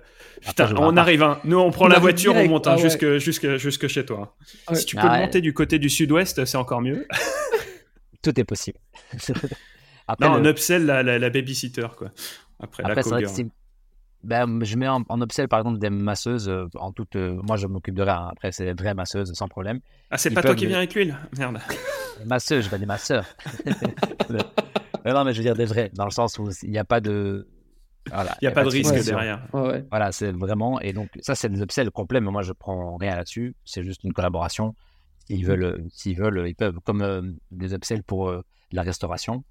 putain, 0.46 0.76
on 0.78 0.96
arrive. 0.96 1.24
Hein. 1.24 1.40
Nous, 1.44 1.58
on 1.58 1.72
prend 1.72 1.88
la 1.88 2.00
voiture, 2.00 2.36
on 2.36 2.48
monte 2.48 2.68
hein, 2.68 2.76
ah 2.78 2.82
jusque, 2.82 3.18
jusque, 3.18 3.58
jusque, 3.58 3.88
chez 3.88 4.06
toi. 4.06 4.36
Si 4.74 4.86
tu 4.86 4.96
peux 4.96 5.02
ah 5.04 5.20
monter 5.20 5.42
du 5.42 5.54
côté 5.54 5.80
du 5.80 5.90
sud-ouest, 5.90 6.46
c'est 6.46 6.58
encore 6.58 6.82
mieux. 6.82 7.08
Tout 8.22 8.40
est 8.40 8.44
possible. 8.44 8.80
Après, 10.08 10.30
non, 10.30 10.36
on 10.36 10.46
upsell 10.46 10.86
la, 10.86 11.02
la, 11.02 11.30
babysitter, 11.30 11.88
quoi. 11.98 12.12
Après, 12.60 12.84
Après 12.84 13.02
la 13.10 13.28
ben, 14.26 14.64
je 14.64 14.76
mets 14.76 14.88
en, 14.88 15.04
en, 15.08 15.22
upsell 15.22 15.48
par 15.48 15.60
exemple 15.60 15.78
des 15.78 15.90
masseuses 15.90 16.50
euh, 16.50 16.66
en 16.76 16.92
toute. 16.92 17.16
Euh, 17.16 17.40
moi, 17.44 17.58
je 17.58 17.68
m'occupe 17.68 17.96
de 17.96 18.02
rien. 18.02 18.28
Après, 18.32 18.52
c'est 18.52 18.66
des 18.66 18.74
vraies 18.74 18.94
masseuses 18.94 19.32
sans 19.34 19.48
problème. 19.48 19.80
Ah, 20.10 20.18
c'est 20.18 20.32
pas 20.32 20.42
toi 20.42 20.56
qui 20.56 20.66
viens 20.66 20.78
avec 20.78 20.96
l'huile? 20.96 21.16
Merde. 21.38 21.60
Des 22.20 22.26
masseuses, 22.26 22.66
je 22.66 22.70
vais 22.70 22.80
des 22.80 22.86
masseurs. 22.86 23.26
non, 25.06 25.24
mais 25.24 25.34
je 25.34 25.38
veux 25.38 25.44
dire 25.44 25.56
des 25.56 25.66
vrais, 25.66 25.92
dans 25.94 26.06
le 26.06 26.12
sens 26.12 26.40
où 26.40 26.50
il 26.64 26.72
n'y 26.72 26.78
a 26.78 26.86
pas 26.86 27.02
de. 27.02 27.48
Voilà, 28.12 28.36
il 28.42 28.46
n'y 28.46 28.48
a, 28.48 28.52
pas, 28.52 28.64
de 28.64 28.70
risque 28.70 29.04
derrière. 29.04 29.48
Voilà, 29.52 30.12
c'est 30.12 30.32
vraiment. 30.32 30.80
Et 30.82 30.94
donc, 30.94 31.10
ça, 31.22 31.36
c'est 31.36 31.50
des 31.50 31.62
upsells 31.62 31.92
complets, 31.92 32.22
mais 32.22 32.32
moi, 32.32 32.42
je 32.42 32.54
prends 32.54 32.98
rien 32.98 33.16
là-dessus. 33.16 33.56
C'est 33.64 33.84
juste 33.84 34.04
une 34.04 34.14
collaboration. 34.14 34.76
S'ils 35.28 35.46
veulent, 35.46 35.84
s'ils 35.90 36.18
veulent, 36.18 36.46
ils 36.48 36.56
peuvent, 36.56 36.80
comme 36.84 37.02
euh, 37.02 37.22
des 37.52 37.74
upsells 37.74 38.04
pour 38.04 38.32
la 38.72 38.82
restauration 38.84 39.44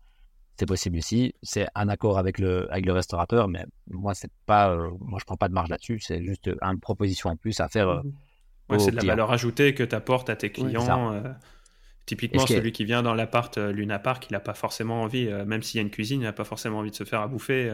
c'est 0.57 0.67
possible 0.67 0.99
aussi. 0.99 1.35
C'est 1.43 1.67
un 1.75 1.89
accord 1.89 2.19
avec 2.19 2.39
le, 2.39 2.71
avec 2.73 2.87
le 2.87 2.93
restaurateur, 2.93 3.49
mais 3.49 3.65
moi, 3.91 4.15
c'est 4.15 4.31
pas, 4.47 4.71
euh, 4.71 4.91
moi, 5.01 5.19
je 5.21 5.25
prends 5.25 5.37
pas 5.37 5.49
de 5.49 5.55
marge 5.55 5.69
là-dessus. 5.69 5.99
C'est 6.01 6.23
juste 6.23 6.49
une 6.63 6.81
proposition 6.81 7.31
en 7.31 7.37
plus 7.37 7.59
à 7.61 7.69
faire. 7.69 7.89
Euh, 7.89 8.03
mmh 8.03 8.79
c'est 8.79 8.93
de 8.93 8.97
la 8.97 9.05
valeur 9.05 9.31
ajoutée 9.31 9.75
que 9.75 9.83
tu 9.83 9.95
apportes 9.95 10.31
à 10.31 10.37
tes 10.37 10.51
clients. 10.51 11.13
Euh, 11.13 11.21
typiquement, 12.07 12.47
celui 12.47 12.73
qui 12.73 12.87
vient 12.87 13.03
dans 13.03 13.13
l'appart 13.13 13.59
Luna 13.59 13.99
Park, 13.99 14.27
il 14.31 14.33
n'a 14.33 14.41
pas 14.41 14.55
forcément 14.55 15.03
envie, 15.03 15.29
même 15.45 15.63
s'il 15.63 15.77
y 15.77 15.81
a 15.81 15.83
une 15.83 15.91
cuisine, 15.91 16.23
il 16.23 16.25
n'a 16.25 16.33
pas 16.33 16.45
forcément 16.45 16.79
envie 16.79 16.91
de 16.91 16.97
se 16.97 17.05
faire 17.05 17.21
à 17.21 17.29
bouffer. 17.29 17.71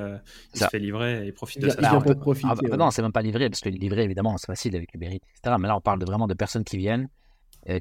il 0.53 0.59
se 0.59 0.67
fait 0.67 0.81
livrer 0.81 1.29
et 1.29 1.31
profite 1.31 1.63
de 1.63 1.69
ça. 1.69 1.79
Ah, 1.81 2.01
bah, 2.01 2.77
non, 2.77 2.91
c'est 2.91 3.03
même 3.03 3.13
pas 3.13 3.23
livré, 3.23 3.49
parce 3.49 3.61
que 3.61 3.69
livrer, 3.69 4.03
évidemment, 4.03 4.37
c'est 4.37 4.49
facile 4.49 4.75
avec 4.75 4.93
Uber 4.93 5.07
Eats, 5.07 5.17
etc. 5.39 5.55
Mais 5.61 5.69
là, 5.69 5.77
on 5.77 5.81
parle 5.81 6.01
de, 6.01 6.07
vraiment 6.07 6.27
de 6.27 6.35
personnes 6.35 6.65
qui 6.65 6.77
viennent, 6.77 7.09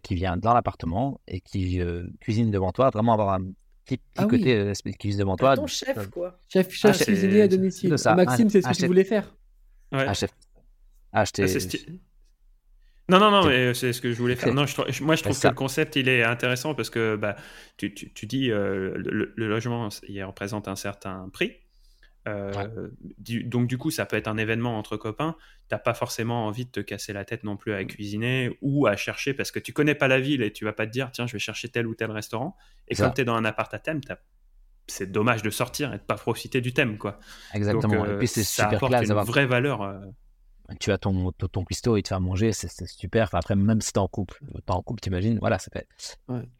qui 0.03 0.13
viennent 0.13 0.39
dans 0.39 0.53
l'appartement 0.53 1.19
et 1.27 1.41
qui 1.41 1.81
cuisinent 2.19 2.51
devant 2.51 2.71
toi, 2.71 2.91
vraiment 2.91 3.13
avoir 3.13 3.33
un 3.33 3.41
petit, 3.85 3.99
ah 4.17 4.25
côté 4.25 4.55
euh, 4.55 4.73
cuisine 4.97 5.19
devant 5.19 5.35
toi. 5.35 5.55
Ton 5.55 5.67
chef, 5.67 6.09
quoi. 6.09 6.39
Chef, 6.47 6.71
chef, 6.71 6.97
ah, 6.99 7.03
cuisinier 7.03 7.41
à 7.43 7.47
domicile. 7.47 7.95
Maxime, 8.15 8.49
c'est 8.49 8.61
ce 8.61 8.69
que 8.69 8.77
tu 8.77 8.87
voulais 8.87 9.03
faire. 9.03 9.35
Ouais. 9.91 10.05
Ah, 10.07 10.13
chef. 10.13 10.31
Ah, 11.11 11.23
je 11.25 11.99
non, 13.09 13.19
non, 13.19 13.31
non, 13.31 13.47
mais 13.47 13.73
c'est 13.73 13.91
ce 13.91 14.01
que 14.01 14.13
je 14.13 14.17
voulais 14.19 14.35
faire. 14.35 14.53
Non, 14.53 14.67
je, 14.67 15.03
moi, 15.03 15.15
je 15.15 15.23
trouve 15.23 15.39
que 15.39 15.47
le 15.47 15.53
concept, 15.55 15.95
il 15.95 16.07
est 16.07 16.23
intéressant 16.23 16.75
parce 16.75 16.91
que 16.91 17.15
bah, 17.15 17.35
tu, 17.75 17.91
tu, 17.93 18.13
tu 18.13 18.27
dis 18.27 18.51
euh, 18.51 18.93
le, 18.95 19.33
le, 19.35 19.47
logement, 19.47 19.89
il 20.07 20.23
représente 20.23 20.67
un 20.67 20.75
certain 20.75 21.27
prix. 21.33 21.53
Euh, 22.29 22.89
donc 23.45 23.67
du 23.67 23.77
coup, 23.77 23.91
ça 23.91 24.05
peut 24.05 24.15
être 24.15 24.27
un 24.27 24.37
événement 24.37 24.77
entre 24.77 24.97
copains. 24.97 25.35
T'as 25.67 25.77
pas 25.77 25.93
forcément 25.93 26.47
envie 26.47 26.65
de 26.65 26.71
te 26.71 26.79
casser 26.79 27.13
la 27.13 27.25
tête 27.25 27.43
non 27.43 27.57
plus 27.57 27.73
à 27.73 27.83
mm. 27.83 27.87
cuisiner 27.87 28.57
ou 28.61 28.87
à 28.87 28.95
chercher 28.95 29.33
parce 29.33 29.51
que 29.51 29.59
tu 29.59 29.73
connais 29.73 29.95
pas 29.95 30.07
la 30.07 30.19
ville 30.19 30.41
et 30.41 30.51
tu 30.51 30.65
vas 30.65 30.73
pas 30.73 30.85
te 30.85 30.91
dire 30.91 31.11
tiens 31.11 31.27
je 31.27 31.33
vais 31.33 31.39
chercher 31.39 31.69
tel 31.69 31.87
ou 31.87 31.95
tel 31.95 32.11
restaurant. 32.11 32.55
Et 32.87 32.95
quand 32.95 33.11
tu 33.11 33.21
es 33.21 33.25
dans 33.25 33.35
un 33.35 33.45
appart 33.45 33.73
à 33.73 33.79
thème, 33.79 34.01
c'est 34.87 35.11
dommage 35.11 35.43
de 35.43 35.49
sortir 35.49 35.93
et 35.93 35.97
de 35.97 36.03
pas 36.03 36.15
profiter 36.15 36.61
du 36.61 36.73
thème 36.73 36.97
quoi. 36.97 37.19
Exactement. 37.53 38.05
et 38.05 38.17
puis 38.17 38.27
c'est 38.27 38.43
super 38.43 38.73
apporte 38.73 38.93
une 38.93 39.13
vraie 39.13 39.45
valeur. 39.45 39.81
Euh. 39.81 39.99
Tu 40.79 40.91
as 40.91 40.99
ton, 40.99 41.31
ton, 41.31 41.63
cuistot, 41.63 41.97
il 41.97 42.03
te 42.03 42.09
fait 42.09 42.19
manger, 42.19 42.51
c'est 42.53 42.69
super. 42.85 43.23
Enfin, 43.23 43.39
après, 43.39 43.55
même 43.55 43.81
si 43.81 43.91
t'es 43.91 43.97
en 43.97 44.07
couple, 44.07 44.39
t'es 44.53 44.71
en 44.71 44.83
couple, 44.83 45.01
t'imagines, 45.01 45.39
voilà, 45.39 45.57
ça 45.57 45.71
fait. 45.73 45.87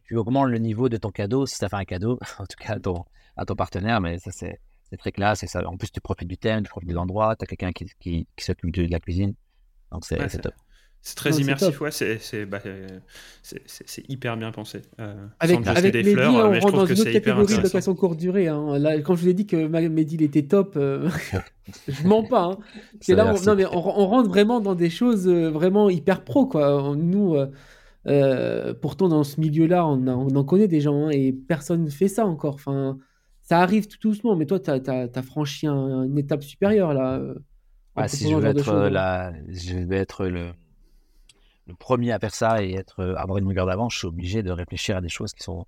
Tu 0.04 0.16
augmentes 0.18 0.50
le 0.50 0.58
niveau 0.58 0.90
de 0.90 0.98
ton 0.98 1.12
cadeau, 1.12 1.46
si 1.46 1.60
t'as 1.60 1.70
fait 1.70 1.76
un 1.76 1.86
cadeau, 1.86 2.18
en 2.40 2.46
tout 2.48 2.58
cas 2.58 2.74
à 2.74 2.80
ton, 2.80 3.06
à 3.38 3.46
ton 3.46 3.56
partenaire, 3.56 4.02
mais 4.02 4.18
ça 4.18 4.32
c'est 4.32 4.60
c'est 4.90 4.98
très 4.98 5.12
classe. 5.12 5.44
Et 5.44 5.48
ça, 5.48 5.68
en 5.68 5.78
plus, 5.78 5.92
tu 5.92 6.02
profites 6.02 6.28
du 6.28 6.38
thème, 6.38 6.64
tu 6.64 6.70
profites 6.70 6.90
de 6.90 6.96
l'endroit, 6.96 7.36
tu 7.36 7.44
as 7.44 7.48
quelqu'un 7.48 7.72
qui, 7.72 7.86
qui, 8.00 8.28
qui 8.36 8.46
s'occupe 8.46 8.74
de, 8.74 8.88
la 8.90 9.00
cuisine. 9.00 9.34
Donc, 9.92 10.06
c'est 10.06 10.42
top. 10.42 10.54
C'est 11.02 11.16
très 11.16 11.32
immersif, 11.32 11.80
ouais, 11.80 11.92
bah, 12.46 12.60
c'est 13.42 14.10
hyper 14.10 14.36
bien 14.36 14.52
pensé. 14.52 14.82
Euh, 15.00 15.28
avec 15.40 15.66
avec 15.66 15.94
des 15.94 16.04
fleurs, 16.04 16.34
on 16.34 16.60
rentre 16.60 16.74
dans 16.74 16.86
une 16.86 17.00
autre 17.00 17.12
catégorie 17.12 17.56
de 17.56 17.62
location 17.62 17.96
courte 17.96 18.18
durée. 18.18 18.50
Hein. 18.50 18.78
Là, 18.78 19.00
quand 19.00 19.16
je 19.16 19.22
vous 19.22 19.30
ai 19.30 19.34
dit 19.34 19.48
que 19.48 19.56
Mehdi 19.56 20.16
il 20.16 20.24
était 20.24 20.44
top, 20.44 20.74
euh, 20.76 21.10
je 21.88 22.06
mens 22.06 22.24
pas. 22.24 22.44
Hein. 22.44 22.58
là, 23.16 23.34
on, 23.34 23.42
non, 23.46 23.56
mais 23.56 23.66
on, 23.66 23.80
rentre 23.80 24.28
vraiment 24.28 24.60
dans 24.60 24.76
des 24.76 24.90
choses 24.90 25.26
euh, 25.30 25.50
vraiment 25.50 25.90
hyper 25.90 26.26
pro. 26.26 26.48
Quoi. 26.48 26.94
Nous, 26.98 27.38
pourtant, 28.82 29.08
dans 29.08 29.24
ce 29.24 29.40
milieu-là, 29.40 29.88
on, 29.88 30.06
on, 30.06 30.36
en 30.36 30.44
connaît 30.44 30.68
des 30.68 30.82
gens 30.82 31.06
hein, 31.06 31.12
et 31.12 31.32
personne 31.32 31.86
ne 31.86 31.90
fait 31.90 32.10
ça 32.10 32.26
encore. 32.26 32.56
Enfin, 32.56 32.98
ça 33.50 33.62
arrive 33.62 33.88
tout 33.88 33.98
doucement, 34.00 34.36
mais 34.36 34.46
toi, 34.46 34.60
tu 34.60 34.70
as, 34.70 35.24
franchi 35.24 35.66
une 35.66 36.20
étape 36.20 36.44
supérieure 36.44 36.94
là. 36.94 37.16
Euh, 37.16 37.34
si 38.06 38.30
je 38.30 38.36
veux 38.36 38.46
être 38.46 38.76
là, 38.90 39.34
je 39.48 39.76
vais 39.76 39.98
être 39.98 40.28
le, 40.28 40.52
le, 41.66 41.74
premier 41.74 42.12
à 42.12 42.20
faire 42.20 42.36
ça 42.36 42.64
et 42.64 42.76
être, 42.76 43.00
euh, 43.00 43.16
avoir 43.16 43.40
une 43.40 43.46
longueur 43.46 43.66
d'avance, 43.66 43.94
je 43.94 43.98
suis 43.98 44.08
obligé 44.08 44.44
de 44.44 44.52
réfléchir 44.52 44.98
à 44.98 45.02
des 45.02 45.10
choses 45.10 45.34
qui 45.34 45.42
sont, 45.42 45.66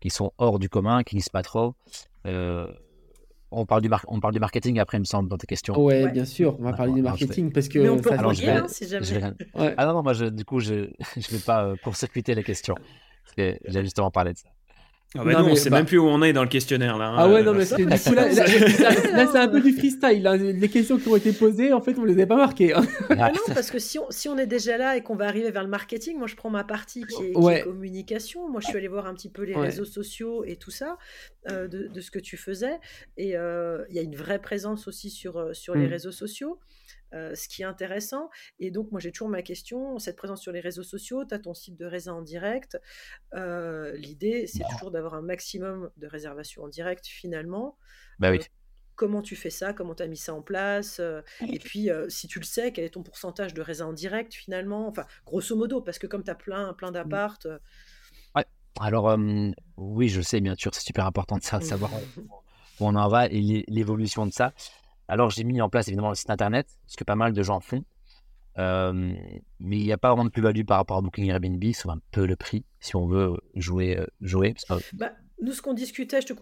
qui 0.00 0.08
sont 0.08 0.32
hors 0.38 0.58
du 0.58 0.70
commun, 0.70 1.02
qui 1.02 1.16
ne 1.16 1.22
pas 1.30 1.42
trop. 1.42 1.74
Euh, 2.26 2.66
on 3.50 3.66
parle, 3.66 3.82
du 3.82 3.90
on 4.08 4.18
parle 4.18 4.32
du 4.32 4.40
marketing 4.40 4.78
après, 4.78 4.96
il 4.96 5.00
me 5.00 5.04
semble, 5.04 5.28
dans 5.28 5.36
tes 5.36 5.46
questions. 5.46 5.78
Ouais, 5.78 6.10
bien 6.10 6.24
sûr, 6.24 6.56
on 6.58 6.62
va 6.62 6.72
parler 6.72 6.94
du 6.94 7.02
marketing 7.02 7.52
parce 7.52 7.68
que. 7.68 7.78
Mais 7.78 7.90
on 7.90 7.98
peut 7.98 8.08
ça, 8.08 8.56
hein, 8.56 8.68
si 8.68 8.88
jamais. 8.88 9.06
Ah 9.54 9.84
non, 9.84 9.92
non, 9.92 10.02
moi, 10.02 10.14
je, 10.14 10.24
du 10.24 10.46
coup, 10.46 10.60
je 10.60 10.74
ne 11.16 11.30
vais 11.30 11.44
pas 11.44 11.74
pour 11.82 11.94
circuiter 11.94 12.34
les 12.34 12.42
questions. 12.42 12.76
Parce 13.22 13.34
que 13.36 13.58
j'ai 13.66 13.82
justement 13.82 14.10
parlé 14.10 14.32
de 14.32 14.38
ça. 14.38 14.48
Ah 15.14 15.24
bah 15.24 15.32
non, 15.32 15.50
on 15.50 15.54
sait 15.56 15.68
bah 15.68 15.76
même 15.76 15.86
plus 15.86 15.98
où 15.98 16.06
on 16.06 16.22
est 16.22 16.32
dans 16.32 16.42
le 16.42 16.48
questionnaire 16.48 16.96
là. 16.96 17.08
Hein. 17.08 17.16
Ah 17.18 17.28
ouais, 17.28 17.42
non, 17.42 17.52
mais 17.52 17.66
c'est, 17.66 17.84
là, 17.84 17.96
c'est 17.98 19.38
un 19.38 19.48
peu 19.48 19.60
du 19.60 19.72
freestyle. 19.72 20.22
Les 20.22 20.68
questions 20.68 20.96
qui 20.98 21.08
ont 21.08 21.16
été 21.16 21.32
posées, 21.32 21.72
en 21.72 21.82
fait, 21.82 21.98
on 21.98 22.04
les 22.04 22.20
a 22.22 22.26
pas 22.26 22.36
marquées. 22.36 22.72
Hein. 22.72 22.82
Ah 23.10 23.30
non, 23.30 23.54
parce 23.54 23.70
que 23.70 23.78
si 23.78 23.98
on, 23.98 24.06
si 24.10 24.28
on 24.28 24.38
est 24.38 24.46
déjà 24.46 24.78
là 24.78 24.96
et 24.96 25.02
qu'on 25.02 25.14
va 25.14 25.26
arriver 25.26 25.50
vers 25.50 25.62
le 25.62 25.68
marketing, 25.68 26.16
moi 26.16 26.26
je 26.26 26.36
prends 26.36 26.50
ma 26.50 26.64
partie 26.64 27.04
qui 27.04 27.24
est, 27.24 27.62
communication. 27.62 28.48
Moi 28.48 28.60
je 28.60 28.68
suis 28.68 28.76
allé 28.76 28.88
voir 28.88 29.06
un 29.06 29.14
petit 29.14 29.28
peu 29.28 29.42
les 29.42 29.54
réseaux 29.54 29.84
sociaux 29.84 30.44
et 30.44 30.56
tout 30.56 30.70
ça, 30.70 30.96
euh, 31.50 31.68
de, 31.68 31.88
de, 31.88 32.00
ce 32.00 32.10
que 32.10 32.18
tu 32.18 32.36
faisais. 32.36 32.78
Et 33.16 33.36
euh, 33.36 33.84
il 33.90 33.96
y 33.96 33.98
a 33.98 34.02
une 34.02 34.16
vraie 34.16 34.40
présence 34.40 34.88
aussi 34.88 35.10
sur, 35.10 35.36
euh, 35.36 35.52
sur 35.52 35.74
les 35.74 35.86
mm. 35.86 35.90
réseaux 35.90 36.12
sociaux. 36.12 36.58
Euh, 37.14 37.34
ce 37.34 37.46
qui 37.46 37.60
est 37.60 37.66
intéressant. 37.66 38.30
Et 38.58 38.70
donc, 38.70 38.90
moi, 38.90 38.98
j'ai 38.98 39.12
toujours 39.12 39.28
ma 39.28 39.42
question, 39.42 39.98
cette 39.98 40.16
présence 40.16 40.40
sur 40.40 40.50
les 40.50 40.60
réseaux 40.60 40.82
sociaux, 40.82 41.26
tu 41.26 41.34
as 41.34 41.38
ton 41.38 41.52
site 41.52 41.76
de 41.76 41.84
réserve 41.84 42.16
en 42.16 42.22
direct. 42.22 42.80
Euh, 43.34 43.94
l'idée, 43.96 44.46
c'est 44.46 44.64
toujours 44.70 44.90
d'avoir 44.90 45.12
un 45.12 45.20
maximum 45.20 45.90
de 45.98 46.06
réservations 46.06 46.62
en 46.62 46.68
direct, 46.68 47.06
finalement. 47.06 47.76
Bah 48.18 48.30
oui. 48.30 48.38
Euh, 48.38 48.44
comment 48.94 49.20
tu 49.20 49.36
fais 49.36 49.50
ça? 49.50 49.74
Comment 49.74 49.94
tu 49.94 50.02
as 50.02 50.06
mis 50.06 50.16
ça 50.16 50.32
en 50.32 50.40
place? 50.40 51.02
Et 51.46 51.58
puis, 51.58 51.90
si 52.08 52.28
tu 52.28 52.38
le 52.38 52.46
sais, 52.46 52.72
quel 52.72 52.84
est 52.84 52.94
ton 52.94 53.02
pourcentage 53.02 53.52
de 53.52 53.60
réserve 53.60 53.90
en 53.90 53.92
direct, 53.92 54.32
finalement? 54.32 54.88
Enfin, 54.88 55.04
grosso 55.26 55.54
modo, 55.54 55.82
parce 55.82 55.98
que 55.98 56.06
comme 56.06 56.24
tu 56.24 56.30
as 56.30 56.34
plein, 56.34 56.72
plein 56.72 56.90
mmh. 56.90 56.94
d'appartes... 56.94 57.46
Ouais. 58.34 58.46
Alors, 58.80 59.18
oui, 59.76 60.08
je 60.08 60.22
sais, 60.22 60.40
bien 60.40 60.54
sûr, 60.54 60.74
c'est 60.74 60.84
super 60.84 61.04
important 61.04 61.36
de 61.36 61.42
savoir 61.42 61.90
où 62.80 62.86
on 62.86 62.94
en 62.94 63.08
va 63.08 63.26
et 63.26 63.64
l'évolution 63.68 64.24
de 64.24 64.32
ça. 64.32 64.54
Alors, 65.12 65.28
j'ai 65.28 65.44
mis 65.44 65.60
en 65.60 65.68
place 65.68 65.88
évidemment 65.88 66.08
le 66.08 66.14
site 66.14 66.30
internet, 66.30 66.66
ce 66.86 66.96
que 66.96 67.04
pas 67.04 67.16
mal 67.16 67.34
de 67.34 67.42
gens 67.42 67.60
font. 67.60 67.84
Euh, 68.56 69.12
mais 69.60 69.76
il 69.76 69.84
n'y 69.84 69.92
a 69.92 69.98
pas 69.98 70.08
vraiment 70.08 70.24
de 70.24 70.30
plus-value 70.30 70.64
par 70.64 70.78
rapport 70.78 70.96
à 70.96 71.02
Booking 71.02 71.28
Airbnb, 71.28 71.62
sauf 71.74 71.92
un 71.92 72.00
peu 72.12 72.24
le 72.24 72.34
prix, 72.34 72.64
si 72.80 72.96
on 72.96 73.06
veut 73.06 73.36
jouer. 73.54 73.98
Euh, 73.98 74.06
jouer 74.22 74.54
bah, 74.94 75.12
nous, 75.42 75.52
ce 75.52 75.60
qu'on 75.60 75.74
discutait, 75.74 76.22
je 76.22 76.28
te 76.28 76.32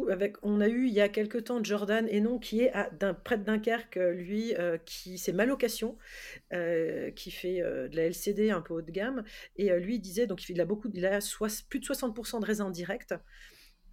on 0.45 0.61
a 0.61 0.68
eu 0.68 0.87
il 0.87 0.93
y 0.93 1.01
a 1.01 1.09
quelques 1.09 1.43
temps 1.43 1.64
Jordan 1.64 2.07
et 2.11 2.21
non 2.21 2.39
qui 2.39 2.61
est 2.61 2.73
d'un, 3.01 3.12
près 3.12 3.39
de 3.39 3.43
Dunkerque, 3.43 3.99
lui, 4.14 4.55
euh, 4.57 4.79
qui 4.87 5.18
c'est 5.18 5.33
ma 5.33 5.47
location, 5.47 5.99
qui 6.53 7.31
fait 7.33 7.61
de 7.62 7.97
la 7.97 8.05
LCD 8.05 8.53
un 8.53 8.61
peu 8.61 8.75
haut 8.75 8.83
de 8.83 8.93
gamme. 8.93 9.25
Et 9.57 9.77
lui, 9.81 9.99
disait, 9.99 10.29
donc 10.29 10.49
il 10.49 10.61
a, 10.61 10.64
beaucoup, 10.64 10.89
il 10.95 11.05
a 11.07 11.18
plus 11.68 11.81
de 11.81 11.87
60% 11.87 12.41
de 12.41 12.47
raisins 12.47 12.66
en 12.66 12.71
direct. 12.71 13.16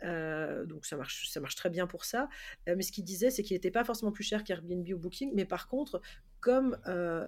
Euh, 0.03 0.65
donc 0.65 0.85
ça 0.85 0.97
marche, 0.97 1.29
ça 1.29 1.39
marche 1.39 1.55
très 1.55 1.69
bien 1.69 1.87
pour 1.87 2.05
ça. 2.05 2.29
Euh, 2.67 2.75
mais 2.75 2.83
ce 2.83 2.91
qu'il 2.91 3.03
disait, 3.03 3.29
c'est 3.29 3.43
qu'il 3.43 3.55
n'était 3.55 3.71
pas 3.71 3.83
forcément 3.83 4.11
plus 4.11 4.23
cher 4.23 4.43
qu'Airbnb 4.43 4.87
ou 4.89 4.97
Booking. 4.97 5.31
Mais 5.33 5.45
par 5.45 5.67
contre, 5.67 6.01
comme 6.39 6.77
euh, 6.87 7.27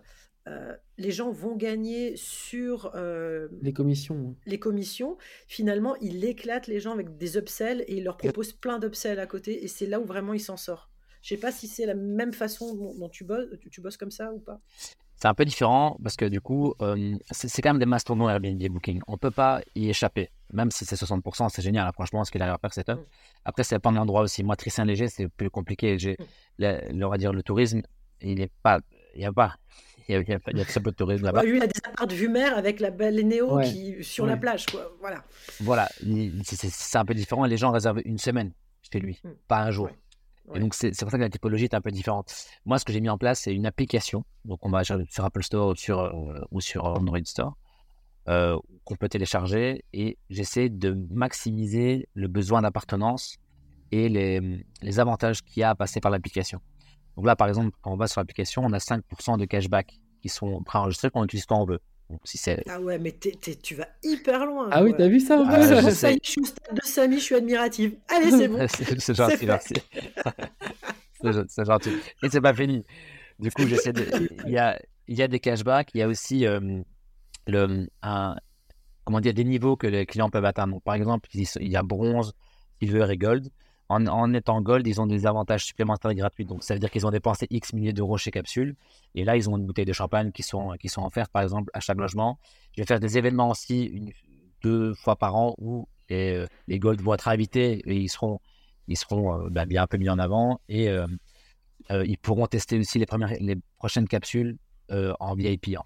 les 0.97 1.11
gens 1.11 1.31
vont 1.31 1.55
gagner 1.55 2.15
sur 2.15 2.91
les 3.61 3.73
commissions, 3.73 4.35
les 4.45 4.59
commissions, 4.59 5.17
finalement, 5.47 5.95
il 5.97 6.23
éclate 6.25 6.67
les 6.67 6.79
gens 6.79 6.93
avec 6.93 7.17
des 7.17 7.37
upsells 7.37 7.83
et 7.87 7.97
il 7.97 8.03
leur 8.03 8.17
propose 8.17 8.53
plein 8.53 8.79
d'upsells 8.79 9.19
à 9.19 9.27
côté. 9.27 9.63
Et 9.63 9.67
c'est 9.67 9.85
là 9.85 9.99
où 9.99 10.05
vraiment 10.05 10.33
il 10.33 10.39
s'en 10.39 10.57
sort. 10.57 10.89
Je 11.21 11.29
sais 11.29 11.39
pas 11.39 11.51
si 11.51 11.67
c'est 11.67 11.85
la 11.85 11.95
même 11.95 12.33
façon 12.33 12.75
dont, 12.75 13.09
tu 13.09 13.25
bosses, 13.25 13.47
tu, 13.71 13.81
bosses 13.81 13.97
comme 13.97 14.11
ça 14.11 14.33
ou 14.33 14.39
pas. 14.39 14.61
C'est 15.19 15.27
un 15.27 15.33
peu 15.33 15.45
différent 15.45 15.97
parce 16.01 16.15
que 16.15 16.25
du 16.25 16.41
coup, 16.41 16.73
c'est 17.31 17.61
quand 17.61 17.71
même 17.71 17.79
des 17.79 17.85
mastodontes 17.85 18.29
Airbnb 18.29 18.61
Booking. 18.69 19.01
On 19.07 19.17
peut 19.17 19.31
pas 19.31 19.61
y 19.75 19.89
échapper 19.89 20.29
même 20.53 20.71
si 20.71 20.85
c'est 20.85 20.95
60%, 20.95 21.49
c'est 21.49 21.61
génial. 21.61 21.87
Hein, 21.87 21.91
franchement, 21.93 22.23
ce 22.23 22.31
qu'il 22.31 22.41
arrive 22.41 22.55
à 22.55 22.57
faire, 22.57 22.73
c'est 22.73 22.83
top. 22.83 23.05
Après, 23.45 23.63
c'est 23.63 23.79
pas 23.79 23.89
un 23.89 23.97
endroit 23.97 24.21
aussi. 24.21 24.43
Moi, 24.43 24.55
Tristan-Léger, 24.55 25.07
c'est 25.07 25.27
plus 25.27 25.49
compliqué. 25.49 25.97
Mm. 26.59 27.03
on 27.03 27.09
va 27.09 27.17
dire, 27.17 27.33
le 27.33 27.43
tourisme, 27.43 27.81
il 28.21 28.39
n'est 28.39 28.49
pas. 28.63 28.79
Il 29.15 29.19
n'y 29.19 29.25
a 29.25 29.33
pas. 29.33 29.55
Il 30.07 30.13
y, 30.13 30.15
a, 30.15 30.21
il, 30.51 30.57
y 30.57 30.61
a, 30.61 30.65
très 30.65 30.79
peu 30.79 30.91
de 30.91 30.95
tourisme 30.95 31.25
là-bas. 31.25 31.43
lui, 31.43 31.57
il 31.57 31.63
a 31.63 31.67
des 31.67 31.79
apparts 31.83 32.07
de 32.07 32.15
vue 32.15 32.29
mer 32.29 32.57
avec 32.57 32.79
la 32.79 32.89
belle 32.89 33.19
Néo 33.27 33.59
qui, 33.59 34.03
sur 34.03 34.25
la 34.25 34.37
plage. 34.37 34.65
Quoi. 34.65 34.91
Voilà. 34.99 35.23
Voilà. 35.59 35.87
C'est, 36.43 36.97
un 36.97 37.05
peu 37.05 37.13
différent. 37.13 37.45
Les 37.45 37.57
gens 37.57 37.71
réservent 37.71 38.01
une 38.05 38.17
semaine 38.17 38.51
chez 38.91 38.99
lui, 38.99 39.19
mm. 39.23 39.29
pas 39.47 39.61
un 39.61 39.71
jour. 39.71 39.89
Et 40.55 40.59
donc, 40.59 40.73
c'est, 40.73 40.97
pour 40.99 41.11
ça 41.11 41.17
que 41.17 41.23
la 41.23 41.29
typologie 41.29 41.65
est 41.65 41.73
un 41.75 41.81
peu 41.81 41.91
différente. 41.91 42.33
Moi, 42.65 42.79
ce 42.79 42.85
que 42.85 42.91
j'ai 42.91 43.01
mis 43.01 43.09
en 43.09 43.17
place, 43.17 43.41
c'est 43.41 43.53
une 43.53 43.65
application. 43.65 44.25
Donc, 44.45 44.65
on 44.65 44.69
va 44.69 44.83
sur 44.83 44.99
Apple 45.19 45.43
Store 45.43 45.69
ou 45.69 45.75
sur, 45.75 45.99
euh, 45.99 46.41
ou 46.51 46.59
sur 46.59 46.85
Android 46.85 47.19
Store. 47.23 47.55
Euh, 48.27 48.59
qu'on 48.83 48.95
peut 48.95 49.09
télécharger 49.09 49.83
et 49.91 50.17
j'essaie 50.29 50.69
de 50.69 50.93
maximiser 51.09 52.07
le 52.13 52.27
besoin 52.27 52.61
d'appartenance 52.61 53.37
et 53.91 54.07
les, 54.07 54.63
les 54.83 54.99
avantages 54.99 55.41
qu'il 55.41 55.61
y 55.61 55.63
a 55.63 55.71
à 55.71 55.75
passer 55.75 55.99
par 55.99 56.11
l'application. 56.11 56.59
Donc 57.15 57.25
là, 57.25 57.35
par 57.35 57.47
exemple, 57.47 57.75
quand 57.81 57.91
on 57.91 57.95
va 57.95 58.07
sur 58.07 58.21
l'application, 58.21 58.61
on 58.63 58.71
a 58.73 58.77
5% 58.77 59.37
de 59.37 59.45
cashback 59.45 59.99
qui 60.21 60.29
sont 60.29 60.61
préenregistrés 60.63 61.09
qu'on 61.09 61.23
utilise 61.23 61.45
quand 61.45 61.59
on 61.59 61.65
veut. 61.65 61.79
Donc, 62.09 62.21
si 62.23 62.37
c'est... 62.37 62.63
Ah 62.67 62.81
ouais, 62.81 62.97
mais 62.97 63.13
tu 63.13 63.75
vas 63.75 63.87
hyper 64.03 64.45
loin. 64.45 64.69
Ah 64.71 64.83
oui, 64.83 64.93
t'as 64.97 65.07
vu 65.07 65.19
ça 65.19 65.43
ah, 65.47 65.61
je, 65.61 65.89
je, 65.89 66.19
suis 66.23 66.41
au 66.41 66.45
stade 66.45 66.75
de 66.75 66.81
Samy, 66.83 67.19
je 67.19 67.23
suis 67.23 67.35
admirative. 67.35 67.97
Allez, 68.07 68.31
c'est 68.31 68.47
bon. 68.47 68.65
c'est 68.97 69.15
gentil, 69.15 69.45
merci. 69.45 69.73
c'est 71.47 71.65
gentil. 71.65 71.91
Et 72.23 72.29
c'est 72.29 72.41
pas 72.41 72.53
fini. 72.53 72.83
Du 73.37 73.51
coup, 73.51 73.67
j'essaie 73.67 73.93
de... 73.93 74.05
Il 74.45 74.51
y 74.51 74.57
a, 74.57 74.79
il 75.07 75.17
y 75.17 75.21
a 75.21 75.27
des 75.27 75.39
cashbacks, 75.39 75.91
il 75.93 75.99
y 75.99 76.03
a 76.03 76.07
aussi... 76.07 76.45
Euh, 76.47 76.81
le, 77.47 77.87
un, 78.01 78.35
comment 79.03 79.21
dire, 79.21 79.33
des 79.33 79.43
niveaux 79.43 79.75
que 79.75 79.87
les 79.87 80.05
clients 80.05 80.29
peuvent 80.29 80.45
atteindre. 80.45 80.81
par 80.81 80.95
exemple, 80.95 81.29
il 81.33 81.47
y 81.67 81.75
a 81.75 81.83
bronze, 81.83 82.33
silver 82.79 83.07
et 83.09 83.17
gold. 83.17 83.49
En, 83.89 84.33
étant 84.35 84.61
gold, 84.61 84.85
ils 84.85 85.01
ont 85.01 85.07
des 85.07 85.25
avantages 85.25 85.65
supplémentaires 85.65 86.13
gratuits. 86.13 86.45
Donc, 86.45 86.63
ça 86.63 86.75
veut 86.75 86.79
dire 86.79 86.91
qu'ils 86.91 87.07
ont 87.07 87.11
dépensé 87.11 87.47
X 87.49 87.73
milliers 87.73 87.91
d'euros 87.91 88.17
chez 88.17 88.29
Capsule. 88.29 88.75
Et 89.15 89.23
là, 89.23 89.35
ils 89.35 89.49
ont 89.49 89.57
une 89.57 89.65
bouteille 89.65 89.85
de 89.85 89.93
champagne 89.93 90.31
qui 90.31 90.43
sont, 90.43 90.73
qui 90.79 90.89
sont 90.89 91.03
offertes, 91.03 91.31
par 91.31 91.41
exemple, 91.41 91.71
à 91.73 91.79
chaque 91.79 91.97
logement. 91.97 92.39
Je 92.75 92.81
vais 92.81 92.85
faire 92.85 92.99
des 92.99 93.17
événements 93.17 93.49
aussi 93.49 94.13
deux 94.61 94.93
fois 94.93 95.15
par 95.15 95.35
an 95.35 95.55
où 95.57 95.87
les, 96.09 96.45
les 96.67 96.77
gold 96.77 97.01
vont 97.01 97.15
être 97.15 97.27
invités 97.29 97.81
et 97.89 97.95
ils 97.95 98.09
seront, 98.09 98.39
ils 98.87 98.97
seront 98.97 99.45
euh, 99.45 99.49
bah, 99.49 99.65
bien 99.65 99.83
un 99.83 99.87
peu 99.87 99.97
mis 99.97 100.09
en 100.09 100.19
avant. 100.19 100.61
Et 100.69 100.89
euh, 100.89 101.07
euh, 101.89 102.05
ils 102.05 102.19
pourront 102.19 102.45
tester 102.45 102.77
aussi 102.77 102.99
les, 102.99 103.07
premières, 103.07 103.33
les 103.39 103.55
prochaines 103.77 104.07
capsules 104.07 104.57
en 105.19 105.35
VIP. 105.35 105.77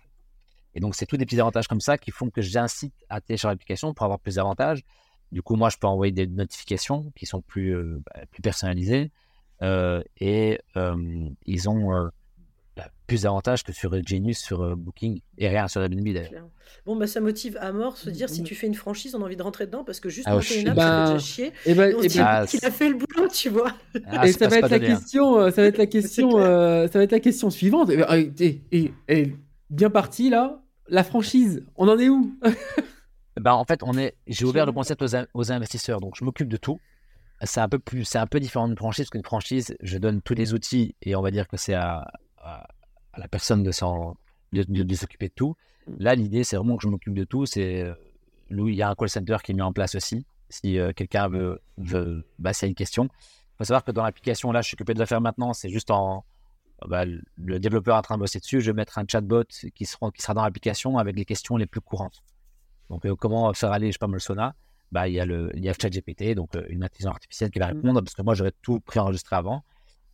Et 0.75 0.79
donc, 0.79 0.95
c'est 0.95 1.05
tous 1.05 1.17
des 1.17 1.25
petits 1.25 1.39
avantages 1.39 1.67
comme 1.67 1.81
ça 1.81 1.97
qui 1.97 2.11
font 2.11 2.29
que 2.29 2.41
j'incite 2.41 2.93
à 3.09 3.19
télécharger 3.19 3.53
l'application 3.53 3.93
pour 3.93 4.05
avoir 4.05 4.19
plus 4.19 4.35
d'avantages. 4.35 4.81
Du 5.33 5.41
coup, 5.41 5.55
moi, 5.55 5.69
je 5.69 5.77
peux 5.77 5.87
envoyer 5.87 6.13
des 6.13 6.27
notifications 6.27 7.11
qui 7.15 7.25
sont 7.25 7.41
plus, 7.41 7.75
euh, 7.75 7.99
bah, 8.05 8.21
plus 8.29 8.43
personnalisées 8.43 9.09
euh, 9.63 10.03
et 10.19 10.59
euh, 10.77 10.95
ils 11.47 11.67
ont 11.67 12.11
bah, 12.75 12.89
plus 13.07 13.23
d'avantages 13.23 13.63
que 13.63 13.73
sur 13.73 13.91
Genius, 14.05 14.37
sur 14.37 14.77
Booking 14.77 15.21
et 15.39 15.49
rien 15.49 15.67
sur 15.67 15.81
Airbnb 15.81 16.07
d'ailleurs. 16.07 16.47
Bon, 16.85 16.95
bah, 16.95 17.07
ça 17.07 17.19
motive 17.19 17.57
à 17.59 17.71
mort 17.71 17.97
se 17.97 18.11
dire 18.11 18.29
si 18.29 18.41
mmh. 18.41 18.45
tu 18.45 18.53
fais 18.53 18.67
une 18.67 18.75
franchise, 18.75 19.15
on 19.15 19.21
a 19.23 19.25
envie 19.25 19.35
de 19.35 19.41
rentrer 19.41 19.65
dedans 19.65 19.83
parce 19.83 19.99
que 19.99 20.09
juste 20.09 20.27
ah, 20.29 20.35
monter 20.35 20.61
une 20.61 20.67
app, 20.67 20.77
ça 20.77 21.05
fait 21.07 21.13
déjà 21.13 21.25
chier. 21.25 21.51
Et 21.65 21.73
bah, 21.73 21.89
et 21.89 21.93
bah, 21.93 22.45
il 22.53 22.65
a 22.65 22.71
fait 22.71 22.89
le 22.89 22.95
boulot, 22.95 23.27
tu 23.27 23.49
vois? 23.49 23.73
Ah, 24.05 24.27
et 24.27 24.33
ça 24.33 24.47
va, 24.47 24.59
être 24.59 24.69
la 24.69 24.79
question, 24.79 25.49
ça 25.49 25.61
va 25.61 25.67
être 25.67 25.79
la 25.79 25.87
question, 25.87 26.31
ça 26.31 26.87
va 26.87 27.03
être 27.03 27.11
la 27.11 27.19
question 27.19 27.49
suivante. 27.49 27.89
et, 27.89 28.61
et 29.07 29.35
bien 29.71 29.89
parti 29.89 30.29
là 30.29 30.63
la 30.87 31.03
franchise, 31.03 31.65
on 31.75 31.87
en 31.87 31.97
est 31.97 32.09
où? 32.09 32.37
ben, 33.39 33.53
En 33.53 33.65
fait, 33.65 33.81
on 33.83 33.97
est, 33.97 34.15
j'ai 34.27 34.45
ouvert 34.45 34.65
le 34.65 34.71
concept 34.71 35.03
aux, 35.33 35.51
investisseurs, 35.51 35.99
donc 35.99 36.15
je 36.15 36.23
m'occupe 36.23 36.49
de 36.49 36.57
tout. 36.57 36.79
C'est 37.43 37.59
un 37.59 37.67
peu 37.67 37.79
plus, 37.79 38.05
c'est 38.05 38.19
un 38.19 38.27
peu 38.27 38.39
différent 38.39 38.67
d'une 38.67 38.77
franchise, 38.77 39.05
parce 39.05 39.11
qu'une 39.11 39.23
franchise, 39.23 39.75
je 39.81 39.97
donne 39.97 40.21
tous 40.21 40.33
les 40.33 40.53
outils 40.53 40.95
et 41.01 41.15
on 41.15 41.21
va 41.21 41.31
dire 41.31 41.47
que 41.47 41.57
c'est 41.57 41.73
à, 41.73 42.09
la 43.17 43.27
personne 43.27 43.63
de, 43.63 43.71
s'occuper 43.71 45.27
de, 45.27 45.33
tout. 45.33 45.55
Là, 45.97 46.15
l'idée, 46.15 46.43
c'est 46.43 46.55
vraiment 46.55 46.77
que 46.77 46.83
je 46.83 46.87
m'occupe 46.87 47.13
de 47.13 47.25
tout. 47.25 47.45
C'est, 47.45 47.81
euh, 47.81 47.93
il 48.49 48.75
y 48.75 48.81
a 48.81 48.89
un 48.89 48.95
call 48.95 49.09
center 49.09 49.37
qui 49.43 49.51
est 49.51 49.55
mis 49.55 49.61
en 49.61 49.73
place 49.73 49.95
aussi. 49.95 50.25
Si 50.49 50.77
euh, 50.77 50.93
quelqu'un 50.93 51.27
veut, 51.27 51.59
veut 51.77 52.25
bah, 52.39 52.51
une 52.61 52.75
question. 52.75 53.05
Il 53.05 53.57
faut 53.57 53.63
savoir 53.65 53.83
que 53.83 53.91
dans 53.91 54.03
l'application, 54.03 54.51
là, 54.51 54.61
je 54.61 54.67
suis 54.67 54.75
occupé 54.75 54.93
de 54.93 54.99
la 54.99 55.05
faire 55.05 55.19
maintenant. 55.19 55.53
C'est 55.53 55.69
juste 55.69 55.91
en, 55.91 56.23
bah, 56.87 57.05
le 57.05 57.59
développeur 57.59 57.95
est 57.95 57.99
en 57.99 58.03
train 58.03 58.15
de 58.15 58.21
bosser 58.21 58.39
dessus. 58.39 58.61
Je 58.61 58.71
vais 58.71 58.75
mettre 58.75 58.97
un 58.97 59.05
chatbot 59.09 59.43
qui 59.43 59.85
sera, 59.85 60.11
qui 60.11 60.21
sera 60.21 60.33
dans 60.33 60.43
l'application 60.43 60.97
avec 60.97 61.15
les 61.15 61.25
questions 61.25 61.57
les 61.57 61.65
plus 61.65 61.81
courantes. 61.81 62.23
Donc, 62.89 63.05
euh, 63.05 63.15
comment 63.15 63.53
faire 63.53 63.71
aller, 63.71 63.87
je 63.87 63.93
sais 63.93 63.97
pas, 63.99 64.19
Sona 64.19 64.55
bah, 64.91 65.07
Il 65.07 65.13
y 65.13 65.19
a 65.19 65.25
le 65.25 65.51
il 65.55 65.63
y 65.63 65.69
a 65.69 65.73
ChatGPT, 65.73 66.35
donc 66.35 66.55
euh, 66.55 66.65
une 66.69 66.83
intelligence 66.83 67.13
artificielle 67.13 67.51
qui 67.51 67.59
va 67.59 67.73
mmh. 67.73 67.77
répondre, 67.77 68.01
parce 68.01 68.15
que 68.15 68.21
moi, 68.21 68.33
j'aurais 68.33 68.53
tout 68.61 68.79
préenregistré 68.79 69.35
avant. 69.35 69.63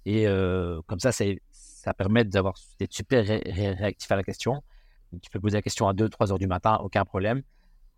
Et 0.06 0.28
euh, 0.28 0.82
comme 0.88 1.00
ça, 1.00 1.12
ça 1.12 1.94
permet 1.94 2.24
d'avoir 2.24 2.56
d'être 2.80 2.94
super 2.94 3.26
réactif 3.26 4.12
à 4.12 4.16
la 4.16 4.24
question. 4.24 4.64
tu 5.22 5.30
peux 5.30 5.40
poser 5.40 5.58
la 5.58 5.62
question 5.62 5.88
à 5.88 5.94
2-3 5.94 6.32
heures 6.32 6.40
du 6.40 6.48
matin, 6.48 6.80
aucun 6.82 7.06
problème. 7.06 7.42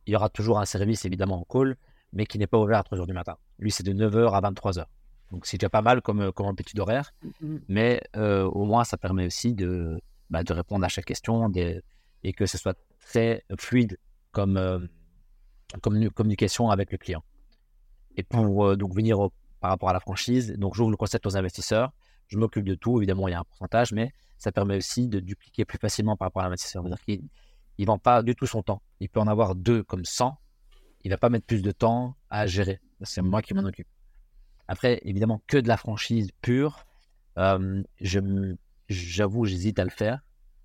Il 0.08 0.14
y 0.14 0.16
aura 0.16 0.30
toujours 0.30 0.60
un 0.60 0.66
service, 0.66 1.06
évidemment, 1.06 1.42
en 1.42 1.44
call, 1.44 1.78
mais 2.12 2.26
qui 2.26 2.40
n'est 2.40 2.48
pas 2.48 2.58
ouvert 2.58 2.80
à 2.80 2.84
3 2.84 3.00
heures 3.00 3.08
du 3.08 3.14
matin. 3.14 3.38
Lui, 3.60 3.72
c'est 3.72 3.84
de 3.84 3.94
9h 3.94 4.34
à 4.34 4.42
23h. 4.42 4.86
Donc 5.32 5.46
c'est 5.46 5.58
déjà 5.58 5.70
pas 5.70 5.82
mal 5.82 6.02
comme, 6.02 6.32
comme 6.34 6.46
amplitude 6.48 6.80
horaire, 6.80 7.14
mmh 7.42 7.58
mais 7.70 8.02
euh, 8.18 8.44
au 8.44 8.66
moins 8.66 8.84
ça 8.84 8.98
permet 8.98 9.26
aussi 9.26 9.54
de, 9.54 10.00
bah, 10.30 10.44
de 10.44 10.54
répondre 10.54 10.84
à 10.86 10.90
chaque 10.90 11.06
question 11.06 11.50
et 12.24 12.34
que 12.34 12.46
ce 12.46 12.58
soit 12.58 12.78
très 13.00 13.46
fluide 13.58 13.98
comme, 14.32 14.58
euh, 14.58 14.80
comme 15.82 16.10
communication 16.10 16.70
avec 16.70 16.92
le 16.92 16.98
client. 16.98 17.24
Et 18.18 18.24
pour 18.24 18.76
donc 18.76 18.94
venir 18.94 19.30
par 19.60 19.70
rapport 19.70 19.90
à 19.90 19.94
la 19.94 20.00
franchise, 20.00 20.54
donc 20.58 20.76
j'ouvre 20.76 20.92
le 20.92 20.98
concept 20.98 21.26
aux 21.26 21.38
investisseurs, 21.38 21.92
je 22.28 22.38
m'occupe 22.38 22.66
de 22.66 22.76
tout, 22.76 22.98
évidemment 22.98 23.28
il 23.28 23.32
y 23.32 23.34
a 23.34 23.40
un 23.40 23.44
pourcentage, 23.44 23.94
mais 23.94 24.12
ça 24.38 24.52
permet 24.52 24.78
aussi 24.78 25.08
de 25.08 25.20
dupliquer 25.20 25.66
plus 25.66 25.78
facilement 25.78 26.18
par 26.18 26.28
rapport 26.28 26.42
à 26.42 26.46
l'investisseur. 26.46 26.84
C'est-à-dire 26.84 27.04
qu'il 27.06 27.24
ne 27.80 27.86
vend 27.86 28.00
pas 28.00 28.22
du 28.22 28.36
tout 28.36 28.48
son 28.48 28.64
temps. 28.64 28.82
Il 29.00 29.08
peut 29.08 29.20
en 29.20 29.28
avoir 29.28 29.56
deux 29.56 29.84
comme 29.84 30.04
100, 30.04 30.38
il 31.04 31.10
ne 31.10 31.14
va 31.14 31.18
pas 31.18 31.30
mettre 31.30 31.46
plus 31.46 31.62
de 31.62 31.72
temps 31.72 32.16
à 32.30 32.48
gérer 32.48 32.82
c'est 33.04 33.22
moi 33.22 33.42
qui 33.42 33.54
m'en 33.54 33.64
occupe. 33.64 33.88
Après, 34.68 35.00
évidemment, 35.04 35.42
que 35.48 35.58
de 35.58 35.68
la 35.68 35.78
franchise 35.78 36.30
pure, 36.42 36.86
euh, 37.38 37.84
j'avoue, 38.90 39.46
j'hésite 39.46 39.80
à 39.80 39.84
le 39.84 39.90
faire 39.90 40.22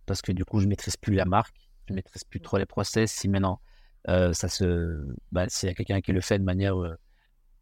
parce 0.06 0.22
que 0.22 0.32
du 0.32 0.44
coup, 0.44 0.60
je 0.60 0.68
maîtrise 0.68 0.96
plus 0.96 1.14
la 1.14 1.24
marque, 1.24 1.65
je 1.88 1.94
maîtrise 1.94 2.24
plus 2.24 2.40
trop 2.40 2.58
les 2.58 2.66
process. 2.66 3.12
Si 3.12 3.28
maintenant, 3.28 3.60
euh, 4.08 4.32
ça 4.32 4.48
se, 4.48 5.04
bah, 5.32 5.46
s'il 5.48 5.68
y 5.68 5.72
a 5.72 5.74
quelqu'un 5.74 6.00
qui 6.00 6.12
le 6.12 6.20
fait 6.20 6.38
de 6.38 6.44
manière 6.44 6.80
euh, 6.80 6.96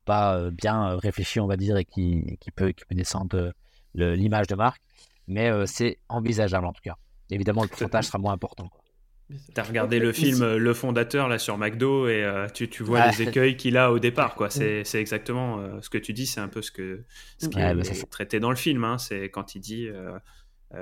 pas 0.04 0.50
bien 0.50 0.96
réfléchie, 0.96 1.40
on 1.40 1.46
va 1.46 1.56
dire, 1.56 1.76
et 1.76 1.84
qui, 1.84 2.36
qui 2.40 2.50
peut, 2.50 2.72
qui 2.72 2.84
peut 2.84 2.94
descendre 2.94 3.52
l'image 3.94 4.46
de 4.48 4.54
marque, 4.54 4.82
mais 5.28 5.50
c'est 5.66 5.98
envisageable 6.08 6.66
en 6.66 6.72
tout 6.72 6.82
cas. 6.82 6.96
Évidemment, 7.30 7.62
le 7.62 7.68
pourcentage 7.68 8.06
sera 8.06 8.18
moins 8.18 8.34
important. 8.34 8.68
Quoi. 8.68 8.84
T'as 9.54 9.62
regardé 9.62 9.98
le 9.98 10.12
film 10.12 10.42
euh, 10.42 10.58
Le 10.58 10.74
Fondateur 10.74 11.28
là 11.28 11.38
sur 11.38 11.56
McDo 11.56 12.08
et 12.08 12.22
euh, 12.22 12.46
tu, 12.52 12.68
tu, 12.68 12.82
vois 12.82 13.06
les 13.06 13.22
écueils 13.22 13.56
qu'il 13.56 13.78
a 13.78 13.90
au 13.90 13.98
départ 13.98 14.34
quoi. 14.34 14.50
C'est 14.50 14.84
exactement 14.94 15.58
euh, 15.58 15.80
ce 15.80 15.88
que 15.88 15.96
tu 15.96 16.12
dis, 16.12 16.26
c'est 16.26 16.40
un 16.40 16.48
peu 16.48 16.60
ce 16.60 16.70
que 16.70 17.04
ce 17.38 17.48
qui 17.48 17.58
est, 17.58 18.10
traité 18.10 18.38
dans 18.38 18.50
le 18.50 18.56
film. 18.56 18.84
Hein. 18.84 18.98
C'est 18.98 19.30
quand 19.30 19.54
il 19.54 19.60
dit 19.60 19.88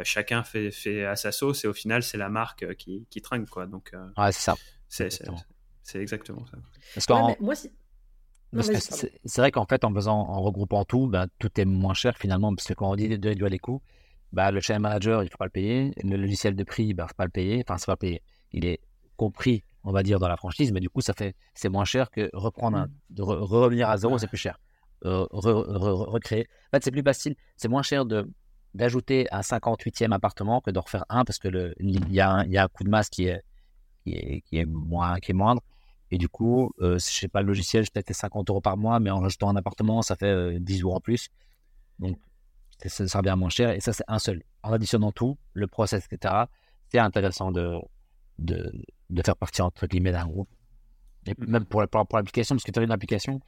chacun 0.05 0.43
fait, 0.43 0.71
fait 0.71 1.05
à 1.05 1.17
sa 1.17 1.33
sauce 1.33 1.65
et 1.65 1.69
au 1.69 1.73
final 1.73 2.03
c'est 2.03 2.19
la 2.19 2.29
marque 2.29 2.75
qui, 2.77 3.07
qui 3.11 3.21
trinque 3.21 3.49
quoi. 3.49 3.67
Donc 3.67 3.93
ouais, 3.95 4.33
c'est 4.33 4.41
ça. 4.41 4.55
C'est 4.89 6.01
exactement 6.01 6.47
ça. 6.47 6.59
Parce 6.93 7.07
c'est 9.25 9.41
vrai 9.41 9.51
qu'en 9.51 9.65
fait 9.65 9.85
en 9.85 9.95
faisant 9.95 10.19
en 10.19 10.43
regroupant 10.43 10.85
tout, 10.85 11.07
bah, 11.07 11.27
tout 11.39 11.51
est 11.59 11.65
moins 11.65 11.95
cher 11.95 12.17
finalement 12.19 12.55
parce 12.55 12.69
que 12.69 12.75
quand 12.75 12.91
on 12.91 12.97
dit 12.97 13.09
de 13.09 13.29
réduire 13.29 13.49
les 13.49 13.59
coûts, 13.59 13.83
bah, 14.33 14.51
le 14.51 14.61
channel 14.61 14.83
manager, 14.83 15.23
il 15.23 15.27
ne 15.27 15.31
faut 15.31 15.39
pas 15.39 15.47
le 15.47 15.51
payer. 15.51 15.93
Le 16.03 16.17
logiciel 16.17 16.57
de 16.57 16.65
prix, 16.65 16.85
il 16.85 16.95
bah, 16.95 17.05
ne 17.05 17.09
faut 17.09 17.15
pas 17.15 17.25
le 17.25 17.31
payer. 17.31 17.63
Enfin, 17.67 17.79
c'est 17.79 17.87
pas 17.87 17.97
payer. 17.97 18.23
Il 18.53 18.65
est 18.65 18.81
compris, 19.17 19.63
on 19.85 19.93
va 19.93 20.03
dire, 20.03 20.19
dans 20.19 20.29
la 20.29 20.37
franchise, 20.37 20.73
mais 20.73 20.81
du 20.81 20.89
coup, 20.89 21.01
ça 21.01 21.13
fait, 21.13 21.35
c'est 21.55 21.69
moins 21.69 21.85
cher 21.85 22.11
que 22.11 22.31
reprendre, 22.33 22.79
un, 22.79 22.89
de 23.11 23.23
revenir 23.23 23.89
à 23.89 23.97
zéro, 23.97 24.19
c'est 24.19 24.27
plus 24.27 24.39
cher. 24.39 24.59
Euh, 25.05 25.27
recréer. 25.31 26.47
En 26.69 26.77
fait, 26.77 26.85
c'est 26.85 26.91
plus 26.91 27.03
facile, 27.03 27.35
c'est 27.57 27.69
moins 27.69 27.83
cher 27.83 28.05
de 28.05 28.29
d'ajouter 28.75 29.27
un 29.33 29.41
58e 29.41 30.13
appartement 30.13 30.61
que 30.61 30.71
d'en 30.71 30.81
refaire 30.81 31.05
un 31.09 31.25
parce 31.25 31.39
que 31.39 31.75
il 31.81 32.09
y, 32.11 32.15
y 32.15 32.21
a 32.21 32.39
un 32.39 32.69
coût 32.69 32.85
de 32.85 32.89
masse 32.89 33.11
qui 33.11 33.27
est, 33.27 33.43
qui 34.03 34.13
est, 34.15 34.41
qui 34.43 34.59
est, 34.59 34.65
moins, 34.65 35.19
qui 35.21 35.33
est 35.33 35.35
moindre. 35.35 35.63
Et 36.11 36.19
du 36.19 36.29
coup, 36.29 36.73
euh, 36.81 36.99
je 36.99 37.05
sais 37.05 37.29
pas, 37.29 37.41
le 37.41 37.49
logiciel, 37.49 37.85
je 37.85 37.91
peut-être 37.91 38.13
50 38.13 38.51
euros 38.51 38.61
par 38.61 38.77
mois, 38.77 39.01
mais 39.01 39.11
en 39.11 39.21
rajoutant 39.21 39.49
un 39.49 39.57
appartement, 39.57 40.03
ça 40.03 40.15
fait 40.15 40.61
10 40.61 40.81
euh, 40.81 40.85
euros 40.85 40.97
en 40.97 41.01
plus. 41.01 41.31
Donc, 41.99 42.19
ça 42.85 43.09
sera 43.09 43.23
bien 43.23 43.37
moins 43.37 43.49
cher. 43.49 43.71
Et 43.71 43.81
ça, 43.81 43.93
c'est 43.93 44.05
un 44.09 44.19
seul. 44.19 44.43
En 44.63 44.73
additionnant 44.73 45.13
tout, 45.13 45.39
le 45.55 45.67
process, 45.67 46.07
etc., 46.11 46.45
c'est 46.91 46.99
intéressant 46.99 47.51
de, 47.51 47.79
de, 48.39 48.85
de, 49.09 49.23
faire 49.23 49.37
partie 49.37 49.63
entre 49.63 49.87
guillemets 49.87 50.13
d'un 50.13 50.27
groupe. 50.27 50.51
Et 51.27 51.35
même 51.39 51.65
pour, 51.65 51.83
pour, 51.89 52.19
l'application, 52.19 52.57
parce 52.57 52.65
que 52.65 52.73
tu 52.73 52.81
as 52.81 52.83
une 52.83 52.91
application, 52.91 53.41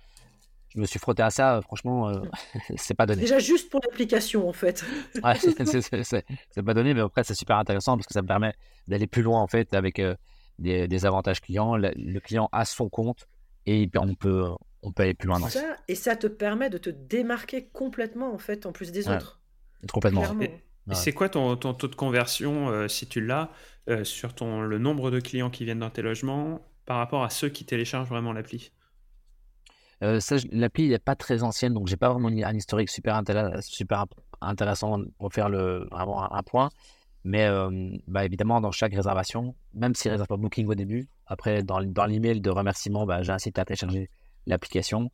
je 0.74 0.80
me 0.80 0.86
suis 0.86 0.98
frotté 0.98 1.22
à 1.22 1.30
ça, 1.30 1.60
franchement, 1.62 2.08
euh, 2.08 2.20
c'est 2.76 2.94
pas 2.94 3.06
donné. 3.06 3.22
Déjà 3.22 3.38
juste 3.38 3.70
pour 3.70 3.80
l'application, 3.84 4.48
en 4.48 4.52
fait. 4.52 4.84
ouais, 5.22 5.34
c'est 5.38 6.62
pas 6.62 6.74
donné, 6.74 6.94
mais 6.94 7.00
après, 7.00 7.24
c'est 7.24 7.34
super 7.34 7.58
intéressant 7.58 7.96
parce 7.96 8.06
que 8.06 8.14
ça 8.14 8.22
me 8.22 8.26
permet 8.26 8.54
d'aller 8.88 9.06
plus 9.06 9.22
loin, 9.22 9.40
en 9.40 9.46
fait, 9.46 9.72
avec 9.74 9.98
euh, 9.98 10.14
des, 10.58 10.88
des, 10.88 11.06
avantages 11.06 11.40
clients. 11.40 11.76
Le, 11.76 11.92
le, 11.96 12.20
client 12.20 12.48
a 12.52 12.64
son 12.64 12.88
compte 12.88 13.28
et 13.66 13.88
on 13.96 14.14
peut, 14.14 14.48
on 14.82 14.92
peut 14.92 15.04
aller 15.04 15.14
plus 15.14 15.28
loin. 15.28 15.38
Dans 15.40 15.48
ça, 15.48 15.76
et 15.88 15.94
ça 15.94 16.16
te 16.16 16.26
permet 16.26 16.70
de 16.70 16.78
te 16.78 16.90
démarquer 16.90 17.68
complètement, 17.68 18.32
en 18.32 18.38
fait, 18.38 18.66
en 18.66 18.72
plus 18.72 18.92
des 18.92 19.08
autres. 19.08 19.40
Complètement. 19.92 20.24
Et, 20.40 20.60
c'est 20.94 21.12
quoi 21.12 21.30
ton, 21.30 21.56
ton, 21.56 21.72
taux 21.72 21.88
de 21.88 21.94
conversion, 21.94 22.68
euh, 22.68 22.88
si 22.88 23.06
tu 23.06 23.24
l'as, 23.24 23.50
euh, 23.88 24.04
sur 24.04 24.34
ton, 24.34 24.60
le 24.60 24.78
nombre 24.78 25.10
de 25.10 25.18
clients 25.18 25.48
qui 25.48 25.64
viennent 25.64 25.78
dans 25.78 25.90
tes 25.90 26.02
logements 26.02 26.60
par 26.84 26.98
rapport 26.98 27.24
à 27.24 27.30
ceux 27.30 27.48
qui 27.48 27.64
téléchargent 27.64 28.08
vraiment 28.08 28.34
l'appli? 28.34 28.70
Euh, 30.02 30.20
L'appli 30.50 30.88
n'est 30.88 30.98
pas 30.98 31.14
très 31.14 31.42
ancienne, 31.42 31.74
donc 31.74 31.86
j'ai 31.86 31.96
pas 31.96 32.10
vraiment 32.10 32.28
un 32.28 32.54
historique 32.54 32.90
super, 32.90 33.20
intéressant 34.40 34.98
pour 35.18 35.32
faire 35.32 35.48
le, 35.48 35.86
vraiment 35.90 36.32
un, 36.32 36.42
point. 36.42 36.70
Mais 37.24 37.48
bah, 38.06 38.24
évidemment, 38.24 38.60
dans 38.60 38.70
chaque 38.70 38.94
réservation, 38.94 39.54
même 39.72 39.94
si 39.94 40.10
réserve 40.10 40.28
pas 40.28 40.36
Booking 40.36 40.66
au 40.66 40.74
début, 40.74 41.08
après, 41.26 41.62
dans, 41.62 41.82
dans 41.82 42.04
l'email 42.04 42.40
de 42.40 42.50
remerciement, 42.50 43.06
bah, 43.06 43.22
j'incite 43.22 43.58
à 43.58 43.64
télécharger 43.64 44.10
l'application. 44.46 45.10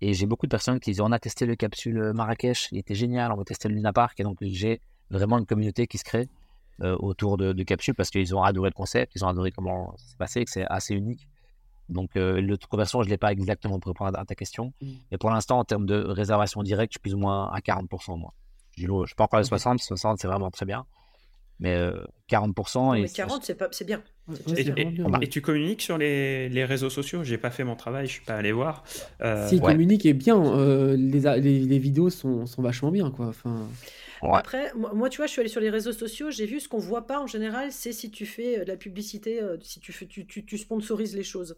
Et 0.00 0.14
j'ai 0.14 0.26
beaucoup 0.26 0.46
de 0.46 0.50
personnes 0.50 0.80
qui 0.80 0.90
disent 0.90 1.00
on 1.00 1.12
a 1.12 1.18
testé 1.18 1.44
le 1.46 1.56
capsule 1.56 2.12
Marrakech, 2.14 2.68
il 2.72 2.78
était 2.78 2.94
génial, 2.94 3.32
on 3.32 3.36
va 3.36 3.44
tester 3.44 3.68
le 3.68 3.74
Luna 3.74 3.92
Park. 3.92 4.18
Et 4.20 4.22
donc 4.22 4.38
j'ai 4.40 4.80
vraiment 5.10 5.38
une 5.38 5.46
communauté 5.46 5.86
qui 5.86 5.98
se 5.98 6.04
crée 6.04 6.28
euh, 6.82 6.96
autour 6.98 7.36
de, 7.36 7.52
de 7.52 7.62
capsules 7.62 7.94
parce 7.94 8.10
qu'ils 8.10 8.34
ont 8.34 8.42
adoré 8.42 8.70
le 8.70 8.74
concept, 8.74 9.12
ils 9.14 9.24
ont 9.24 9.28
adoré 9.28 9.50
comment 9.50 9.94
c'est 9.98 10.16
passé, 10.16 10.44
que 10.44 10.50
c'est 10.50 10.64
assez 10.64 10.94
unique. 10.94 11.28
Donc 11.90 12.16
euh, 12.16 12.40
le 12.40 12.56
conversion, 12.56 13.02
je 13.02 13.08
ne 13.08 13.10
l'ai 13.10 13.18
pas 13.18 13.32
exactement 13.32 13.78
pour 13.80 13.90
répondre 13.92 14.18
à 14.18 14.24
ta 14.24 14.34
question. 14.34 14.72
Mmh. 14.80 14.86
Mais 15.10 15.18
pour 15.18 15.30
l'instant, 15.30 15.58
en 15.58 15.64
termes 15.64 15.86
de 15.86 15.96
réservation 15.96 16.62
directe, 16.62 16.92
je 16.92 16.94
suis 16.94 17.00
plus 17.00 17.14
ou 17.14 17.18
moins 17.18 17.50
à 17.52 17.58
40% 17.60 18.18
moi. 18.18 18.32
Je 18.76 18.86
ne 18.86 19.06
suis 19.06 19.14
pas 19.14 19.24
encore 19.24 19.40
à 19.40 19.44
60, 19.44 19.80
60 19.80 20.18
c'est 20.18 20.28
vraiment 20.28 20.50
très 20.50 20.64
bien 20.64 20.86
mais 21.60 21.76
40%. 22.30 22.92
Euh, 22.92 22.94
et 22.94 23.02
mais 23.02 23.08
40, 23.08 23.44
c'est, 23.44 23.54
pas, 23.54 23.68
c'est 23.70 23.84
bien. 23.84 24.02
Et, 24.56 25.28
tu 25.28 25.40
communiques 25.42 25.82
sur 25.82 25.98
les, 25.98 26.48
les 26.48 26.64
réseaux 26.64 26.90
sociaux? 26.90 27.22
J'ai 27.22 27.38
pas 27.38 27.50
fait 27.50 27.64
mon 27.64 27.76
travail, 27.76 28.06
je 28.06 28.12
suis 28.12 28.24
pas 28.24 28.34
allé 28.34 28.52
voir. 28.52 28.82
Euh... 29.20 29.48
Si, 29.48 29.60
communique 29.60 30.06
est 30.06 30.14
bien. 30.14 30.42
Euh, 30.42 30.96
les, 30.96 31.20
les, 31.40 31.60
les, 31.60 31.78
vidéos 31.78 32.10
sont, 32.10 32.46
sont, 32.46 32.62
vachement 32.62 32.90
bien, 32.90 33.10
quoi. 33.10 33.26
Enfin... 33.26 33.68
Après, 34.22 34.72
moi, 34.74 35.08
tu 35.08 35.18
vois, 35.18 35.26
je 35.26 35.32
suis 35.32 35.40
allé 35.40 35.48
sur 35.48 35.62
les 35.62 35.70
réseaux 35.70 35.92
sociaux, 35.92 36.30
j'ai 36.30 36.44
vu 36.44 36.60
ce 36.60 36.68
qu'on 36.68 36.78
voit 36.78 37.06
pas 37.06 37.20
en 37.20 37.26
général, 37.26 37.72
c'est 37.72 37.92
si 37.92 38.10
tu 38.10 38.26
fais 38.26 38.58
de 38.58 38.64
la 38.64 38.76
publicité, 38.76 39.40
si 39.62 39.80
tu, 39.80 39.92
fais, 39.92 40.06
tu, 40.06 40.26
tu, 40.26 40.44
tu 40.44 40.58
sponsorises 40.58 41.16
les 41.16 41.22
choses. 41.22 41.56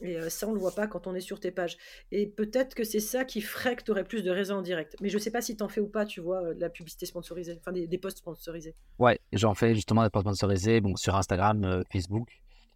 Et 0.00 0.30
ça, 0.30 0.46
on 0.46 0.50
ne 0.50 0.54
le 0.54 0.60
voit 0.60 0.74
pas 0.74 0.86
quand 0.86 1.06
on 1.06 1.14
est 1.14 1.20
sur 1.20 1.40
tes 1.40 1.50
pages. 1.50 1.76
Et 2.12 2.26
peut-être 2.26 2.74
que 2.74 2.84
c'est 2.84 3.00
ça 3.00 3.24
qui 3.24 3.40
ferait 3.40 3.74
que 3.74 3.82
tu 3.82 3.90
aurais 3.90 4.04
plus 4.04 4.22
de 4.22 4.30
réseaux 4.30 4.54
en 4.54 4.62
direct. 4.62 4.96
Mais 5.00 5.08
je 5.08 5.16
ne 5.16 5.20
sais 5.20 5.30
pas 5.30 5.40
si 5.40 5.56
tu 5.56 5.62
en 5.62 5.68
fais 5.68 5.80
ou 5.80 5.88
pas, 5.88 6.06
tu 6.06 6.20
vois, 6.20 6.54
de 6.54 6.60
la 6.60 6.70
publicité 6.70 7.04
sponsorisée, 7.06 7.58
enfin 7.60 7.72
des, 7.72 7.98
posts 7.98 8.18
sponsorisés. 8.18 8.74
Ouais, 8.98 9.18
j'en 9.32 9.54
fais 9.54 9.74
justement 9.74 10.04
des 10.04 10.10
posts 10.10 10.26
sponsorisés 10.26 10.80
bon, 10.80 10.94
sur 10.96 11.16
Instagram, 11.16 11.82
Facebook. 11.92 12.28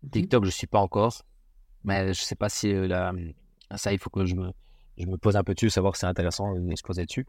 Mhm. 0.02 0.10
TikTok, 0.10 0.44
je 0.44 0.48
ne 0.48 0.52
suis 0.52 0.66
pas 0.66 0.80
encore. 0.80 1.22
Mais 1.84 2.04
je 2.12 2.20
ne 2.20 2.24
sais 2.24 2.34
pas 2.34 2.48
si 2.48 2.72
la... 2.72 3.12
ça, 3.76 3.92
il 3.92 3.98
faut 3.98 4.10
que 4.10 4.24
je 4.24 4.34
me, 4.34 4.50
je 4.98 5.06
me 5.06 5.16
pose 5.16 5.36
un 5.36 5.44
peu 5.44 5.54
dessus, 5.54 5.70
savoir 5.70 5.92
que 5.92 5.98
c'est 5.98 6.06
intéressant 6.06 6.54
de 6.54 6.76
se 6.76 6.82
poser 6.82 7.06
dessus. 7.06 7.26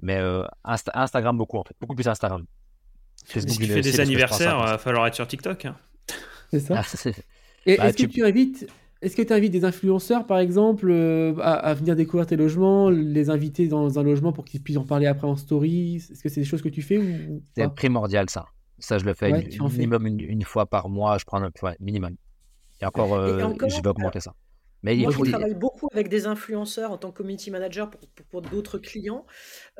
Mais 0.00 0.20
Instagram, 0.64 1.36
beaucoup 1.36 1.58
en 1.58 1.64
fait. 1.64 1.74
Beaucoup 1.80 1.94
plus 1.94 2.08
Instagram. 2.08 2.44
Facebook, 3.24 3.54
si 3.54 3.58
tu 3.58 3.66
fais 3.66 3.80
des 3.80 4.00
anniversaires, 4.00 4.56
il 4.60 4.66
va 4.66 4.78
falloir 4.78 5.06
être 5.06 5.14
sur 5.14 5.26
TikTok. 5.26 5.64
Hein. 5.64 5.76
C'est 6.50 6.60
ça. 6.60 6.82
Ah, 6.82 7.10
Et 7.66 7.76
bah, 7.76 7.88
est-ce 7.88 7.96
que 7.96 8.06
tu 8.06 8.24
invites 8.24 8.66
est-ce 9.02 9.14
que 9.14 9.22
tu 9.22 9.32
invites 9.32 9.52
des 9.52 9.64
influenceurs, 9.64 10.26
par 10.26 10.38
exemple, 10.38 10.88
euh, 10.90 11.34
à, 11.40 11.74
venir 11.74 11.96
découvrir 11.96 12.26
tes 12.26 12.36
logements, 12.36 12.88
les 12.88 13.28
inviter 13.28 13.68
dans 13.68 13.98
un 13.98 14.02
logement 14.02 14.32
pour 14.32 14.44
qu'ils 14.44 14.62
puissent 14.62 14.78
en 14.78 14.86
parler 14.86 15.06
après 15.06 15.26
en 15.26 15.36
story? 15.36 15.96
Est-ce 15.96 16.22
que 16.22 16.28
c'est 16.28 16.40
des 16.40 16.46
choses 16.46 16.62
que 16.62 16.68
tu 16.68 16.82
fais 16.82 16.98
ou 16.98 17.42
C'est 17.54 17.72
primordial, 17.74 18.30
ça. 18.30 18.46
Ça, 18.78 18.98
je 18.98 19.04
le 19.04 19.14
fais 19.14 19.32
minimum 19.32 20.06
une, 20.06 20.42
fois 20.42 20.66
par 20.66 20.88
mois. 20.88 21.18
Je 21.18 21.24
prends 21.24 21.42
un 21.42 21.50
minimum. 21.80 22.16
Et 22.80 22.86
encore, 22.86 23.14
euh, 23.14 23.54
je 23.68 23.80
vais 23.80 23.88
augmenter 23.88 24.20
ça. 24.20 24.34
Mais 24.82 24.94
Moi, 24.96 25.10
je 25.10 25.30
travaille 25.30 25.54
beaucoup 25.54 25.88
avec 25.92 26.08
des 26.08 26.26
influenceurs 26.26 26.92
en 26.92 26.98
tant 26.98 27.10
que 27.10 27.16
community 27.16 27.50
manager 27.50 27.90
pour, 27.90 28.00
pour, 28.28 28.42
d'autres 28.42 28.78
clients. 28.78 29.26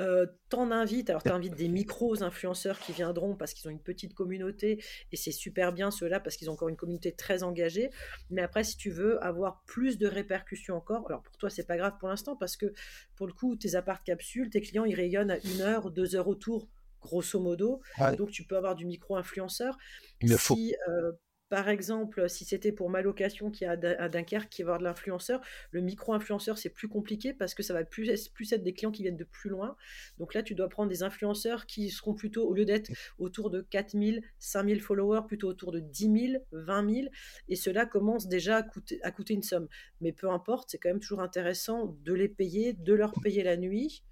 Euh, 0.01 0.27
T'en 0.49 0.71
invites, 0.71 1.11
alors 1.11 1.23
tu 1.23 1.31
invites 1.31 1.55
des 1.55 1.69
micros 1.69 2.23
influenceurs 2.23 2.79
qui 2.79 2.93
viendront 2.93 3.37
parce 3.37 3.53
qu'ils 3.53 3.69
ont 3.69 3.71
une 3.71 3.83
petite 3.83 4.15
communauté 4.15 4.83
et 5.13 5.17
c'est 5.17 5.33
super 5.33 5.73
bien 5.73 5.91
ceux-là 5.91 6.21
parce 6.21 6.37
qu'ils 6.37 6.51
ont 6.51 6.55
encore 6.55 6.69
une 6.69 6.77
communauté 6.77 7.13
très 7.13 7.43
engagée. 7.43 7.91
Mais 8.31 8.43
après, 8.43 8.65
si 8.65 8.77
tu 8.77 8.91
veux 8.91 9.23
avoir 9.25 9.63
plus 9.67 9.99
de 9.99 10.07
répercussions 10.07 10.77
encore, 10.77 11.05
alors 11.09 11.23
pour 11.23 11.37
toi, 11.37 11.51
c'est 11.51 11.67
pas 11.67 11.77
grave 11.77 11.95
pour 11.99 12.09
l'instant 12.09 12.37
parce 12.37 12.57
que 12.57 12.73
pour 13.17 13.27
le 13.27 13.33
coup, 13.33 13.57
tes 13.57 13.75
appart 13.75 14.05
capsules, 14.05 14.51
tes 14.51 14.61
clients, 14.61 14.85
ils 14.85 14.95
rayonnent 14.95 15.31
à 15.31 15.39
une 15.39 15.61
heure, 15.61 15.91
deux 15.91 16.15
heures 16.15 16.29
autour 16.29 16.69
grosso 17.01 17.39
modo. 17.41 17.81
Donc, 18.19 18.31
tu 18.31 18.45
peux 18.45 18.57
avoir 18.57 18.75
du 18.75 18.87
micro-influenceur. 18.87 19.77
Il 20.21 20.31
le 20.31 20.37
faut. 20.37 20.57
Euh, 20.89 21.13
par 21.49 21.69
exemple, 21.69 22.29
si 22.29 22.45
c'était 22.45 22.73
pour 22.73 22.91
ma 22.91 23.03
location 23.03 23.51
qui 23.51 23.65
est 23.65 23.69
à 23.69 24.09
Dunkerque, 24.09 24.49
qui 24.49 24.63
va 24.63 24.71
avoir 24.71 24.79
de 24.81 24.85
l'influenceur, 24.85 25.41
le 25.71 25.81
micro-influenceur, 25.81 26.59
c'est 26.59 26.71
plus 26.71 26.89
compliqué 26.89 27.33
parce 27.33 27.55
que 27.55 27.63
ça 27.63 27.73
va 27.73 27.85
plus, 27.85 28.29
plus 28.31 28.53
être 28.53 28.65
des 28.65 28.73
clients 28.73 28.91
qui 28.91 29.03
viennent 29.03 29.17
de 29.17 29.25
plus 29.25 29.49
loin. 29.49 29.77
Donc 30.19 30.35
là, 30.35 30.43
tu 30.43 30.55
dois 30.55 30.69
prendre 30.69 30.89
des 30.89 31.05
influenceurs 31.05 31.67
qui 31.67 31.91
seront 31.91 32.15
plutôt, 32.15 32.49
au 32.49 32.55
lieu 32.55 32.65
d'être 32.65 32.91
autour 33.19 33.51
de 33.51 33.61
4000, 33.61 34.23
5000 34.39 34.81
followers, 34.81 35.23
plutôt 35.29 35.49
autour 35.49 35.71
de 35.71 35.79
10 35.79 36.31
000, 36.33 36.45
20 36.51 36.95
000. 36.95 37.09
Et 37.49 37.57
cela 37.57 37.87
commence 37.87 38.27
déjà 38.27 38.57
à 38.57 38.63
coûter, 38.65 38.99
à 39.03 39.13
coûter 39.13 39.35
une 39.35 39.43
somme. 39.43 39.69
Mais 40.01 40.13
peu 40.13 40.29
importe, 40.31 40.71
c'est 40.71 40.79
quand 40.79 40.89
même 40.89 41.01
toujours 41.01 41.21
intéressant 41.21 41.97
de 42.05 42.13
les 42.13 42.29
payer, 42.29 42.73
de 42.73 42.93
leur 42.93 43.13
payer 43.23 43.45
la 43.45 43.57
nuit. 43.57 44.03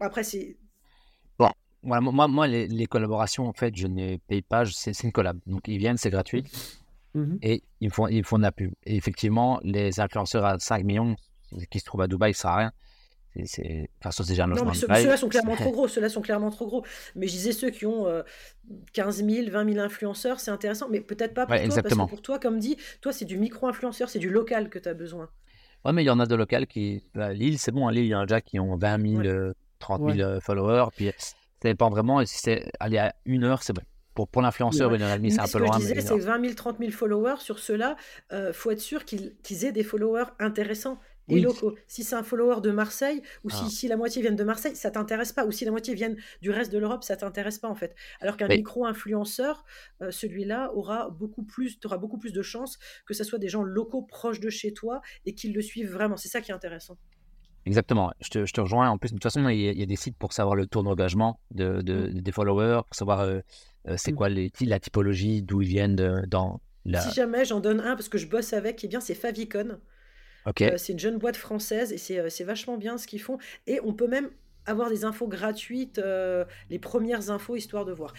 Après, 0.00 0.22
c'est 0.22 0.56
moi, 1.84 2.28
moi 2.28 2.46
les, 2.46 2.86
collaborations, 2.86 3.46
en 3.46 3.52
fait, 3.52 3.76
je 3.76 3.86
ne 3.86 4.16
paye 4.16 4.42
pas, 4.42 4.64
c'est 4.64 4.98
une 5.02 5.12
collab. 5.12 5.38
Donc, 5.46 5.68
ils 5.68 5.78
viennent, 5.78 5.96
c'est 5.96 6.10
gratuit. 6.10 6.44
Mmh 7.14 7.36
et 7.42 7.62
ils 7.80 7.90
font, 7.90 8.08
ils 8.08 8.24
font 8.24 8.38
de 8.38 8.42
la 8.42 8.50
pub. 8.50 8.72
Et 8.84 8.96
effectivement, 8.96 9.60
les 9.62 10.00
influenceurs 10.00 10.44
à 10.44 10.58
5 10.58 10.84
millions 10.84 11.14
qui 11.70 11.78
se 11.78 11.84
trouvent 11.84 12.00
à 12.00 12.08
Dubaï, 12.08 12.34
ça 12.34 12.42
sert 12.42 12.50
à 12.50 12.56
rien. 12.56 12.72
C'est, 13.44 13.88
enfin, 14.00 14.10
ça, 14.10 14.22
c'est 14.24 14.30
déjà 14.30 14.44
un 14.44 14.46
non, 14.48 14.64
mais 14.64 14.74
ceux-là 14.74 15.16
sont 15.16 15.28
clairement 15.28 15.56
trop 15.56 15.72
gros. 15.72 15.88
Ceux-là 15.88 16.08
sont 16.08 16.22
clairement 16.22 16.50
trop 16.50 16.66
gros. 16.66 16.84
Mais 17.16 17.26
je 17.26 17.32
disais 17.32 17.52
ceux 17.52 17.70
qui 17.70 17.84
ont 17.86 18.06
15 18.92 19.24
000, 19.24 19.50
20 19.50 19.72
000 19.72 19.84
influenceurs, 19.84 20.40
c'est 20.40 20.50
intéressant. 20.50 20.88
Mais 20.88 21.00
peut-être 21.00 21.34
pas 21.34 21.46
pour 21.46 21.56
toi. 21.56 21.82
Parce 21.82 21.94
que 21.94 22.08
pour 22.08 22.22
toi, 22.22 22.38
comme 22.38 22.58
dit, 22.58 22.76
toi, 23.00 23.12
c'est 23.12 23.24
du 23.24 23.38
micro-influenceur, 23.38 24.08
c'est 24.08 24.20
du 24.20 24.30
local 24.30 24.68
que 24.68 24.78
tu 24.78 24.88
as 24.88 24.94
besoin. 24.94 25.28
Ouais, 25.84 25.92
mais 25.92 26.02
il 26.02 26.06
y 26.06 26.10
en 26.10 26.20
a 26.20 26.26
de 26.26 26.34
locales 26.34 26.66
qui. 26.66 27.02
Bah, 27.14 27.32
Lille, 27.32 27.58
c'est 27.58 27.72
bon, 27.72 27.86
à 27.88 27.92
Lille, 27.92 28.04
il 28.04 28.08
y 28.08 28.14
en 28.14 28.20
a 28.20 28.26
déjà 28.26 28.40
qui 28.40 28.58
ont 28.60 28.76
20 28.76 29.22
000, 29.22 29.52
30 29.80 30.14
000 30.14 30.40
followers. 30.40 30.86
Puis 30.96 31.10
ça 31.64 31.70
dépend 31.70 31.88
vraiment. 31.88 32.24
Si 32.26 32.38
c'est 32.38 32.70
aller 32.78 32.98
à 32.98 33.14
une 33.24 33.44
heure, 33.44 33.62
c'est 33.62 33.72
bon. 33.72 33.82
Pour, 34.14 34.28
pour 34.28 34.42
l'influenceur, 34.42 34.94
une 34.94 35.02
heure 35.02 35.14
et 35.14 35.16
demie, 35.16 35.32
c'est 35.32 35.40
un 35.40 35.48
peu 35.48 35.58
loin. 35.58 35.72
Ce 35.72 35.78
que 35.78 35.88
je 35.88 35.94
disais, 35.94 36.06
c'est 36.06 36.18
20 36.18 36.40
000, 36.40 36.54
30 36.54 36.78
000 36.78 36.90
followers. 36.92 37.36
Sur 37.38 37.58
ceux-là, 37.58 37.96
il 38.30 38.36
euh, 38.36 38.52
faut 38.52 38.70
être 38.70 38.80
sûr 38.80 39.04
qu'ils 39.04 39.64
aient 39.64 39.72
des 39.72 39.82
followers 39.82 40.26
intéressants 40.38 41.00
et 41.28 41.40
locaux. 41.40 41.74
Si 41.86 42.04
c'est 42.04 42.14
un 42.14 42.22
follower 42.22 42.60
de 42.60 42.70
Marseille, 42.70 43.22
ou 43.44 43.50
si, 43.50 43.62
ah. 43.64 43.68
si, 43.70 43.88
la 43.88 43.96
moitié 43.96 44.20
viennent 44.20 44.36
de 44.36 44.44
Marseille, 44.44 44.76
ça 44.76 44.90
t'intéresse 44.90 45.32
pas. 45.32 45.46
Ou 45.46 45.52
si 45.52 45.64
la 45.64 45.70
moitié 45.70 45.94
viennent 45.94 46.16
du 46.42 46.50
reste 46.50 46.70
de 46.70 46.78
l'Europe, 46.78 47.02
ça 47.02 47.16
t'intéresse 47.16 47.58
pas 47.58 47.68
en 47.68 47.74
fait. 47.74 47.94
Alors 48.20 48.36
qu'un 48.36 48.48
micro-influenceur, 48.48 49.64
euh, 50.02 50.10
celui-là 50.10 50.70
aura 50.74 51.08
beaucoup 51.08 51.44
plus, 51.44 51.78
auras 51.84 51.96
beaucoup 51.96 52.18
plus 52.18 52.32
de 52.32 52.42
chances 52.42 52.78
que 53.06 53.14
ce 53.14 53.24
soit 53.24 53.38
des 53.38 53.48
gens 53.48 53.62
locaux 53.62 54.02
proches 54.02 54.40
de 54.40 54.50
chez 54.50 54.74
toi 54.74 55.00
et 55.24 55.34
qu'ils 55.34 55.54
le 55.54 55.62
suivent 55.62 55.90
vraiment. 55.90 56.18
C'est 56.18 56.28
ça 56.28 56.40
qui 56.42 56.50
est 56.50 56.54
intéressant. 56.54 56.98
Exactement, 57.66 58.12
je 58.20 58.28
te, 58.28 58.46
je 58.46 58.52
te, 58.52 58.60
rejoins. 58.60 58.90
En 58.90 58.98
plus, 58.98 59.10
de 59.10 59.14
toute 59.14 59.22
façon, 59.22 59.48
il 59.48 59.58
y, 59.58 59.82
a, 59.82 59.86
des 59.86 59.96
sites 59.96 60.16
pour 60.18 60.32
savoir 60.32 60.54
le 60.54 60.66
taux 60.66 60.82
d'engagement 60.82 61.40
de, 61.50 61.80
de, 61.80 62.08
mmh. 62.08 62.20
des 62.20 62.32
followers, 62.32 62.82
pour 62.86 62.94
savoir 62.94 63.20
euh, 63.20 63.40
euh, 63.88 63.94
c'est 63.96 64.12
mmh. 64.12 64.16
quoi 64.16 64.28
les, 64.28 64.52
la 64.60 64.78
typologie, 64.78 65.42
d'où 65.42 65.62
ils 65.62 65.68
viennent 65.68 66.24
dans 66.28 66.60
la... 66.84 67.00
Si 67.00 67.14
jamais 67.14 67.44
j'en 67.44 67.60
donne 67.60 67.80
un, 67.80 67.96
parce 67.96 68.08
que 68.08 68.18
je 68.18 68.26
bosse 68.26 68.52
avec, 68.52 68.84
eh 68.84 68.88
bien 68.88 69.00
c'est 69.00 69.14
Favicon. 69.14 69.78
Euh, 70.60 70.76
c'est 70.76 70.92
une 70.92 70.98
jeune 70.98 71.18
boîte 71.18 71.36
française 71.36 71.92
et 71.92 72.18
euh, 72.18 72.28
c'est 72.28 72.44
vachement 72.44 72.76
bien 72.76 72.98
ce 72.98 73.06
qu'ils 73.06 73.20
font. 73.20 73.38
Et 73.66 73.80
on 73.82 73.94
peut 73.94 74.08
même 74.08 74.30
avoir 74.66 74.88
des 74.90 75.04
infos 75.04 75.28
gratuites, 75.28 75.98
euh, 75.98 76.44
les 76.70 76.78
premières 76.78 77.30
infos, 77.30 77.56
histoire 77.56 77.84
de 77.84 77.92
voir. 77.92 78.14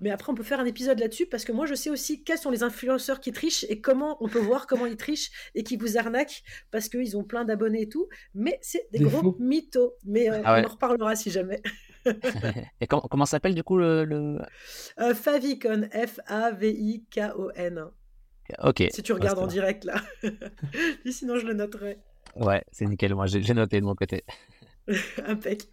Mais 0.00 0.10
après, 0.10 0.32
on 0.32 0.34
peut 0.34 0.42
faire 0.42 0.60
un 0.60 0.64
épisode 0.64 0.98
là-dessus 0.98 1.26
parce 1.26 1.44
que 1.44 1.52
moi, 1.52 1.66
je 1.66 1.74
sais 1.74 1.90
aussi 1.90 2.22
quels 2.22 2.38
sont 2.38 2.50
les 2.50 2.62
influenceurs 2.62 3.20
qui 3.20 3.32
trichent 3.32 3.64
et 3.68 3.80
comment 3.80 4.16
on 4.20 4.28
peut 4.28 4.38
voir 4.38 4.66
comment 4.66 4.86
ils 4.86 4.96
trichent 4.96 5.30
et 5.54 5.62
qui 5.62 5.76
vous 5.76 5.98
arnaquent 5.98 6.42
parce 6.70 6.88
qu'ils 6.88 7.16
ont 7.16 7.24
plein 7.24 7.44
d'abonnés 7.44 7.82
et 7.82 7.88
tout. 7.88 8.08
Mais 8.34 8.58
c'est 8.62 8.88
des, 8.92 9.00
gros 9.00 9.36
mythos. 9.38 9.94
Mais 10.04 10.28
ah 10.28 10.60
on 10.60 10.64
en 10.64 10.68
reparlera 10.68 11.16
si 11.16 11.30
jamais. 11.30 11.62
et 12.80 12.86
comment, 12.86 13.06
comment 13.10 13.26
s'appelle 13.26 13.54
du 13.54 13.62
coup 13.62 13.76
le. 13.76 14.38
Favicon, 15.14 15.88
F-A-V-I-K-O-N. 15.92 17.90
Ok. 18.62 18.84
Si 18.92 19.02
tu 19.02 19.12
regardes 19.12 19.38
en 19.38 19.46
direct 19.46 19.84
là. 19.84 20.02
Sinon, 21.06 21.36
je 21.38 21.46
le 21.46 21.54
noterai. 21.54 21.98
Ouais, 22.36 22.62
c'est 22.72 22.86
nickel. 22.86 23.14
Moi, 23.14 23.26
j'ai 23.26 23.54
noté 23.54 23.80
de 23.80 23.86
mon 23.86 23.94
côté. 23.94 24.24
Impec. 25.26 25.68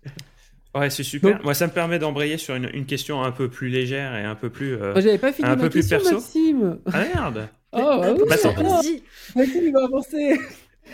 Ouais, 0.76 0.90
c'est 0.90 1.04
super. 1.04 1.42
Moi, 1.44 1.54
ça 1.54 1.68
me 1.68 1.72
permet 1.72 2.00
d'embrayer 2.00 2.38
sur 2.38 2.56
une, 2.56 2.86
question 2.86 3.24
un 3.24 3.32
peu 3.32 3.50
plus 3.50 3.70
légère 3.70 4.16
et 4.16 4.24
un 4.24 4.36
peu 4.36 4.50
plus. 4.50 4.76
Euh, 4.76 4.94
J'avais 4.96 5.18
pas 5.18 5.34
fini 5.34 5.48
un 5.48 5.58
peu 5.58 5.70
plus 5.70 5.88
perso. 5.88 6.16
Maxime. 6.16 6.80
Ah 6.86 7.00
merde. 7.00 7.50
oh, 7.74 7.78
bah, 7.78 8.14
oui, 8.14 8.24
bah, 8.30 8.38
tant 8.38 8.54
pis. 8.54 9.04
Maxime, 9.36 9.64
il 9.66 9.74
va 9.74 9.84
avancer. 9.86 10.40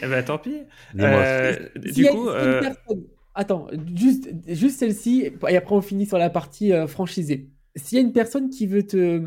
Eh 0.02 0.07
ben, 0.07 0.23
tant 0.23 0.38
pis. 0.38 0.61
Euh, 0.98 1.56
du 1.76 2.06
coup. 2.07 2.30
Euh... 2.30 2.61
Attends, 3.35 3.68
juste, 3.95 4.30
juste 4.48 4.77
celle-ci, 4.77 5.31
et 5.49 5.57
après 5.57 5.73
on 5.73 5.81
finit 5.81 6.06
sur 6.06 6.19
la 6.19 6.30
partie 6.30 6.72
euh, 6.72 6.85
franchisée. 6.85 7.49
S'il 7.76 7.98
y 7.98 8.02
a 8.02 8.03
une 8.03 8.14
personne 8.14 8.52
qui 8.52 8.68
veut 8.68 8.85
te, 8.85 9.19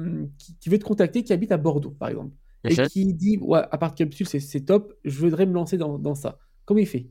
qui 0.60 0.68
veut 0.68 0.78
te 0.78 0.84
contacter, 0.84 1.24
qui 1.24 1.32
habite 1.32 1.50
à 1.50 1.56
Bordeaux, 1.56 1.90
par 1.90 2.10
exemple, 2.10 2.30
et 2.62 2.76
qui 2.86 3.12
dit 3.14 3.36
ouais, 3.38 3.62
à 3.68 3.78
part 3.78 3.96
capsule, 3.96 4.28
c'est 4.28 4.60
top, 4.60 4.94
je 5.04 5.18
voudrais 5.18 5.44
me 5.44 5.54
lancer 5.54 5.76
dans, 5.76 5.98
dans 5.98 6.14
ça. 6.14 6.38
Comment 6.64 6.78
il 6.78 6.86
fait? 6.86 7.08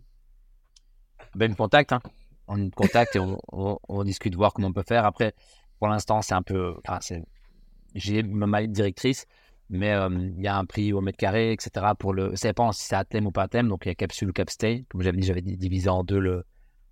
Ben. 1.36 1.56
Hein. 1.60 2.00
On 2.48 2.58
me 2.58 2.70
contacte 2.70 3.16
et 3.16 3.20
on, 3.20 3.40
on, 3.52 4.04
discute, 4.04 4.36
voir 4.36 4.54
comment 4.54 4.68
on 4.68 4.74
peut 4.74 4.84
faire. 4.88 5.06
Après, 5.06 5.34
pour 5.80 5.88
l'instant, 5.88 6.22
c'est 6.22 6.36
un 6.36 6.44
peu. 6.44 6.76
Enfin, 6.88 7.00
j'ai 7.96 8.24
ma 8.24 8.66
directrice, 8.68 9.26
mais 9.70 9.94
euh, 9.94 10.10
il 10.12 10.42
y 10.42 10.48
a 10.48 10.58
un 10.58 10.66
prix 10.66 10.94
au 10.94 11.02
mètre 11.02 11.18
carré, 11.18 11.52
etc. 11.52 11.88
Pour 11.98 12.14
le, 12.14 12.36
ça 12.36 12.50
dépend 12.50 12.72
si 12.72 12.86
c'est 12.86 12.96
à 12.96 13.04
thème 13.04 13.26
ou 13.26 13.32
pas 13.32 13.44
à 13.44 13.48
thème. 13.48 13.68
Donc, 13.68 13.86
il 13.86 13.90
y 13.90 13.92
a 13.92 13.96
capsule 13.96 14.32
capstay. 14.32 14.86
Comme 14.90 15.02
j'avais 15.02 15.18
dit, 15.18 15.26
j'avais 15.26 15.42
divisé 15.42 15.90
en 15.90 16.04
deux 16.04 16.20
le, 16.20 16.46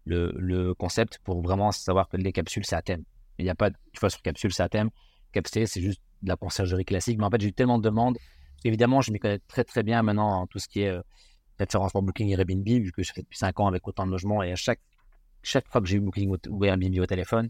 le, 0.06 0.34
le, 0.38 0.74
concept 0.74 1.20
pour 1.24 1.42
vraiment 1.42 1.72
savoir 1.72 2.10
que 2.10 2.18
les 2.18 2.32
capsules, 2.32 2.66
c'est 2.66 2.76
à 2.76 2.82
thème. 2.82 3.04
Il 3.38 3.46
n'y 3.46 3.52
a 3.52 3.56
pas, 3.56 3.70
tu 3.70 4.00
vois, 4.00 4.10
sur 4.10 4.22
capsule, 4.22 4.54
c'est 4.54 4.64
à 4.64 4.70
thème. 4.70 4.90
Capstay, 5.32 5.66
c'est 5.68 5.82
juste 5.82 6.02
de 6.24 6.30
la 6.30 6.36
conciergerie 6.36 6.86
classique. 6.86 7.18
Mais 7.20 7.26
en 7.26 7.30
fait, 7.30 7.42
j'ai 7.42 7.50
eu 7.50 7.54
tellement 7.54 7.78
de 7.78 7.84
demandes 7.84 8.18
Évidemment, 8.64 9.02
je 9.02 9.12
m'y 9.12 9.20
connais 9.20 9.40
très 9.40 9.64
très 9.64 9.84
bien 9.84 10.02
maintenant 10.04 10.42
en 10.42 10.48
tout 10.48 10.60
ce 10.60 10.68
qui 10.68 10.82
est 10.82 10.90
euh, 10.90 11.02
référencement 11.66 12.02
Booking 12.02 12.30
et 12.30 12.34
Airbnb, 12.34 12.68
vu 12.68 12.92
que 12.92 13.04
je 13.04 13.12
fais 13.14 13.22
depuis 13.22 13.38
5 13.38 13.60
ans 13.60 13.68
avec 13.68 13.88
autant 13.88 14.06
de 14.06 14.12
logements. 14.12 14.44
Et 14.44 14.52
à 14.52 14.56
chaque, 14.56 14.80
chaque 15.42 15.68
fois 15.68 15.82
que 15.82 15.88
j'ai 15.88 15.98
eu 15.98 16.02
Booking 16.02 16.36
ou 16.50 16.66
Airbnb 16.66 16.98
au 17.00 17.06
téléphone, 17.06 17.50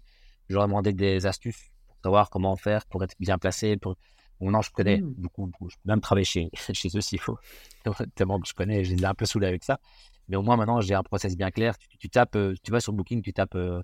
leur 0.49 0.68
demandé 0.68 0.94
des 0.94 1.26
astuces 1.26 1.69
pour 1.88 1.98
savoir 2.03 2.30
comment 2.30 2.56
faire 2.56 2.85
pour 2.85 3.03
être 3.03 3.15
bien 3.19 3.38
placé. 3.38 3.77
Pour... 3.77 3.95
Bon, 4.40 4.52
non, 4.52 4.61
je 4.61 4.72
connais 4.72 4.98
mmh. 4.98 5.14
beaucoup, 5.18 5.49
Je 5.69 5.76
peux 5.76 5.90
même 5.90 6.02
travailler 6.02 6.26
chez, 6.26 6.49
chez 6.73 6.90
eux 6.95 7.02
s'il 7.02 7.19
faut. 7.19 7.38
Tellement 8.15 8.40
que 8.40 8.48
je 8.48 8.53
connais, 8.53 8.84
je 8.84 8.94
les 8.94 9.02
ai 9.02 9.06
un 9.06 9.14
peu 9.14 9.26
saoulés 9.26 9.48
avec 9.48 9.64
ça. 9.64 9.80
Mais 10.27 10.38
au 10.38 10.41
moins 10.41 10.57
maintenant, 10.57 10.81
j'ai 10.81 10.94
un 10.94 11.03
process 11.03 11.35
bien 11.35 11.52
clair. 11.52 11.76
Tu, 11.99 12.10
tapes, 12.10 12.35
euh, 12.35 12.56
tu 12.64 12.72
vas 12.72 12.80
sur 12.80 12.94
Booking, 12.94 13.22
tu 13.22 13.34
tapes 13.34 13.56
euh, 13.56 13.81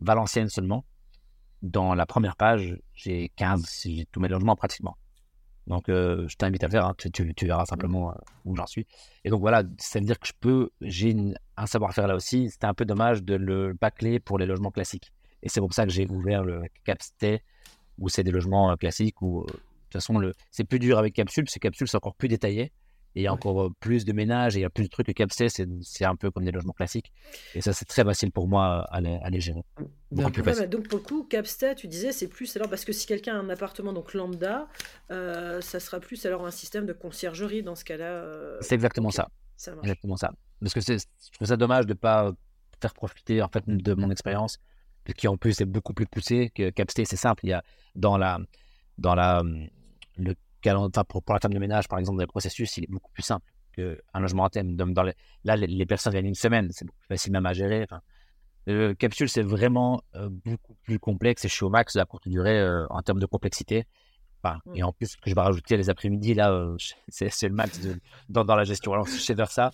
Valenciennes 0.00 0.48
seulement. 0.48 0.84
Dans 1.60 1.94
la 1.94 2.06
première 2.06 2.36
page, 2.36 2.76
j'ai 2.94 3.30
15, 3.36 3.82
j'ai 3.84 4.06
tous 4.10 4.20
mes 4.20 4.28
logements 4.28 4.56
pratiquement. 4.56 4.96
Donc, 5.66 5.88
euh, 5.88 6.26
je 6.28 6.36
t'invite 6.36 6.64
à 6.64 6.68
faire, 6.68 6.86
hein. 6.86 6.94
tu, 6.96 7.46
verras 7.46 7.64
simplement 7.66 8.10
euh, 8.10 8.14
où 8.44 8.56
j'en 8.56 8.66
suis. 8.66 8.86
Et 9.24 9.30
donc, 9.30 9.40
voilà, 9.40 9.62
c'est 9.78 9.98
à 9.98 10.02
dire 10.02 10.18
que 10.18 10.26
je 10.26 10.32
peux, 10.38 10.70
j'ai 10.80 11.14
un 11.56 11.66
savoir-faire 11.66 12.08
là 12.08 12.16
aussi. 12.16 12.50
C'était 12.50 12.66
un 12.66 12.74
peu 12.74 12.84
dommage 12.84 13.22
de 13.22 13.34
le 13.34 13.72
bâcler 13.74 14.18
pour 14.18 14.38
les 14.38 14.46
logements 14.46 14.70
classiques. 14.70 15.12
Et 15.42 15.48
c'est 15.48 15.60
pour 15.60 15.72
ça 15.72 15.84
que 15.84 15.92
j'ai 15.92 16.06
ouvert 16.06 16.44
le 16.44 16.62
Capstay, 16.84 17.42
où 17.98 18.08
c'est 18.08 18.24
des 18.24 18.32
logements 18.32 18.70
euh, 18.70 18.76
classiques, 18.76 19.22
où 19.22 19.44
de 19.46 19.52
toute 19.52 19.92
façon, 19.92 20.20
c'est 20.50 20.64
plus 20.64 20.78
dur 20.78 20.98
avec 20.98 21.14
Capsule, 21.14 21.44
parce 21.44 21.54
que 21.54 21.60
Capsule, 21.60 21.86
c'est 21.86 21.96
encore 21.96 22.14
plus 22.14 22.28
détaillé. 22.28 22.72
Et 23.14 23.20
il 23.20 23.24
y 23.24 23.26
a 23.26 23.32
encore 23.32 23.70
plus 23.80 24.04
de 24.04 24.12
ménages 24.12 24.56
et 24.56 24.60
il 24.60 24.62
y 24.62 24.64
a 24.64 24.70
plus 24.70 24.84
de 24.84 24.88
trucs 24.88 25.06
que 25.06 25.12
Capstay, 25.12 25.48
c'est 25.48 26.04
un 26.04 26.16
peu 26.16 26.30
comme 26.30 26.44
des 26.44 26.50
logements 26.50 26.72
classiques. 26.72 27.12
Et 27.54 27.60
ça, 27.60 27.72
c'est 27.72 27.84
très 27.84 28.04
facile 28.04 28.32
pour 28.32 28.48
moi 28.48 28.86
à 28.90 29.00
les, 29.00 29.16
à 29.22 29.28
les 29.28 29.40
gérer. 29.40 29.62
donc, 30.10 30.88
pour 30.88 30.98
le 30.98 31.04
coup, 31.04 31.24
Capstay, 31.24 31.74
tu 31.74 31.88
disais, 31.88 32.12
c'est 32.12 32.28
plus 32.28 32.56
alors 32.56 32.70
parce 32.70 32.84
que 32.84 32.92
si 32.92 33.06
quelqu'un 33.06 33.36
a 33.36 33.38
un 33.38 33.50
appartement 33.50 33.92
donc 33.92 34.14
lambda, 34.14 34.68
euh, 35.10 35.60
ça 35.60 35.78
sera 35.78 36.00
plus 36.00 36.24
alors 36.24 36.46
un 36.46 36.50
système 36.50 36.86
de 36.86 36.92
conciergerie 36.92 37.62
dans 37.62 37.74
ce 37.74 37.84
cas-là. 37.84 38.04
Euh, 38.04 38.58
c'est 38.60 38.74
exactement 38.74 39.10
ça. 39.10 39.28
ça 39.56 39.74
exactement 39.82 40.16
ça. 40.16 40.32
Parce 40.60 40.74
que 40.74 40.80
je 40.80 40.96
trouve 41.32 41.48
ça 41.48 41.56
dommage 41.56 41.86
de 41.86 41.92
ne 41.92 41.98
pas 41.98 42.32
faire 42.80 42.94
profiter 42.94 43.42
en 43.42 43.48
fait 43.48 43.64
de 43.66 43.94
mon 43.94 44.10
expérience, 44.10 44.58
qui 45.16 45.28
en 45.28 45.36
plus 45.36 45.60
est 45.60 45.66
beaucoup 45.66 45.92
plus 45.92 46.06
poussé 46.06 46.50
que 46.54 46.70
Capstay. 46.70 47.04
C'est 47.04 47.16
simple. 47.16 47.44
Il 47.44 47.50
y 47.50 47.52
a 47.52 47.62
dans 47.94 48.16
la 48.16 48.38
dans 48.98 49.14
la 49.14 49.42
le 50.16 50.34
pour, 51.08 51.22
pour, 51.22 51.34
la 51.34 51.40
table 51.40 51.54
de 51.54 51.58
ménage, 51.58 51.88
par 51.88 51.98
exemple, 51.98 52.18
dans 52.18 52.22
le 52.22 52.28
processus, 52.28 52.76
il 52.76 52.84
est 52.84 52.90
beaucoup 52.90 53.10
plus 53.12 53.22
simple 53.22 53.46
qu'un 53.72 54.20
logement 54.20 54.44
à 54.44 54.50
thème. 54.50 54.76
Dans 54.76 55.02
là, 55.44 55.56
les, 55.56 55.86
personnes 55.86 56.12
viennent 56.12 56.26
une 56.26 56.34
semaine, 56.34 56.68
c'est 56.72 56.84
beaucoup 56.84 56.98
plus 56.98 57.08
facile 57.08 57.32
même 57.32 57.46
à 57.46 57.52
gérer. 57.52 57.82
Enfin, 57.82 58.00
le 58.66 58.94
capsule, 58.94 59.28
c'est 59.28 59.42
vraiment 59.42 60.02
euh, 60.14 60.28
beaucoup 60.30 60.74
plus 60.82 60.98
complexe 60.98 61.44
et 61.44 61.48
je 61.48 61.54
suis 61.54 61.64
au 61.64 61.70
max 61.70 61.94
de 61.94 61.98
la 61.98 62.04
courte 62.04 62.28
durée 62.28 62.60
euh, 62.60 62.86
en 62.90 63.02
termes 63.02 63.18
de 63.18 63.26
complexité. 63.26 63.84
Enfin, 64.42 64.58
mmh. 64.66 64.76
Et 64.76 64.82
en 64.82 64.92
plus, 64.92 65.06
ce 65.06 65.16
que 65.16 65.30
je 65.30 65.34
vais 65.34 65.40
rajouter 65.40 65.76
les 65.76 65.90
après-midi, 65.90 66.34
là, 66.34 66.52
euh, 66.52 66.76
c'est 67.08 67.48
le 67.48 67.54
max 67.54 67.80
de, 67.80 67.98
dans, 68.28 68.44
dans, 68.44 68.56
la 68.56 68.64
gestion. 68.64 68.92
Alors, 68.92 69.08
si 69.08 69.18
je 69.18 69.22
sais 69.22 69.34
faire 69.34 69.50
ça, 69.50 69.70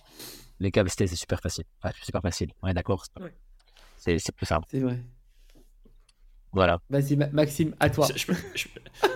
les 0.59 0.71
capacités, 0.71 1.07
c'est 1.07 1.15
super 1.15 1.39
facile. 1.39 1.65
Enfin, 1.81 1.93
super 2.01 2.21
facile. 2.21 2.51
On 2.61 2.67
est 2.67 2.73
d'accord 2.73 3.05
C'est 3.97 4.31
plus 4.35 4.45
simple. 4.45 4.67
C'est 4.69 4.79
vrai. 4.79 4.99
Voilà. 6.51 6.79
Vas-y, 6.89 7.15
Maxime, 7.15 7.75
à 7.79 7.89
toi. 7.89 8.07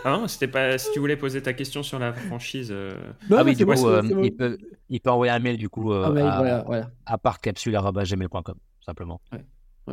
Ah 0.05 0.23
c'était 0.27 0.47
pas. 0.47 0.77
Si 0.77 0.91
tu 0.91 0.99
voulais 0.99 1.18
poser 1.18 1.41
ta 1.41 1.53
question 1.53 1.81
sur 1.81 1.97
la 1.97 2.14
franchise. 2.14 2.69
Euh, 2.72 2.95
ah 3.31 3.43
oui, 3.43 3.55
du 3.55 3.65
coup, 3.65 3.88
euh, 3.88 4.01
il, 4.23 4.35
peut, 4.35 4.57
il 4.89 5.01
peut 5.01 5.10
envoyer 5.10 5.31
un 5.31 5.39
mail 5.39 5.57
du 5.57 5.68
coup 5.68 5.91
euh, 5.91 6.05
à, 6.05 6.10
voilà, 6.10 6.64
voilà. 6.65 6.91
à 7.05 7.18
partcapsule.gmail.com 7.18 8.55
simplement. 8.81 9.19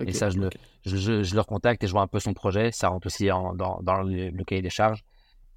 et 0.06 0.12
ça, 0.12 0.30
je, 0.30 0.38
le, 0.38 0.50
je, 0.84 1.22
je, 1.22 1.34
le 1.34 1.40
recontacte 1.40 1.82
et 1.82 1.86
je 1.86 1.92
vois 1.92 2.02
un 2.02 2.08
peu 2.08 2.20
son 2.20 2.34
projet. 2.34 2.72
Ça 2.72 2.88
rentre 2.88 3.06
aussi 3.06 3.30
en, 3.30 3.54
dans, 3.54 3.80
dans 3.82 4.02
le, 4.02 4.44
cahier 4.44 4.62
des 4.62 4.70
charges 4.70 5.02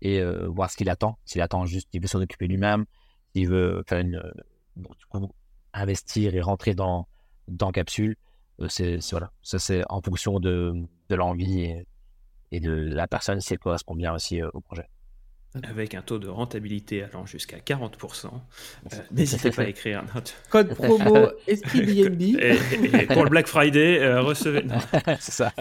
et 0.01 0.23
voir 0.47 0.71
ce 0.71 0.77
qu'il 0.77 0.89
attend. 0.89 1.17
S'il 1.25 1.41
attend 1.41 1.65
juste, 1.65 1.89
il 1.93 2.01
veut 2.01 2.07
s'en 2.07 2.21
occuper 2.21 2.47
lui-même, 2.47 2.85
s'il 3.35 3.49
veut 3.49 3.83
faire 3.87 3.99
une, 3.99 4.21
investir 5.73 6.35
et 6.35 6.41
rentrer 6.41 6.75
dans, 6.75 7.07
dans 7.47 7.71
Capsule. 7.71 8.15
C'est 8.67 8.99
voilà, 9.11 9.31
ça 9.41 9.59
c'est 9.59 9.83
en 9.89 10.01
fonction 10.01 10.39
de, 10.39 10.73
de 11.09 11.15
l'envie 11.15 11.73
et, 12.51 12.59
de 12.59 12.71
la 12.71 13.07
personne 13.07 13.41
si 13.41 13.53
elle 13.53 13.59
correspond 13.59 13.95
bien 13.95 14.13
aussi 14.13 14.41
euh, 14.41 14.49
au 14.53 14.61
projet. 14.61 14.87
Avec 15.63 15.93
un 15.93 16.01
taux 16.01 16.19
de 16.19 16.27
rentabilité 16.27 17.03
allant 17.03 17.25
jusqu'à 17.25 17.57
40%. 17.57 18.27
Euh, 18.27 18.97
n'hésitez 19.11 19.51
pas 19.51 19.63
à 19.63 19.65
écrire 19.65 20.03
notre 20.13 20.33
code 20.49 20.73
promo 20.73 21.29
Esprit 21.47 21.81
BNB. 21.81 22.21
et, 22.39 23.05
pour 23.07 23.23
le 23.23 23.29
Black 23.29 23.47
Friday, 23.47 23.99
euh, 23.99 24.21
recevez. 24.21 24.65
C'est 25.19 25.31
ça. 25.31 25.51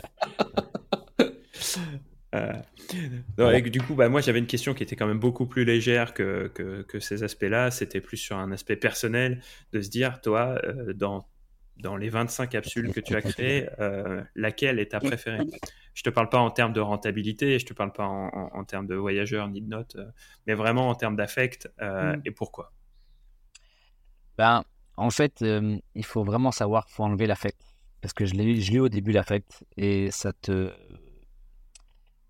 du 3.70 3.80
coup, 3.80 3.94
bah, 3.94 4.08
moi 4.10 4.20
j'avais 4.20 4.38
une 4.38 4.46
question 4.46 4.74
qui 4.74 4.82
était 4.82 4.96
quand 4.96 5.06
même 5.06 5.20
beaucoup 5.20 5.46
plus 5.46 5.64
légère 5.64 6.12
que, 6.14 6.50
que, 6.54 7.00
ces 7.00 7.22
aspects-là. 7.22 7.70
C'était 7.70 8.00
plus 8.02 8.18
sur 8.18 8.36
un 8.36 8.52
aspect 8.52 8.76
personnel 8.76 9.42
de 9.72 9.80
se 9.80 9.88
dire, 9.88 10.20
toi, 10.22 10.60
dans 10.94 11.26
dans 11.82 11.96
les 11.96 12.08
25 12.08 12.48
capsules 12.48 12.92
que 12.92 13.00
tu 13.00 13.14
as 13.14 13.20
créées, 13.20 13.68
euh, 13.80 14.22
laquelle 14.34 14.78
est 14.78 14.92
ta 14.92 15.00
préférée? 15.00 15.44
Je 15.94 16.02
te 16.02 16.10
parle 16.10 16.30
pas 16.30 16.38
en 16.38 16.50
termes 16.50 16.72
de 16.72 16.80
rentabilité, 16.80 17.58
je 17.58 17.66
te 17.66 17.74
parle 17.74 17.92
pas 17.92 18.06
en, 18.06 18.64
termes 18.64 18.86
de 18.86 18.94
voyageurs 18.94 19.48
ni 19.48 19.60
de 19.60 19.68
notes, 19.68 19.96
euh, 19.96 20.06
mais 20.46 20.54
vraiment 20.54 20.88
en 20.88 20.94
termes 20.94 21.16
d'affect 21.16 21.70
euh, 21.82 22.16
mm. 22.16 22.22
et 22.24 22.30
pourquoi? 22.30 22.72
Ben, 24.38 24.62
En 24.96 25.10
fait, 25.10 25.44
il 25.94 26.04
faut 26.04 26.24
vraiment 26.24 26.52
savoir, 26.52 26.88
faut 26.88 27.04
enlever 27.04 27.26
l'affect. 27.26 27.60
Parce 28.00 28.14
que 28.14 28.24
je 28.24 28.34
l'ai 28.34 28.72
eu 28.72 28.80
au 28.80 28.88
début, 28.88 29.12
l'affect, 29.12 29.64
et 29.76 30.10
ça 30.10 30.32
te. 30.32 30.72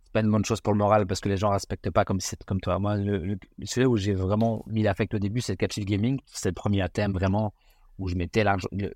C'est 0.04 0.12
pas 0.12 0.20
une 0.20 0.30
bonne 0.30 0.44
chose 0.44 0.60
pour 0.60 0.74
le 0.74 0.78
moral 0.78 1.06
parce 1.06 1.20
que 1.20 1.30
les 1.30 1.38
gens 1.38 1.48
respectent 1.50 1.90
pas 1.90 2.04
comme, 2.04 2.18
comme 2.46 2.60
toi. 2.60 2.78
Moi, 2.78 2.96
le, 2.96 3.38
celui 3.64 3.86
où 3.86 3.96
j'ai 3.96 4.12
vraiment 4.12 4.62
mis 4.66 4.82
l'affect 4.82 5.14
au 5.14 5.18
début, 5.18 5.40
c'est 5.40 5.52
le 5.52 5.56
Catch 5.56 5.78
Gaming. 5.78 6.20
C'est 6.26 6.50
le 6.50 6.54
premier 6.54 6.86
thème 6.90 7.12
vraiment 7.12 7.54
où 7.98 8.08
je 8.08 8.16
mettais 8.16 8.44
l'argent. 8.44 8.68
Le, 8.72 8.92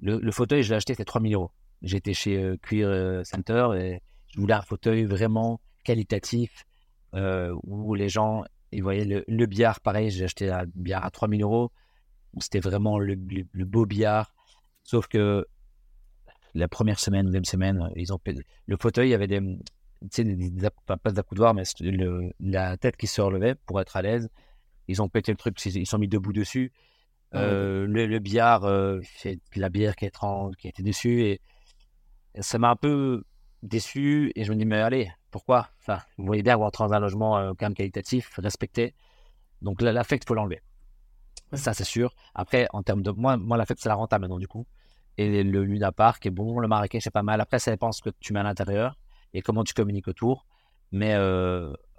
le, 0.00 0.30
fauteuil, 0.30 0.62
je 0.62 0.70
l'ai 0.70 0.76
acheté, 0.76 0.94
c'était 0.94 1.04
3000 1.04 1.34
euros. 1.34 1.50
J'étais 1.82 2.14
chez 2.14 2.36
euh, 2.36 2.56
Queer 2.62 2.88
euh, 2.88 3.24
Center 3.24 3.68
et 3.76 4.02
je 4.28 4.40
voulais 4.40 4.54
un 4.54 4.62
fauteuil 4.62 5.04
vraiment 5.04 5.60
qualitatif 5.84 6.64
euh, 7.14 7.54
où 7.64 7.94
les 7.94 8.08
gens 8.08 8.44
ils 8.72 8.82
voyaient 8.82 9.04
le, 9.04 9.24
le 9.26 9.46
billard. 9.46 9.80
Pareil, 9.80 10.10
j'ai 10.10 10.24
acheté 10.24 10.50
un 10.50 10.64
billard 10.74 11.04
à 11.04 11.10
3000 11.10 11.42
euros. 11.42 11.70
C'était 12.40 12.60
vraiment 12.60 12.98
le, 12.98 13.16
beau 13.64 13.86
billard. 13.86 14.34
Sauf 14.84 15.08
que 15.08 15.46
la 16.54 16.68
première 16.68 16.98
semaine, 16.98 17.26
deuxième 17.26 17.44
semaine, 17.44 17.90
ils 17.96 18.12
ont 18.12 18.20
le 18.66 18.76
fauteuil, 18.76 19.08
il 19.08 19.10
y 19.12 19.14
avait 19.14 19.26
des, 19.26 19.40
sais, 20.10 20.24
des, 20.24 20.50
pas 20.86 21.10
d'accoudoir, 21.10 21.54
mais 21.54 21.62
la 22.40 22.76
tête 22.76 22.96
qui 22.96 23.06
se 23.06 23.20
relevait 23.20 23.54
pour 23.54 23.80
être 23.80 23.96
à 23.96 24.02
l'aise. 24.02 24.28
Ils 24.86 25.02
ont 25.02 25.08
pété 25.08 25.32
le 25.32 25.36
truc, 25.38 25.62
ils 25.64 25.86
sont 25.86 25.98
mis 25.98 26.08
debout 26.08 26.32
dessus. 26.32 26.72
Ah 27.32 27.42
le, 27.42 28.18
billard, 28.18 28.66
c'est 29.16 29.38
la 29.54 29.68
bière 29.68 29.96
qui, 29.96 30.06
est 30.06 30.18
qui 30.58 30.66
a 30.66 30.70
été 30.70 30.82
dessus 30.82 31.22
et 31.22 31.40
ça 32.40 32.58
m'a 32.58 32.70
un 32.70 32.76
peu 32.76 33.24
déçu 33.62 34.32
et 34.34 34.44
je 34.44 34.52
me 34.52 34.56
dis 34.56 34.64
mais 34.64 34.78
allez 34.78 35.10
pourquoi? 35.30 35.68
Enfin 35.80 36.00
vous 36.16 36.26
voyez 36.26 36.42
bien 36.42 36.54
avoir 36.54 36.70
dans 36.70 36.92
un 36.92 37.00
logement 37.00 37.54
quand 37.54 37.66
même 37.66 37.74
qualitatif 37.74 38.30
respecté. 38.38 38.94
Donc 39.60 39.82
l'affect 39.82 40.26
faut 40.26 40.34
l'enlever. 40.34 40.62
Ça 41.52 41.74
c'est 41.74 41.84
sûr. 41.84 42.14
Après 42.34 42.66
en 42.72 42.82
termes 42.82 43.02
de 43.02 43.10
moi 43.10 43.36
moi 43.36 43.56
l'affect 43.56 43.80
c'est 43.82 43.88
la 43.88 43.94
renta 43.94 44.18
maintenant 44.18 44.38
du 44.38 44.48
coup. 44.48 44.66
Et 45.18 45.42
le 45.42 45.64
Luna 45.64 45.92
Park 45.92 46.24
est 46.26 46.30
bon 46.30 46.60
le 46.60 46.68
Marrakech 46.68 47.02
c'est 47.02 47.10
pas 47.10 47.22
mal. 47.22 47.40
Après 47.40 47.58
ça 47.58 47.70
dépend 47.70 47.92
ce 47.92 48.00
que 48.02 48.10
tu 48.20 48.32
mets 48.32 48.40
à 48.40 48.44
l'intérieur 48.44 48.96
et 49.34 49.42
comment 49.42 49.64
tu 49.64 49.74
communiques 49.74 50.08
autour. 50.08 50.46
Mais 50.92 51.14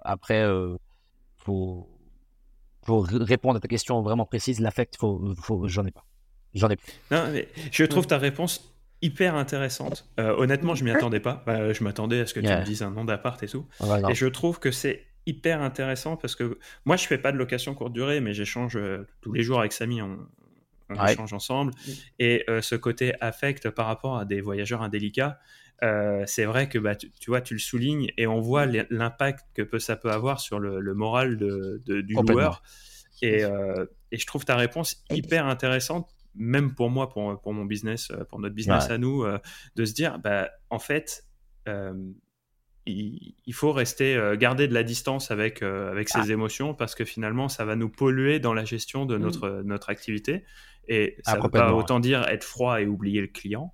après 0.00 0.44
faut 1.36 1.88
pour 2.82 3.06
répondre 3.06 3.56
à 3.56 3.60
ta 3.60 3.68
question 3.68 4.02
vraiment 4.02 4.24
précise, 4.24 4.60
l'affect, 4.60 4.96
faut, 4.96 5.34
faut, 5.40 5.68
j'en 5.68 5.84
ai 5.86 5.90
pas. 5.90 6.04
J'en 6.54 6.68
ai 6.68 6.76
plus. 6.76 6.92
Non, 7.10 7.28
mais 7.32 7.48
je 7.70 7.84
trouve 7.84 8.06
ta 8.06 8.18
réponse 8.18 8.74
hyper 9.02 9.34
intéressante. 9.34 10.08
Euh, 10.18 10.34
honnêtement, 10.36 10.74
je 10.74 10.84
m'y 10.84 10.90
attendais 10.90 11.20
pas. 11.20 11.42
Bah, 11.46 11.72
je 11.72 11.84
m'attendais 11.84 12.20
à 12.20 12.26
ce 12.26 12.34
que 12.34 12.40
tu 12.40 12.48
me 12.48 12.64
dises 12.64 12.82
un 12.82 12.90
nom 12.90 13.04
d'appart 13.04 13.42
et 13.42 13.48
tout. 13.48 13.66
et 14.08 14.14
je 14.14 14.26
trouve 14.26 14.58
que 14.58 14.70
c'est 14.70 15.06
hyper 15.26 15.62
intéressant 15.62 16.16
parce 16.16 16.34
que 16.34 16.58
moi, 16.84 16.96
je 16.96 17.06
fais 17.06 17.18
pas 17.18 17.32
de 17.32 17.36
location 17.36 17.74
courte 17.74 17.92
durée, 17.92 18.20
mais 18.20 18.34
j'échange 18.34 18.76
euh, 18.76 19.06
tous 19.20 19.32
les 19.32 19.42
jours 19.42 19.60
avec 19.60 19.72
Samy. 19.72 20.02
On, 20.02 20.18
échange 21.06 21.32
ensemble. 21.32 21.72
Et 22.18 22.42
euh, 22.48 22.60
ce 22.60 22.74
côté 22.74 23.12
affect 23.20 23.70
par 23.70 23.86
rapport 23.86 24.18
à 24.18 24.24
des 24.24 24.40
voyageurs 24.40 24.82
indélicats, 24.82 25.38
euh, 25.82 26.24
c'est 26.26 26.44
vrai 26.44 26.68
que 26.68 26.78
bah, 26.78 26.94
tu, 26.94 27.10
vois, 27.28 27.40
tu 27.40 27.54
le 27.54 27.60
soulignes 27.60 28.10
et 28.18 28.26
on 28.26 28.40
voit 28.40 28.66
l'impact 28.66 29.46
que 29.54 29.78
ça 29.78 29.96
peut 29.96 30.10
avoir 30.10 30.40
sur 30.40 30.58
le, 30.58 30.94
moral 30.94 31.38
de, 31.38 31.80
du 31.86 32.14
joueur. 32.14 32.62
Euh, 33.22 33.86
et, 34.10 34.18
je 34.18 34.26
trouve 34.26 34.44
ta 34.44 34.56
réponse 34.56 35.02
hyper 35.10 35.46
intéressante, 35.46 36.10
même 36.34 36.74
pour 36.74 36.90
moi, 36.90 37.08
pour, 37.08 37.40
pour 37.40 37.52
mon 37.52 37.64
business, 37.64 38.10
euh, 38.10 38.24
pour 38.24 38.38
notre 38.38 38.54
business 38.54 38.90
à 38.90 38.98
nous, 38.98 39.24
de 39.76 39.84
se 39.84 39.94
dire, 39.94 40.18
bah, 40.18 40.50
en 40.68 40.78
fait, 40.78 41.24
il, 42.86 43.54
faut 43.54 43.72
rester, 43.72 44.34
garder 44.38 44.68
de 44.68 44.74
la 44.74 44.82
distance 44.82 45.30
avec, 45.30 45.62
avec 45.62 46.10
ses 46.10 46.30
ah. 46.30 46.32
émotions 46.32 46.74
parce 46.74 46.94
que 46.94 47.06
finalement, 47.06 47.48
ça 47.48 47.64
va 47.64 47.74
nous 47.74 47.88
polluer 47.88 48.38
dans 48.38 48.52
la 48.52 48.64
gestion 48.64 49.06
de 49.06 49.16
mm. 49.16 49.20
notre, 49.20 49.62
notre 49.64 49.88
activité. 49.88 50.44
Et 50.88 51.16
ça 51.24 51.38
ne 51.38 51.42
veut 51.42 51.48
pas 51.48 51.72
autant 51.72 52.00
dire 52.00 52.26
être 52.28 52.44
froid 52.44 52.82
et 52.82 52.86
oublier 52.86 53.20
le 53.22 53.28
client. 53.28 53.72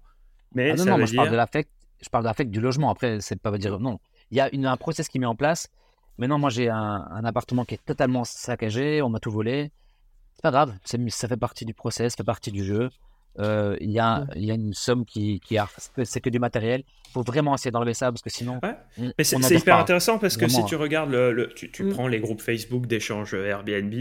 Mais 0.55 0.71
ah 0.71 0.77
ça 0.77 0.85
veut 0.85 0.91
moi, 0.91 0.99
dire... 0.99 1.07
je 1.07 1.17
parle 1.17 1.31
de 1.31 1.37
l'affect 1.37 1.71
je 2.01 2.09
parle 2.09 2.25
d'affect 2.25 2.51
du 2.51 2.61
logement. 2.61 2.91
Après, 2.91 3.21
c'est 3.21 3.41
pas 3.41 3.57
dire 3.59 3.79
non. 3.81 3.99
Il 4.31 4.37
y 4.37 4.41
a 4.41 4.53
une, 4.55 4.67
un 4.67 4.77
process 4.77 5.09
qui 5.09 5.19
met 5.19 5.27
en 5.27 5.37
place. 5.37 5.69
Maintenant, 6.19 6.39
moi, 6.39 6.51
j'ai 6.51 6.69
un, 6.69 7.25
appartement 7.25 7.65
qui 7.65 7.75
est 7.75 7.85
totalement 7.85 8.25
saccagé. 8.25 9.03
On 9.03 9.09
m'a 9.09 9.21
tout 9.21 9.31
volé. 9.31 9.71
C'est 10.35 10.43
pas 10.43 10.51
grave. 10.51 10.75
Ça 10.85 11.29
fait 11.29 11.37
partie 11.37 11.65
du 11.65 11.75
process, 11.75 12.13
ça 12.13 12.17
fait 12.19 12.25
partie 12.25 12.53
du 12.53 12.65
jeu. 12.65 12.91
Euh, 13.39 13.77
il 13.81 13.91
y, 13.91 13.99
a, 13.99 14.27
il 14.35 14.47
y 14.47 14.51
a 14.51 14.55
une 14.55 14.73
somme 14.73 15.05
qui, 15.05 15.41
qui 15.41 15.59
a, 15.59 15.69
c'est 16.05 16.21
que 16.21 16.31
du 16.31 16.39
matériel. 16.39 16.85
Il 17.09 17.13
faut 17.13 17.23
vraiment 17.23 17.55
essayer 17.55 17.71
d'enlever 17.71 17.93
ça 17.93 18.11
parce 18.11 18.23
que 18.23 18.31
sinon. 18.31 18.59
Ouais. 18.63 18.77
Mais 19.19 19.25
c'est 19.25 19.39
hyper 19.55 19.77
intéressant 19.77 20.19
parce 20.19 20.39
que 20.39 20.49
si 20.49 20.65
tu 20.65 20.75
regardes 20.75 21.11
le, 21.11 21.53
tu, 21.55 21.71
tu 21.71 21.85
mm. 21.85 21.93
prends 21.93 22.09
les 22.09 22.21
groupes 22.21 22.41
Facebook 22.41 22.87
d'échange 22.87 23.35
Airbnb, 23.35 23.95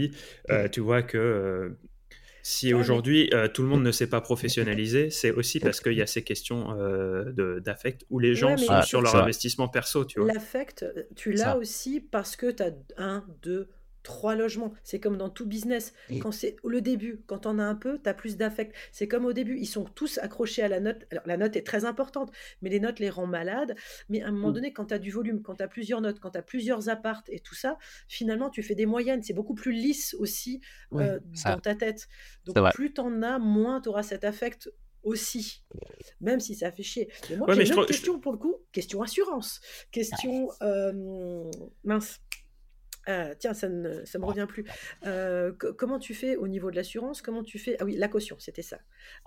euh, 0.50 0.68
tu 0.68 0.80
vois 0.80 1.02
que 1.02 1.18
euh, 1.18 1.78
si 2.48 2.72
aujourd'hui 2.72 3.28
euh, 3.34 3.48
tout 3.48 3.62
le 3.62 3.68
monde 3.68 3.82
ne 3.82 3.90
s'est 3.90 4.06
pas 4.06 4.20
professionnalisé, 4.30 5.10
c'est 5.10 5.32
aussi 5.32 5.58
parce 5.58 5.80
qu'il 5.80 5.94
y 5.94 6.00
a 6.02 6.06
ces 6.06 6.22
questions 6.22 6.78
euh, 6.78 7.58
d'affect 7.58 8.06
où 8.08 8.20
les 8.20 8.36
gens 8.36 8.56
sont 8.56 8.82
sur 8.82 9.02
leur 9.02 9.16
investissement 9.16 9.66
perso. 9.66 10.04
Tu 10.04 10.20
vois. 10.20 10.32
L'affect, 10.32 10.86
tu 11.16 11.32
l'as 11.32 11.56
aussi 11.56 11.98
parce 12.00 12.36
que 12.36 12.52
tu 12.52 12.62
as 12.62 12.70
un, 12.98 13.24
deux, 13.42 13.68
trois 14.06 14.36
logements. 14.36 14.72
C'est 14.84 15.00
comme 15.00 15.16
dans 15.16 15.28
tout 15.28 15.46
business. 15.46 15.92
Quand 16.20 16.30
c'est 16.30 16.56
le 16.64 16.80
début, 16.80 17.22
quand 17.26 17.44
on 17.44 17.58
a 17.58 17.64
un 17.64 17.74
peu, 17.74 17.98
tu 18.00 18.08
as 18.08 18.14
plus 18.14 18.36
d'affect. 18.36 18.72
C'est 18.92 19.08
comme 19.08 19.24
au 19.24 19.32
début, 19.32 19.58
ils 19.58 19.66
sont 19.66 19.84
tous 19.84 20.18
accrochés 20.18 20.62
à 20.62 20.68
la 20.68 20.78
note. 20.78 21.04
Alors 21.10 21.24
la 21.26 21.36
note 21.36 21.56
est 21.56 21.66
très 21.66 21.84
importante, 21.84 22.30
mais 22.62 22.70
les 22.70 22.78
notes 22.78 23.00
les 23.00 23.10
rendent 23.10 23.30
malades. 23.30 23.74
Mais 24.08 24.22
à 24.22 24.28
un 24.28 24.30
moment 24.30 24.50
mm. 24.50 24.54
donné, 24.54 24.72
quand 24.72 24.86
tu 24.86 24.94
as 24.94 25.00
du 25.00 25.10
volume, 25.10 25.42
quand 25.42 25.56
tu 25.56 25.64
as 25.64 25.68
plusieurs 25.68 26.00
notes, 26.00 26.20
quand 26.20 26.30
tu 26.30 26.38
as 26.38 26.42
plusieurs 26.42 26.88
appartes 26.88 27.28
et 27.30 27.40
tout 27.40 27.56
ça, 27.56 27.78
finalement, 28.06 28.48
tu 28.48 28.62
fais 28.62 28.76
des 28.76 28.86
moyennes. 28.86 29.24
C'est 29.24 29.34
beaucoup 29.34 29.54
plus 29.54 29.72
lisse 29.72 30.14
aussi 30.14 30.60
euh, 30.92 31.18
dans 31.44 31.58
ta 31.58 31.74
tête. 31.74 32.06
Donc 32.44 32.72
plus 32.74 32.92
tu 32.94 33.00
en 33.00 33.22
as, 33.22 33.40
moins 33.40 33.80
tu 33.80 33.88
auras 33.88 34.04
cet 34.04 34.22
affect 34.22 34.70
aussi, 35.02 35.64
même 36.20 36.40
si 36.40 36.54
ça 36.54 36.70
fait 36.70 36.82
chier. 36.82 37.08
Mais 37.30 37.36
moi, 37.36 37.54
j'ai 37.54 37.66
une 37.66 37.74
autre 37.74 37.86
question 37.86 38.18
pour 38.18 38.32
le 38.32 38.38
coup, 38.38 38.56
question 38.72 39.02
assurance, 39.02 39.60
question 39.90 40.50
euh, 40.62 41.50
mince. 41.84 42.20
Ah, 43.08 43.36
tiens, 43.36 43.54
ça 43.54 43.68
ne 43.68 44.04
ça 44.04 44.18
me 44.18 44.24
revient 44.24 44.46
plus. 44.48 44.64
Euh, 45.04 45.52
comment 45.52 46.00
tu 46.00 46.12
fais 46.12 46.36
au 46.36 46.48
niveau 46.48 46.72
de 46.72 46.76
l'assurance? 46.76 47.22
Comment 47.22 47.44
tu 47.44 47.58
fais? 47.58 47.76
Ah 47.78 47.84
oui, 47.84 47.94
la 47.96 48.08
caution, 48.08 48.36
c'était 48.40 48.62
ça. 48.62 48.80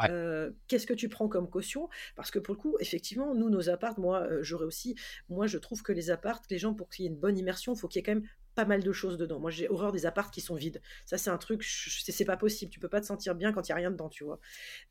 Euh, 0.10 0.52
qu'est-ce 0.68 0.86
que 0.86 0.94
tu 0.94 1.08
prends 1.08 1.30
comme 1.30 1.50
caution? 1.50 1.88
Parce 2.18 2.30
que 2.30 2.40
pour 2.40 2.56
le 2.56 2.60
coup, 2.60 2.76
effectivement, 2.82 3.34
nous, 3.34 3.50
nos 3.50 3.70
appartes, 3.70 3.98
moi, 3.98 4.24
euh, 4.24 4.40
j'aurais 4.44 4.66
aussi. 4.66 4.96
Moi, 5.30 5.48
je 5.48 5.58
trouve 5.58 5.82
que 5.82 5.94
les 5.94 6.12
appartes, 6.12 6.46
les 6.52 6.58
gens, 6.58 6.74
pour 6.74 6.90
qu'il 6.90 7.06
y 7.06 7.08
ait 7.08 7.12
une 7.12 7.18
bonne 7.18 7.38
immersion, 7.38 7.74
il 7.74 7.80
faut 7.80 7.88
qu'il 7.88 8.00
y 8.00 8.02
ait 8.02 8.04
quand 8.04 8.16
même 8.16 8.28
pas 8.54 8.66
mal 8.66 8.84
de 8.84 8.92
choses 8.92 9.18
dedans. 9.18 9.40
Moi, 9.40 9.52
j'ai 9.52 9.70
horreur 9.70 9.94
des 9.94 10.06
appartes 10.06 10.34
qui 10.34 10.42
sont 10.42 10.56
vides. 10.56 10.82
Ça, 11.06 11.18
c'est 11.18 11.30
un 11.30 11.38
truc, 11.38 11.64
c'est 11.64 12.26
pas 12.26 12.36
possible. 12.36 12.70
Tu 12.72 12.82
peux 12.82 12.90
pas 12.90 13.00
te 13.00 13.06
sentir 13.06 13.34
bien 13.34 13.54
quand 13.54 13.70
il 13.70 13.70
y 13.70 13.74
a 13.74 13.76
rien 13.76 13.92
dedans, 13.92 14.10
tu 14.10 14.26
vois. 14.26 14.42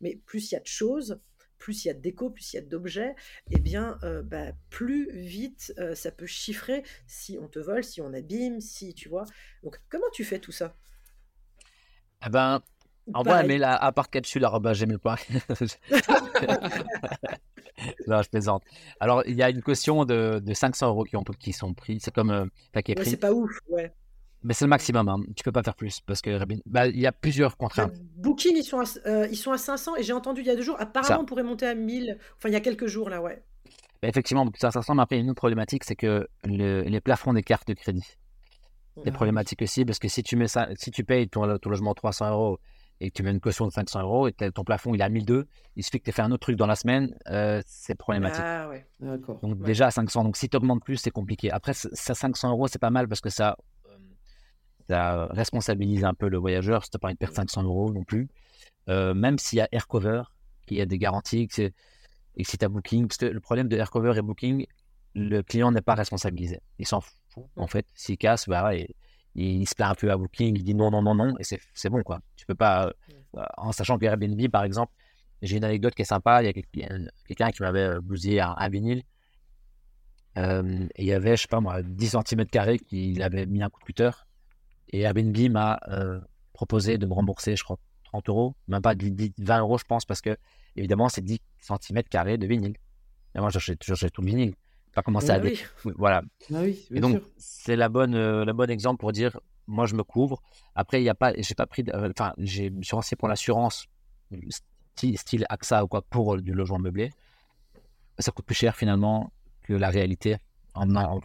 Mais 0.00 0.18
plus 0.24 0.50
il 0.50 0.54
y 0.54 0.56
a 0.56 0.60
de 0.60 0.66
choses, 0.66 1.20
plus 1.58 1.84
il 1.84 1.88
y 1.88 1.90
a 1.90 1.94
de 1.94 2.00
déco, 2.00 2.30
plus 2.30 2.52
il 2.52 2.56
y 2.56 2.58
a 2.58 2.62
d'objets, 2.62 3.14
eh 3.50 3.58
bien, 3.58 3.98
euh, 4.02 4.22
bah, 4.22 4.52
plus 4.70 5.10
vite 5.12 5.74
euh, 5.78 5.94
ça 5.94 6.10
peut 6.10 6.26
chiffrer 6.26 6.82
si 7.06 7.38
on 7.40 7.48
te 7.48 7.58
vole, 7.58 7.84
si 7.84 8.00
on 8.00 8.12
abîme, 8.12 8.60
si 8.60 8.94
tu 8.94 9.08
vois. 9.08 9.24
Donc, 9.62 9.80
comment 9.88 10.10
tu 10.12 10.24
fais 10.24 10.38
tout 10.38 10.52
ça? 10.52 10.76
Eh 12.26 12.30
ben, 12.30 12.62
envoie 13.14 13.36
un 13.36 13.42
mail 13.44 13.64
à, 13.64 13.76
à 13.76 13.92
part 13.92 14.10
capsule 14.10 14.42
pas. 14.42 15.16
non, 18.06 18.22
je 18.22 18.28
plaisante. 18.28 18.62
Alors, 19.00 19.22
il 19.26 19.36
y 19.36 19.42
a 19.42 19.50
une 19.50 19.62
caution 19.62 20.04
de, 20.04 20.40
de 20.44 20.54
500 20.54 20.88
euros 20.88 21.04
qui, 21.04 21.16
ont, 21.16 21.24
qui 21.38 21.52
sont 21.52 21.74
pris. 21.74 22.00
C'est 22.00 22.12
comme. 22.12 22.30
Euh, 22.30 22.46
c'est 23.04 23.20
pas 23.20 23.32
ouf, 23.32 23.58
ouais. 23.68 23.92
Mais 24.42 24.54
c'est 24.54 24.64
le 24.64 24.68
maximum, 24.68 25.08
hein. 25.08 25.20
tu 25.36 25.42
peux 25.42 25.50
pas 25.52 25.62
faire 25.62 25.74
plus 25.74 26.00
parce 26.00 26.20
que 26.20 26.38
bah, 26.66 26.86
il 26.86 26.98
y 26.98 27.06
a 27.06 27.12
plusieurs 27.12 27.56
contraintes. 27.56 27.94
Booking, 28.16 28.56
ils 28.56 28.62
sont, 28.62 28.78
à, 28.78 28.84
euh, 29.06 29.26
ils 29.30 29.36
sont 29.36 29.50
à 29.50 29.58
500 29.58 29.96
et 29.96 30.04
j'ai 30.04 30.12
entendu 30.12 30.42
il 30.42 30.46
y 30.46 30.50
a 30.50 30.54
deux 30.54 30.62
jours, 30.62 30.76
apparemment 30.78 31.22
on 31.22 31.24
pourrait 31.24 31.42
monter 31.42 31.66
à 31.66 31.74
1000, 31.74 32.18
enfin 32.36 32.48
il 32.48 32.52
y 32.52 32.56
a 32.56 32.60
quelques 32.60 32.86
jours 32.86 33.10
là, 33.10 33.20
ouais. 33.20 33.42
Bah, 34.00 34.08
effectivement, 34.08 34.48
ça, 34.56 34.70
500, 34.70 34.94
mais 34.94 35.02
après 35.02 35.16
il 35.16 35.18
y 35.18 35.22
a 35.22 35.24
une 35.24 35.30
autre 35.30 35.40
problématique, 35.40 35.82
c'est 35.82 35.96
que 35.96 36.28
les 36.44 37.00
plafonds 37.00 37.32
des 37.32 37.42
cartes 37.42 37.66
de 37.68 37.74
crédit. 37.74 38.16
C'est 39.04 39.12
problématique 39.12 39.62
aussi 39.62 39.84
parce 39.84 39.98
que 39.98 40.08
si 40.08 40.22
tu, 40.22 40.36
mets 40.36 40.48
ça, 40.48 40.68
si 40.76 40.90
tu 40.90 41.04
payes 41.04 41.28
ton, 41.28 41.44
logement 41.44 41.94
300 41.94 42.30
euros 42.30 42.58
et 43.00 43.10
que 43.10 43.14
tu 43.14 43.22
mets 43.22 43.30
une 43.30 43.40
caution 43.40 43.66
de 43.66 43.72
500 43.72 44.02
euros 44.02 44.28
et 44.28 44.32
ton 44.32 44.64
plafond 44.64 44.92
il 44.92 45.00
est 45.00 45.04
à 45.04 45.08
1002, 45.08 45.46
il 45.76 45.84
suffit 45.84 46.00
que 46.00 46.04
tu 46.04 46.10
aies 46.10 46.12
fait 46.12 46.22
un 46.22 46.32
autre 46.32 46.40
truc 46.40 46.56
dans 46.56 46.66
la 46.66 46.74
semaine, 46.74 47.14
euh, 47.28 47.62
c'est 47.66 47.94
problématique. 47.94 48.42
Ah 48.44 48.68
ouais, 48.68 48.86
d'accord. 48.98 49.38
Donc 49.40 49.62
déjà 49.62 49.86
à 49.86 49.90
500, 49.90 50.24
donc 50.24 50.36
si 50.36 50.48
tu 50.48 50.56
augmentes 50.56 50.82
plus, 50.84 50.96
c'est 50.96 51.10
compliqué. 51.10 51.50
Après, 51.52 51.74
ça 51.74 52.14
500 52.14 52.50
euros, 52.50 52.66
c'est 52.66 52.80
pas 52.80 52.90
mal 52.90 53.06
parce 53.06 53.20
que 53.20 53.30
ça 53.30 53.56
ça 54.88 55.26
responsabilise 55.26 56.04
un 56.04 56.14
peu 56.14 56.28
le 56.28 56.38
voyageur 56.38 56.84
n'as 56.92 56.98
pas 56.98 57.08
envie 57.08 57.14
de 57.14 57.18
perdre 57.18 57.36
500 57.36 57.62
euros 57.64 57.92
non 57.92 58.04
plus. 58.04 58.28
Euh, 58.88 59.14
même 59.14 59.38
s'il 59.38 59.58
y 59.58 59.60
a 59.60 59.68
Aircover, 59.70 60.22
qui 60.66 60.80
a 60.80 60.86
des 60.86 60.98
garanties, 60.98 61.46
que 61.46 61.70
et 62.36 62.44
que 62.44 62.50
si 62.50 62.56
tu 62.56 62.64
as 62.64 62.68
Booking, 62.68 63.08
parce 63.08 63.18
que 63.18 63.26
le 63.26 63.40
problème 63.40 63.68
de 63.68 63.76
Aircover 63.76 64.16
et 64.16 64.22
Booking, 64.22 64.66
le 65.14 65.42
client 65.42 65.72
n'est 65.72 65.82
pas 65.82 65.94
responsabilisé. 65.94 66.60
Il 66.78 66.86
s'en 66.86 67.00
fout, 67.00 67.44
en 67.56 67.66
fait. 67.66 67.86
S'il 67.94 68.16
casse, 68.16 68.48
bah, 68.48 68.70
il, 69.34 69.68
se 69.68 69.74
plaint 69.74 69.90
un 69.90 69.94
peu 69.94 70.10
à 70.10 70.16
Booking, 70.16 70.56
il 70.56 70.64
dit 70.64 70.74
non, 70.74 70.90
non, 70.90 71.02
non, 71.02 71.14
non, 71.14 71.34
et 71.38 71.44
c'est 71.44 71.90
bon, 71.90 72.02
quoi. 72.02 72.20
Tu 72.36 72.46
peux 72.46 72.54
pas, 72.54 72.92
euh, 73.36 73.44
en 73.56 73.72
sachant 73.72 73.98
que 73.98 74.04
Airbnb, 74.04 74.48
par 74.50 74.64
exemple, 74.64 74.92
j'ai 75.42 75.56
une 75.56 75.64
anecdote 75.64 75.94
qui 75.94 76.02
est 76.02 76.06
sympa, 76.06 76.42
il 76.42 76.46
y 76.46 76.48
a 76.48 76.52
quelqu'un 77.26 77.50
qui 77.50 77.62
m'avait 77.62 77.96
euh, 77.96 78.00
bousillé 78.00 78.40
un, 78.40 78.54
un 78.56 78.68
vinyle, 78.68 79.02
et 80.36 80.42
il 80.98 81.06
y 81.06 81.12
avait, 81.12 81.36
je 81.36 81.42
sais 81.42 81.48
pas 81.48 81.60
moi, 81.60 81.82
10 81.82 82.16
cm 82.24 82.46
qu'il 82.86 83.22
avait 83.22 83.44
mis 83.46 83.60
un 83.60 83.68
coup 83.68 83.80
de 83.80 83.84
cutter, 83.84 84.10
et 84.90 85.00
Airbnb 85.00 85.36
m'a 85.50 85.78
euh, 85.88 86.20
proposé 86.52 86.98
de 86.98 87.06
me 87.06 87.12
rembourser, 87.12 87.56
je 87.56 87.64
crois, 87.64 87.78
30 88.04 88.28
euros, 88.28 88.54
même 88.68 88.82
pas 88.82 88.94
20 88.94 89.60
euros, 89.60 89.78
je 89.78 89.84
pense, 89.84 90.04
parce 90.04 90.20
que 90.20 90.36
évidemment, 90.76 91.08
c'est 91.08 91.20
10 91.20 91.40
cm 91.60 92.02
de 92.38 92.46
vinyle. 92.46 92.74
Et 93.34 93.40
moi, 93.40 93.50
j'achète 93.50 93.78
tout 93.78 94.22
le 94.22 94.26
vinyle. 94.26 94.54
Pas 94.94 95.02
commencer 95.02 95.30
à. 95.30 95.38
Oui. 95.38 95.62
Voilà. 95.96 96.22
Ah 96.52 96.60
oui, 96.62 96.86
et 96.92 97.00
donc, 97.00 97.22
c'est 97.36 97.76
la 97.76 97.88
bonne, 97.88 98.14
euh, 98.14 98.44
la 98.44 98.52
bonne 98.52 98.70
exemple 98.70 99.00
pour 99.00 99.12
dire 99.12 99.38
moi, 99.66 99.84
je 99.84 99.94
me 99.94 100.02
couvre. 100.02 100.42
Après, 100.74 101.00
il 101.00 101.04
n'y 101.04 101.10
a 101.10 101.14
pas. 101.14 101.32
J'ai 101.36 101.54
pas 101.54 101.66
pris. 101.66 101.84
Enfin, 101.92 102.32
j'ai 102.38 102.70
me 102.70 102.82
suis 102.82 102.96
renseigné 102.96 103.18
pour 103.18 103.28
l'assurance, 103.28 103.86
style, 104.96 105.46
AXA 105.48 105.84
ou 105.84 105.88
quoi, 105.88 106.02
pour 106.02 106.38
du 106.38 106.52
logement 106.52 106.78
meublé. 106.78 107.12
Ça 108.18 108.32
coûte 108.32 108.46
plus 108.46 108.54
cher 108.54 108.76
finalement 108.76 109.30
que 109.62 109.74
la 109.74 109.90
réalité. 109.90 110.38
En, 110.74 110.94
en, 110.96 111.20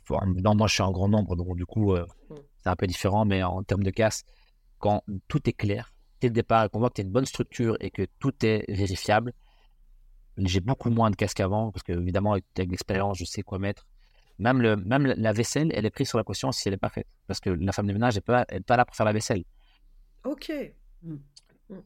moi, 0.55 0.67
je 0.67 0.73
suis 0.73 0.83
en 0.83 0.91
grand 0.91 1.07
nombre, 1.07 1.35
donc 1.35 1.55
du 1.55 1.65
coup, 1.65 1.93
euh, 1.93 2.05
mm. 2.29 2.35
C'est 2.63 2.69
un 2.69 2.75
peu 2.75 2.87
différent, 2.87 3.25
mais 3.25 3.43
en 3.43 3.63
termes 3.63 3.83
de 3.83 3.91
casse, 3.91 4.23
quand 4.79 5.03
tout 5.27 5.47
est 5.49 5.53
clair, 5.53 5.93
dès 6.21 6.27
le 6.27 6.33
départ, 6.33 6.69
qu'on 6.69 6.79
voit 6.79 6.89
que 6.89 6.95
tu 6.95 7.01
as 7.01 7.03
une 7.03 7.11
bonne 7.11 7.25
structure 7.25 7.77
et 7.79 7.91
que 7.91 8.07
tout 8.19 8.33
est 8.45 8.65
vérifiable, 8.69 9.33
j'ai 10.37 10.61
beaucoup 10.61 10.89
moins 10.89 11.11
de 11.11 11.15
casse 11.15 11.33
qu'avant, 11.33 11.71
parce 11.71 11.83
que 11.83 11.93
évidemment, 11.93 12.33
avec 12.33 12.45
l'expérience, 12.57 13.17
je 13.17 13.25
sais 13.25 13.43
quoi 13.43 13.59
mettre. 13.59 13.85
Même, 14.39 14.61
le, 14.61 14.77
même 14.77 15.05
la 15.05 15.31
vaisselle, 15.31 15.71
elle 15.75 15.85
est 15.85 15.91
prise 15.91 16.09
sur 16.09 16.17
la 16.17 16.23
caution 16.23 16.51
si 16.51 16.67
elle 16.67 16.73
n'est 16.73 16.77
pas 16.79 16.89
faite. 16.89 17.07
Parce 17.27 17.39
que 17.39 17.49
la 17.51 17.71
femme 17.71 17.85
de 17.85 17.93
ménage 17.93 18.15
n'est 18.15 18.21
pas, 18.21 18.45
pas 18.65 18.77
là 18.77 18.85
pour 18.85 18.95
faire 18.95 19.05
la 19.05 19.13
vaisselle. 19.13 19.43
Ok. 20.23 20.51
Mm. 21.03 21.15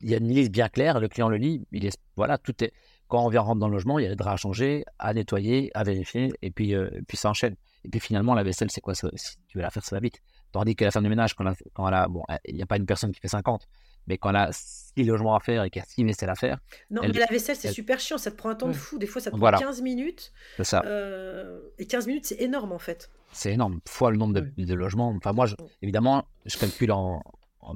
Il 0.02 0.10
y 0.10 0.14
a 0.14 0.18
une 0.18 0.30
liste 0.30 0.52
bien 0.52 0.70
claire, 0.70 1.00
le 1.00 1.08
client 1.08 1.30
le 1.30 1.38
lit, 1.38 1.66
il 1.72 1.86
est, 1.86 1.98
voilà, 2.16 2.38
tout 2.38 2.64
est, 2.64 2.74
quand 3.08 3.24
on 3.24 3.30
vient 3.30 3.42
rentrer 3.42 3.60
dans 3.60 3.68
le 3.68 3.74
logement, 3.74 4.00
il 4.00 4.04
y 4.04 4.06
a 4.06 4.10
des 4.10 4.16
draps 4.16 4.34
à 4.34 4.38
changer, 4.38 4.86
à 5.00 5.14
nettoyer, 5.14 5.72
à 5.74 5.84
vérifier, 5.84 6.34
et 6.42 6.52
puis, 6.52 6.74
euh, 6.74 6.90
puis 7.08 7.16
ça 7.16 7.30
enchaîne. 7.30 7.56
Et 7.86 7.90
puis 7.90 8.00
finalement, 8.00 8.34
la 8.34 8.44
vaisselle, 8.44 8.70
c'est 8.72 8.82
quoi? 8.82 8.96
Si 8.96 9.38
tu 9.48 9.58
veux 9.58 9.62
la 9.62 9.70
faire, 9.70 9.84
ça 9.84 9.96
va 9.96 10.00
vite. 10.00 10.22
Tandis 10.58 10.76
que 10.76 10.86
la 10.86 10.90
femme 10.90 11.04
de 11.04 11.10
ménage, 11.10 11.36
quand, 11.36 11.46
elle 11.88 11.94
a, 11.94 12.08
bon, 12.08 12.24
il 12.44 12.56
n'y 12.56 12.64
a 12.64 12.66
pas 12.66 12.78
une 12.78 12.88
personne 12.88 13.12
qui 13.12 13.20
fait 13.20 13.28
50, 13.28 13.68
mais 14.08 14.18
quand 14.18 14.32
elle 14.32 14.38
a 14.38 14.50
6 14.52 15.04
logements 15.04 15.36
à 15.36 15.40
faire 15.40 15.64
et 15.64 15.70
qu'il 15.70 15.80
y 15.80 15.86
a 15.86 15.88
6 15.88 16.04
vaisselles 16.04 16.32
à 16.32 16.36
faire. 16.36 16.58
Non, 16.90 17.04
mais 17.04 17.10
la 17.10 17.28
vaisselle, 17.28 17.56
c'est 17.56 17.72
super 17.72 18.00
chiant, 18.00 18.18
ça 18.18 18.32
te 18.32 18.38
prend 18.38 18.50
un 18.50 18.56
temps 18.56 18.68
de 18.68 18.74
fou. 18.74 18.98
Des 18.98 19.06
fois, 19.06 19.22
ça 19.22 19.30
te 19.30 19.38
prend 19.38 19.52
15 19.52 19.84
minutes. 19.84 20.34
C'est 20.56 20.64
ça. 20.64 20.82
Euh, 20.88 21.60
et 21.78 21.86
15 21.86 22.08
minutes, 22.08 22.26
c'est 22.26 22.42
énorme 22.42 22.72
en 22.72 22.80
fait. 22.80 23.12
C'est 23.32 23.54
énorme, 23.54 23.82
fois 23.88 24.10
le 24.10 24.18
nombre 24.18 24.34
de, 24.34 24.74
logements. 24.74 25.14
Enfin, 25.16 25.32
moi, 25.32 25.46
évidemment, 25.84 26.26
je 26.48 26.58
calcule 26.58 26.92
en, 26.92 27.22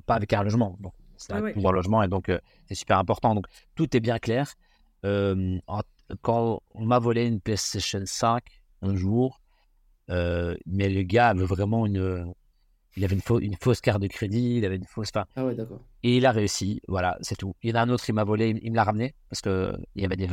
pas 0.08 0.16
avec 0.16 0.34
un 0.34 0.42
logement. 0.42 0.76
Donc, 0.80 0.94
c'est 1.18 1.34
un 1.34 1.42
ouais. 1.42 1.54
logement 1.54 2.02
et 2.02 2.08
donc 2.08 2.30
euh, 2.30 2.40
c'est 2.68 2.74
super 2.74 2.98
important. 2.98 3.36
Donc, 3.36 3.46
tout 3.76 3.96
est 3.96 4.00
bien 4.00 4.18
clair. 4.18 4.56
Euh, 5.06 5.60
quand 6.24 6.64
on 6.74 6.84
m'a 6.84 6.98
volé 6.98 7.28
une 7.28 7.42
PlayStation 7.42 8.02
5 8.04 8.44
un 8.82 8.96
jour, 8.96 9.40
mais 10.10 10.90
le 10.90 11.04
gars 11.04 11.28
avait 11.28 11.46
vraiment 11.46 11.86
une 11.86 12.34
il 12.96 13.06
avait 13.06 13.16
une, 13.16 13.40
une, 13.42 13.56
fausse 13.56 13.80
carte 13.80 14.02
de 14.02 14.08
crédit, 14.08 14.58
il 14.58 14.66
avait 14.66 14.76
une 14.76 14.86
fausse. 14.86 15.12
Fin, 15.12 15.26
ah 15.36 15.46
ouais, 15.46 15.56
d'accord. 15.56 15.80
Et 16.04 16.18
il 16.18 16.26
a 16.26 16.32
réussi, 16.32 16.82
voilà, 16.88 17.18
c'est 17.22 17.38
tout. 17.38 17.56
Il 17.64 17.70
y 17.70 17.74
en 17.74 17.76
a 17.76 17.82
un 17.84 17.90
autre, 17.90 18.04
il 18.10 18.14
m'a 18.14 18.24
volé, 18.24 18.50
il, 18.62 18.72
me 18.72 18.76
l'a 18.76 18.84
ramené 18.84 19.16
parce 19.30 19.42
qu'il 19.42 19.86
y 19.96 20.06
avait 20.06 20.18
des, 20.18 20.28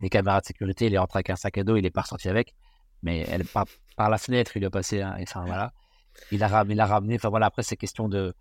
des, 0.00 0.08
caméras 0.08 0.40
de 0.40 0.46
sécurité. 0.46 0.86
Il 0.86 0.94
est 0.94 0.98
rentré 0.98 1.18
avec 1.18 1.30
un 1.30 1.36
sac 1.36 1.58
à 1.58 1.64
dos, 1.64 1.76
il 1.76 1.84
est 1.84 1.90
pas 1.90 2.02
ressorti 2.02 2.28
avec, 2.28 2.54
mais 3.02 3.26
elle, 3.28 3.44
par, 3.44 3.66
par 3.96 4.08
la 4.08 4.18
fenêtre, 4.18 4.56
il 4.56 4.64
a 4.64 4.70
passé. 4.70 5.02
Hein, 5.02 5.16
enfin, 5.20 5.44
voilà. 5.44 5.72
Il 6.30 6.38
l'a 6.40 6.64
il 6.68 6.80
ramené. 6.80 7.16
Enfin 7.16 7.28
voilà, 7.28 7.46
après, 7.46 7.62
c'est 7.62 7.76
question 7.76 8.08
de. 8.08 8.32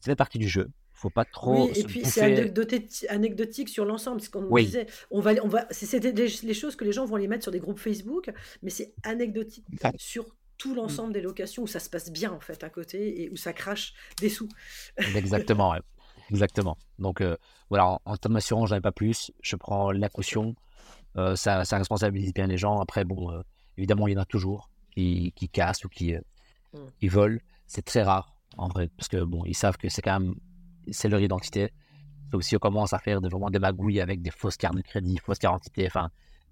Ça 0.00 0.12
fait 0.12 0.16
partie 0.16 0.38
du 0.38 0.48
jeu. 0.48 0.70
Faut 0.92 1.10
pas 1.10 1.24
trop. 1.24 1.64
Oui, 1.64 1.72
et 1.76 1.84
puis 1.84 2.04
c'est 2.04 2.22
anecdotique 3.08 3.70
sur 3.70 3.86
l'ensemble. 3.86 4.20
Comme 4.30 4.48
on 4.50 4.56
disait, 4.56 4.86
on 5.10 5.20
va, 5.20 5.32
on 5.42 5.48
va, 5.48 5.66
c'est 5.70 5.98
les 6.04 6.54
choses 6.54 6.76
que 6.76 6.84
les 6.84 6.92
gens 6.92 7.06
vont 7.06 7.16
les 7.16 7.26
mettre 7.26 7.44
sur 7.44 7.52
des 7.52 7.60
groupes 7.60 7.78
Facebook, 7.78 8.30
mais 8.62 8.68
c'est 8.68 8.92
anecdotique 9.02 9.64
sur 9.96 10.26
tout 10.60 10.74
mmh. 10.74 10.76
l'ensemble 10.76 11.12
des 11.12 11.22
locations 11.22 11.62
où 11.62 11.66
ça 11.66 11.80
se 11.80 11.88
passe 11.88 12.12
bien 12.12 12.30
en 12.30 12.38
fait 12.38 12.62
à 12.62 12.70
côté 12.70 13.22
et 13.22 13.30
où 13.30 13.36
ça 13.36 13.52
crache 13.52 13.94
des 14.20 14.28
sous. 14.28 14.48
Exactement, 15.16 15.74
exactement. 16.30 16.76
Donc 16.98 17.22
euh, 17.22 17.36
voilà, 17.70 17.98
en, 18.04 18.16
termes 18.16 18.34
d'assurance, 18.34 18.68
j'en 18.68 18.76
ai 18.76 18.80
pas 18.80 18.92
plus. 18.92 19.32
Je 19.40 19.56
prends 19.56 19.90
la 19.90 20.08
caution. 20.08 20.54
Euh, 21.16 21.34
ça, 21.34 21.64
ça, 21.64 21.78
responsabilise 21.78 22.32
bien 22.32 22.46
les 22.46 22.58
gens. 22.58 22.78
Après, 22.78 23.04
bon, 23.04 23.32
euh, 23.32 23.42
évidemment, 23.78 24.06
il 24.06 24.12
y 24.14 24.16
en 24.16 24.20
a 24.20 24.26
toujours 24.26 24.70
qui, 24.92 25.32
qui 25.34 25.48
cassent 25.48 25.84
ou 25.84 25.88
qui, 25.88 26.14
mmh. 26.74 27.08
volent. 27.08 27.38
C'est 27.66 27.84
très 27.84 28.02
rare 28.02 28.36
en 28.56 28.68
vrai, 28.68 28.90
parce 28.96 29.08
que 29.08 29.22
bon, 29.24 29.44
ils 29.46 29.56
savent 29.56 29.76
que 29.76 29.88
c'est 29.88 30.02
quand 30.02 30.20
même 30.20 30.34
c'est 30.90 31.08
leur 31.08 31.20
identité. 31.20 31.72
Sauf 32.30 32.42
si 32.42 32.54
on 32.54 32.58
commence 32.58 32.92
à 32.92 32.98
faire 32.98 33.20
vraiment 33.20 33.50
des 33.50 33.58
magouilles 33.58 34.00
avec 34.00 34.22
des 34.22 34.30
fausses 34.30 34.56
cartes 34.56 34.76
de 34.76 34.82
crédit, 34.82 35.18
fausses 35.18 35.38
cartes 35.38 35.62
d'identité, 35.62 35.86
enfin, 35.86 36.10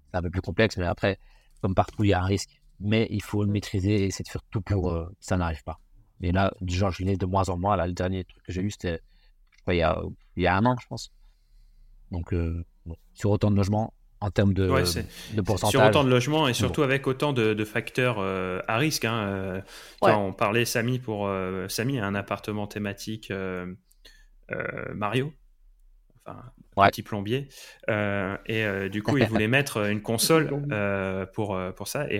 c'est 0.09 0.17
un 0.17 0.21
peu 0.21 0.29
plus 0.29 0.41
complexe, 0.41 0.77
mais 0.77 0.85
après, 0.85 1.19
comme 1.61 1.75
partout, 1.75 2.03
il 2.03 2.09
y 2.09 2.13
a 2.13 2.21
un 2.21 2.25
risque 2.25 2.59
mais 2.79 3.07
il 3.09 3.21
faut 3.21 3.43
le 3.43 3.51
maîtriser 3.51 4.03
et 4.03 4.05
essayer 4.05 4.23
de 4.23 4.29
faire 4.29 4.43
tout 4.51 4.61
pour 4.61 4.91
euh, 4.91 5.07
ça 5.19 5.37
n'arrive 5.37 5.63
pas. 5.63 5.79
Mais 6.19 6.31
là, 6.31 6.53
genre, 6.65 6.91
je 6.91 7.03
l'ai 7.03 7.17
de 7.17 7.25
moins 7.25 7.47
en 7.49 7.57
moins. 7.57 7.75
Là, 7.75 7.87
le 7.87 7.93
dernier 7.93 8.23
truc 8.25 8.43
que 8.43 8.51
j'ai 8.51 8.61
eu, 8.61 8.71
c'était 8.71 8.99
il, 9.67 9.75
y 9.75 9.81
a, 9.81 10.01
il 10.35 10.43
y 10.43 10.47
a 10.47 10.55
un 10.55 10.65
an, 10.65 10.75
je 10.81 10.87
pense. 10.87 11.11
Donc, 12.11 12.33
euh, 12.33 12.65
sur 13.13 13.31
autant 13.31 13.51
de 13.51 13.55
logements, 13.55 13.93
en 14.19 14.31
termes 14.31 14.53
de, 14.53 14.67
de 14.67 15.41
pourcentage. 15.41 15.71
Sur 15.71 15.83
autant 15.83 16.03
de 16.03 16.09
logements 16.09 16.47
et 16.49 16.53
surtout 16.53 16.83
avec 16.83 17.07
autant 17.07 17.31
de, 17.31 17.63
facteurs 17.63 18.17
euh, 18.19 18.59
à 18.67 18.77
risque. 18.77 19.05
Hein, 19.05 19.63
on 20.01 20.33
parlait, 20.33 20.65
Samy, 20.65 20.99
pour 20.99 21.29
Samy 21.69 21.99
a 21.99 22.05
un 22.05 22.15
appartement 22.15 22.67
thématique 22.67 23.31
Mario. 24.93 25.31
Enfin, 26.25 26.43
petit 26.87 27.03
plombier. 27.03 27.47
Euh, 27.89 28.37
et 28.45 28.63
euh, 28.63 28.89
du 28.89 29.03
coup, 29.03 29.17
il 29.17 29.25
voulait 29.27 29.47
mettre 29.47 29.89
une 29.89 30.01
console 30.01 30.49
euh, 30.71 31.25
pour, 31.25 31.57
pour 31.75 31.87
ça. 31.87 32.11
Et 32.11 32.19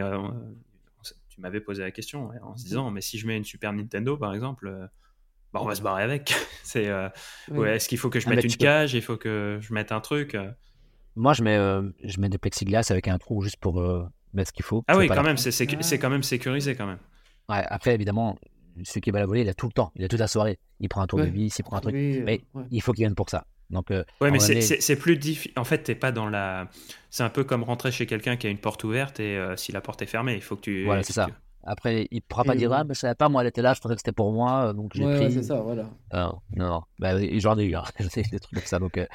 tu 1.30 1.42
m'avais 1.42 1.62
posé 1.62 1.82
la 1.82 1.92
question 1.92 2.32
en 2.44 2.58
se 2.58 2.66
disant, 2.66 2.92
mais 2.92 3.02
si 3.02 3.18
je 3.18 3.28
mets 3.28 3.38
une 3.38 3.46
Super 3.46 3.74
Nintendo, 3.74 4.18
par 4.18 4.34
exemple, 4.34 4.90
bah, 5.54 5.60
on 5.62 5.66
va 5.66 5.76
se 5.76 5.82
barrer 5.82 6.04
avec. 6.04 6.34
C'est, 6.64 6.86
Est-ce 6.86 7.90
qu'il 7.90 7.98
faut 7.98 8.10
que 8.10 8.20
je 8.20 8.28
ah, 8.28 8.36
mette 8.36 8.44
une 8.44 8.56
cage 8.56 8.94
Il 8.94 9.02
faut 9.02 9.18
que 9.18 9.58
je 9.62 9.74
mette 9.74 9.92
un 9.92 10.02
truc 10.02 10.38
Moi, 11.16 11.34
je 11.34 11.44
mets, 11.44 11.58
je 12.04 12.20
mets 12.20 12.30
des 12.30 12.38
plexiglas 12.38 12.88
avec 12.90 13.08
un 13.08 13.18
trou 13.18 13.42
juste 13.42 13.58
pour 13.58 13.82
mettre 14.34 14.50
ce 14.50 14.54
qu'il 14.54 14.66
faut. 14.66 14.84
Ah 14.88 14.98
oui, 14.98 15.08
quand 15.08 15.24
même, 15.24 15.38
c'est, 15.38 15.52
c'est, 15.52 16.00
quand 16.00 16.10
même 16.10 16.24
sécurisé 16.24 16.76
quand 16.76 16.86
même. 16.86 17.00
Ouais, 17.50 17.64
après, 17.68 17.96
évidemment, 17.96 18.38
celui 18.84 19.02
qui 19.02 19.12
va 19.12 19.20
la 19.20 19.26
voler, 19.26 19.42
il 19.42 19.50
a 19.50 19.54
tout 19.54 19.68
le 19.68 19.74
temps, 19.74 19.92
il 19.96 20.04
a 20.04 20.08
toute 20.08 20.20
la 20.20 20.28
soirée. 20.28 20.60
Il 20.80 20.90
prend 20.90 21.02
un 21.02 21.08
tour 21.08 21.20
de 21.20 21.26
vis, 21.26 21.58
il 21.58 21.64
prend 21.64 21.78
un 21.78 21.82
truc. 21.82 21.96
mais 21.96 22.42
il 22.72 22.82
faut 22.82 22.94
qu'il 22.94 23.04
vienne 23.04 23.16
pour 23.16 23.30
ça. 23.30 23.46
Donc, 23.70 23.92
euh, 23.92 24.04
ouais, 24.20 24.32
mais 24.32 24.40
c'est 24.40 24.96
plus 24.96 25.18
difficile. 25.18 25.54
En 25.56 25.64
fait, 25.64 25.80
t'es 25.80 25.96
pas 25.96 26.12
dans 26.12 26.28
la. 26.28 26.70
C'est 27.10 27.24
un 27.24 27.30
peu 27.30 27.44
comme 27.44 27.64
rentrer 27.64 27.92
chez 27.92 28.06
quelqu'un 28.06 28.36
qui 28.36 28.48
a 28.48 28.50
une 28.50 28.58
porte 28.58 28.84
ouverte 28.84 29.20
et 29.20 29.38
euh, 29.38 29.56
si 29.56 29.72
la 29.72 29.82
porte 29.82 30.02
est 30.02 30.08
fermée, 30.08 30.36
il 30.36 30.42
faut 30.42 30.56
que 30.56 30.62
tu. 30.62 30.86
Voilà, 30.86 31.04
c'est 31.04 31.14
ça. 31.14 31.28
Après, 31.64 32.08
il 32.10 32.22
pourra 32.22 32.46
pas 32.46 32.56
dire, 32.56 32.72
ah, 32.72 32.84
mais 32.84 32.94
je 32.94 33.02
savais 33.02 33.16
pas, 33.16 33.30
moi, 33.30 33.42
elle 33.42 33.50
était 33.50 33.62
là, 33.62 33.74
je 33.74 33.82
pensais 33.82 33.94
que 33.94 34.00
c'était 34.00 34.14
pour 34.14 34.32
moi, 34.32 34.74
donc 34.74 34.94
j'ai 34.96 35.06
ouais, 35.06 35.30
c'est 35.30 35.44
ça, 35.44 35.56
voilà. 35.56 35.90
non, 36.14 36.42
non, 36.56 36.82
bah, 36.98 37.12
j'en 37.38 37.60
ai 37.60 37.66
eu, 37.66 37.76
hein. 37.76 37.84
des 38.00 38.40
trucs 38.40 38.60
comme 38.60 38.66
ça, 38.66 38.80
donc. 38.80 38.98
Euh, 38.98 39.06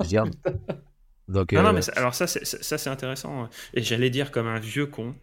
donc 1.28 1.52
non, 1.52 1.62
non, 1.62 1.72
mais 1.72 1.82
alors 1.96 2.14
ça, 2.14 2.26
c'est 2.26 2.88
intéressant. 2.88 3.48
Et 3.74 3.82
j'allais 3.82 4.10
dire, 4.10 4.30
comme 4.32 4.48
un 4.48 4.58
vieux 4.58 4.86
con, 4.86 5.14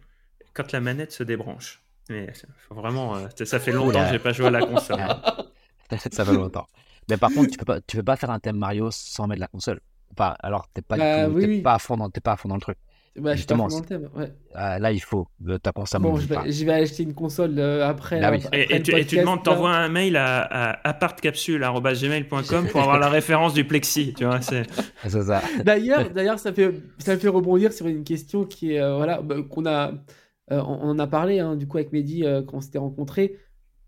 quand 0.54 0.72
la 0.72 0.80
manette 0.80 1.12
se 1.12 1.22
débranche. 1.22 1.82
Mais 2.08 2.32
vraiment. 2.70 3.16
ça 3.44 3.58
fait 3.58 3.72
longtemps 3.72 4.04
que 4.04 4.12
j'ai 4.12 4.18
pas 4.18 4.32
joué 4.32 4.46
à 4.46 4.50
la 4.50 4.64
console. 4.64 5.00
Hein. 5.00 5.20
ça 6.10 6.24
fait 6.24 6.32
longtemps. 6.32 6.66
Mais 7.10 7.16
par 7.16 7.32
contre, 7.32 7.50
tu 7.50 7.58
peux 7.58 7.64
pas, 7.64 7.80
tu 7.80 7.96
peux 7.96 8.02
pas 8.02 8.16
faire 8.16 8.30
un 8.30 8.38
thème 8.38 8.56
Mario 8.56 8.88
sans 8.90 9.26
mettre 9.26 9.40
la 9.40 9.48
console. 9.48 9.80
Enfin, 10.12 10.34
alors, 10.40 10.66
t'es 10.72 10.82
pas, 10.82 10.96
bah, 10.96 11.28
pas, 11.62 11.74
à 11.74 11.78
fond 11.78 11.96
dans, 11.96 12.10
pas 12.10 12.32
à 12.32 12.36
fond 12.36 12.48
dans 12.48 12.56
le 12.56 12.60
truc. 12.60 12.78
Bah, 13.16 13.34
Justement, 13.34 13.64
pas 13.64 13.70
dans 13.70 13.80
le 13.80 13.86
thème, 13.86 14.08
ouais. 14.14 14.32
Ah, 14.54 14.78
là, 14.78 14.92
il 14.92 15.00
faut 15.00 15.28
ta 15.62 15.72
console. 15.72 16.02
Bon, 16.02 16.16
je 16.16 16.64
vais, 16.64 16.72
acheter 16.72 17.02
une 17.02 17.14
console 17.14 17.58
euh, 17.58 17.86
après. 17.86 18.20
Bah 18.20 18.36
et, 18.52 18.82
tu, 18.82 18.92
tu, 19.04 19.18
demandes, 19.18 19.42
t'envoies 19.42 19.74
un 19.74 19.88
mail 19.88 20.16
à, 20.16 20.42
à 20.42 20.88
apartcapsule.gmail.com 20.88 22.68
pour 22.68 22.80
avoir 22.80 22.98
la 23.00 23.08
référence 23.10 23.52
du 23.52 23.64
plexi. 23.64 24.14
Tu 24.14 24.24
vois, 24.24 24.40
c'est 24.40 24.64
ça. 25.08 25.42
D'ailleurs, 25.64 26.10
d'ailleurs, 26.10 26.38
ça 26.38 26.52
fait, 26.52 26.72
ça 26.98 27.18
fait 27.18 27.28
rebondir 27.28 27.72
sur 27.72 27.88
une 27.88 28.04
question 28.04 28.44
qui 28.44 28.74
est, 28.74 28.80
euh, 28.80 28.96
voilà, 28.96 29.20
qu'on 29.50 29.66
a, 29.66 29.92
euh, 30.52 30.62
on, 30.62 30.98
a 30.98 31.06
parlé, 31.08 31.40
hein, 31.40 31.56
du 31.56 31.66
coup, 31.66 31.78
avec 31.78 31.92
Mehdi 31.92 32.24
quand 32.46 32.58
on 32.58 32.60
s'était 32.60 32.78
rencontrés. 32.78 33.36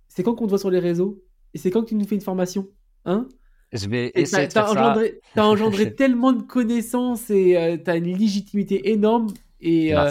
C'est 0.08 0.24
quand 0.24 0.34
qu'on 0.34 0.44
te 0.44 0.50
voit 0.50 0.58
sur 0.58 0.70
les 0.70 0.80
réseaux 0.80 1.22
Et 1.54 1.58
c'est 1.58 1.70
quand 1.70 1.82
que 1.82 1.88
tu 1.88 1.94
nous 1.94 2.06
fais 2.06 2.16
une 2.16 2.20
formation? 2.20 2.68
Hein? 3.04 3.26
Je 3.72 3.88
vais 3.88 4.12
essayer 4.14 4.48
de 4.48 4.52
faire 4.52 4.70
engendré, 4.70 5.20
T'as 5.34 5.44
engendré 5.44 5.94
tellement 5.96 6.32
de 6.32 6.42
connaissances 6.42 7.30
et 7.30 7.56
euh, 7.56 7.76
t'as 7.82 7.96
une 7.96 8.16
légitimité 8.18 8.90
énorme. 8.92 9.28
Et, 9.60 9.96
euh, 9.96 10.10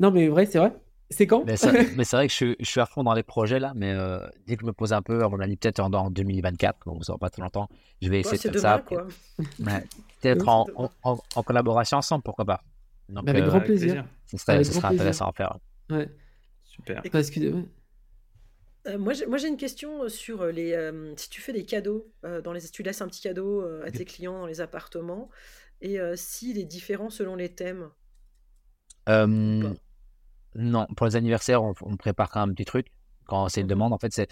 Non, 0.00 0.10
mais 0.10 0.28
vrai, 0.28 0.46
c'est 0.46 0.58
vrai. 0.58 0.74
C'est 1.10 1.26
quand? 1.26 1.44
Mais 1.46 1.56
c'est 1.56 2.16
vrai 2.16 2.28
que 2.28 2.34
je, 2.34 2.54
suis 2.62 2.80
à 2.80 2.86
fond 2.86 3.02
dans 3.02 3.14
les 3.14 3.22
projets 3.22 3.58
là, 3.58 3.72
mais 3.74 3.92
euh, 3.92 4.18
dès 4.46 4.56
que 4.56 4.60
je 4.60 4.66
me 4.66 4.74
pose 4.74 4.92
un 4.92 5.00
peu, 5.00 5.24
à 5.24 5.28
mon 5.30 5.40
avis, 5.40 5.56
peut-être 5.56 5.80
en, 5.80 6.10
2024, 6.10 6.80
donc 6.84 7.02
ça 7.02 7.14
va 7.14 7.18
pas 7.18 7.30
très 7.30 7.40
longtemps, 7.40 7.66
je 8.02 8.10
vais 8.10 8.20
essayer 8.20 8.50
de 8.50 8.58
faire 8.58 8.60
ça. 8.60 9.06
peut-être 10.20 10.46
en, 10.46 10.66
en, 11.02 11.42
collaboration 11.42 11.96
ensemble, 11.96 12.22
pourquoi 12.22 12.44
pas. 12.44 12.62
Donc, 13.08 13.26
avec 13.26 13.42
grand 13.44 13.60
plaisir. 13.60 14.04
Ce 14.26 14.36
serait, 14.36 14.62
ce 14.64 14.72
serait 14.74 14.88
intéressant 14.88 15.28
à 15.28 15.32
faire. 15.32 15.58
Ouais. 15.88 16.10
Super. 16.64 17.02
Parce 17.10 17.30
que, 17.30 17.64
euh, 18.88 18.98
moi, 18.98 19.12
j'ai 19.12 19.48
une 19.48 19.56
question 19.56 20.04
euh, 20.04 20.08
sur 20.08 20.42
euh, 20.42 20.52
les. 20.52 20.90
si 21.16 21.28
tu 21.30 21.40
fais 21.40 21.52
des 21.52 21.64
cadeaux, 21.64 22.10
dans 22.44 22.52
les, 22.52 22.60
tu 22.68 22.82
laisses 22.82 23.02
un 23.02 23.08
petit 23.08 23.20
cadeau 23.20 23.62
à 23.84 23.90
tes 23.90 24.04
clients 24.04 24.40
dans 24.40 24.46
les 24.46 24.60
appartements, 24.60 25.28
et 25.80 25.98
s'il 26.16 26.58
est 26.58 26.64
différent 26.64 27.10
selon 27.10 27.36
les 27.36 27.48
thèmes 27.54 27.90
Non, 30.54 30.86
pour 30.96 31.06
les 31.06 31.16
anniversaires, 31.16 31.62
on, 31.62 31.74
on 31.82 31.96
prépare 31.96 32.36
un 32.36 32.48
petit 32.52 32.64
truc. 32.64 32.88
Quand 33.26 33.48
c'est 33.48 33.60
une 33.60 33.66
demande, 33.66 33.92
en 33.92 33.98
fait, 33.98 34.12
c'est 34.12 34.28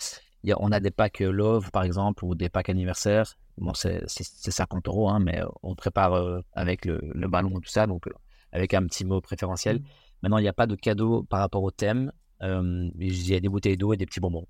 on 0.58 0.70
a 0.70 0.80
des 0.80 0.90
packs 0.92 1.20
Love, 1.20 1.70
par 1.70 1.82
exemple, 1.82 2.24
ou 2.24 2.34
des 2.34 2.48
packs 2.48 2.68
anniversaires. 2.68 3.34
Bon, 3.58 3.74
c'est 3.74 4.06
50 4.06 4.86
euros, 4.88 5.08
hein, 5.08 5.18
mais 5.18 5.42
on 5.62 5.74
prépare 5.74 6.42
avec 6.52 6.84
le, 6.84 7.00
ballon 7.28 7.58
et 7.58 7.60
tout 7.60 7.70
ça, 7.70 7.86
donc 7.86 8.08
avec 8.52 8.74
un 8.74 8.86
petit 8.86 9.04
mot 9.04 9.20
préférentiel. 9.20 9.78
Mmh. 9.78 9.84
Maintenant, 10.22 10.38
il 10.38 10.42
n'y 10.42 10.48
a 10.48 10.52
pas 10.52 10.66
de 10.66 10.76
cadeau 10.76 11.24
par 11.24 11.40
rapport 11.40 11.62
au 11.62 11.70
thème. 11.70 12.12
Il 12.40 13.28
y 13.28 13.34
a 13.34 13.40
des 13.40 13.48
bouteilles 13.48 13.76
d'eau 13.76 13.92
et 13.92 13.96
des 13.96 14.06
petits 14.06 14.20
bonbons. 14.20 14.46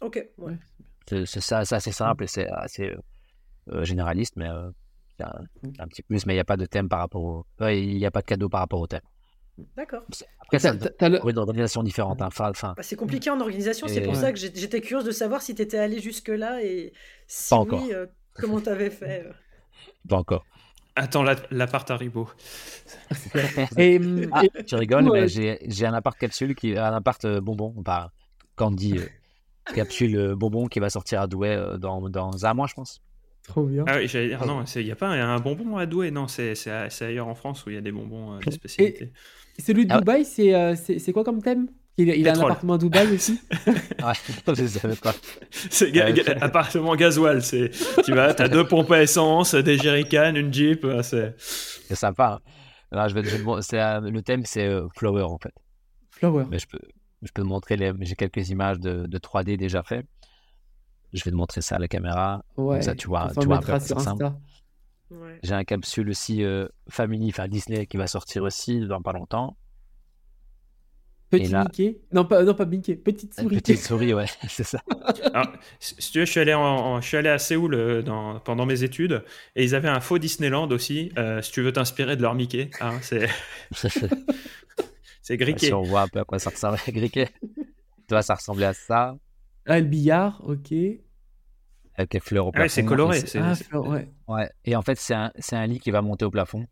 Ok, 0.00 0.24
ouais. 0.38 0.58
C'est 1.06 1.40
ça, 1.40 1.64
c'est 1.64 1.76
assez 1.76 1.92
simple 1.92 2.24
et 2.24 2.26
c'est 2.26 2.48
assez 2.48 2.94
généraliste, 3.82 4.34
mais 4.36 4.46
un, 4.46 4.72
mmh. 5.20 5.68
un, 5.78 5.88
petit 5.88 6.02
plus. 6.02 6.26
Mais 6.26 6.34
il 6.34 6.36
n'y 6.36 6.40
a 6.40 6.44
pas 6.44 6.56
de 6.56 6.66
thème 6.66 6.88
par 6.88 7.00
rapport 7.00 7.22
au. 7.22 7.46
Il 7.60 7.96
n'y 7.96 8.06
a 8.06 8.10
pas 8.10 8.20
de 8.20 8.26
cadeau 8.26 8.48
par 8.48 8.60
rapport 8.60 8.80
au 8.80 8.86
thème. 8.86 9.02
D'accord. 9.76 10.02
Après, 10.40 10.58
c'est 10.58 10.68
une 11.00 11.38
organisation 11.38 11.82
différente. 11.82 12.20
Hein. 12.20 12.28
Enfin, 12.28 12.52
bah, 12.76 12.82
c'est 12.82 12.96
compliqué 12.96 13.30
en 13.30 13.40
organisation, 13.40 13.88
c'est 13.88 14.02
pour 14.02 14.16
ça 14.16 14.32
que 14.32 14.38
j'étais 14.38 14.80
curieuse 14.80 15.04
de 15.04 15.10
savoir 15.12 15.42
si 15.42 15.54
tu 15.54 15.62
étais 15.62 15.78
allé 15.78 16.00
jusque-là 16.00 16.62
et 16.62 16.92
si 17.26 17.50
Pas 17.50 17.56
encore. 17.56 17.82
oui, 17.82 17.92
euh, 17.92 18.06
comment 18.34 18.60
tu 18.60 18.68
avais 18.68 18.90
fait. 18.90 19.26
Euh. 20.06 20.08
Pas 20.08 20.16
encore. 20.16 20.44
Attends, 20.96 21.24
l'appart 21.50 21.90
Haribo. 21.90 22.28
et, 23.76 24.00
ah, 24.32 24.42
tu 24.66 24.74
rigoles, 24.74 25.10
mais 25.12 25.28
j'ai 25.28 25.86
un 25.86 25.94
appart 25.94 26.18
capsule, 26.18 26.54
qui, 26.54 26.76
un 26.76 26.94
appart 26.94 27.24
euh, 27.24 27.40
bonbon, 27.40 27.74
enfin, 27.78 28.10
Candy 28.56 28.98
capsule 29.74 30.34
bonbon 30.36 30.66
qui 30.66 30.78
va 30.78 30.88
sortir 30.90 31.20
à 31.20 31.26
Douai 31.26 31.58
dans, 31.78 32.08
dans 32.08 32.46
un 32.46 32.54
mois, 32.54 32.66
je 32.66 32.74
pense. 32.74 33.02
Trop 33.42 33.64
bien. 33.64 33.84
Ah 33.86 33.98
oui, 33.98 34.08
j'allais 34.08 34.28
dire, 34.28 34.44
non, 34.46 34.64
il 34.64 34.84
n'y 34.84 34.90
a 34.90 34.96
pas 34.96 35.08
un 35.08 35.38
bonbon 35.38 35.76
à 35.76 35.86
Douai, 35.86 36.10
non, 36.10 36.28
c'est 36.28 36.54
ailleurs 37.00 37.28
en 37.28 37.34
France 37.34 37.66
où 37.66 37.70
il 37.70 37.74
y 37.74 37.78
a 37.78 37.82
des 37.82 37.92
bonbons 37.92 38.38
de 38.38 38.50
spécialité. 38.50 39.12
Celui 39.58 39.86
de 39.86 39.92
ah 39.92 39.98
Dubaï, 39.98 40.26
euh, 40.38 40.74
c'est 40.76 41.12
quoi 41.12 41.24
comme 41.24 41.42
thème? 41.42 41.68
Il, 41.98 42.28
a 42.28 42.32
un 42.32 42.40
appartement 42.40 42.74
à 42.74 42.78
Dubaï 42.78 43.14
aussi 43.14 43.40
Ouais, 43.66 44.54
je 44.54 44.66
savais 44.66 44.96
pas. 44.96 45.14
C'est 45.50 45.98
un 45.98 46.42
appartement 46.42 46.94
gasoil. 46.94 47.42
Tu 47.42 48.12
vas, 48.12 48.34
as 48.38 48.48
deux 48.48 48.66
pompes 48.66 48.90
à 48.90 49.02
essence, 49.02 49.54
des 49.54 49.78
jerrycans, 49.78 50.34
une 50.34 50.52
Jeep. 50.52 50.86
C'est 51.02 51.94
sympa. 51.94 52.40
Hein. 52.92 53.08
je 53.08 53.14
vais, 53.14 53.22
le 53.22 54.20
thème, 54.20 54.44
c'est 54.44 54.66
euh, 54.66 54.86
Flower 54.94 55.22
en 55.22 55.38
fait. 55.38 55.54
Flower. 56.10 56.44
Mais 56.50 56.58
je 56.58 56.66
peux, 56.66 56.80
je 57.22 57.32
peux 57.32 57.42
te 57.42 57.46
montrer, 57.46 57.76
j'ai 58.00 58.14
quelques 58.14 58.50
images 58.50 58.78
de, 58.78 59.06
de, 59.06 59.18
3D 59.18 59.56
déjà 59.56 59.82
fait. 59.82 60.06
Je 61.12 61.24
vais 61.24 61.30
te 61.30 61.36
montrer 61.36 61.62
ça 61.62 61.76
à 61.76 61.78
la 61.78 61.88
caméra. 61.88 62.44
Ouais, 62.56 62.82
ça, 62.82 62.94
tu 62.94 63.08
vois, 63.08 63.30
tu 63.38 63.46
vois 63.46 63.56
un 63.56 63.60
peu 63.60 63.80
sur 63.80 63.98
Insta. 63.98 64.36
J'ai 65.42 65.54
un 65.54 65.64
capsule 65.64 66.10
aussi 66.10 66.42
euh, 66.42 66.66
Family, 66.88 67.28
enfin 67.28 67.48
Disney, 67.48 67.86
qui 67.86 67.96
va 67.96 68.06
sortir 68.06 68.42
aussi 68.42 68.80
dans 68.80 69.00
pas 69.00 69.12
longtemps. 69.12 69.56
Petit 71.30 71.54
Mickey 71.54 71.98
Non, 72.12 72.24
pas, 72.24 72.44
non, 72.44 72.54
pas 72.54 72.66
Mickey, 72.66 72.94
petite 72.94 73.34
souris. 73.34 73.56
Petite 73.56 73.80
souris, 73.80 74.14
ouais, 74.14 74.26
c'est 74.48 74.64
ça. 74.64 74.80
si 75.80 76.12
tu 76.12 76.20
veux, 76.20 76.24
je 76.24 76.30
suis 76.30 76.40
allé, 76.40 76.54
en, 76.54 77.00
je 77.00 77.06
suis 77.06 77.16
allé 77.16 77.28
à 77.28 77.38
Séoul 77.38 77.74
euh, 77.74 78.02
dans, 78.02 78.38
pendant 78.40 78.64
mes 78.64 78.84
études 78.84 79.24
et 79.56 79.64
ils 79.64 79.74
avaient 79.74 79.88
un 79.88 80.00
faux 80.00 80.18
Disneyland 80.18 80.68
aussi. 80.70 81.12
Euh, 81.18 81.42
si 81.42 81.52
tu 81.52 81.62
veux 81.62 81.72
t'inspirer 81.72 82.16
de 82.16 82.22
leur 82.22 82.34
Mickey, 82.34 82.70
hein, 82.80 82.98
c'est. 83.02 83.28
c'est 85.22 85.36
Griquet. 85.36 85.66
Si 85.66 85.72
on 85.72 85.82
voit 85.82 86.02
un 86.02 86.08
peu 86.08 86.20
à 86.20 86.24
quoi 86.24 86.38
ça 86.38 86.50
ressemble, 86.50 86.78
Griquet. 86.88 87.28
Toi, 88.08 88.22
ça 88.22 88.34
ressemblait 88.36 88.66
à 88.66 88.74
ça. 88.74 89.16
Ah, 89.66 89.80
le 89.80 89.86
billard, 89.86 90.42
ok 90.46 90.72
avec 91.98 92.12
les 92.12 92.20
fleurs 92.20 92.46
au 92.46 92.52
plafond. 92.52 92.68
c'est 92.68 92.84
coloré. 92.84 93.20
Ah, 93.36 93.54
ouais. 93.80 94.08
ouais. 94.28 94.50
Et 94.66 94.76
en 94.76 94.82
fait, 94.82 94.98
c'est 94.98 95.14
un, 95.14 95.32
un, 95.52 95.66
lit 95.66 95.80
qui 95.80 95.90
va 95.90 96.02
monter 96.02 96.26
au 96.26 96.30
plafond. 96.30 96.66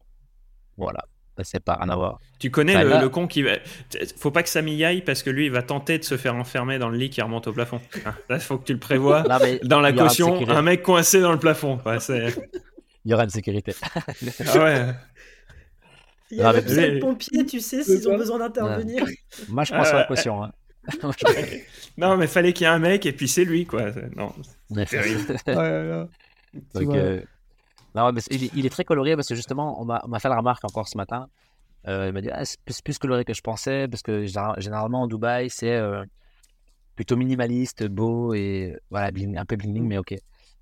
Voilà. 0.76 1.06
C'est 1.42 1.60
pas 1.60 1.74
rien 1.74 1.88
à 1.88 1.96
voir. 1.96 2.20
Tu 2.38 2.50
connais 2.50 2.84
le, 2.84 3.08
con 3.08 3.26
qui 3.26 3.42
va. 3.42 3.52
Faut 4.16 4.30
pas 4.30 4.42
que 4.42 4.48
ça 4.48 4.62
m'y 4.62 4.84
aille 4.84 5.02
parce 5.02 5.22
que 5.22 5.30
lui, 5.30 5.46
il 5.46 5.50
va 5.50 5.62
tenter 5.62 5.98
de 5.98 6.04
se 6.04 6.16
faire 6.16 6.34
enfermer 6.36 6.78
dans 6.78 6.88
le 6.88 6.96
lit 6.96 7.10
qui 7.10 7.20
remonte 7.22 7.48
au 7.48 7.52
plafond. 7.52 7.80
Hein, 8.06 8.14
là, 8.28 8.36
il 8.36 8.40
faut 8.40 8.58
que 8.58 8.64
tu 8.64 8.72
le 8.72 8.78
prévois. 8.78 9.24
dans 9.64 9.80
la 9.80 9.92
caution, 9.92 10.48
un 10.48 10.62
mec 10.62 10.82
coincé 10.82 11.20
dans 11.20 11.32
le 11.32 11.38
plafond. 11.38 11.78
il 12.08 13.10
y 13.10 13.14
aura 13.14 13.24
une 13.24 13.30
sécurité. 13.30 13.74
ah 13.94 14.58
ouais. 14.58 14.86
Il 16.30 16.38
y 16.38 16.42
a 16.42 16.60
des 16.60 16.98
pompiers, 17.00 17.44
tu 17.46 17.60
sais, 17.60 17.82
s'ils 17.82 18.08
ont 18.08 18.16
besoin 18.16 18.38
d'intervenir. 18.38 19.04
Moi, 19.48 19.64
je 19.64 19.72
pense 19.72 19.88
à 19.88 19.98
la 19.98 20.04
caution. 20.04 20.42
Hein. 20.42 20.52
non, 21.96 22.16
mais 22.16 22.26
fallait 22.26 22.52
qu'il 22.52 22.66
y 22.66 22.70
ait 22.70 22.72
un 22.72 22.78
mec 22.78 23.06
et 23.06 23.12
puis 23.12 23.28
c'est 23.28 23.44
lui, 23.44 23.66
quoi. 23.66 23.86
Non, 24.16 24.32
c'est 24.70 24.86
terrible. 24.86 25.38
Non, 27.94 28.12
mais 28.12 28.20
il, 28.30 28.66
est 28.66 28.70
très 28.70 28.84
coloré 28.84 29.14
parce 29.14 29.28
que 29.28 29.36
justement, 29.36 29.80
on 29.80 29.84
m'a 29.84 30.18
fait 30.18 30.28
la 30.28 30.36
remarque 30.36 30.64
encore 30.64 30.88
ce 30.88 30.96
matin. 30.96 31.28
Euh, 31.86 32.08
il 32.08 32.12
m'a 32.12 32.20
dit 32.20 32.30
ah, 32.32 32.44
c'est 32.44 32.58
plus, 32.82 32.98
coloré 32.98 33.24
que 33.24 33.34
je 33.34 33.40
pensais 33.40 33.86
parce 33.88 34.02
que 34.02 34.24
généralement 34.24 35.02
en 35.02 35.06
Dubaï, 35.06 35.48
c'est 35.48 35.74
euh, 35.74 36.04
plutôt 36.96 37.16
minimaliste, 37.16 37.86
beau 37.86 38.34
et 38.34 38.76
voilà, 38.90 39.08
un 39.08 39.44
peu 39.44 39.56
bling 39.56 39.72
bling, 39.72 39.86
mais 39.86 39.98
ok. 39.98 40.14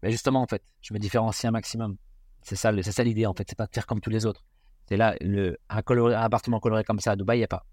Mais 0.02 0.10
justement, 0.10 0.42
en 0.42 0.46
fait, 0.46 0.62
je 0.82 0.92
me 0.92 0.98
différencie 0.98 1.48
un 1.48 1.52
maximum. 1.52 1.96
C'est 2.42 2.56
ça, 2.56 2.72
c'est 2.82 2.92
ça 2.92 3.04
l'idée 3.04 3.24
en 3.24 3.34
fait, 3.34 3.44
c'est 3.48 3.56
pas 3.56 3.66
de 3.66 3.72
faire 3.72 3.86
comme 3.86 4.00
tous 4.00 4.10
les 4.10 4.26
autres. 4.26 4.44
C'est 4.86 4.96
là, 4.96 5.14
le, 5.20 5.56
un, 5.70 5.80
coloré, 5.80 6.14
un 6.14 6.22
appartement 6.22 6.60
coloré 6.60 6.84
comme 6.84 6.98
ça 6.98 7.12
à 7.12 7.16
Dubaï, 7.16 7.38
il 7.38 7.40
n'y 7.40 7.44
a 7.44 7.48
pas. 7.48 7.64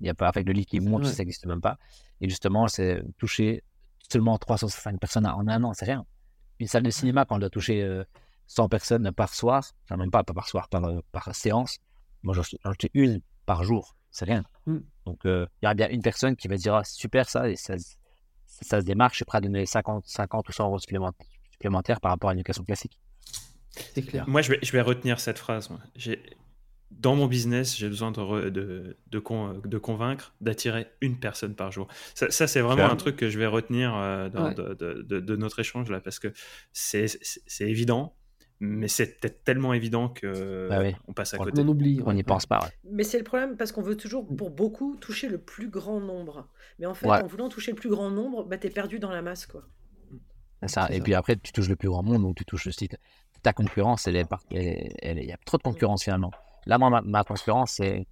Il 0.00 0.04
n'y 0.04 0.10
a 0.10 0.14
pas, 0.14 0.28
avec 0.28 0.46
le 0.46 0.52
lit 0.52 0.66
qui 0.66 0.78
monte, 0.80 1.06
ça 1.06 1.22
n'existe 1.22 1.46
même 1.46 1.62
pas. 1.62 1.78
Et 2.20 2.28
justement, 2.28 2.68
c'est 2.68 3.02
toucher 3.16 3.62
seulement 4.10 4.36
365 4.36 5.00
personnes 5.00 5.26
en 5.26 5.48
un 5.48 5.64
an, 5.64 5.72
c'est 5.72 5.86
rien. 5.86 6.04
Une 6.58 6.66
salle 6.66 6.82
de 6.82 6.90
cinéma, 6.90 7.24
quand 7.24 7.36
on 7.36 7.38
doit 7.38 7.48
toucher 7.48 7.82
100 8.46 8.64
euh, 8.64 8.68
personnes 8.68 9.12
par 9.12 9.34
soir, 9.34 9.64
enfin 9.84 9.96
même 9.96 10.10
pas, 10.10 10.22
par 10.24 10.48
soir, 10.48 10.68
par, 10.68 10.84
euh, 10.84 11.00
par 11.12 11.34
séance, 11.34 11.78
moi 12.22 12.34
j'en 12.34 12.42
fais 12.42 12.90
une 12.94 13.20
par 13.44 13.64
jour, 13.64 13.96
c'est 14.10 14.24
rien. 14.24 14.44
Mmh. 14.66 14.78
Donc 15.06 15.26
euh, 15.26 15.46
il 15.60 15.66
y 15.66 15.68
aura 15.68 15.74
bien 15.74 15.88
une 15.88 16.02
personne 16.02 16.36
qui 16.36 16.48
va 16.48 16.56
dire 16.56 16.74
ah, 16.74 16.84
super 16.84 17.28
ça, 17.28 17.48
et 17.48 17.56
ça, 17.56 17.74
ça, 18.46 18.80
se 18.80 18.86
démarque, 18.86 19.14
je 19.14 19.18
suis 19.18 19.24
prêt 19.24 19.38
à 19.38 19.40
donner 19.40 19.66
50, 19.66 20.04
50 20.06 20.48
ou 20.48 20.52
100 20.52 20.66
euros 20.66 20.78
supplémentaires 20.78 22.00
par 22.00 22.12
rapport 22.12 22.30
à 22.30 22.32
une 22.32 22.38
éducation 22.38 22.64
classique. 22.64 22.98
C'est 23.94 24.02
clair. 24.02 24.28
Moi 24.28 24.42
je 24.42 24.52
vais, 24.52 24.58
je 24.62 24.72
vais 24.72 24.80
retenir 24.80 25.20
cette 25.20 25.38
phrase. 25.38 25.68
Dans 26.92 27.16
mon 27.16 27.26
business, 27.26 27.76
j'ai 27.76 27.88
besoin 27.88 28.12
de, 28.12 28.48
de, 28.48 28.96
de, 29.08 29.78
convaincre, 29.78 30.34
d'attirer 30.40 30.86
une 31.00 31.18
personne 31.18 31.56
par 31.56 31.72
jour. 31.72 31.88
Ça, 32.14 32.46
c'est 32.46 32.60
vraiment 32.60 32.84
un 32.84 32.96
truc 32.96 33.16
que 33.16 33.28
je 33.28 33.38
vais 33.38 33.46
retenir 33.46 33.94
euh, 33.96 34.28
de, 34.28 35.36
notre 35.36 35.58
échange 35.58 35.90
là, 35.90 36.00
parce 36.00 36.20
que 36.20 36.32
c'est 36.72 37.08
évident, 37.60 38.15
mais 38.60 38.88
c'est 38.88 39.20
peut-être 39.20 39.44
tellement 39.44 39.74
évident 39.74 40.08
que 40.08 40.68
bah 40.70 40.82
on 41.08 41.12
passe 41.12 41.34
à 41.34 41.38
côté. 41.38 41.60
On 41.60 41.68
oublie, 41.68 42.00
on 42.04 42.12
n'y 42.12 42.22
pense 42.22 42.46
pas. 42.46 42.60
Mais 42.84 43.04
c'est 43.04 43.18
le 43.18 43.24
problème 43.24 43.56
parce 43.56 43.72
qu'on 43.72 43.82
veut 43.82 43.96
toujours, 43.96 44.26
pour 44.26 44.50
beaucoup, 44.50 44.96
toucher 44.96 45.28
le 45.28 45.38
plus 45.38 45.68
grand 45.68 46.00
nombre. 46.00 46.48
Mais 46.78 46.86
en 46.86 46.94
fait, 46.94 47.08
en 47.08 47.26
voulant 47.26 47.48
toucher 47.48 47.72
le 47.72 47.76
plus 47.76 47.90
grand 47.90 48.10
nombre, 48.10 48.44
bah, 48.44 48.56
es 48.60 48.70
perdu 48.70 48.98
dans 48.98 49.10
la 49.10 49.22
masse, 49.22 49.46
quoi. 49.46 49.62
Ça. 50.66 50.88
Et 50.90 51.00
puis 51.00 51.14
après, 51.14 51.36
tu 51.36 51.52
touches 51.52 51.68
le 51.68 51.76
plus 51.76 51.88
grand 51.88 52.02
monde, 52.02 52.22
donc 52.22 52.36
tu 52.36 52.44
touches 52.44 52.66
aussi 52.66 52.88
ta 53.42 53.52
concurrence. 53.52 54.06
Il 54.06 54.16
y 54.16 55.32
a 55.32 55.36
trop 55.44 55.58
de 55.58 55.62
concurrence 55.62 56.04
finalement. 56.04 56.32
Là, 56.64 56.78
moi, 56.78 57.02
ma, 57.04 57.24
concurrence, 57.24 57.72
c'est. 57.72 58.06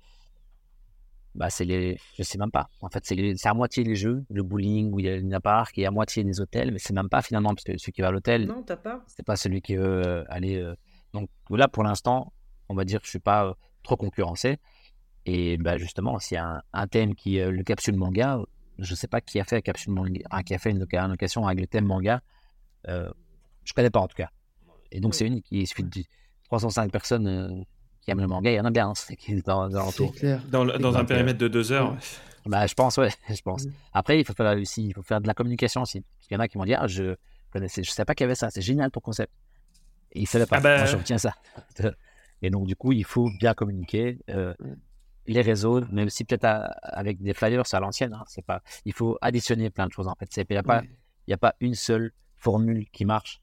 Bah, 1.34 1.50
c'est 1.50 1.64
les. 1.64 1.98
Je 2.16 2.22
sais 2.22 2.38
même 2.38 2.50
pas. 2.50 2.68
En 2.80 2.88
fait, 2.88 3.04
c'est 3.04 3.46
à 3.46 3.54
moitié 3.54 3.82
les 3.82 3.96
jeux, 3.96 4.24
le 4.30 4.42
bowling 4.42 4.92
où 4.92 5.00
il 5.00 5.06
y 5.06 5.08
a 5.08 5.16
une 5.16 5.38
parc, 5.40 5.76
et 5.78 5.86
à 5.86 5.90
moitié 5.90 6.22
les 6.22 6.40
hôtels, 6.40 6.70
mais 6.70 6.78
c'est 6.78 6.92
même 6.92 7.08
pas 7.08 7.22
finalement, 7.22 7.54
parce 7.54 7.64
que 7.64 7.76
celui 7.76 7.92
qui 7.92 8.02
va 8.02 8.08
à 8.08 8.10
l'hôtel. 8.12 8.46
Non, 8.46 8.62
t'as 8.62 8.76
pas. 8.76 9.02
C'est 9.08 9.24
pas 9.26 9.36
celui 9.36 9.60
qui 9.60 9.74
veut 9.74 10.06
euh, 10.06 10.24
aller. 10.28 10.56
Euh, 10.56 10.74
donc 11.12 11.28
là, 11.50 11.66
pour 11.66 11.82
l'instant, 11.82 12.32
on 12.68 12.74
va 12.74 12.84
dire 12.84 13.00
que 13.00 13.06
je 13.06 13.10
suis 13.10 13.18
pas 13.18 13.46
euh, 13.46 13.54
trop 13.82 13.96
concurrencé. 13.96 14.58
Et 15.26 15.56
bah, 15.56 15.76
justement, 15.76 16.18
s'il 16.18 16.36
y 16.36 16.38
a 16.38 16.62
un, 16.72 16.86
thème 16.86 17.14
qui 17.14 17.38
le 17.38 17.62
capsule 17.62 17.96
manga, 17.96 18.38
je 18.78 18.94
sais 18.94 19.08
pas 19.08 19.20
qui 19.20 19.40
a 19.40 19.44
fait 19.44 19.62
capsule 19.62 19.92
manga, 19.92 20.20
qui 20.44 20.54
a 20.54 20.58
fait 20.58 20.70
une, 20.70 20.78
location 20.78 21.46
avec 21.46 21.60
le 21.60 21.66
thème 21.66 21.86
manga. 21.86 22.20
Euh, 22.88 23.10
je 23.64 23.72
connais 23.72 23.90
pas 23.90 24.00
en 24.00 24.08
tout 24.08 24.16
cas. 24.16 24.28
Et 24.92 25.00
donc, 25.00 25.14
c'est 25.14 25.26
unique. 25.26 25.46
Il 25.50 25.66
suffit 25.66 25.82
de 25.82 26.02
305 26.44 26.92
personnes 26.92 27.64
qui 28.04 28.10
aiment 28.10 28.20
le 28.20 28.26
manga, 28.26 28.50
il 28.50 28.54
y 28.54 28.60
en 28.60 28.64
a 28.64 28.70
bien 28.70 28.88
hein, 28.88 29.28
dans, 29.44 29.68
dans, 29.68 29.90
dans, 30.50 30.78
dans 30.78 30.96
un 30.96 31.04
périmètre 31.04 31.38
de 31.38 31.48
deux 31.48 31.72
heures. 31.72 31.96
Bah, 32.46 32.66
je 32.66 32.74
pense, 32.74 32.98
ouais, 32.98 33.10
je 33.28 33.40
pense. 33.42 33.64
Mm. 33.64 33.72
Après, 33.92 34.20
il 34.20 34.24
faut 34.24 34.34
faire 34.34 34.56
aussi, 34.56 34.88
il 34.88 34.94
faut 34.94 35.02
faire 35.02 35.20
de 35.20 35.26
la 35.26 35.34
communication 35.34 35.82
aussi. 35.82 36.04
Il 36.30 36.34
y 36.34 36.36
en 36.36 36.40
a 36.40 36.48
qui 36.48 36.58
vont 36.58 36.64
dire, 36.64 36.78
ah, 36.82 36.86
je 36.86 37.16
connaissais, 37.50 37.82
je 37.82 37.90
sais 37.90 38.04
pas 38.04 38.14
qu'il 38.14 38.24
y 38.24 38.26
avait 38.26 38.34
ça, 38.34 38.50
c'est 38.50 38.62
génial 38.62 38.90
ton 38.90 39.00
concept. 39.00 39.32
Et 40.12 40.20
ils 40.20 40.26
savaient 40.26 40.46
pas. 40.46 40.58
Ah 40.58 40.60
bah... 40.60 40.76
Moi, 40.78 40.86
je 40.86 40.96
retiens 40.96 41.18
ça. 41.18 41.34
Et 42.42 42.50
donc, 42.50 42.66
du 42.66 42.76
coup, 42.76 42.92
il 42.92 43.04
faut 43.04 43.30
bien 43.38 43.54
communiquer. 43.54 44.18
Euh, 44.28 44.52
mm. 44.58 44.74
les 45.28 45.40
réseaux, 45.40 45.80
même 45.90 46.10
si 46.10 46.24
peut-être 46.24 46.44
avec 46.82 47.22
des 47.22 47.32
flyers, 47.32 47.66
c'est 47.66 47.76
à 47.76 47.80
l'ancienne. 47.80 48.12
Hein, 48.12 48.24
c'est 48.26 48.44
pas. 48.44 48.62
Il 48.84 48.92
faut 48.92 49.16
additionner 49.22 49.70
plein 49.70 49.86
de 49.86 49.92
choses 49.92 50.08
en 50.08 50.14
fait. 50.14 50.28
Il 50.36 50.46
n'y 50.50 50.56
a 50.56 50.62
pas, 50.62 50.82
a 51.30 51.36
pas 51.38 51.54
une 51.60 51.74
seule 51.74 52.12
formule 52.36 52.86
qui 52.92 53.06
marche. 53.06 53.40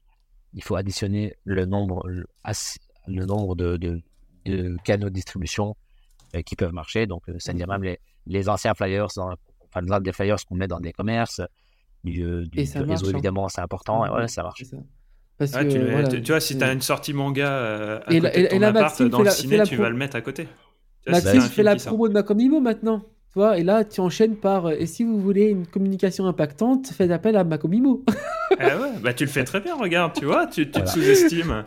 Il 0.54 0.62
faut 0.62 0.76
additionner 0.76 1.34
le 1.44 1.64
nombre, 1.64 2.06
le, 2.06 2.26
le 3.08 3.24
nombre 3.24 3.56
de, 3.56 3.76
de, 3.78 4.02
de 4.44 4.76
canaux 4.84 5.08
de 5.08 5.14
distribution 5.14 5.76
euh, 6.34 6.42
qui 6.42 6.56
peuvent 6.56 6.72
marcher. 6.72 7.06
Donc, 7.06 7.22
ça 7.38 7.52
veut 7.52 7.58
dire 7.58 7.68
même 7.68 7.82
les, 7.82 7.98
les 8.26 8.48
anciens 8.48 8.74
flyers, 8.74 9.08
dans, 9.16 9.34
enfin, 9.74 10.00
des 10.00 10.12
flyers 10.12 10.44
qu'on 10.46 10.54
met 10.54 10.68
dans 10.68 10.80
des 10.80 10.92
commerces, 10.92 11.40
du, 12.04 12.22
euh, 12.22 12.46
du, 12.46 12.58
réseau, 12.58 13.06
hein. 13.06 13.10
évidemment, 13.10 13.48
c'est 13.48 13.60
important. 13.60 14.04
Et 14.06 14.10
ouais, 14.10 14.28
ça 14.28 14.42
marche. 14.42 14.64
Parce 15.38 15.52
que, 15.52 16.08
tu, 16.10 16.22
tu, 16.22 16.32
vois, 16.32 16.40
si 16.40 16.56
tu 16.56 16.64
as 16.64 16.72
une 16.72 16.82
sortie 16.82 17.12
manga 17.12 17.48
euh, 17.48 18.00
à 18.06 18.12
et 18.12 18.20
côté 18.20 18.42
la, 18.42 18.42
de 18.42 18.48
ton 18.48 18.62
appart, 18.62 19.02
dans 19.02 19.22
le 19.22 19.30
ciné, 19.30 19.62
tu 19.62 19.76
vas 19.76 19.90
le 19.90 19.96
mettre 19.96 20.16
à 20.16 20.20
côté. 20.20 20.48
Maxime 21.06 21.40
fait 21.42 21.62
la 21.62 21.76
promo 21.76 22.08
de 22.08 22.12
Macomibo 22.12 22.60
maintenant. 22.60 23.00
Tu 23.32 23.38
vois, 23.38 23.58
et 23.58 23.62
là, 23.62 23.82
tu 23.82 24.00
enchaînes 24.00 24.36
par 24.36 24.70
et 24.70 24.84
si 24.84 25.04
vous 25.04 25.18
voulez 25.18 25.46
une 25.46 25.66
communication 25.66 26.26
impactante, 26.26 26.88
faites 26.88 27.10
appel 27.10 27.34
à 27.36 27.44
Macomimo. 27.44 28.04
ah 28.58 28.76
ouais, 28.78 28.90
bah 29.02 29.14
tu 29.14 29.24
le 29.24 29.30
fais 29.30 29.42
très 29.42 29.60
bien, 29.60 29.74
regarde, 29.74 30.12
tu 30.12 30.26
vois, 30.26 30.46
tu, 30.46 30.70
te 30.70 30.84
sous-estimes. 30.84 31.64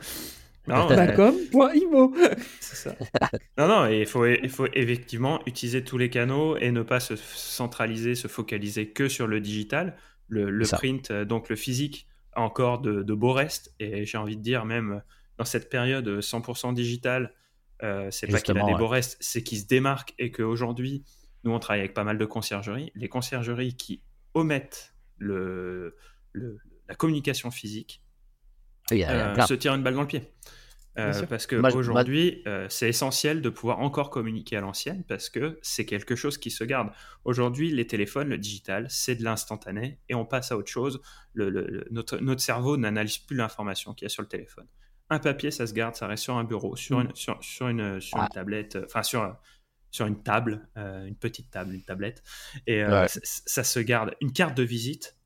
C'est 2.59 2.75
ça. 2.75 2.95
Non, 3.57 3.67
non, 3.67 3.87
il 3.87 4.05
faut, 4.05 4.25
il 4.25 4.49
faut 4.49 4.67
effectivement 4.73 5.41
utiliser 5.45 5.83
tous 5.83 5.97
les 5.97 6.09
canaux 6.09 6.57
et 6.57 6.71
ne 6.71 6.81
pas 6.81 6.99
se 6.99 7.15
centraliser, 7.15 8.15
se 8.15 8.27
focaliser 8.27 8.89
que 8.89 9.07
sur 9.07 9.27
le 9.27 9.39
digital. 9.41 9.97
Le, 10.27 10.49
le 10.49 10.65
print, 10.65 11.11
donc 11.11 11.49
le 11.49 11.55
physique, 11.55 12.07
a 12.33 12.41
encore 12.41 12.79
de, 12.79 13.03
de 13.03 13.13
beaux 13.13 13.33
restes. 13.33 13.73
Et 13.79 14.05
j'ai 14.05 14.17
envie 14.17 14.37
de 14.37 14.41
dire, 14.41 14.65
même 14.65 15.01
dans 15.37 15.45
cette 15.45 15.69
période 15.69 16.07
100% 16.07 16.73
digitale, 16.73 17.33
euh, 17.83 18.09
c'est 18.11 18.27
pas 18.27 18.39
qu'il 18.39 18.57
a 18.57 18.65
des 18.65 18.75
beaux 18.75 18.87
restes, 18.87 19.17
c'est 19.19 19.43
qu'il 19.43 19.59
se 19.59 19.67
démarque 19.67 20.13
et 20.17 20.31
qu'aujourd'hui, 20.31 21.03
nous 21.43 21.51
on 21.51 21.59
travaille 21.59 21.81
avec 21.81 21.93
pas 21.93 22.03
mal 22.03 22.17
de 22.17 22.25
conciergeries. 22.25 22.91
Les 22.95 23.09
conciergeries 23.09 23.75
qui 23.75 24.01
omettent 24.33 24.95
le, 25.17 25.95
la 26.33 26.95
communication 26.95 27.51
physique 27.51 28.01
euh, 28.91 29.41
se 29.45 29.53
tirent 29.53 29.73
une 29.73 29.83
balle 29.83 29.95
dans 29.95 30.01
le 30.01 30.07
pied. 30.07 30.31
Euh, 30.97 31.25
parce 31.25 31.45
qu'aujourd'hui, 31.45 32.41
euh, 32.47 32.67
c'est 32.69 32.87
essentiel 32.87 33.41
de 33.41 33.49
pouvoir 33.49 33.79
encore 33.79 34.09
communiquer 34.09 34.55
à 34.55 34.61
l'ancienne 34.61 35.03
parce 35.03 35.29
que 35.29 35.59
c'est 35.61 35.85
quelque 35.85 36.15
chose 36.15 36.37
qui 36.37 36.51
se 36.51 36.63
garde. 36.63 36.89
Aujourd'hui, 37.25 37.69
les 37.69 37.85
téléphones, 37.85 38.29
le 38.29 38.37
digital, 38.37 38.87
c'est 38.89 39.15
de 39.15 39.23
l'instantané 39.23 39.99
et 40.07 40.15
on 40.15 40.25
passe 40.25 40.53
à 40.53 40.57
autre 40.57 40.71
chose. 40.71 41.01
Le, 41.33 41.85
notre, 41.91 42.17
notre, 42.19 42.41
cerveau 42.41 42.77
n'analyse 42.77 43.17
plus 43.17 43.35
l'information 43.35 43.93
qu'il 43.93 44.05
y 44.05 44.07
a 44.07 44.09
sur 44.09 44.21
le 44.21 44.29
téléphone. 44.29 44.67
Un 45.09 45.19
papier, 45.19 45.51
ça 45.51 45.67
se 45.67 45.73
garde, 45.73 45.95
ça 45.95 46.07
reste 46.07 46.23
sur 46.23 46.37
un 46.37 46.45
bureau, 46.45 46.77
sur 46.77 47.01
une, 47.01 47.13
sur, 47.13 47.43
sur 47.43 47.67
une, 47.67 47.99
sur 47.99 48.17
une 48.17 48.23
ah. 48.23 48.33
tablette, 48.33 48.77
enfin 48.85 49.03
sur, 49.03 49.37
sur 49.91 50.05
une 50.05 50.23
table, 50.23 50.65
une 50.77 51.17
petite 51.19 51.51
table, 51.51 51.73
une 51.73 51.83
tablette. 51.83 52.23
Et 52.67 52.83
ça 53.09 53.63
se 53.65 53.79
garde. 53.81 54.15
Une 54.21 54.31
carte 54.31 54.55
de 54.55 54.63
visite, 54.63 55.17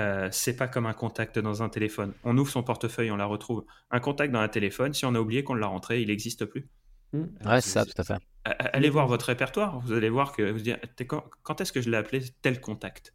euh, 0.00 0.28
c'est 0.32 0.56
pas 0.56 0.66
comme 0.66 0.86
un 0.86 0.94
contact 0.94 1.38
dans 1.38 1.62
un 1.62 1.68
téléphone. 1.68 2.14
On 2.24 2.36
ouvre 2.38 2.50
son 2.50 2.62
portefeuille, 2.62 3.10
on 3.10 3.16
la 3.16 3.26
retrouve. 3.26 3.64
Un 3.90 4.00
contact 4.00 4.32
dans 4.32 4.40
un 4.40 4.48
téléphone, 4.48 4.94
si 4.94 5.04
on 5.04 5.14
a 5.14 5.20
oublié 5.20 5.44
qu'on 5.44 5.54
l'a 5.54 5.66
rentré, 5.66 6.00
il 6.00 6.08
n'existe 6.08 6.46
plus. 6.46 6.68
Mmh. 7.12 7.24
Ouais, 7.44 7.60
c'est 7.60 7.70
ça, 7.70 7.84
tout 7.84 7.92
à 7.98 8.04
fait. 8.04 8.18
Allez 8.44 8.88
voir 8.88 9.06
votre 9.06 9.26
répertoire, 9.26 9.80
vous 9.80 9.92
allez 9.92 10.08
voir 10.08 10.32
que 10.32 10.50
vous 10.50 10.60
dites 10.60 10.78
quand, 11.06 11.60
est-ce 11.60 11.72
que 11.72 11.82
je 11.82 11.90
l'ai 11.90 11.96
appelé 11.98 12.22
tel 12.40 12.60
contact? 12.60 13.14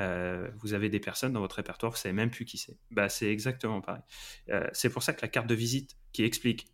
Euh, 0.00 0.50
Vous 0.58 0.74
avez 0.74 0.88
des 0.88 0.98
personnes 0.98 1.32
dans 1.32 1.40
votre 1.40 1.56
répertoire, 1.56 1.92
vous 1.92 1.98
savez 1.98 2.14
même 2.14 2.30
plus 2.30 2.44
qui 2.44 2.58
c'est. 2.58 2.76
Bah, 2.90 3.08
c'est 3.08 3.30
exactement 3.30 3.80
pareil. 3.80 4.02
Euh, 4.48 4.66
c'est 4.72 4.90
pour 4.90 5.02
ça 5.02 5.12
que 5.12 5.22
la 5.22 5.28
carte 5.28 5.46
de 5.46 5.54
visite 5.54 5.96
qui 6.12 6.24
explique 6.24 6.72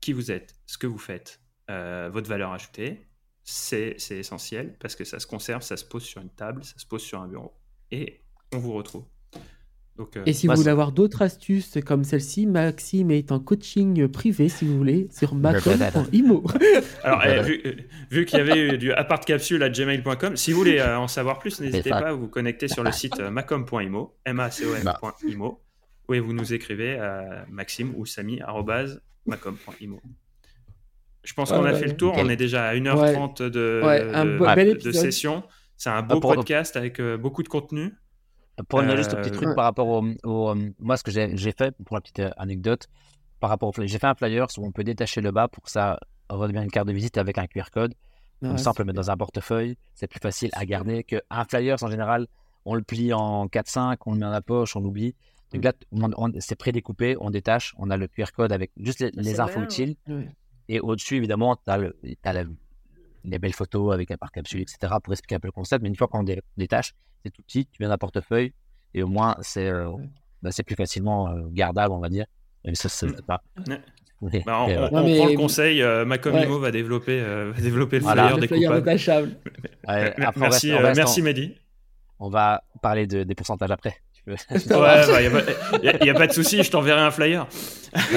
qui 0.00 0.12
vous 0.12 0.30
êtes, 0.30 0.54
ce 0.66 0.76
que 0.76 0.86
vous 0.86 0.98
faites, 0.98 1.40
votre 1.68 2.28
valeur 2.28 2.52
ajoutée, 2.52 3.08
c'est 3.44 3.96
essentiel 4.10 4.76
parce 4.78 4.96
que 4.96 5.04
ça 5.04 5.20
se 5.20 5.26
conserve, 5.26 5.62
ça 5.62 5.76
se 5.76 5.84
pose 5.84 6.02
sur 6.02 6.20
une 6.20 6.30
table, 6.30 6.64
ça 6.64 6.76
se 6.76 6.86
pose 6.86 7.02
sur 7.02 7.20
un 7.20 7.28
bureau. 7.28 7.56
Et 7.90 8.25
on 8.52 8.58
vous 8.58 8.72
retrouve. 8.72 9.04
Donc, 9.96 10.16
euh, 10.16 10.22
et 10.26 10.34
si 10.34 10.46
vous 10.46 10.54
voulez 10.54 10.70
avoir 10.70 10.92
d'autres 10.92 11.22
astuces 11.22 11.78
comme 11.84 12.04
celle-ci, 12.04 12.46
Maxime 12.46 13.10
est 13.10 13.32
en 13.32 13.40
coaching 13.40 14.08
privé, 14.08 14.50
si 14.50 14.66
vous 14.66 14.76
voulez, 14.76 15.08
sur 15.10 15.34
macom.imo. 15.34 16.44
Alors, 17.02 17.24
eh, 17.24 17.42
vu, 17.42 17.62
euh, 17.64 17.72
vu 18.10 18.26
qu'il 18.26 18.38
y 18.38 18.42
avait 18.42 18.76
du 18.76 18.92
apart 18.92 19.20
capsule 19.20 19.62
à 19.62 19.70
gmail.com, 19.70 20.36
si 20.36 20.52
vous 20.52 20.58
voulez 20.58 20.78
euh, 20.78 20.98
en 20.98 21.08
savoir 21.08 21.38
plus, 21.38 21.60
n'hésitez 21.60 21.90
pas 21.90 22.08
à 22.08 22.12
vous 22.12 22.28
connecter 22.28 22.68
sur 22.68 22.82
le 22.82 22.92
site 22.92 23.18
macom.imo, 23.20 24.18
m 24.26 24.40
a 24.40 24.50
c 24.50 24.66
o 24.66 24.74
m.imo, 24.74 25.62
où 26.08 26.14
vous 26.14 26.32
nous 26.34 26.52
écrivez 26.52 26.98
à 26.98 27.46
maxime 27.50 27.94
ou 27.96 28.04
sami.macom.imo. 28.04 30.00
Je 31.24 31.34
pense 31.34 31.50
qu'on 31.50 31.64
a 31.64 31.72
fait 31.72 31.86
le 31.86 31.96
tour, 31.96 32.14
on 32.16 32.28
est 32.28 32.36
déjà 32.36 32.66
à 32.66 32.74
1h30 32.74 33.48
de, 33.48 34.78
de, 34.84 34.92
session. 34.92 35.42
C'est 35.78 35.90
un 35.90 36.02
beau 36.02 36.20
podcast 36.20 36.76
avec 36.76 37.00
beaucoup 37.00 37.42
de 37.42 37.48
contenu. 37.48 37.94
Pour 38.68 38.78
revenir 38.78 38.96
juste 38.96 39.12
un 39.14 39.20
petit 39.20 39.30
truc 39.30 39.54
par 39.54 39.64
rapport 39.64 39.86
au, 39.86 40.02
euh, 40.04 40.70
moi 40.78 40.96
ce 40.96 41.02
que 41.02 41.10
j'ai 41.10 41.52
fait 41.52 41.74
pour 41.84 41.96
la 41.96 42.00
petite 42.00 42.20
euh, 42.20 42.30
anecdote 42.36 42.88
par 43.38 43.50
rapport 43.50 43.68
au 43.68 43.82
j'ai 43.82 43.98
fait 43.98 44.06
un 44.06 44.14
flyer 44.14 44.46
où 44.56 44.66
on 44.66 44.72
peut 44.72 44.84
détacher 44.84 45.20
le 45.20 45.30
bas 45.30 45.46
pour 45.48 45.62
que 45.62 45.70
ça 45.70 45.98
redevienne 46.30 46.64
une 46.64 46.70
carte 46.70 46.88
de 46.88 46.92
visite 46.92 47.18
avec 47.18 47.38
un 47.38 47.46
QR 47.46 47.70
code. 47.70 47.94
Comme 48.40 48.58
ça 48.58 48.70
on 48.70 48.74
peut 48.74 48.82
le 48.82 48.88
mettre 48.88 48.96
dans 48.96 49.10
un 49.10 49.16
portefeuille. 49.16 49.76
C'est 49.94 50.06
plus 50.06 50.20
facile 50.20 50.50
à 50.52 50.64
garder 50.66 51.04
qu'un 51.04 51.44
flyer 51.48 51.82
en 51.82 51.90
général 51.90 52.26
on 52.64 52.74
le 52.74 52.82
plie 52.82 53.12
en 53.12 53.46
4-5 53.46 53.96
on 54.06 54.12
le 54.12 54.18
met 54.18 54.24
dans 54.26 54.30
la 54.30 54.40
poche 54.40 54.74
on 54.76 54.80
l'oublie. 54.80 55.14
Donc 55.52 55.64
là 55.64 55.72
c'est 56.38 56.56
prédécoupé 56.56 57.16
on 57.20 57.30
détache 57.30 57.74
on 57.78 57.90
a 57.90 57.96
le 57.96 58.08
QR 58.08 58.32
code 58.34 58.52
avec 58.52 58.72
juste 58.78 59.00
les, 59.00 59.40
infos 59.40 59.60
utiles. 59.60 59.96
Et 60.68 60.80
au-dessus 60.80 61.16
évidemment 61.16 61.56
tu 61.56 61.70
as, 61.70 61.78
as 62.24 62.44
les 63.26 63.38
belles 63.38 63.52
photos 63.52 63.92
avec 63.92 64.10
un 64.10 64.16
par 64.16 64.30
capsule 64.30 64.60
etc 64.60 64.94
pour 65.02 65.12
expliquer 65.12 65.34
un 65.34 65.40
peu 65.40 65.48
le 65.48 65.52
concept 65.52 65.82
mais 65.82 65.88
une 65.88 65.96
fois 65.96 66.08
qu'on 66.08 66.24
détache 66.56 66.94
c'est 67.26 67.32
tout 67.32 67.42
petit, 67.42 67.66
tu 67.66 67.78
viens 67.80 67.88
d'un 67.88 67.98
portefeuille 67.98 68.52
et 68.94 69.02
au 69.02 69.08
moins 69.08 69.36
c'est 69.40 69.68
euh, 69.68 69.90
bah, 70.42 70.50
c'est 70.52 70.62
plus 70.62 70.76
facilement 70.76 71.28
euh, 71.28 71.42
gardable, 71.50 71.92
on 71.92 71.98
va 71.98 72.08
dire. 72.08 72.26
Mais 72.64 72.74
ça, 72.74 72.88
c'est 72.88 73.24
pas. 73.26 73.42
Bah, 73.66 73.76
on, 74.22 74.70
euh, 74.70 74.88
prend 74.88 75.02
le 75.02 75.36
conseil, 75.36 75.82
Macomimo 76.06 76.58
va 76.58 76.70
développer, 76.70 77.20
va 77.20 77.60
développer 77.60 77.98
le 77.98 78.06
flyer 78.06 78.38
découpable. 78.38 79.36
merci, 80.36 80.72
merci 80.72 81.22
Mehdi. 81.22 81.54
On 82.18 82.30
va 82.30 82.62
parler 82.80 83.06
de, 83.06 83.24
des 83.24 83.34
pourcentages 83.34 83.70
après. 83.70 83.96
ouais, 84.26 84.36
il 84.50 84.68
bah, 84.68 85.92
n'y 86.02 86.10
a, 86.10 86.14
pas 86.14 86.26
de 86.26 86.32
souci, 86.32 86.60
je 86.62 86.70
t'enverrai 86.70 87.00
un 87.00 87.10
flyer. 87.10 87.46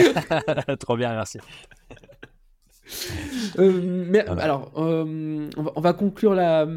Trop 0.79 0.97
bien, 0.97 1.13
merci. 1.13 1.39
Mais, 3.57 4.19
alors, 4.19 4.71
on 4.75 5.45
va, 5.57 5.71
on, 5.75 5.81
va, 5.81 5.93
conclure 5.93 6.33
la, 6.33 6.67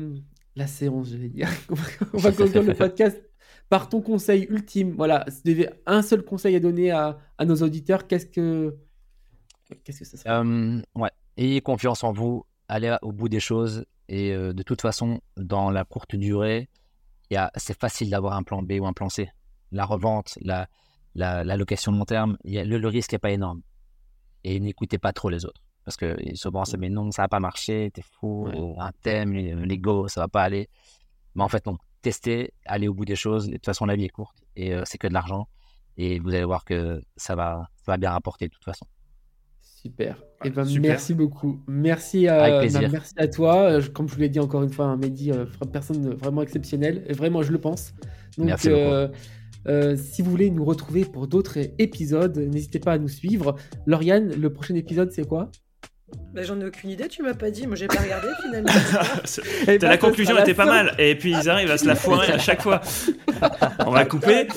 la 0.56 0.66
séance, 0.66 1.10
je 1.10 1.16
vais 1.16 1.28
dire. 1.28 1.48
On 2.12 2.18
va 2.18 2.32
conclure 2.32 2.62
le 2.62 2.74
podcast 2.74 3.20
par 3.68 3.89
ton 3.89 4.02
conseil 4.02 4.47
ultime. 4.51 4.94
Voilà, 4.97 5.24
si 5.28 5.43
tu 5.43 5.51
avais 5.52 5.70
un 5.86 6.02
seul 6.02 6.22
conseil 6.22 6.56
à 6.56 6.60
donner 6.60 6.90
à, 6.90 7.18
nos 7.44 7.56
auditeurs, 7.56 8.06
qu'est-ce 8.06 8.26
que 8.26 8.76
qu'est-ce 9.84 10.01
que 10.01 10.05
ça 10.05 10.16
serait? 10.18 10.30
Euh, 10.30 10.82
Ouais, 10.94 11.10
ayez 11.39 11.60
confiance 11.62 12.05
en 12.05 12.12
vous, 12.12 12.44
allez 12.68 12.94
au 13.01 13.12
bout 13.12 13.30
des 13.30 13.40
choses 13.40 13.86
et 14.09 14.32
euh, 14.32 14.52
de 14.52 14.62
toute 14.62 14.82
façon, 14.82 15.20
dans 15.39 15.70
la 15.70 15.84
courte 15.84 16.16
durée, 16.16 16.68
c'est 17.56 17.78
facile 17.78 18.10
d'avoir 18.10 18.34
un 18.34 18.43
plan 18.43 18.62
B 18.62 18.72
ou 18.78 18.86
un 18.86 18.93
plan 18.93 19.09
C. 19.09 19.30
La 19.70 19.86
revente, 19.86 20.39
la, 20.43 20.68
la, 21.14 21.56
location 21.56 21.93
de 21.93 21.97
long 21.97 22.05
terme, 22.05 22.36
le, 22.44 22.76
le 22.76 22.89
risque 22.89 23.12
n'est 23.12 23.18
pas 23.18 23.30
énorme. 23.30 23.62
Et 24.44 24.60
n'écoutez 24.60 24.98
pas 24.98 25.14
trop 25.14 25.30
les 25.30 25.47
autres. 25.47 25.62
Parce 25.85 25.97
que 25.97 26.17
souvent, 26.35 26.65
c'est 26.65 26.77
mais 26.77 26.91
non, 26.91 27.11
ça 27.11 27.23
va 27.23 27.29
pas 27.29 27.41
marcher, 27.41 27.91
t'es 27.93 28.03
fou, 28.03 28.47
euh, 28.47 28.75
un 28.79 28.93
thème, 29.03 29.33
l'ego, 29.33 30.09
ça 30.09 30.21
va 30.21 30.29
pas 30.29 30.43
aller. 30.43 30.69
Mais 31.35 31.43
en 31.43 31.49
fait, 31.49 31.67
non. 31.67 31.77
Testez, 32.03 32.53
allez 32.67 32.89
au 32.89 32.95
bout 32.95 33.05
des 33.05 33.17
choses. 33.17 33.47
De 33.47 33.53
toute 33.53 33.65
façon, 33.65 33.87
la 33.87 33.95
vie 33.95 34.05
est 34.05 34.09
courte 34.09 34.37
et 34.57 34.75
euh, 34.75 34.83
c'est 34.85 34.99
que 34.99 35.07
de 35.07 35.13
l'argent. 35.13 35.49
Et 35.97 36.19
vous 36.19 36.31
allez 36.31 36.45
voir 36.45 36.65
que 36.65 37.01
ça 37.17 37.35
va, 37.35 37.69
ça 37.85 37.93
va 37.93 37.97
bien 37.97 38.11
rapporter 38.11 38.49
de 38.49 38.53
toute 38.53 38.65
façon. 38.65 38.87
Super. 39.61 40.17
et 40.45 40.49
eh 40.49 40.51
ben, 40.51 40.65
merci 40.81 41.13
beaucoup. 41.13 41.61
Merci 41.67 42.29
à, 42.29 42.43
Avec 42.43 42.71
plaisir. 42.71 42.89
merci 42.91 43.15
à 43.17 43.27
toi. 43.27 43.57
Euh, 43.71 43.83
comme 43.93 44.09
je 44.09 44.15
vous 44.15 44.21
l'ai 44.21 44.29
dit 44.29 44.41
encore 44.41 44.63
une 44.63 44.71
fois, 44.71 44.87
un 44.87 44.93
hein, 44.93 44.97
Mehdi, 44.97 45.33
personne 45.73 46.15
vraiment 46.15 46.43
exceptionnelle. 46.43 47.05
Et 47.09 47.13
vraiment, 47.13 47.43
je 47.43 47.53
le 47.53 47.61
pense. 47.61 47.93
Donc, 48.37 48.47
merci 48.47 48.71
si 49.97 50.23
vous 50.23 50.31
voulez 50.31 50.51
nous 50.51 50.65
retrouver 50.65 51.05
pour 51.05 51.29
d'autres 51.29 51.59
épisodes, 51.79 52.37
n'hésitez 52.37 52.81
pas 52.81 52.93
à 52.93 52.99
nous 52.99 53.09
suivre. 53.09 53.55
Lauriane, 53.87 54.33
le 54.33 54.53
prochain 54.53 54.75
épisode, 54.75 55.13
c'est 55.13 55.27
quoi? 55.27 55.51
Bah, 56.32 56.43
j'en 56.44 56.59
ai 56.60 56.64
aucune 56.64 56.89
idée, 56.89 57.09
tu 57.09 57.22
m'as 57.22 57.34
pas 57.34 57.51
dit. 57.51 57.66
Moi, 57.66 57.76
j'ai 57.76 57.89
pas 57.89 58.01
regardé 58.01 58.28
finalement. 58.43 58.72
la 59.66 59.76
bah, 59.76 59.98
conclusion 59.98 60.39
était 60.39 60.55
pas 60.55 60.64
mal. 60.64 60.94
Et 60.98 61.14
puis 61.14 61.30
ils 61.30 61.51
arrivent 61.51 61.70
à 61.70 61.76
se 61.76 61.86
la 61.86 61.94
foirer 61.94 62.32
à 62.32 62.39
chaque 62.39 62.62
fois. 62.62 62.80
on 63.80 63.90
va 63.90 64.05
couper. 64.06 64.48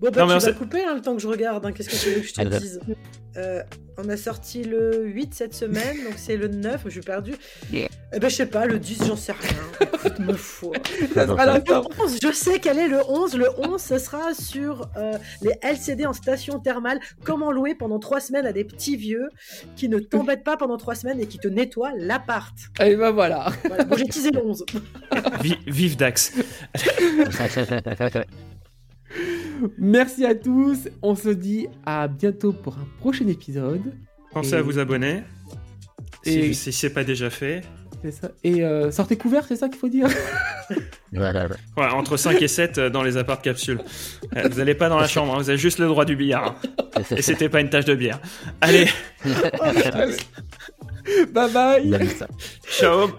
Bon, 0.00 0.10
bah, 0.10 0.10
tu 0.10 0.46
vas 0.46 0.52
couper 0.52 0.84
hein, 0.84 0.94
le 0.94 1.00
temps 1.00 1.16
que 1.16 1.22
je 1.22 1.28
regarde. 1.28 1.66
Hein. 1.66 1.72
Qu'est-ce 1.72 1.88
que 1.88 1.96
tu 1.96 2.14
veux 2.14 2.20
que 2.20 2.28
je 2.28 2.34
te 2.34 2.58
dise? 2.58 2.80
Euh, 3.36 3.62
On 3.98 4.08
a 4.08 4.16
sorti 4.16 4.62
le 4.64 5.04
8 5.06 5.34
cette 5.34 5.54
semaine, 5.54 6.04
donc 6.04 6.14
c'est 6.16 6.36
le 6.36 6.48
9. 6.48 6.82
Je 6.84 6.90
suis 6.90 7.00
perdu. 7.00 7.34
Eh 7.72 8.18
ben, 8.18 8.28
je 8.28 8.36
sais 8.36 8.46
pas, 8.46 8.66
le 8.66 8.78
10, 8.78 9.04
j'en 9.06 9.16
sais 9.16 9.32
rien. 9.32 9.58
Écoute, 9.80 10.18
me 10.18 10.34
je 10.34 12.32
sais 12.32 12.58
quel 12.58 12.78
est 12.78 12.88
le 12.88 13.00
11. 13.08 13.36
Le 13.36 13.48
11, 13.58 13.80
ce 13.80 13.98
sera 13.98 14.34
sur 14.34 14.88
euh, 14.96 15.16
les 15.40 15.52
LCD 15.62 16.04
en 16.04 16.12
station 16.12 16.58
thermale. 16.58 17.00
Comment 17.24 17.52
louer 17.52 17.74
pendant 17.74 17.98
3 17.98 18.20
semaines 18.20 18.46
à 18.46 18.52
des 18.52 18.64
petits 18.64 18.96
vieux 18.96 19.28
qui 19.76 19.88
ne 19.88 19.98
t'embêtent 19.98 20.44
pas 20.44 20.56
pendant 20.56 20.71
3 20.76 20.94
semaines 20.94 21.20
et 21.20 21.26
qui 21.26 21.38
te 21.38 21.48
nettoient 21.48 21.92
l'appart. 21.96 22.54
Et 22.80 22.96
ben 22.96 23.10
voilà. 23.10 23.52
Bon, 23.88 23.96
j'ai 23.96 24.06
teasé 24.06 24.30
le 24.30 24.44
11. 24.44 24.64
vive 25.66 25.96
Dax. 25.96 26.32
Merci 29.78 30.24
à 30.26 30.34
tous. 30.34 30.88
On 31.02 31.14
se 31.14 31.28
dit 31.28 31.68
à 31.86 32.08
bientôt 32.08 32.52
pour 32.52 32.76
un 32.78 32.86
prochain 33.00 33.26
épisode. 33.28 33.94
Pensez 34.32 34.54
à 34.54 34.62
vous 34.62 34.78
abonner. 34.78 35.22
Et... 36.24 36.52
Si, 36.52 36.54
si 36.54 36.72
c'est 36.72 36.90
pas 36.90 37.04
déjà 37.04 37.30
fait. 37.30 37.62
Ça. 38.10 38.30
Et 38.42 38.64
euh, 38.64 38.90
sortez 38.90 39.16
couvert, 39.16 39.44
c'est 39.46 39.56
ça 39.56 39.68
qu'il 39.68 39.78
faut 39.78 39.88
dire? 39.88 40.08
Ouais, 41.76 41.84
Entre 41.92 42.16
5 42.16 42.40
et 42.40 42.48
7 42.48 42.78
euh, 42.78 42.88
dans 42.90 43.02
les 43.02 43.18
appart 43.18 43.42
capsules. 43.42 43.80
Vous 44.32 44.56
n'allez 44.58 44.74
pas 44.74 44.88
dans 44.88 44.98
la 44.98 45.06
chambre, 45.06 45.34
hein, 45.34 45.38
vous 45.38 45.50
avez 45.50 45.58
juste 45.58 45.78
le 45.78 45.86
droit 45.86 46.06
du 46.06 46.16
billard. 46.16 46.56
Hein. 46.96 47.02
Et 47.16 47.22
c'était 47.22 47.50
pas 47.50 47.60
une 47.60 47.68
tache 47.68 47.84
de 47.84 47.94
bière. 47.94 48.18
Allez 48.60 48.88
Bye 51.32 51.52
bye 51.52 52.08
Ciao 52.66 53.10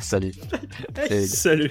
salut. 0.00 0.32
salut. 1.26 1.70